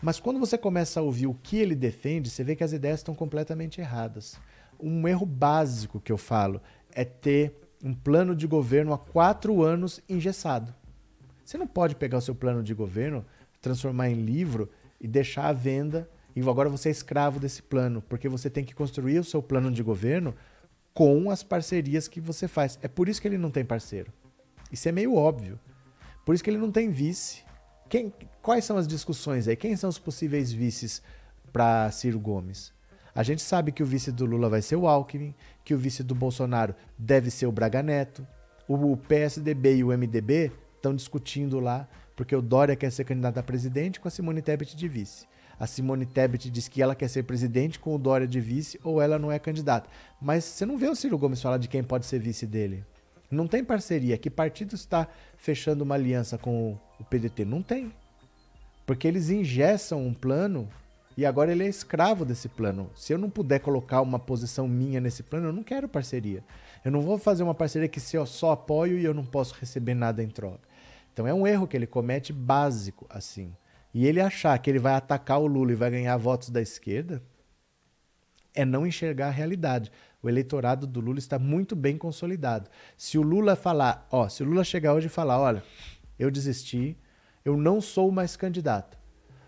Mas 0.02 0.18
quando 0.18 0.40
você 0.40 0.56
começa 0.56 1.00
a 1.00 1.02
ouvir 1.02 1.26
o 1.26 1.34
que 1.34 1.58
ele 1.58 1.74
defende, 1.74 2.30
você 2.30 2.42
vê 2.42 2.56
que 2.56 2.64
as 2.64 2.72
ideias 2.72 3.00
estão 3.00 3.14
completamente 3.14 3.80
erradas. 3.80 4.40
Um 4.78 5.06
erro 5.06 5.26
básico 5.26 6.00
que 6.00 6.10
eu 6.10 6.16
falo 6.16 6.60
é 6.92 7.04
ter 7.04 7.54
um 7.84 7.94
plano 7.94 8.34
de 8.34 8.46
governo 8.46 8.92
há 8.92 8.98
quatro 8.98 9.62
anos 9.62 10.00
engessado. 10.08 10.74
Você 11.44 11.58
não 11.58 11.66
pode 11.66 11.96
pegar 11.96 12.18
o 12.18 12.22
seu 12.22 12.34
plano 12.34 12.62
de 12.62 12.72
governo, 12.72 13.24
transformar 13.60 14.08
em 14.08 14.14
livro 14.14 14.70
e 15.00 15.06
deixar 15.06 15.46
à 15.46 15.52
venda 15.52 16.08
e 16.34 16.40
agora 16.40 16.68
você 16.68 16.88
é 16.88 16.92
escravo 16.92 17.40
desse 17.40 17.62
plano, 17.62 18.02
porque 18.08 18.28
você 18.28 18.48
tem 18.48 18.64
que 18.64 18.74
construir 18.74 19.18
o 19.18 19.24
seu 19.24 19.42
plano 19.42 19.70
de 19.70 19.82
governo 19.82 20.34
com 20.94 21.30
as 21.30 21.42
parcerias 21.42 22.08
que 22.08 22.20
você 22.20 22.46
faz. 22.46 22.78
É 22.82 22.88
por 22.88 23.08
isso 23.08 23.20
que 23.20 23.28
ele 23.28 23.38
não 23.38 23.50
tem 23.50 23.64
parceiro. 23.64 24.12
Isso 24.70 24.88
é 24.88 24.92
meio 24.92 25.14
óbvio. 25.14 25.58
Por 26.24 26.34
isso 26.34 26.44
que 26.44 26.50
ele 26.50 26.58
não 26.58 26.70
tem 26.70 26.90
vice. 26.90 27.42
Quem, 27.90 28.14
quais 28.40 28.64
são 28.64 28.76
as 28.76 28.86
discussões 28.86 29.48
aí? 29.48 29.56
Quem 29.56 29.74
são 29.74 29.90
os 29.90 29.98
possíveis 29.98 30.52
vices 30.52 31.02
para 31.52 31.90
Ciro 31.90 32.20
Gomes? 32.20 32.72
A 33.12 33.24
gente 33.24 33.42
sabe 33.42 33.72
que 33.72 33.82
o 33.82 33.86
vice 33.86 34.12
do 34.12 34.24
Lula 34.24 34.48
vai 34.48 34.62
ser 34.62 34.76
o 34.76 34.86
Alckmin, 34.86 35.34
que 35.64 35.74
o 35.74 35.78
vice 35.78 36.04
do 36.04 36.14
Bolsonaro 36.14 36.72
deve 36.96 37.32
ser 37.32 37.46
o 37.46 37.52
Braga 37.52 37.82
Neto. 37.82 38.24
O 38.68 38.96
PSDB 38.96 39.78
e 39.78 39.84
o 39.84 39.88
MDB 39.88 40.52
estão 40.76 40.94
discutindo 40.94 41.58
lá, 41.58 41.88
porque 42.14 42.36
o 42.36 42.40
Dória 42.40 42.76
quer 42.76 42.92
ser 42.92 43.02
candidato 43.02 43.38
a 43.38 43.42
presidente 43.42 43.98
com 43.98 44.06
a 44.06 44.10
Simone 44.10 44.40
Tebet 44.40 44.76
de 44.76 44.86
vice. 44.86 45.26
A 45.58 45.66
Simone 45.66 46.06
Tebet 46.06 46.48
diz 46.48 46.68
que 46.68 46.80
ela 46.80 46.94
quer 46.94 47.08
ser 47.08 47.24
presidente 47.24 47.80
com 47.80 47.92
o 47.92 47.98
Dória 47.98 48.28
de 48.28 48.40
vice 48.40 48.78
ou 48.84 49.02
ela 49.02 49.18
não 49.18 49.32
é 49.32 49.38
candidata. 49.40 49.90
Mas 50.22 50.44
você 50.44 50.64
não 50.64 50.78
vê 50.78 50.88
o 50.88 50.94
Ciro 50.94 51.18
Gomes 51.18 51.42
falar 51.42 51.58
de 51.58 51.66
quem 51.66 51.82
pode 51.82 52.06
ser 52.06 52.20
vice 52.20 52.46
dele. 52.46 52.84
Não 53.30 53.46
tem 53.46 53.62
parceria. 53.62 54.18
Que 54.18 54.28
partido 54.28 54.74
está 54.74 55.06
fechando 55.36 55.84
uma 55.84 55.94
aliança 55.94 56.36
com 56.36 56.76
o 56.98 57.04
PDT? 57.04 57.44
Não 57.44 57.62
tem. 57.62 57.92
Porque 58.84 59.06
eles 59.06 59.30
ingessam 59.30 60.04
um 60.04 60.12
plano 60.12 60.68
e 61.16 61.24
agora 61.24 61.52
ele 61.52 61.64
é 61.64 61.68
escravo 61.68 62.24
desse 62.24 62.48
plano. 62.48 62.90
Se 62.94 63.12
eu 63.12 63.18
não 63.18 63.30
puder 63.30 63.60
colocar 63.60 64.00
uma 64.00 64.18
posição 64.18 64.66
minha 64.66 65.00
nesse 65.00 65.22
plano, 65.22 65.48
eu 65.48 65.52
não 65.52 65.62
quero 65.62 65.88
parceria. 65.88 66.42
Eu 66.84 66.90
não 66.90 67.00
vou 67.00 67.18
fazer 67.18 67.42
uma 67.42 67.54
parceria 67.54 67.88
que 67.88 68.00
se 68.00 68.16
eu 68.16 68.26
só 68.26 68.52
apoio 68.52 68.98
e 68.98 69.04
eu 69.04 69.14
não 69.14 69.24
posso 69.24 69.54
receber 69.54 69.94
nada 69.94 70.22
em 70.22 70.28
troca. 70.28 70.68
Então 71.12 71.26
é 71.26 71.34
um 71.34 71.46
erro 71.46 71.68
que 71.68 71.76
ele 71.76 71.86
comete 71.86 72.32
básico 72.32 73.06
assim. 73.08 73.54
E 73.92 74.06
ele 74.06 74.20
achar 74.20 74.58
que 74.58 74.70
ele 74.70 74.78
vai 74.78 74.94
atacar 74.94 75.40
o 75.40 75.46
Lula 75.46 75.72
e 75.72 75.76
vai 75.76 75.90
ganhar 75.90 76.16
votos 76.16 76.50
da 76.50 76.60
esquerda 76.60 77.22
é 78.54 78.64
não 78.64 78.86
enxergar 78.86 79.28
a 79.28 79.32
realidade 79.32 79.90
o 80.22 80.28
eleitorado 80.28 80.86
do 80.86 81.00
Lula 81.00 81.18
está 81.18 81.38
muito 81.38 81.74
bem 81.74 81.96
consolidado. 81.96 82.68
Se 82.96 83.16
o 83.16 83.22
Lula 83.22 83.56
falar, 83.56 84.06
ó, 84.10 84.28
se 84.28 84.42
o 84.42 84.46
Lula 84.46 84.64
chegar 84.64 84.94
hoje 84.94 85.06
e 85.06 85.10
falar, 85.10 85.38
olha, 85.38 85.62
eu 86.18 86.30
desisti, 86.30 86.96
eu 87.44 87.56
não 87.56 87.80
sou 87.80 88.10
mais 88.10 88.36
candidato. 88.36 88.98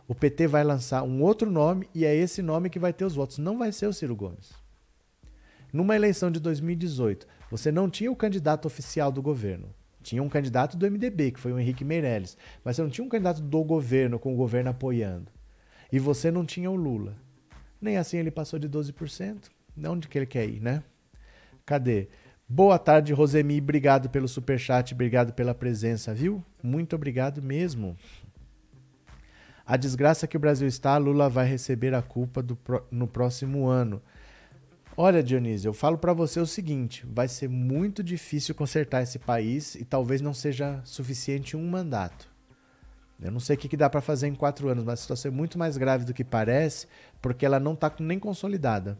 O 0.09 0.15
PT 0.15 0.47
vai 0.47 0.65
lançar 0.65 1.03
um 1.03 1.23
outro 1.23 1.51
nome 1.51 1.89
e 1.95 2.05
é 2.05 2.15
esse 2.15 2.43
nome 2.43 2.71
que 2.71 2.79
vai 2.79 2.93
ter 2.93 3.05
os 3.05 3.15
votos. 3.15 3.39
Não 3.39 3.59
vai 3.59 3.71
ser 3.71 3.87
o 3.87 3.93
Ciro 3.93 4.17
Gomes. 4.17 4.53
Numa 5.73 5.95
eleição 5.95 6.31
de 6.31 6.41
2018, 6.41 7.27
você 7.51 7.71
não 7.71 7.89
tinha 7.89 8.11
o 8.11 8.17
candidato 8.17 8.67
oficial 8.67 9.13
do 9.13 9.23
governo. 9.23 9.69
Tinha 10.03 10.23
um 10.23 10.29
candidato 10.29 10.77
do 10.77 10.91
MDB, 10.91 11.33
que 11.33 11.41
foi 11.41 11.53
o 11.53 11.59
Henrique 11.59 11.85
Meirelles. 11.85 12.37
Mas 12.65 12.77
você 12.77 12.83
não 12.83 12.91
tinha 12.91 13.05
um 13.05 13.09
candidato 13.09 13.41
do 13.41 13.63
governo, 13.63 14.19
com 14.19 14.35
o 14.35 14.37
governo 14.37 14.71
apoiando. 14.71 15.31
E 15.91 15.99
você 15.99 16.31
não 16.31 16.45
tinha 16.45 16.71
o 16.71 16.75
Lula. 16.75 17.17
Nem 17.83 17.97
assim 17.97 18.17
ele 18.17 18.31
passou 18.31 18.61
de 18.61 18.69
12%. 18.69 19.51
Onde 19.85 20.07
que 20.07 20.17
ele 20.17 20.27
quer 20.27 20.49
ir, 20.49 20.61
né? 20.61 20.85
Cadê? 21.67 22.09
Boa 22.49 22.79
tarde, 22.79 23.13
Rosemi. 23.13 23.59
Obrigado 23.59 24.09
pelo 24.09 24.29
superchat, 24.29 24.95
obrigado 24.95 25.33
pela 25.33 25.53
presença, 25.53 26.15
viu? 26.15 26.45
Muito 26.63 26.95
obrigado 26.95 27.43
mesmo. 27.43 27.97
A 29.67 29.77
desgraça 29.77 30.29
que 30.29 30.37
o 30.37 30.41
Brasil 30.41 30.69
está, 30.69 30.97
Lula 30.97 31.29
vai 31.29 31.47
receber 31.47 31.93
a 31.93 32.03
culpa 32.03 32.41
do, 32.41 32.57
no 32.91 33.09
próximo 33.09 33.67
ano. 33.67 34.01
Olha, 34.97 35.23
Dionísio, 35.23 35.71
eu 35.71 35.75
falo 35.75 35.99
para 35.99 36.13
você 36.13 36.39
o 36.39 36.47
seguinte: 36.47 37.05
vai 37.07 37.27
ser 37.27 37.49
muito 37.49 38.03
difícil 38.03 38.55
consertar 38.55 39.03
esse 39.03 39.19
país 39.19 39.75
e 39.75 39.85
talvez 39.85 40.21
não 40.21 40.35
seja 40.35 40.81
suficiente 40.85 41.57
um 41.57 41.69
mandato. 41.69 42.32
Eu 43.23 43.31
não 43.31 43.41
sei 43.41 43.55
o 43.55 43.59
que, 43.59 43.69
que 43.69 43.77
dá 43.77 43.89
para 43.89 44.01
fazer 44.01 44.27
em 44.27 44.35
quatro 44.35 44.69
anos, 44.69 44.85
mas 44.85 44.95
a 44.95 45.03
situação 45.03 45.31
é 45.31 45.35
muito 45.35 45.59
mais 45.59 45.77
grave 45.77 46.05
do 46.05 46.13
que 46.13 46.25
parece, 46.25 46.87
porque 47.21 47.47
ela 47.47 47.61
não 47.61 47.75
está 47.75 47.91
nem 48.01 48.19
consolidada. 48.19 48.99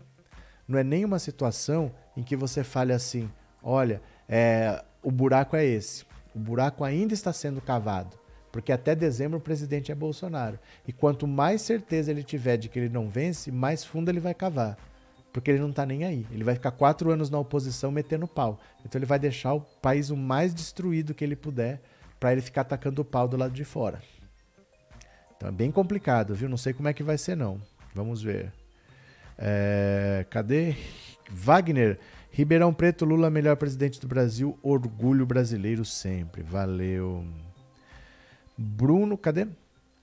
Não 0.67 0.79
é 0.79 0.85
nenhuma 0.85 1.19
situação 1.19 1.93
em 2.17 2.23
que 2.23 2.37
você 2.37 2.63
fale 2.63 2.93
assim: 2.93 3.29
olha, 3.63 4.01
é, 4.29 4.83
o 5.03 5.11
buraco 5.11 5.57
é 5.57 5.65
esse. 5.65 6.05
O 6.35 6.39
buraco 6.39 6.85
ainda 6.85 7.13
está 7.13 7.33
sendo 7.33 7.61
cavado. 7.61 8.17
Porque 8.53 8.71
até 8.71 8.95
dezembro 8.95 9.39
o 9.39 9.41
presidente 9.41 9.91
é 9.91 9.95
Bolsonaro. 9.95 10.59
E 10.87 10.93
quanto 10.93 11.27
mais 11.27 11.63
certeza 11.63 12.11
ele 12.11 12.23
tiver 12.23 12.59
de 12.59 12.69
que 12.69 12.79
ele 12.79 12.89
não 12.91 13.09
vence, 13.09 13.51
mais 13.51 13.83
fundo 13.83 14.11
ele 14.11 14.21
vai 14.21 14.35
cavar. 14.35 14.77
Porque 15.33 15.51
ele 15.51 15.59
não 15.59 15.71
está 15.71 15.87
nem 15.87 16.05
aí. 16.05 16.27
Ele 16.31 16.45
vai 16.45 16.55
ficar 16.55 16.71
quatro 16.71 17.11
anos 17.11 17.31
na 17.31 17.39
oposição 17.39 17.91
metendo 17.91 18.29
pau. 18.29 18.61
Então 18.85 18.99
ele 18.99 19.07
vai 19.07 19.19
deixar 19.19 19.55
o 19.55 19.61
país 19.61 20.11
o 20.11 20.17
mais 20.17 20.55
destruído 20.55 21.15
que 21.15 21.25
ele 21.25 21.35
puder 21.35 21.81
para 22.23 22.31
ele 22.31 22.41
ficar 22.41 22.61
atacando 22.61 23.03
o 23.03 23.05
pau 23.05 23.27
do 23.27 23.37
lado 23.37 23.53
de 23.53 23.65
fora. 23.65 24.01
Então 25.37 25.49
é 25.49 25.53
bem 25.53 25.73
complicado, 25.73 26.37
viu? 26.37 26.49
Não 26.49 26.57
sei 26.57 26.73
como 26.73 26.87
é 26.87 26.93
que 26.93 27.03
vai 27.03 27.19
ser, 27.19 27.37
não. 27.37 27.61
Vamos 27.93 28.23
ver. 28.23 28.53
É, 29.37 30.25
cadê? 30.31 30.77
Wagner. 31.29 31.99
Ribeirão 32.31 32.73
Preto, 32.73 33.05
Lula, 33.05 33.29
melhor 33.29 33.57
presidente 33.57 34.01
do 34.01 34.07
Brasil. 34.07 34.57
Orgulho 34.63 35.27
brasileiro 35.27 35.85
sempre. 35.85 36.45
Valeu. 36.45 37.27
Bruno, 38.57 39.19
cadê? 39.19 39.49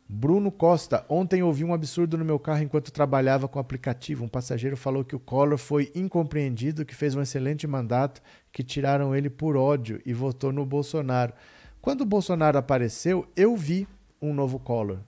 Bruno 0.10 0.52
Costa. 0.52 1.06
Ontem 1.08 1.42
ouvi 1.42 1.64
um 1.64 1.74
absurdo 1.74 2.18
no 2.18 2.26
meu 2.26 2.38
carro 2.38 2.64
enquanto 2.64 2.92
trabalhava 2.92 3.48
com 3.48 3.60
o 3.60 3.62
aplicativo. 3.62 4.26
Um 4.26 4.28
passageiro 4.28 4.76
falou 4.76 5.06
que 5.06 5.16
o 5.16 5.20
Collor 5.20 5.58
foi 5.58 5.90
incompreendido, 5.96 6.84
que 6.84 6.94
fez 6.94 7.16
um 7.16 7.22
excelente 7.22 7.66
mandato, 7.66 8.22
que 8.52 8.62
tiraram 8.62 9.16
ele 9.16 9.30
por 9.30 9.56
ódio 9.56 10.02
e 10.06 10.14
votou 10.14 10.52
no 10.52 10.66
Bolsonaro. 10.66 11.32
Quando 11.82 12.02
o 12.02 12.06
Bolsonaro 12.06 12.58
apareceu, 12.58 13.28
eu 13.36 13.56
vi 13.56 13.88
um 14.22 14.34
novo 14.34 14.60
Collor 14.60 15.00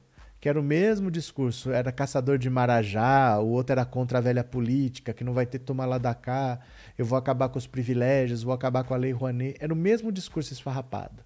que 0.41 0.49
era 0.49 0.59
o 0.59 0.63
mesmo 0.63 1.11
discurso, 1.11 1.71
era 1.71 1.91
caçador 1.91 2.39
de 2.39 2.49
marajá, 2.49 3.37
o 3.39 3.49
outro 3.49 3.73
era 3.73 3.85
contra 3.85 4.17
a 4.17 4.21
velha 4.21 4.43
política, 4.43 5.13
que 5.13 5.23
não 5.23 5.33
vai 5.33 5.45
ter 5.45 5.59
tomar 5.59 5.85
lá 5.85 5.99
da 5.99 6.15
cá, 6.15 6.59
eu 6.97 7.05
vou 7.05 7.15
acabar 7.15 7.47
com 7.49 7.59
os 7.59 7.67
privilégios, 7.67 8.41
vou 8.41 8.51
acabar 8.51 8.83
com 8.83 8.95
a 8.95 8.97
lei 8.97 9.11
Rouanet. 9.11 9.55
Era 9.59 9.71
o 9.71 9.77
mesmo 9.77 10.11
discurso 10.11 10.51
esfarrapado. 10.51 11.23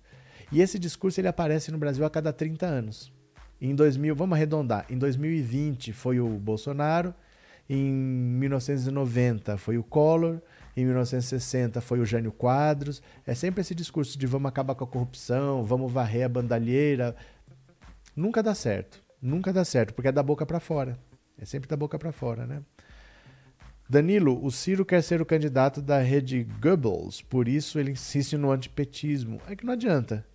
E 0.51 0.59
esse 0.59 0.77
discurso 0.77 1.21
ele 1.21 1.29
aparece 1.29 1.71
no 1.71 1.77
Brasil 1.77 2.03
a 2.03 2.09
cada 2.09 2.33
30 2.33 2.65
anos. 2.65 3.09
Em 3.61 3.73
2000, 3.73 4.13
vamos 4.13 4.35
arredondar, 4.35 4.85
em 4.89 4.97
2020 4.97 5.93
foi 5.93 6.19
o 6.19 6.27
Bolsonaro, 6.27 7.15
em 7.69 7.89
1990 7.89 9.55
foi 9.55 9.77
o 9.77 9.83
Collor, 9.83 10.41
em 10.75 10.83
1960 10.83 11.79
foi 11.79 11.99
o 11.99 12.05
Jânio 12.05 12.31
Quadros. 12.31 13.01
É 13.25 13.33
sempre 13.33 13.61
esse 13.61 13.73
discurso 13.73 14.17
de 14.17 14.27
vamos 14.27 14.49
acabar 14.49 14.75
com 14.75 14.83
a 14.83 14.87
corrupção, 14.87 15.63
vamos 15.63 15.91
varrer 15.91 16.25
a 16.25 16.29
bandalheira. 16.29 17.15
Nunca 18.15 18.43
dá 18.43 18.53
certo. 18.53 19.01
Nunca 19.21 19.53
dá 19.53 19.63
certo, 19.63 19.93
porque 19.93 20.09
é 20.09 20.11
da 20.11 20.21
boca 20.21 20.45
para 20.45 20.59
fora. 20.59 20.99
É 21.37 21.45
sempre 21.45 21.69
da 21.69 21.75
boca 21.75 21.97
para 21.97 22.11
fora, 22.11 22.45
né? 22.45 22.61
Danilo, 23.87 24.43
o 24.43 24.51
Ciro 24.51 24.83
quer 24.83 25.01
ser 25.03 25.21
o 25.21 25.25
candidato 25.25 25.81
da 25.81 25.99
rede 25.99 26.43
Goebbels, 26.59 27.21
por 27.21 27.47
isso 27.47 27.79
ele 27.79 27.91
insiste 27.91 28.35
no 28.35 28.51
antipetismo. 28.51 29.39
É 29.47 29.55
que 29.55 29.65
não 29.65 29.73
adianta. 29.73 30.25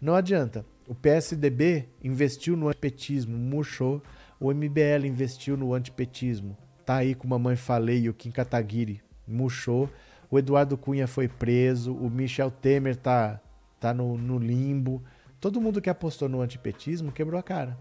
Não 0.00 0.14
adianta. 0.14 0.66
O 0.86 0.94
PSDB 0.94 1.88
investiu 2.02 2.56
no 2.56 2.68
antipetismo, 2.68 3.38
murchou. 3.38 4.02
O 4.40 4.52
MBL 4.52 5.06
investiu 5.06 5.56
no 5.56 5.72
antipetismo. 5.72 6.58
Tá 6.84 6.96
aí 6.96 7.14
com 7.14 7.28
Mamãe 7.28 7.54
Falei 7.54 8.00
e 8.00 8.08
o 8.08 8.14
Kim 8.14 8.32
Kataguiri, 8.32 9.00
murchou. 9.26 9.88
O 10.30 10.38
Eduardo 10.38 10.76
Cunha 10.76 11.06
foi 11.06 11.28
preso. 11.28 11.94
O 11.94 12.10
Michel 12.10 12.50
Temer 12.50 12.96
tá, 12.96 13.40
tá 13.78 13.92
no, 13.92 14.16
no 14.16 14.38
limbo. 14.38 15.02
Todo 15.40 15.60
mundo 15.60 15.80
que 15.80 15.90
apostou 15.90 16.28
no 16.28 16.40
antipetismo 16.40 17.12
quebrou 17.12 17.38
a 17.38 17.42
cara. 17.42 17.76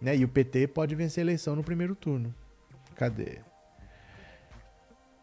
Né? 0.00 0.16
E 0.16 0.24
o 0.24 0.28
PT 0.28 0.68
pode 0.68 0.94
vencer 0.94 1.22
a 1.22 1.24
eleição 1.24 1.56
no 1.56 1.64
primeiro 1.64 1.94
turno. 1.94 2.34
Cadê? 2.94 3.38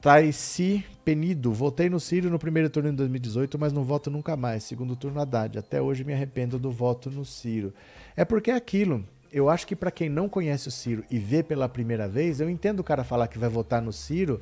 Taici 0.02 0.86
Penido. 1.04 1.52
Votei 1.52 1.90
no 1.90 2.00
Ciro 2.00 2.30
no 2.30 2.38
primeiro 2.38 2.70
turno 2.70 2.90
em 2.90 2.94
2018, 2.94 3.58
mas 3.58 3.74
não 3.74 3.84
voto 3.84 4.12
nunca 4.12 4.36
mais. 4.36 4.64
Segundo 4.64 4.96
turno, 4.96 5.20
Haddad. 5.20 5.58
Até 5.58 5.82
hoje 5.82 6.04
me 6.04 6.14
arrependo 6.14 6.60
do 6.60 6.72
voto 6.72 7.10
no 7.10 7.26
Ciro. 7.26 7.74
É 8.16 8.24
porque 8.24 8.52
é 8.52 8.56
aquilo. 8.56 9.04
Eu 9.32 9.50
acho 9.50 9.66
que 9.66 9.76
para 9.76 9.92
quem 9.92 10.08
não 10.08 10.30
conhece 10.30 10.68
o 10.68 10.72
Ciro 10.72 11.04
e 11.10 11.18
vê 11.18 11.42
pela 11.42 11.68
primeira 11.68 12.08
vez, 12.08 12.40
eu 12.40 12.50
entendo 12.50 12.82
o 12.82 12.84
cara 12.84 13.04
falar 13.04 13.28
que 13.28 13.40
vai 13.40 13.50
votar 13.50 13.82
no 13.82 13.92
Ciro, 13.92 14.40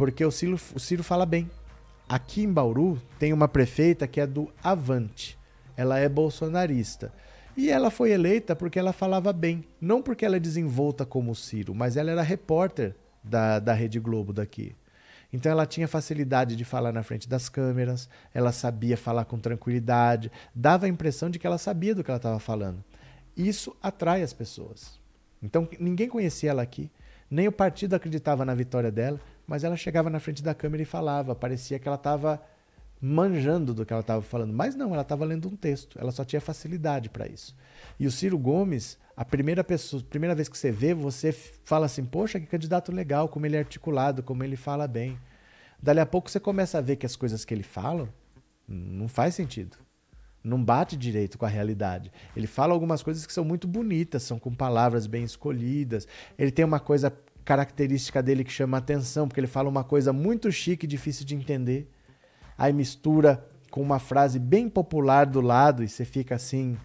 porque 0.00 0.24
o 0.24 0.30
Ciro, 0.30 0.58
o 0.74 0.80
Ciro 0.80 1.04
fala 1.04 1.26
bem. 1.26 1.50
Aqui 2.08 2.42
em 2.42 2.50
Bauru 2.50 2.98
tem 3.18 3.34
uma 3.34 3.46
prefeita 3.46 4.06
que 4.06 4.18
é 4.18 4.26
do 4.26 4.50
Avante. 4.64 5.38
Ela 5.76 5.98
é 5.98 6.08
bolsonarista. 6.08 7.12
E 7.54 7.68
ela 7.68 7.90
foi 7.90 8.10
eleita 8.10 8.56
porque 8.56 8.78
ela 8.78 8.94
falava 8.94 9.30
bem. 9.30 9.62
Não 9.78 10.00
porque 10.00 10.24
ela 10.24 10.36
é 10.36 10.40
desenvolta 10.40 11.04
como 11.04 11.32
o 11.32 11.34
Ciro, 11.34 11.74
mas 11.74 11.98
ela 11.98 12.10
era 12.10 12.22
repórter 12.22 12.96
da, 13.22 13.58
da 13.58 13.74
Rede 13.74 14.00
Globo 14.00 14.32
daqui. 14.32 14.74
Então 15.30 15.52
ela 15.52 15.66
tinha 15.66 15.86
facilidade 15.86 16.56
de 16.56 16.64
falar 16.64 16.94
na 16.94 17.02
frente 17.02 17.28
das 17.28 17.50
câmeras, 17.50 18.08
ela 18.32 18.52
sabia 18.52 18.96
falar 18.96 19.26
com 19.26 19.38
tranquilidade, 19.38 20.32
dava 20.54 20.86
a 20.86 20.88
impressão 20.88 21.28
de 21.28 21.38
que 21.38 21.46
ela 21.46 21.58
sabia 21.58 21.94
do 21.94 22.02
que 22.02 22.10
ela 22.10 22.16
estava 22.16 22.38
falando. 22.38 22.82
Isso 23.36 23.76
atrai 23.82 24.22
as 24.22 24.32
pessoas. 24.32 24.98
Então 25.42 25.68
ninguém 25.78 26.08
conhecia 26.08 26.52
ela 26.52 26.62
aqui, 26.62 26.90
nem 27.30 27.46
o 27.46 27.52
partido 27.52 27.94
acreditava 27.94 28.46
na 28.46 28.54
vitória 28.54 28.90
dela, 28.90 29.20
mas 29.50 29.64
ela 29.64 29.76
chegava 29.76 30.08
na 30.08 30.20
frente 30.20 30.44
da 30.44 30.54
câmera 30.54 30.84
e 30.84 30.86
falava, 30.86 31.34
parecia 31.34 31.76
que 31.76 31.88
ela 31.88 31.96
estava 31.96 32.40
manjando 33.02 33.74
do 33.74 33.84
que 33.84 33.92
ela 33.92 34.00
estava 34.00 34.22
falando, 34.22 34.52
mas 34.52 34.76
não, 34.76 34.92
ela 34.92 35.02
estava 35.02 35.24
lendo 35.24 35.48
um 35.48 35.56
texto, 35.56 35.98
ela 35.98 36.12
só 36.12 36.24
tinha 36.24 36.40
facilidade 36.40 37.10
para 37.10 37.26
isso. 37.26 37.56
E 37.98 38.06
o 38.06 38.12
Ciro 38.12 38.38
Gomes, 38.38 38.96
a 39.16 39.24
primeira 39.24 39.64
pessoa, 39.64 40.00
primeira 40.08 40.36
vez 40.36 40.48
que 40.48 40.56
você 40.56 40.70
vê, 40.70 40.94
você 40.94 41.32
fala 41.32 41.86
assim, 41.86 42.04
poxa, 42.04 42.38
que 42.38 42.46
candidato 42.46 42.92
legal, 42.92 43.28
como 43.28 43.44
ele 43.44 43.56
é 43.56 43.58
articulado, 43.58 44.22
como 44.22 44.44
ele 44.44 44.54
fala 44.54 44.86
bem. 44.86 45.18
Dali 45.82 45.98
a 45.98 46.06
pouco 46.06 46.30
você 46.30 46.38
começa 46.38 46.78
a 46.78 46.80
ver 46.80 46.94
que 46.94 47.04
as 47.04 47.16
coisas 47.16 47.44
que 47.44 47.52
ele 47.52 47.64
fala 47.64 48.08
não 48.68 49.08
faz 49.08 49.34
sentido. 49.34 49.76
Não 50.44 50.62
bate 50.62 50.96
direito 50.96 51.36
com 51.36 51.44
a 51.44 51.48
realidade. 51.48 52.12
Ele 52.36 52.46
fala 52.46 52.72
algumas 52.72 53.02
coisas 53.02 53.26
que 53.26 53.32
são 53.32 53.44
muito 53.44 53.66
bonitas, 53.66 54.22
são 54.22 54.38
com 54.38 54.54
palavras 54.54 55.08
bem 55.08 55.24
escolhidas. 55.24 56.06
Ele 56.38 56.52
tem 56.52 56.64
uma 56.64 56.78
coisa 56.78 57.12
característica 57.50 58.22
dele 58.22 58.44
que 58.44 58.52
chama 58.52 58.78
atenção, 58.78 59.26
porque 59.26 59.40
ele 59.40 59.48
fala 59.48 59.68
uma 59.68 59.82
coisa 59.82 60.12
muito 60.12 60.52
chique 60.52 60.86
e 60.86 60.88
difícil 60.88 61.26
de 61.26 61.34
entender. 61.34 61.90
Aí 62.56 62.72
mistura 62.72 63.44
com 63.72 63.82
uma 63.82 63.98
frase 63.98 64.38
bem 64.38 64.68
popular 64.68 65.26
do 65.26 65.40
lado 65.40 65.82
e 65.82 65.88
você 65.88 66.04
fica 66.04 66.36
assim, 66.36 66.76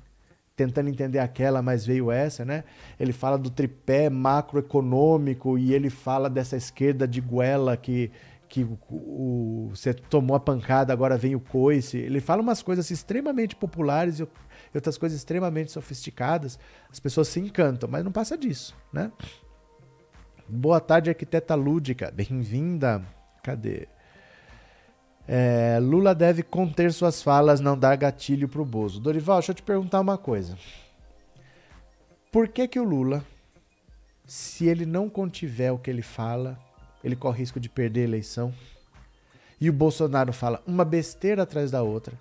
tentando 0.56 0.90
entender 0.90 1.20
aquela, 1.20 1.62
mas 1.62 1.86
veio 1.86 2.12
essa, 2.12 2.44
né? 2.44 2.64
Ele 3.00 3.14
fala 3.14 3.38
do 3.38 3.52
tripé 3.52 4.10
macroeconômico 4.10 5.56
e 5.56 5.72
ele 5.72 5.92
fala 5.92 6.32
dessa 6.32 6.58
esquerda 6.58 7.08
de 7.08 7.22
goela 7.22 7.78
que 7.78 8.12
que 8.48 8.64
o, 8.64 8.78
o, 8.90 9.70
você 9.72 9.94
tomou 9.94 10.36
a 10.36 10.40
pancada, 10.40 10.94
agora 10.94 11.18
vem 11.18 11.36
o 11.36 11.40
coice. 11.40 11.98
Ele 11.98 12.22
fala 12.22 12.42
umas 12.42 12.62
coisas 12.64 12.90
extremamente 12.90 13.56
populares 13.56 14.20
e 14.20 14.28
outras 14.74 14.98
coisas 14.98 15.18
extremamente 15.18 15.72
sofisticadas. 15.72 16.58
As 16.90 17.00
pessoas 17.00 17.28
se 17.28 17.40
encantam, 17.40 17.90
mas 17.90 18.04
não 18.04 18.12
passa 18.12 18.38
disso, 18.38 18.76
né? 18.94 19.12
Boa 20.48 20.80
tarde, 20.80 21.10
arquiteta 21.10 21.56
lúdica. 21.56 22.12
Bem-vinda. 22.12 23.04
Cadê? 23.42 23.88
É, 25.28 25.80
Lula 25.82 26.14
deve 26.14 26.44
conter 26.44 26.94
suas 26.94 27.24
falas, 27.24 27.60
não 27.60 27.76
dar 27.76 27.96
gatilho 27.96 28.48
pro 28.48 28.64
Bozo. 28.64 29.00
Dorival, 29.00 29.40
deixa 29.40 29.52
eu 29.52 29.56
te 29.56 29.64
perguntar 29.64 30.00
uma 30.00 30.20
coisa. 30.20 30.56
Por 32.32 32.48
que 32.48 32.68
que 32.68 32.80
o 32.80 32.84
Lula, 32.84 33.26
se 34.28 34.68
ele 34.68 34.86
não 34.86 35.10
contiver 35.10 35.72
o 35.72 35.80
que 35.80 35.90
ele 35.90 36.04
fala, 36.04 36.60
ele 37.04 37.16
corre 37.16 37.40
risco 37.40 37.60
de 37.60 37.68
perder 37.68 38.02
a 38.02 38.04
eleição. 38.04 38.54
E 39.60 39.68
o 39.68 39.74
Bolsonaro 39.74 40.32
fala 40.32 40.62
uma 40.68 40.86
besteira 40.86 41.42
atrás 41.42 41.72
da 41.72 41.82
outra, 41.82 42.14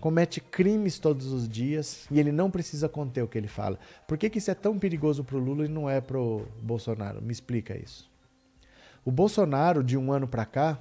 comete 0.00 0.40
crimes 0.40 0.98
todos 0.98 1.32
os 1.32 1.48
dias 1.48 2.06
e 2.10 2.18
ele 2.18 2.32
não 2.32 2.50
precisa 2.50 2.88
conter 2.88 3.22
o 3.22 3.28
que 3.28 3.36
ele 3.36 3.48
fala. 3.48 3.78
Por 4.06 4.16
que, 4.16 4.30
que 4.30 4.38
isso 4.38 4.50
é 4.50 4.54
tão 4.54 4.78
perigoso 4.78 5.24
para 5.24 5.36
o 5.36 5.40
Lula 5.40 5.64
e 5.64 5.68
não 5.68 5.88
é 5.88 6.00
para 6.00 6.18
o 6.18 6.46
Bolsonaro? 6.62 7.20
Me 7.20 7.32
explica 7.32 7.76
isso. 7.76 8.10
O 9.04 9.10
Bolsonaro, 9.10 9.82
de 9.82 9.96
um 9.96 10.12
ano 10.12 10.28
para 10.28 10.44
cá, 10.44 10.78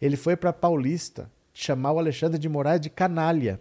ele 0.00 0.16
foi 0.16 0.36
para 0.36 0.52
Paulista 0.52 1.30
chamar 1.52 1.92
o 1.92 1.98
Alexandre 1.98 2.38
de 2.38 2.48
Moraes 2.48 2.80
de 2.80 2.90
canalha. 2.90 3.60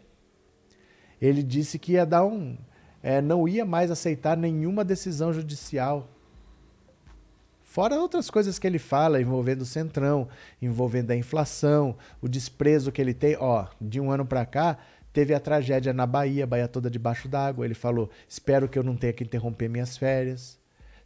Ele 1.22 1.44
disse 1.44 1.78
que 1.78 1.94
ia 1.94 2.06
dar 2.06 2.26
um. 2.26 2.58
É, 3.02 3.22
não 3.22 3.48
ia 3.48 3.66
mais 3.66 3.92
aceitar 3.92 4.36
nenhuma 4.36 4.84
decisão 4.84 5.32
judicial 5.32 6.10
Fora 7.74 8.00
outras 8.00 8.30
coisas 8.30 8.60
que 8.60 8.68
ele 8.68 8.78
fala 8.78 9.20
envolvendo 9.20 9.62
o 9.62 9.66
Centrão, 9.66 10.28
envolvendo 10.62 11.10
a 11.10 11.16
inflação, 11.16 11.98
o 12.22 12.30
desprezo 12.30 12.92
que 12.92 13.02
ele 13.02 13.16
tem. 13.16 13.36
Ó, 13.40 13.66
de 13.82 14.00
um 14.00 14.12
ano 14.12 14.28
para 14.28 14.46
cá, 14.46 14.78
teve 15.12 15.34
a 15.34 15.40
tragédia 15.40 15.92
na 15.92 16.06
Bahia, 16.06 16.46
Bahia 16.46 16.68
toda 16.68 16.88
debaixo 16.88 17.28
d'água. 17.28 17.66
Ele 17.66 17.74
falou: 17.74 18.12
espero 18.30 18.70
que 18.70 18.78
eu 18.78 18.84
não 18.84 18.96
tenha 18.96 19.12
que 19.12 19.24
interromper 19.24 19.70
minhas 19.70 19.98
férias. 19.98 20.60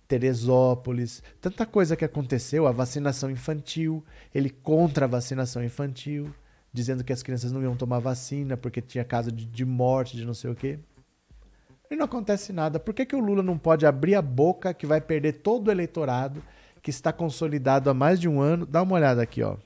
Teresópolis, 0.10 1.24
tanta 1.40 1.66
coisa 1.66 1.96
que 1.96 2.04
aconteceu, 2.04 2.68
a 2.68 2.72
vacinação 2.74 3.32
infantil, 3.32 4.04
ele 4.36 4.50
contra 4.50 5.06
a 5.06 5.08
vacinação 5.08 5.64
infantil, 5.64 6.30
dizendo 6.74 7.02
que 7.02 7.14
as 7.14 7.24
crianças 7.24 7.50
não 7.50 7.64
iam 7.64 7.78
tomar 7.78 8.00
vacina 8.00 8.58
porque 8.58 8.82
tinha 8.82 9.06
caso 9.06 9.32
de, 9.32 9.46
de 9.46 9.64
morte, 9.64 10.18
de 10.18 10.26
não 10.26 10.34
sei 10.34 10.52
o 10.52 10.56
quê. 10.56 10.80
E 11.90 11.96
não 11.96 12.04
acontece 12.04 12.52
nada. 12.52 12.78
Por 12.78 12.94
que, 12.94 13.06
que 13.06 13.16
o 13.16 13.22
Lula 13.22 13.42
não 13.42 13.58
pode 13.58 13.86
abrir 13.86 14.16
a 14.16 14.22
boca 14.22 14.74
que 14.74 14.86
vai 14.86 15.00
perder 15.00 15.32
todo 15.32 15.70
o 15.70 15.72
eleitorado 15.72 16.44
que 16.88 16.92
está 16.92 17.12
consolidado 17.12 17.90
há 17.90 17.94
mais 17.94 18.18
de 18.18 18.30
um 18.30 18.40
ano. 18.40 18.66
Dá 18.66 18.82
uma 18.82 18.96
olhada 18.96 19.22
aqui, 19.22 19.44
ó. 19.44 19.58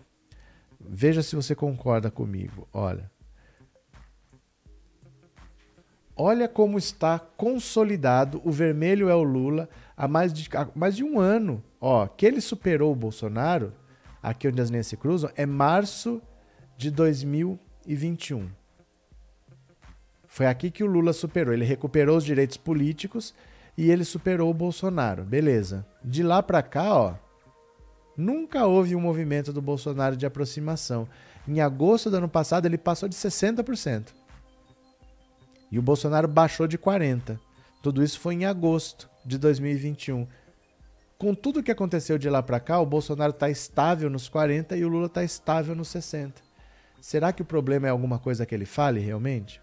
Veja 0.80 1.22
se 1.22 1.36
você 1.36 1.54
concorda 1.54 2.10
comigo. 2.10 2.68
Olha. 2.74 3.12
Olha 6.16 6.48
como 6.48 6.80
está 6.80 7.20
consolidado. 7.20 8.42
O 8.44 8.50
vermelho 8.50 9.08
é 9.08 9.14
o 9.14 9.22
Lula 9.22 9.70
há 9.96 10.08
mais 10.08 10.34
de, 10.34 10.50
há 10.58 10.68
mais 10.74 10.96
de 10.96 11.04
um 11.04 11.20
ano. 11.20 11.64
Ó, 11.80 12.08
que 12.08 12.26
ele 12.26 12.42
superou 12.42 12.92
o 12.92 12.96
Bolsonaro, 12.96 13.72
aqui 14.20 14.48
onde 14.48 14.60
as 14.60 14.72
linhas 14.72 14.88
se 14.88 14.98
cruzam, 14.98 15.30
é 15.36 15.46
março 15.46 16.20
de 16.76 16.90
2021. 16.90 18.50
Foi 20.28 20.48
aqui 20.48 20.72
que 20.72 20.84
o 20.84 20.88
Lula 20.88 21.14
superou. 21.14 21.54
Ele 21.54 21.66
recuperou 21.66 22.18
os 22.18 22.26
direitos 22.26 22.58
políticos 22.58 23.32
e 23.82 23.90
ele 23.90 24.06
superou 24.06 24.48
o 24.48 24.54
Bolsonaro. 24.54 25.24
Beleza. 25.24 25.84
De 26.06 26.22
lá 26.22 26.44
para 26.44 26.62
cá, 26.62 26.96
ó, 26.96 27.16
nunca 28.16 28.68
houve 28.68 28.96
um 28.96 29.02
movimento 29.02 29.52
do 29.52 29.60
Bolsonaro 29.60 30.16
de 30.16 30.24
aproximação. 30.24 31.08
Em 31.48 31.62
agosto 31.62 32.08
do 32.08 32.18
ano 32.18 32.30
passado, 32.30 32.68
ele 32.68 32.78
passou 32.78 33.10
de 33.10 33.16
60%. 33.16 34.10
E 35.72 35.80
o 35.80 35.82
Bolsonaro 35.82 36.28
baixou 36.28 36.68
de 36.68 36.78
40%. 36.78 37.40
Tudo 37.82 38.04
isso 38.04 38.20
foi 38.20 38.36
em 38.36 38.46
agosto 38.46 39.10
de 39.26 39.40
2021. 39.40 40.28
Com 41.18 41.34
tudo 41.34 41.64
que 41.64 41.72
aconteceu 41.72 42.20
de 42.20 42.30
lá 42.30 42.44
para 42.44 42.60
cá, 42.60 42.80
o 42.80 42.86
Bolsonaro 42.86 43.32
está 43.32 43.50
estável 43.50 44.12
nos 44.12 44.30
40 44.30 44.78
e 44.78 44.86
o 44.86 44.90
Lula 44.90 45.08
está 45.08 45.24
estável 45.24 45.74
nos 45.74 45.88
60. 45.88 46.40
Será 47.02 47.34
que 47.34 47.42
o 47.42 47.46
problema 47.46 47.88
é 47.88 47.90
alguma 47.90 48.20
coisa 48.20 48.46
que 48.46 48.54
ele 48.54 48.68
fale 48.68 49.00
realmente? 49.00 49.60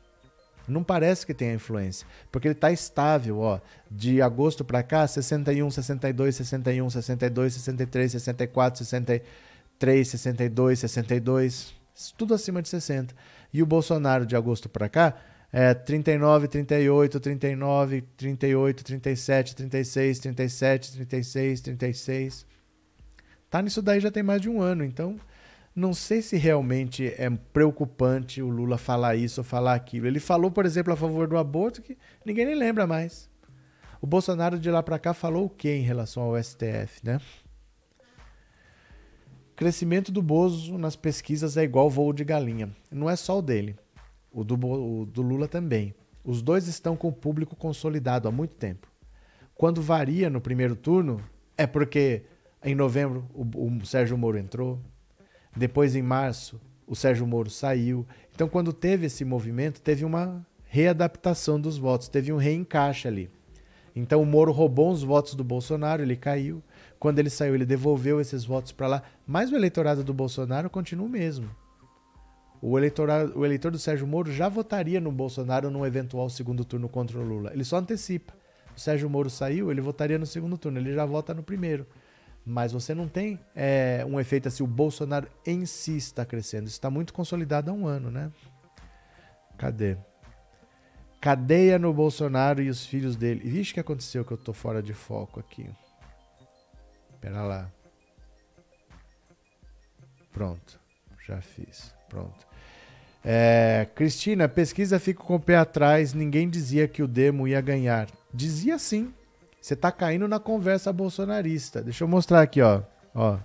Não 0.69 0.85
parece 0.85 1.27
que 1.27 1.35
tenha 1.35 1.55
influência, 1.55 2.07
porque 2.31 2.49
ele 2.49 2.55
está 2.55 2.71
estável, 2.71 3.39
ó. 3.41 3.61
De 3.91 4.21
agosto 4.21 4.65
para 4.65 4.83
cá, 4.83 5.07
61, 5.07 5.71
62, 5.71 6.37
61, 6.37 6.91
62, 6.91 7.55
63, 7.55 8.13
64, 8.13 8.79
63, 8.79 10.09
62, 10.09 10.79
62, 10.79 11.75
tudo 12.17 12.35
acima 12.35 12.61
de 12.63 12.69
60. 12.69 13.15
E 13.53 13.63
o 13.63 13.67
Bolsonaro 13.67 14.27
de 14.27 14.37
agosto 14.37 14.69
para 14.69 14.89
cá 14.89 15.15
é 15.53 15.73
39, 15.73 16.49
38, 16.49 17.21
39, 17.21 18.03
38, 18.17 18.85
37, 18.85 19.57
36, 19.57 20.19
37, 20.19 20.93
36, 20.93 21.61
36. 21.61 22.47
Tá 23.51 23.63
nisso 23.63 23.81
daí 23.81 23.99
já 24.01 24.11
tem 24.11 24.23
mais 24.23 24.43
de 24.43 24.51
um 24.51 24.61
ano, 24.61 24.85
então 24.85 25.19
não 25.79 25.95
sei 25.95 26.21
se 26.21 26.37
realmente 26.37 27.07
é 27.17 27.31
preocupante 27.31 28.43
o 28.43 28.49
Lula 28.49 28.77
falar 28.77 29.15
isso 29.15 29.41
ou 29.41 29.45
falar 29.45 29.75
aquilo. 29.75 30.09
Ele 30.09 30.19
falou, 30.19 30.51
por 30.51 30.67
exemplo, 30.67 30.93
a 30.93 30.97
favor 30.97 31.29
do 31.29 31.39
aborto 31.39 31.81
que 31.81 31.97
ninguém 32.25 32.45
nem 32.45 32.57
lembra 32.57 32.85
mais. 32.85 33.31
O 34.01 34.07
Bolsonaro 34.07 34.59
de 34.59 34.71
lá 34.71 34.83
para 34.83 34.99
cá 34.99 35.15
falou 35.15 35.47
o 35.47 35.49
que 35.49 35.71
em 35.71 35.83
relação 35.83 36.25
ao 36.25 36.43
STF, 36.43 37.05
né? 37.05 37.21
Crescimento 39.55 40.11
do 40.11 40.21
Bozo 40.21 40.77
nas 40.79 40.97
pesquisas 40.97 41.57
é 41.57 41.63
igual 41.63 41.89
voo 41.89 42.13
de 42.13 42.25
galinha. 42.25 42.71
Não 42.91 43.09
é 43.09 43.15
só 43.15 43.39
o 43.39 43.43
dele, 43.43 43.77
o 44.33 44.43
do, 44.43 44.55
o 44.55 45.07
do 45.07 45.23
Lula 45.23 45.47
também. 45.47 45.95
Os 46.25 46.43
dois 46.43 46.67
estão 46.67 46.97
com 46.97 47.09
o 47.09 47.13
público 47.13 47.55
consolidado 47.55 48.27
há 48.27 48.33
muito 48.33 48.57
tempo. 48.57 48.89
Quando 49.55 49.81
varia 49.81 50.29
no 50.29 50.41
primeiro 50.41 50.75
turno, 50.75 51.23
é 51.57 51.67
porque 51.67 52.25
em 52.65 52.75
novembro 52.75 53.29
o, 53.33 53.79
o 53.79 53.87
Sérgio 53.87 54.19
Moro 54.19 54.39
entrou, 54.39 54.81
depois, 55.59 55.97
em 55.97 56.03
março, 56.03 56.61
o 56.87 56.97
Sérgio 56.97 57.27
Moro 57.27 57.51
saiu. 57.51 58.07
Então, 58.35 58.49
quando 58.49 58.73
teve 58.73 59.07
esse 59.07 59.25
movimento, 59.25 59.81
teve 59.81 60.05
uma 60.05 60.47
readaptação 60.65 61.61
dos 61.61 61.77
votos, 61.77 62.09
teve 62.09 62.33
um 62.33 62.37
reencaixe 62.37 63.09
ali. 63.09 63.31
Então, 63.95 64.23
o 64.23 64.27
Moro 64.27 64.53
roubou 64.53 64.91
os 64.91 65.03
votos 65.03 65.35
do 65.35 65.43
Bolsonaro, 65.43 66.03
ele 66.03 66.17
caiu. 66.17 66.63
Quando 66.99 67.19
ele 67.19 67.31
saiu, 67.31 67.55
ele 67.55 67.67
devolveu 67.67 68.21
esses 68.21 68.45
votos 68.45 68.73
para 68.73 68.87
lá. 68.87 69.03
Mas 69.27 69.51
o 69.51 69.57
eleitorado 69.57 70.05
do 70.05 70.15
Bolsonaro 70.15 70.71
continua 70.71 71.07
o 71.07 71.11
mesmo. 71.11 71.51
O, 72.63 72.79
eleitorado, 72.79 73.39
o 73.39 73.45
eleitor 73.45 73.71
do 73.71 73.79
Sérgio 73.79 74.07
Moro 74.07 74.33
já 74.33 74.49
votaria 74.49 75.01
no 75.01 75.13
Bolsonaro 75.13 75.71
num 75.71 75.87
eventual 75.87 76.29
segundo 76.29 76.65
turno 76.65 76.89
contra 76.89 77.19
o 77.19 77.23
Lula. 77.23 77.53
Ele 77.53 77.65
só 77.65 77.77
antecipa. 77.77 78.35
O 78.77 78.81
Sérgio 78.81 79.11
Moro 79.11 79.29
saiu, 79.31 79.71
ele 79.71 79.81
votaria 79.81 80.19
no 80.19 80.27
segundo 80.27 80.57
turno, 80.57 80.79
ele 80.79 80.93
já 80.93 81.05
vota 81.05 81.35
no 81.35 81.43
primeiro 81.43 81.87
mas 82.49 82.73
você 82.73 82.95
não 82.95 83.07
tem 83.07 83.39
é, 83.55 84.05
um 84.09 84.19
efeito 84.19 84.49
assim, 84.49 84.63
o 84.63 84.67
Bolsonaro 84.67 85.29
em 85.47 85.67
si 85.67 85.97
está 85.97 86.25
crescendo. 86.25 86.67
Isso 86.67 86.77
está 86.77 86.91
muito 86.91 87.13
consolidado 87.13 87.71
há 87.71 87.75
um 87.75 87.87
ano, 87.87 88.11
né? 88.11 88.33
Cadê? 89.59 89.97
Cadeia 91.21 91.79
no 91.79 91.93
Bolsonaro 91.93 92.63
e 92.63 92.71
os 92.71 92.87
filhos 92.87 93.17
dele. 93.17 93.49
Vixe, 93.49 93.75
que 93.75 93.81
aconteceu 93.81 94.25
que 94.25 94.33
eu 94.33 94.39
tô 94.39 94.53
fora 94.53 94.83
de 94.83 94.95
foco 94.95 95.39
aqui. 95.39 95.69
Pera 97.21 97.43
lá. 97.43 97.71
Pronto. 100.33 100.81
Já 101.27 101.41
fiz. 101.41 101.93
Pronto. 102.09 102.47
É, 103.23 103.87
Cristina, 103.95 104.49
pesquisa 104.49 104.99
fica 104.99 105.23
com 105.23 105.35
o 105.35 105.41
pé 105.41 105.57
atrás. 105.57 106.15
Ninguém 106.15 106.49
dizia 106.49 106.89
que 106.89 107.03
o 107.03 107.09
Demo 107.09 107.47
ia 107.47 107.61
ganhar. 107.61 108.09
Dizia 108.33 108.79
sim. 108.79 109.13
Você 109.61 109.77
tá 109.77 109.93
caindo 109.93 110.27
na 110.29 110.39
conversa 110.41 110.93
bolsonarista. 110.93 111.83
Deixa 111.83 112.05
eu 112.05 112.09
mostrar 112.09 112.43
aqui, 112.43 112.63
ó. 112.63 112.83
Ó. 113.15 113.39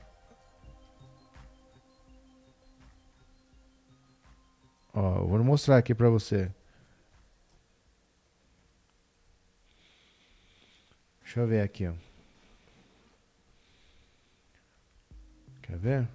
Ó, 4.94 5.26
vou 5.26 5.44
mostrar 5.44 5.77
aqui 5.77 5.94
para 5.95 6.10
você. 6.10 6.52
Deixa 11.23 11.40
eu 11.40 11.48
ver 11.48 11.61
aqui, 11.61 11.88
ó. 11.88 11.94
Quer 15.64 15.77
ver? 15.77 16.07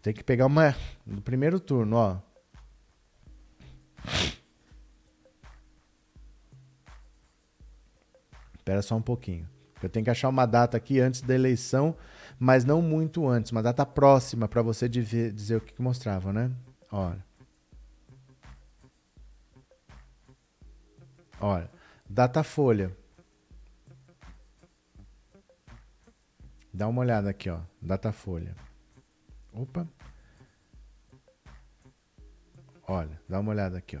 Tem 0.00 0.12
que 0.12 0.24
pegar 0.24 0.46
uma 0.46 0.74
no 1.06 1.20
primeiro 1.20 1.60
turno, 1.60 1.96
ó. 1.96 2.31
Espera 8.54 8.82
só 8.82 8.96
um 8.96 9.02
pouquinho. 9.02 9.48
Eu 9.82 9.88
tenho 9.88 10.04
que 10.04 10.10
achar 10.10 10.28
uma 10.28 10.46
data 10.46 10.76
aqui 10.76 11.00
antes 11.00 11.20
da 11.20 11.34
eleição, 11.34 11.96
mas 12.38 12.64
não 12.64 12.80
muito 12.80 13.28
antes, 13.28 13.50
uma 13.50 13.62
data 13.62 13.84
próxima 13.84 14.46
para 14.46 14.62
você 14.62 14.88
dizer 14.88 15.56
o 15.56 15.60
que, 15.60 15.72
que 15.72 15.82
mostrava, 15.82 16.32
né? 16.32 16.52
Olha. 16.90 17.24
Olha, 21.40 21.68
Datafolha. 22.08 22.94
Dá 26.72 26.86
uma 26.86 27.00
olhada 27.00 27.30
aqui, 27.30 27.50
ó. 27.50 27.60
Datafolha. 27.80 28.54
Opa. 29.52 29.88
Olha, 32.86 33.20
dá 33.28 33.40
uma 33.40 33.50
olhada 33.50 33.78
aqui, 33.78 33.96
ó. 33.96 34.00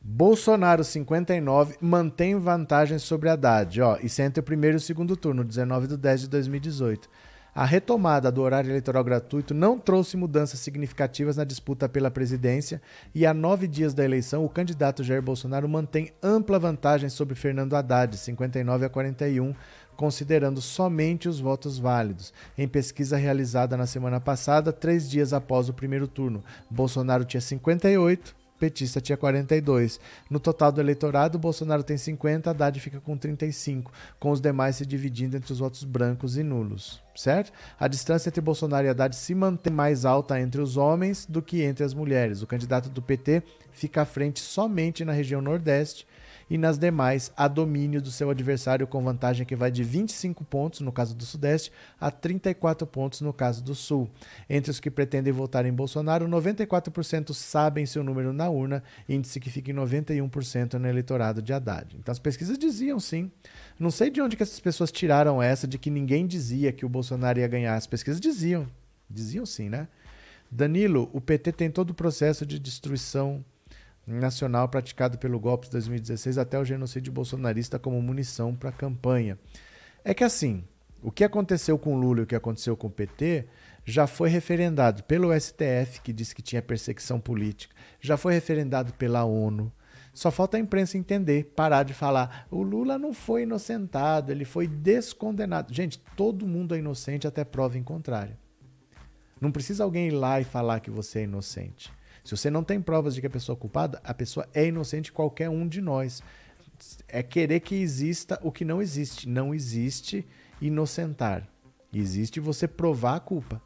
Bolsonaro 0.00 0.84
59 0.84 1.76
mantém 1.80 2.38
vantagem 2.38 2.98
sobre 2.98 3.28
Haddad, 3.28 3.82
ó, 3.82 3.98
isso 4.00 4.22
é 4.22 4.24
entre 4.24 4.40
o 4.40 4.44
primeiro 4.44 4.76
e 4.76 4.78
o 4.78 4.80
segundo 4.80 5.16
turno, 5.16 5.42
19 5.42 5.88
de 5.88 5.96
10 5.96 6.20
de 6.22 6.28
2018. 6.28 7.08
A 7.56 7.64
retomada 7.64 8.30
do 8.30 8.42
horário 8.42 8.68
eleitoral 8.68 9.02
gratuito 9.02 9.54
não 9.54 9.78
trouxe 9.78 10.14
mudanças 10.14 10.60
significativas 10.60 11.38
na 11.38 11.42
disputa 11.42 11.88
pela 11.88 12.10
presidência 12.10 12.82
e, 13.14 13.24
a 13.24 13.32
nove 13.32 13.66
dias 13.66 13.94
da 13.94 14.04
eleição, 14.04 14.44
o 14.44 14.48
candidato 14.48 15.02
Jair 15.02 15.22
Bolsonaro 15.22 15.66
mantém 15.66 16.12
ampla 16.22 16.58
vantagem 16.58 17.08
sobre 17.08 17.34
Fernando 17.34 17.74
Haddad, 17.74 18.14
59 18.18 18.84
a 18.84 18.90
41, 18.90 19.54
considerando 19.96 20.60
somente 20.60 21.28
os 21.28 21.40
votos 21.40 21.78
válidos. 21.78 22.32
Em 22.56 22.68
pesquisa 22.68 23.16
realizada 23.16 23.76
na 23.76 23.86
semana 23.86 24.20
passada, 24.20 24.72
três 24.72 25.08
dias 25.08 25.32
após 25.32 25.68
o 25.68 25.74
primeiro 25.74 26.06
turno, 26.06 26.44
Bolsonaro 26.70 27.24
tinha 27.24 27.40
58 27.40 28.46
petista 28.58 29.00
tinha 29.00 29.16
42. 29.16 30.00
No 30.30 30.40
total 30.40 30.72
do 30.72 30.80
eleitorado, 30.80 31.38
Bolsonaro 31.38 31.82
tem 31.82 31.96
50, 31.96 32.50
Haddad 32.50 32.80
fica 32.80 33.00
com 33.00 33.16
35, 33.16 33.92
com 34.18 34.30
os 34.30 34.40
demais 34.40 34.76
se 34.76 34.86
dividindo 34.86 35.36
entre 35.36 35.52
os 35.52 35.58
votos 35.58 35.84
brancos 35.84 36.36
e 36.36 36.42
nulos, 36.42 37.02
certo? 37.14 37.52
A 37.78 37.86
distância 37.88 38.28
entre 38.28 38.40
Bolsonaro 38.40 38.86
e 38.86 38.90
Haddad 38.90 39.14
se 39.14 39.34
mantém 39.34 39.72
mais 39.72 40.04
alta 40.04 40.40
entre 40.40 40.60
os 40.60 40.76
homens 40.76 41.26
do 41.26 41.42
que 41.42 41.62
entre 41.62 41.84
as 41.84 41.94
mulheres. 41.94 42.42
O 42.42 42.46
candidato 42.46 42.88
do 42.88 43.02
PT 43.02 43.42
fica 43.70 44.02
à 44.02 44.04
frente 44.04 44.40
somente 44.40 45.04
na 45.04 45.12
região 45.12 45.40
Nordeste 45.40 46.06
e 46.48 46.56
nas 46.56 46.78
demais 46.78 47.32
há 47.36 47.48
domínio 47.48 48.00
do 48.00 48.10
seu 48.10 48.30
adversário 48.30 48.86
com 48.86 49.02
vantagem 49.02 49.44
que 49.44 49.56
vai 49.56 49.70
de 49.70 49.82
25 49.82 50.44
pontos 50.44 50.80
no 50.80 50.92
caso 50.92 51.14
do 51.14 51.24
Sudeste 51.24 51.72
a 52.00 52.10
34 52.10 52.86
pontos 52.86 53.20
no 53.20 53.32
caso 53.32 53.62
do 53.62 53.74
Sul. 53.74 54.08
Entre 54.48 54.70
os 54.70 54.80
que 54.80 54.90
pretendem 54.90 55.32
votar 55.32 55.66
em 55.66 55.72
Bolsonaro, 55.72 56.26
94% 56.28 57.32
sabem 57.34 57.86
seu 57.86 58.04
número 58.04 58.32
na 58.32 58.48
urna, 58.48 58.82
índice 59.08 59.40
que 59.40 59.50
fica 59.50 59.70
em 59.70 59.74
91% 59.74 60.74
no 60.74 60.88
eleitorado 60.88 61.42
de 61.42 61.52
Haddad. 61.52 61.96
Então 61.98 62.12
as 62.12 62.18
pesquisas 62.18 62.58
diziam 62.58 63.00
sim. 63.00 63.30
Não 63.78 63.90
sei 63.90 64.10
de 64.10 64.20
onde 64.20 64.36
que 64.36 64.42
essas 64.42 64.60
pessoas 64.60 64.92
tiraram 64.92 65.42
essa 65.42 65.66
de 65.66 65.78
que 65.78 65.90
ninguém 65.90 66.26
dizia 66.26 66.72
que 66.72 66.86
o 66.86 66.88
Bolsonaro 66.88 67.38
ia 67.38 67.48
ganhar. 67.48 67.74
As 67.74 67.86
pesquisas 67.86 68.20
diziam. 68.20 68.66
Diziam 69.08 69.46
sim, 69.46 69.68
né? 69.68 69.88
Danilo, 70.50 71.10
o 71.12 71.20
PT 71.20 71.52
tem 71.52 71.70
todo 71.70 71.90
o 71.90 71.94
processo 71.94 72.46
de 72.46 72.58
destruição 72.58 73.44
nacional 74.06 74.68
praticado 74.68 75.18
pelo 75.18 75.40
golpe 75.40 75.66
de 75.66 75.72
2016 75.72 76.38
até 76.38 76.58
o 76.58 76.64
genocídio 76.64 77.12
bolsonarista 77.12 77.78
como 77.78 78.00
munição 78.00 78.54
para 78.54 78.70
a 78.70 78.72
campanha. 78.72 79.38
É 80.04 80.14
que 80.14 80.22
assim, 80.22 80.64
o 81.02 81.10
que 81.10 81.24
aconteceu 81.24 81.78
com 81.78 81.98
Lula 81.98 82.20
e 82.20 82.22
o 82.22 82.26
que 82.26 82.36
aconteceu 82.36 82.76
com 82.76 82.86
o 82.86 82.90
PT 82.90 83.46
já 83.84 84.06
foi 84.06 84.28
referendado 84.28 85.04
pelo 85.04 85.32
STF, 85.38 86.00
que 86.02 86.12
disse 86.12 86.34
que 86.34 86.42
tinha 86.42 86.62
perseguição 86.62 87.20
política, 87.20 87.74
já 88.00 88.16
foi 88.16 88.34
referendado 88.34 88.92
pela 88.94 89.24
ONU. 89.24 89.72
Só 90.12 90.30
falta 90.30 90.56
a 90.56 90.60
imprensa 90.60 90.96
entender, 90.96 91.52
parar 91.54 91.82
de 91.82 91.92
falar. 91.92 92.46
O 92.50 92.62
Lula 92.62 92.98
não 92.98 93.12
foi 93.12 93.42
inocentado, 93.42 94.32
ele 94.32 94.44
foi 94.44 94.66
descondenado. 94.66 95.74
Gente, 95.74 95.98
todo 96.16 96.46
mundo 96.46 96.74
é 96.74 96.78
inocente 96.78 97.26
até 97.26 97.44
prova 97.44 97.76
em 97.76 97.82
contrário. 97.82 98.36
Não 99.40 99.52
precisa 99.52 99.84
alguém 99.84 100.08
ir 100.08 100.12
lá 100.12 100.40
e 100.40 100.44
falar 100.44 100.80
que 100.80 100.90
você 100.90 101.20
é 101.20 101.24
inocente. 101.24 101.92
Se 102.26 102.36
você 102.36 102.50
não 102.50 102.64
tem 102.64 102.82
provas 102.82 103.14
de 103.14 103.20
que 103.20 103.28
a 103.28 103.30
pessoa 103.30 103.56
é 103.56 103.60
culpada, 103.60 104.00
a 104.02 104.12
pessoa 104.12 104.48
é 104.52 104.66
inocente, 104.66 105.12
qualquer 105.12 105.48
um 105.48 105.68
de 105.68 105.80
nós. 105.80 106.20
É 107.06 107.22
querer 107.22 107.60
que 107.60 107.76
exista 107.76 108.36
o 108.42 108.50
que 108.50 108.64
não 108.64 108.82
existe. 108.82 109.28
Não 109.28 109.54
existe 109.54 110.26
inocentar. 110.60 111.46
Existe 111.92 112.40
você 112.40 112.66
provar 112.66 113.14
a 113.14 113.20
culpa. 113.20 113.62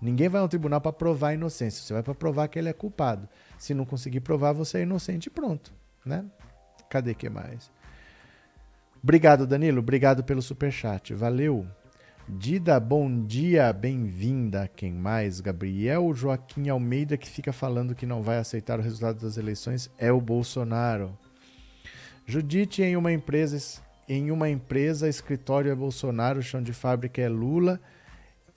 Ninguém 0.00 0.30
vai 0.30 0.40
ao 0.40 0.48
tribunal 0.48 0.80
para 0.80 0.94
provar 0.94 1.28
a 1.28 1.34
inocência. 1.34 1.82
Você 1.82 1.92
vai 1.92 2.02
para 2.02 2.14
provar 2.14 2.48
que 2.48 2.58
ele 2.58 2.70
é 2.70 2.72
culpado. 2.72 3.28
Se 3.58 3.74
não 3.74 3.84
conseguir 3.84 4.20
provar, 4.20 4.54
você 4.54 4.78
é 4.78 4.82
inocente 4.82 5.26
e 5.26 5.30
pronto, 5.30 5.70
né? 6.02 6.24
Cadê 6.88 7.14
que 7.14 7.28
mais? 7.28 7.70
Obrigado, 9.02 9.46
Danilo. 9.46 9.80
Obrigado 9.80 10.24
pelo 10.24 10.40
super 10.40 10.72
chat. 10.72 11.12
Valeu. 11.12 11.66
Dida, 12.38 12.78
bom 12.78 13.26
dia, 13.26 13.72
bem-vinda. 13.72 14.70
Quem 14.76 14.92
mais? 14.92 15.40
Gabriel 15.40 16.14
Joaquim 16.14 16.68
Almeida, 16.68 17.16
que 17.16 17.28
fica 17.28 17.52
falando 17.52 17.94
que 17.94 18.06
não 18.06 18.22
vai 18.22 18.38
aceitar 18.38 18.78
o 18.78 18.82
resultado 18.82 19.20
das 19.20 19.36
eleições, 19.36 19.90
é 19.98 20.12
o 20.12 20.20
Bolsonaro. 20.20 21.18
Judite, 22.24 22.82
em 22.82 22.96
uma 22.96 23.12
empresa, 23.12 23.82
em 24.08 24.30
uma 24.30 24.48
empresa, 24.48 25.08
escritório 25.08 25.72
é 25.72 25.74
Bolsonaro, 25.74 26.40
chão 26.40 26.62
de 26.62 26.72
fábrica 26.72 27.20
é 27.20 27.28
Lula, 27.28 27.80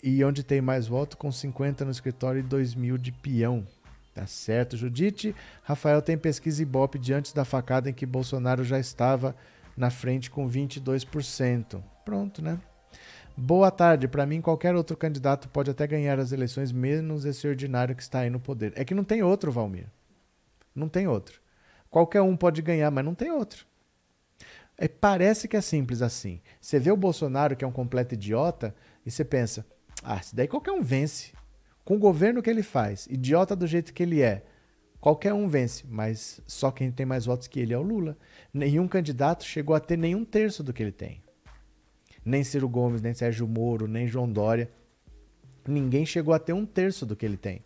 e 0.04 0.24
onde 0.24 0.44
tem 0.44 0.62
mais 0.62 0.88
voto, 0.88 1.18
com 1.18 1.32
50 1.32 1.84
no 1.84 1.92
escritório 1.92 2.40
e 2.40 2.44
2 2.44 2.76
mil 2.76 2.98
de 2.98 3.12
peão. 3.12 3.66
Tá 4.14 4.28
certo, 4.28 4.78
Judite. 4.78 5.36
Rafael 5.64 6.02
tem 6.02 6.18
pesquisa 6.18 6.62
Ibope 6.62 7.00
de 7.00 7.12
antes 7.12 7.34
da 7.34 7.44
facada 7.44 7.90
em 7.90 7.94
que 7.94 8.06
Bolsonaro 8.06 8.64
já 8.64 8.80
estava 8.80 9.36
na 9.76 9.90
frente 9.90 10.30
com 10.30 10.48
22%. 10.48 11.84
Pronto, 12.06 12.42
né? 12.42 12.60
Boa 13.36 13.72
tarde. 13.72 14.08
Para 14.08 14.28
mim, 14.28 14.42
qualquer 14.42 14.76
outro 14.76 14.96
candidato 14.96 15.50
pode 15.50 15.72
até 15.72 15.88
ganhar 15.88 16.20
as 16.20 16.32
eleições, 16.32 16.72
menos 16.72 17.26
esse 17.26 17.48
ordinário 17.48 17.96
que 17.96 18.04
está 18.04 18.20
aí 18.20 18.30
no 18.30 18.40
poder. 18.40 18.74
É 18.76 18.86
que 18.86 18.94
não 18.94 19.04
tem 19.04 19.24
outro, 19.24 19.52
Valmir. 19.52 19.88
Não 20.74 20.88
tem 20.88 21.08
outro. 21.08 21.42
Qualquer 21.90 22.22
um 22.22 22.38
pode 22.38 22.62
ganhar, 22.62 22.92
mas 22.92 23.04
não 23.04 23.16
tem 23.16 23.32
outro. 23.32 23.66
É, 24.78 24.88
parece 24.88 25.48
que 25.48 25.58
é 25.58 25.62
simples 25.62 26.04
assim. 26.04 26.42
Você 26.62 26.78
vê 26.80 26.92
o 26.92 26.98
Bolsonaro, 26.98 27.56
que 27.56 27.66
é 27.66 27.68
um 27.68 27.72
completo 27.72 28.14
idiota, 28.14 28.74
e 29.04 29.10
você 29.10 29.26
pensa: 29.26 29.66
ah, 30.04 30.22
se 30.22 30.36
daí 30.36 30.48
qualquer 30.48 30.72
um 30.72 30.82
vence. 30.82 31.34
Com 31.84 31.96
o 31.96 32.00
governo 32.00 32.42
que 32.42 32.50
ele 32.50 32.64
faz, 32.64 33.08
idiota 33.08 33.58
do 33.58 33.68
jeito 33.68 33.94
que 33.94 34.04
ele 34.04 34.22
é, 34.22 34.46
qualquer 35.02 35.34
um 35.34 35.50
vence, 35.50 35.84
mas 35.90 36.40
só 36.48 36.72
quem 36.72 36.90
tem 36.92 37.06
mais 37.06 37.26
votos 37.26 37.48
que 37.48 37.60
ele 37.60 37.74
é 37.74 37.78
o 37.78 37.82
Lula. 37.82 38.16
Nenhum 38.54 38.88
candidato 38.88 39.44
chegou 39.44 39.76
a 39.76 39.82
ter 39.82 39.98
nenhum 39.98 40.24
terço 40.24 40.64
do 40.64 40.72
que 40.72 40.82
ele 40.82 40.94
tem 40.94 41.23
nem 42.26 42.44
Ciro 42.44 42.70
Gomes, 42.70 43.02
nem 43.02 43.14
Sérgio 43.14 43.48
Moro, 43.48 43.88
nem 43.88 44.08
João 44.08 44.32
Dória. 44.32 44.70
Ninguém 45.68 46.06
chegou 46.06 46.34
a 46.34 46.40
ter 46.40 46.54
um 46.54 46.66
terço 46.66 47.06
do 47.06 47.16
que 47.16 47.26
ele 47.26 47.38
tem. 47.38 47.62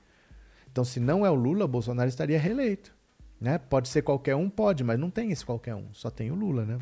Então, 0.72 0.84
se 0.84 1.00
não 1.00 1.26
é 1.26 1.30
o 1.30 1.36
Lula, 1.36 1.68
Bolsonaro 1.68 2.10
estaria 2.10 2.40
reeleito. 2.40 2.96
Né? 3.40 3.58
Pode 3.58 3.88
ser 3.88 4.02
qualquer 4.02 4.36
um, 4.36 4.50
pode, 4.50 4.84
mas 4.84 5.00
não 5.00 5.10
tem 5.10 5.32
esse 5.32 5.46
qualquer 5.46 5.76
um. 5.76 5.94
Só 5.94 6.10
tem 6.10 6.32
o 6.32 6.36
Lula, 6.36 6.66
né? 6.66 6.80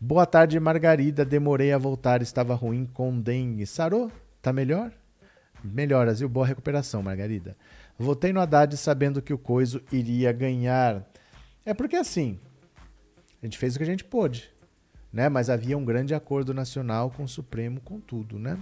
Boa 0.00 0.24
tarde, 0.24 0.58
Margarida. 0.60 1.24
Demorei 1.24 1.72
a 1.72 1.78
voltar, 1.78 2.22
estava 2.22 2.54
ruim 2.54 2.86
com 2.86 3.20
dengue. 3.20 3.66
Sarou? 3.66 4.10
Tá 4.40 4.52
melhor? 4.52 4.92
Melhoras, 5.62 6.20
viu? 6.20 6.28
Boa 6.28 6.46
recuperação, 6.46 7.02
Margarida. 7.02 7.56
Votei 7.98 8.32
no 8.32 8.40
Haddad 8.40 8.76
sabendo 8.76 9.20
que 9.20 9.32
o 9.32 9.38
Coiso 9.38 9.82
iria 9.90 10.32
ganhar. 10.32 11.04
É 11.66 11.74
porque 11.74 11.96
assim, 11.96 12.38
a 13.42 13.46
gente 13.46 13.58
fez 13.58 13.74
o 13.74 13.78
que 13.78 13.82
a 13.82 13.86
gente 13.86 14.04
pôde 14.04 14.50
né? 15.12 15.28
Mas 15.28 15.50
havia 15.50 15.76
um 15.76 15.84
grande 15.84 16.14
acordo 16.14 16.52
nacional 16.52 17.10
com 17.10 17.24
o 17.24 17.28
Supremo, 17.28 17.80
com 17.80 18.00
tudo, 18.00 18.38
né? 18.38 18.58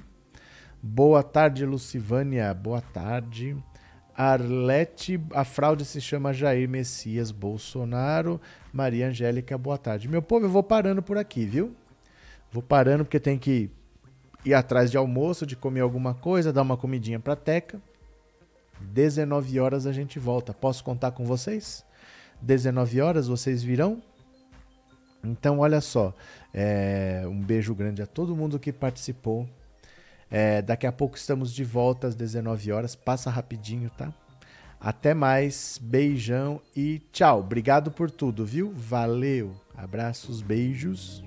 Boa 0.82 1.22
tarde, 1.22 1.64
Lucivânia. 1.64 2.52
Boa 2.54 2.80
tarde. 2.80 3.56
Arlete, 4.16 5.20
a 5.32 5.44
fraude 5.44 5.84
se 5.84 6.00
chama 6.00 6.32
Jair 6.32 6.68
Messias 6.68 7.30
Bolsonaro. 7.30 8.40
Maria 8.72 9.08
Angélica, 9.08 9.58
boa 9.58 9.76
tarde. 9.76 10.08
Meu 10.08 10.22
povo, 10.22 10.46
eu 10.46 10.50
vou 10.50 10.62
parando 10.62 11.02
por 11.02 11.18
aqui, 11.18 11.44
viu? 11.44 11.74
Vou 12.50 12.62
parando 12.62 13.04
porque 13.04 13.20
tem 13.20 13.38
que 13.38 13.70
ir 14.44 14.54
atrás 14.54 14.90
de 14.90 14.96
almoço, 14.96 15.44
de 15.44 15.56
comer 15.56 15.80
alguma 15.80 16.14
coisa, 16.14 16.52
dar 16.52 16.62
uma 16.62 16.76
comidinha 16.76 17.20
pra 17.20 17.36
Teca. 17.36 17.80
19 18.80 19.60
horas 19.60 19.86
a 19.86 19.92
gente 19.92 20.18
volta. 20.18 20.54
Posso 20.54 20.82
contar 20.82 21.10
com 21.10 21.24
vocês? 21.24 21.84
19 22.40 23.00
horas 23.00 23.28
vocês 23.28 23.62
virão? 23.62 24.00
Então, 25.30 25.58
olha 25.58 25.80
só. 25.80 26.14
É, 26.52 27.22
um 27.26 27.40
beijo 27.40 27.74
grande 27.74 28.02
a 28.02 28.06
todo 28.06 28.36
mundo 28.36 28.58
que 28.58 28.72
participou. 28.72 29.48
É, 30.30 30.60
daqui 30.62 30.86
a 30.86 30.92
pouco 30.92 31.16
estamos 31.16 31.52
de 31.52 31.64
volta 31.64 32.06
às 32.06 32.14
19 32.14 32.72
horas. 32.72 32.94
Passa 32.94 33.30
rapidinho, 33.30 33.90
tá? 33.90 34.12
Até 34.80 35.14
mais, 35.14 35.78
beijão 35.82 36.60
e 36.74 37.00
tchau. 37.12 37.40
Obrigado 37.40 37.90
por 37.90 38.10
tudo, 38.10 38.44
viu? 38.44 38.72
Valeu. 38.74 39.54
Abraços, 39.74 40.42
beijos. 40.42 41.22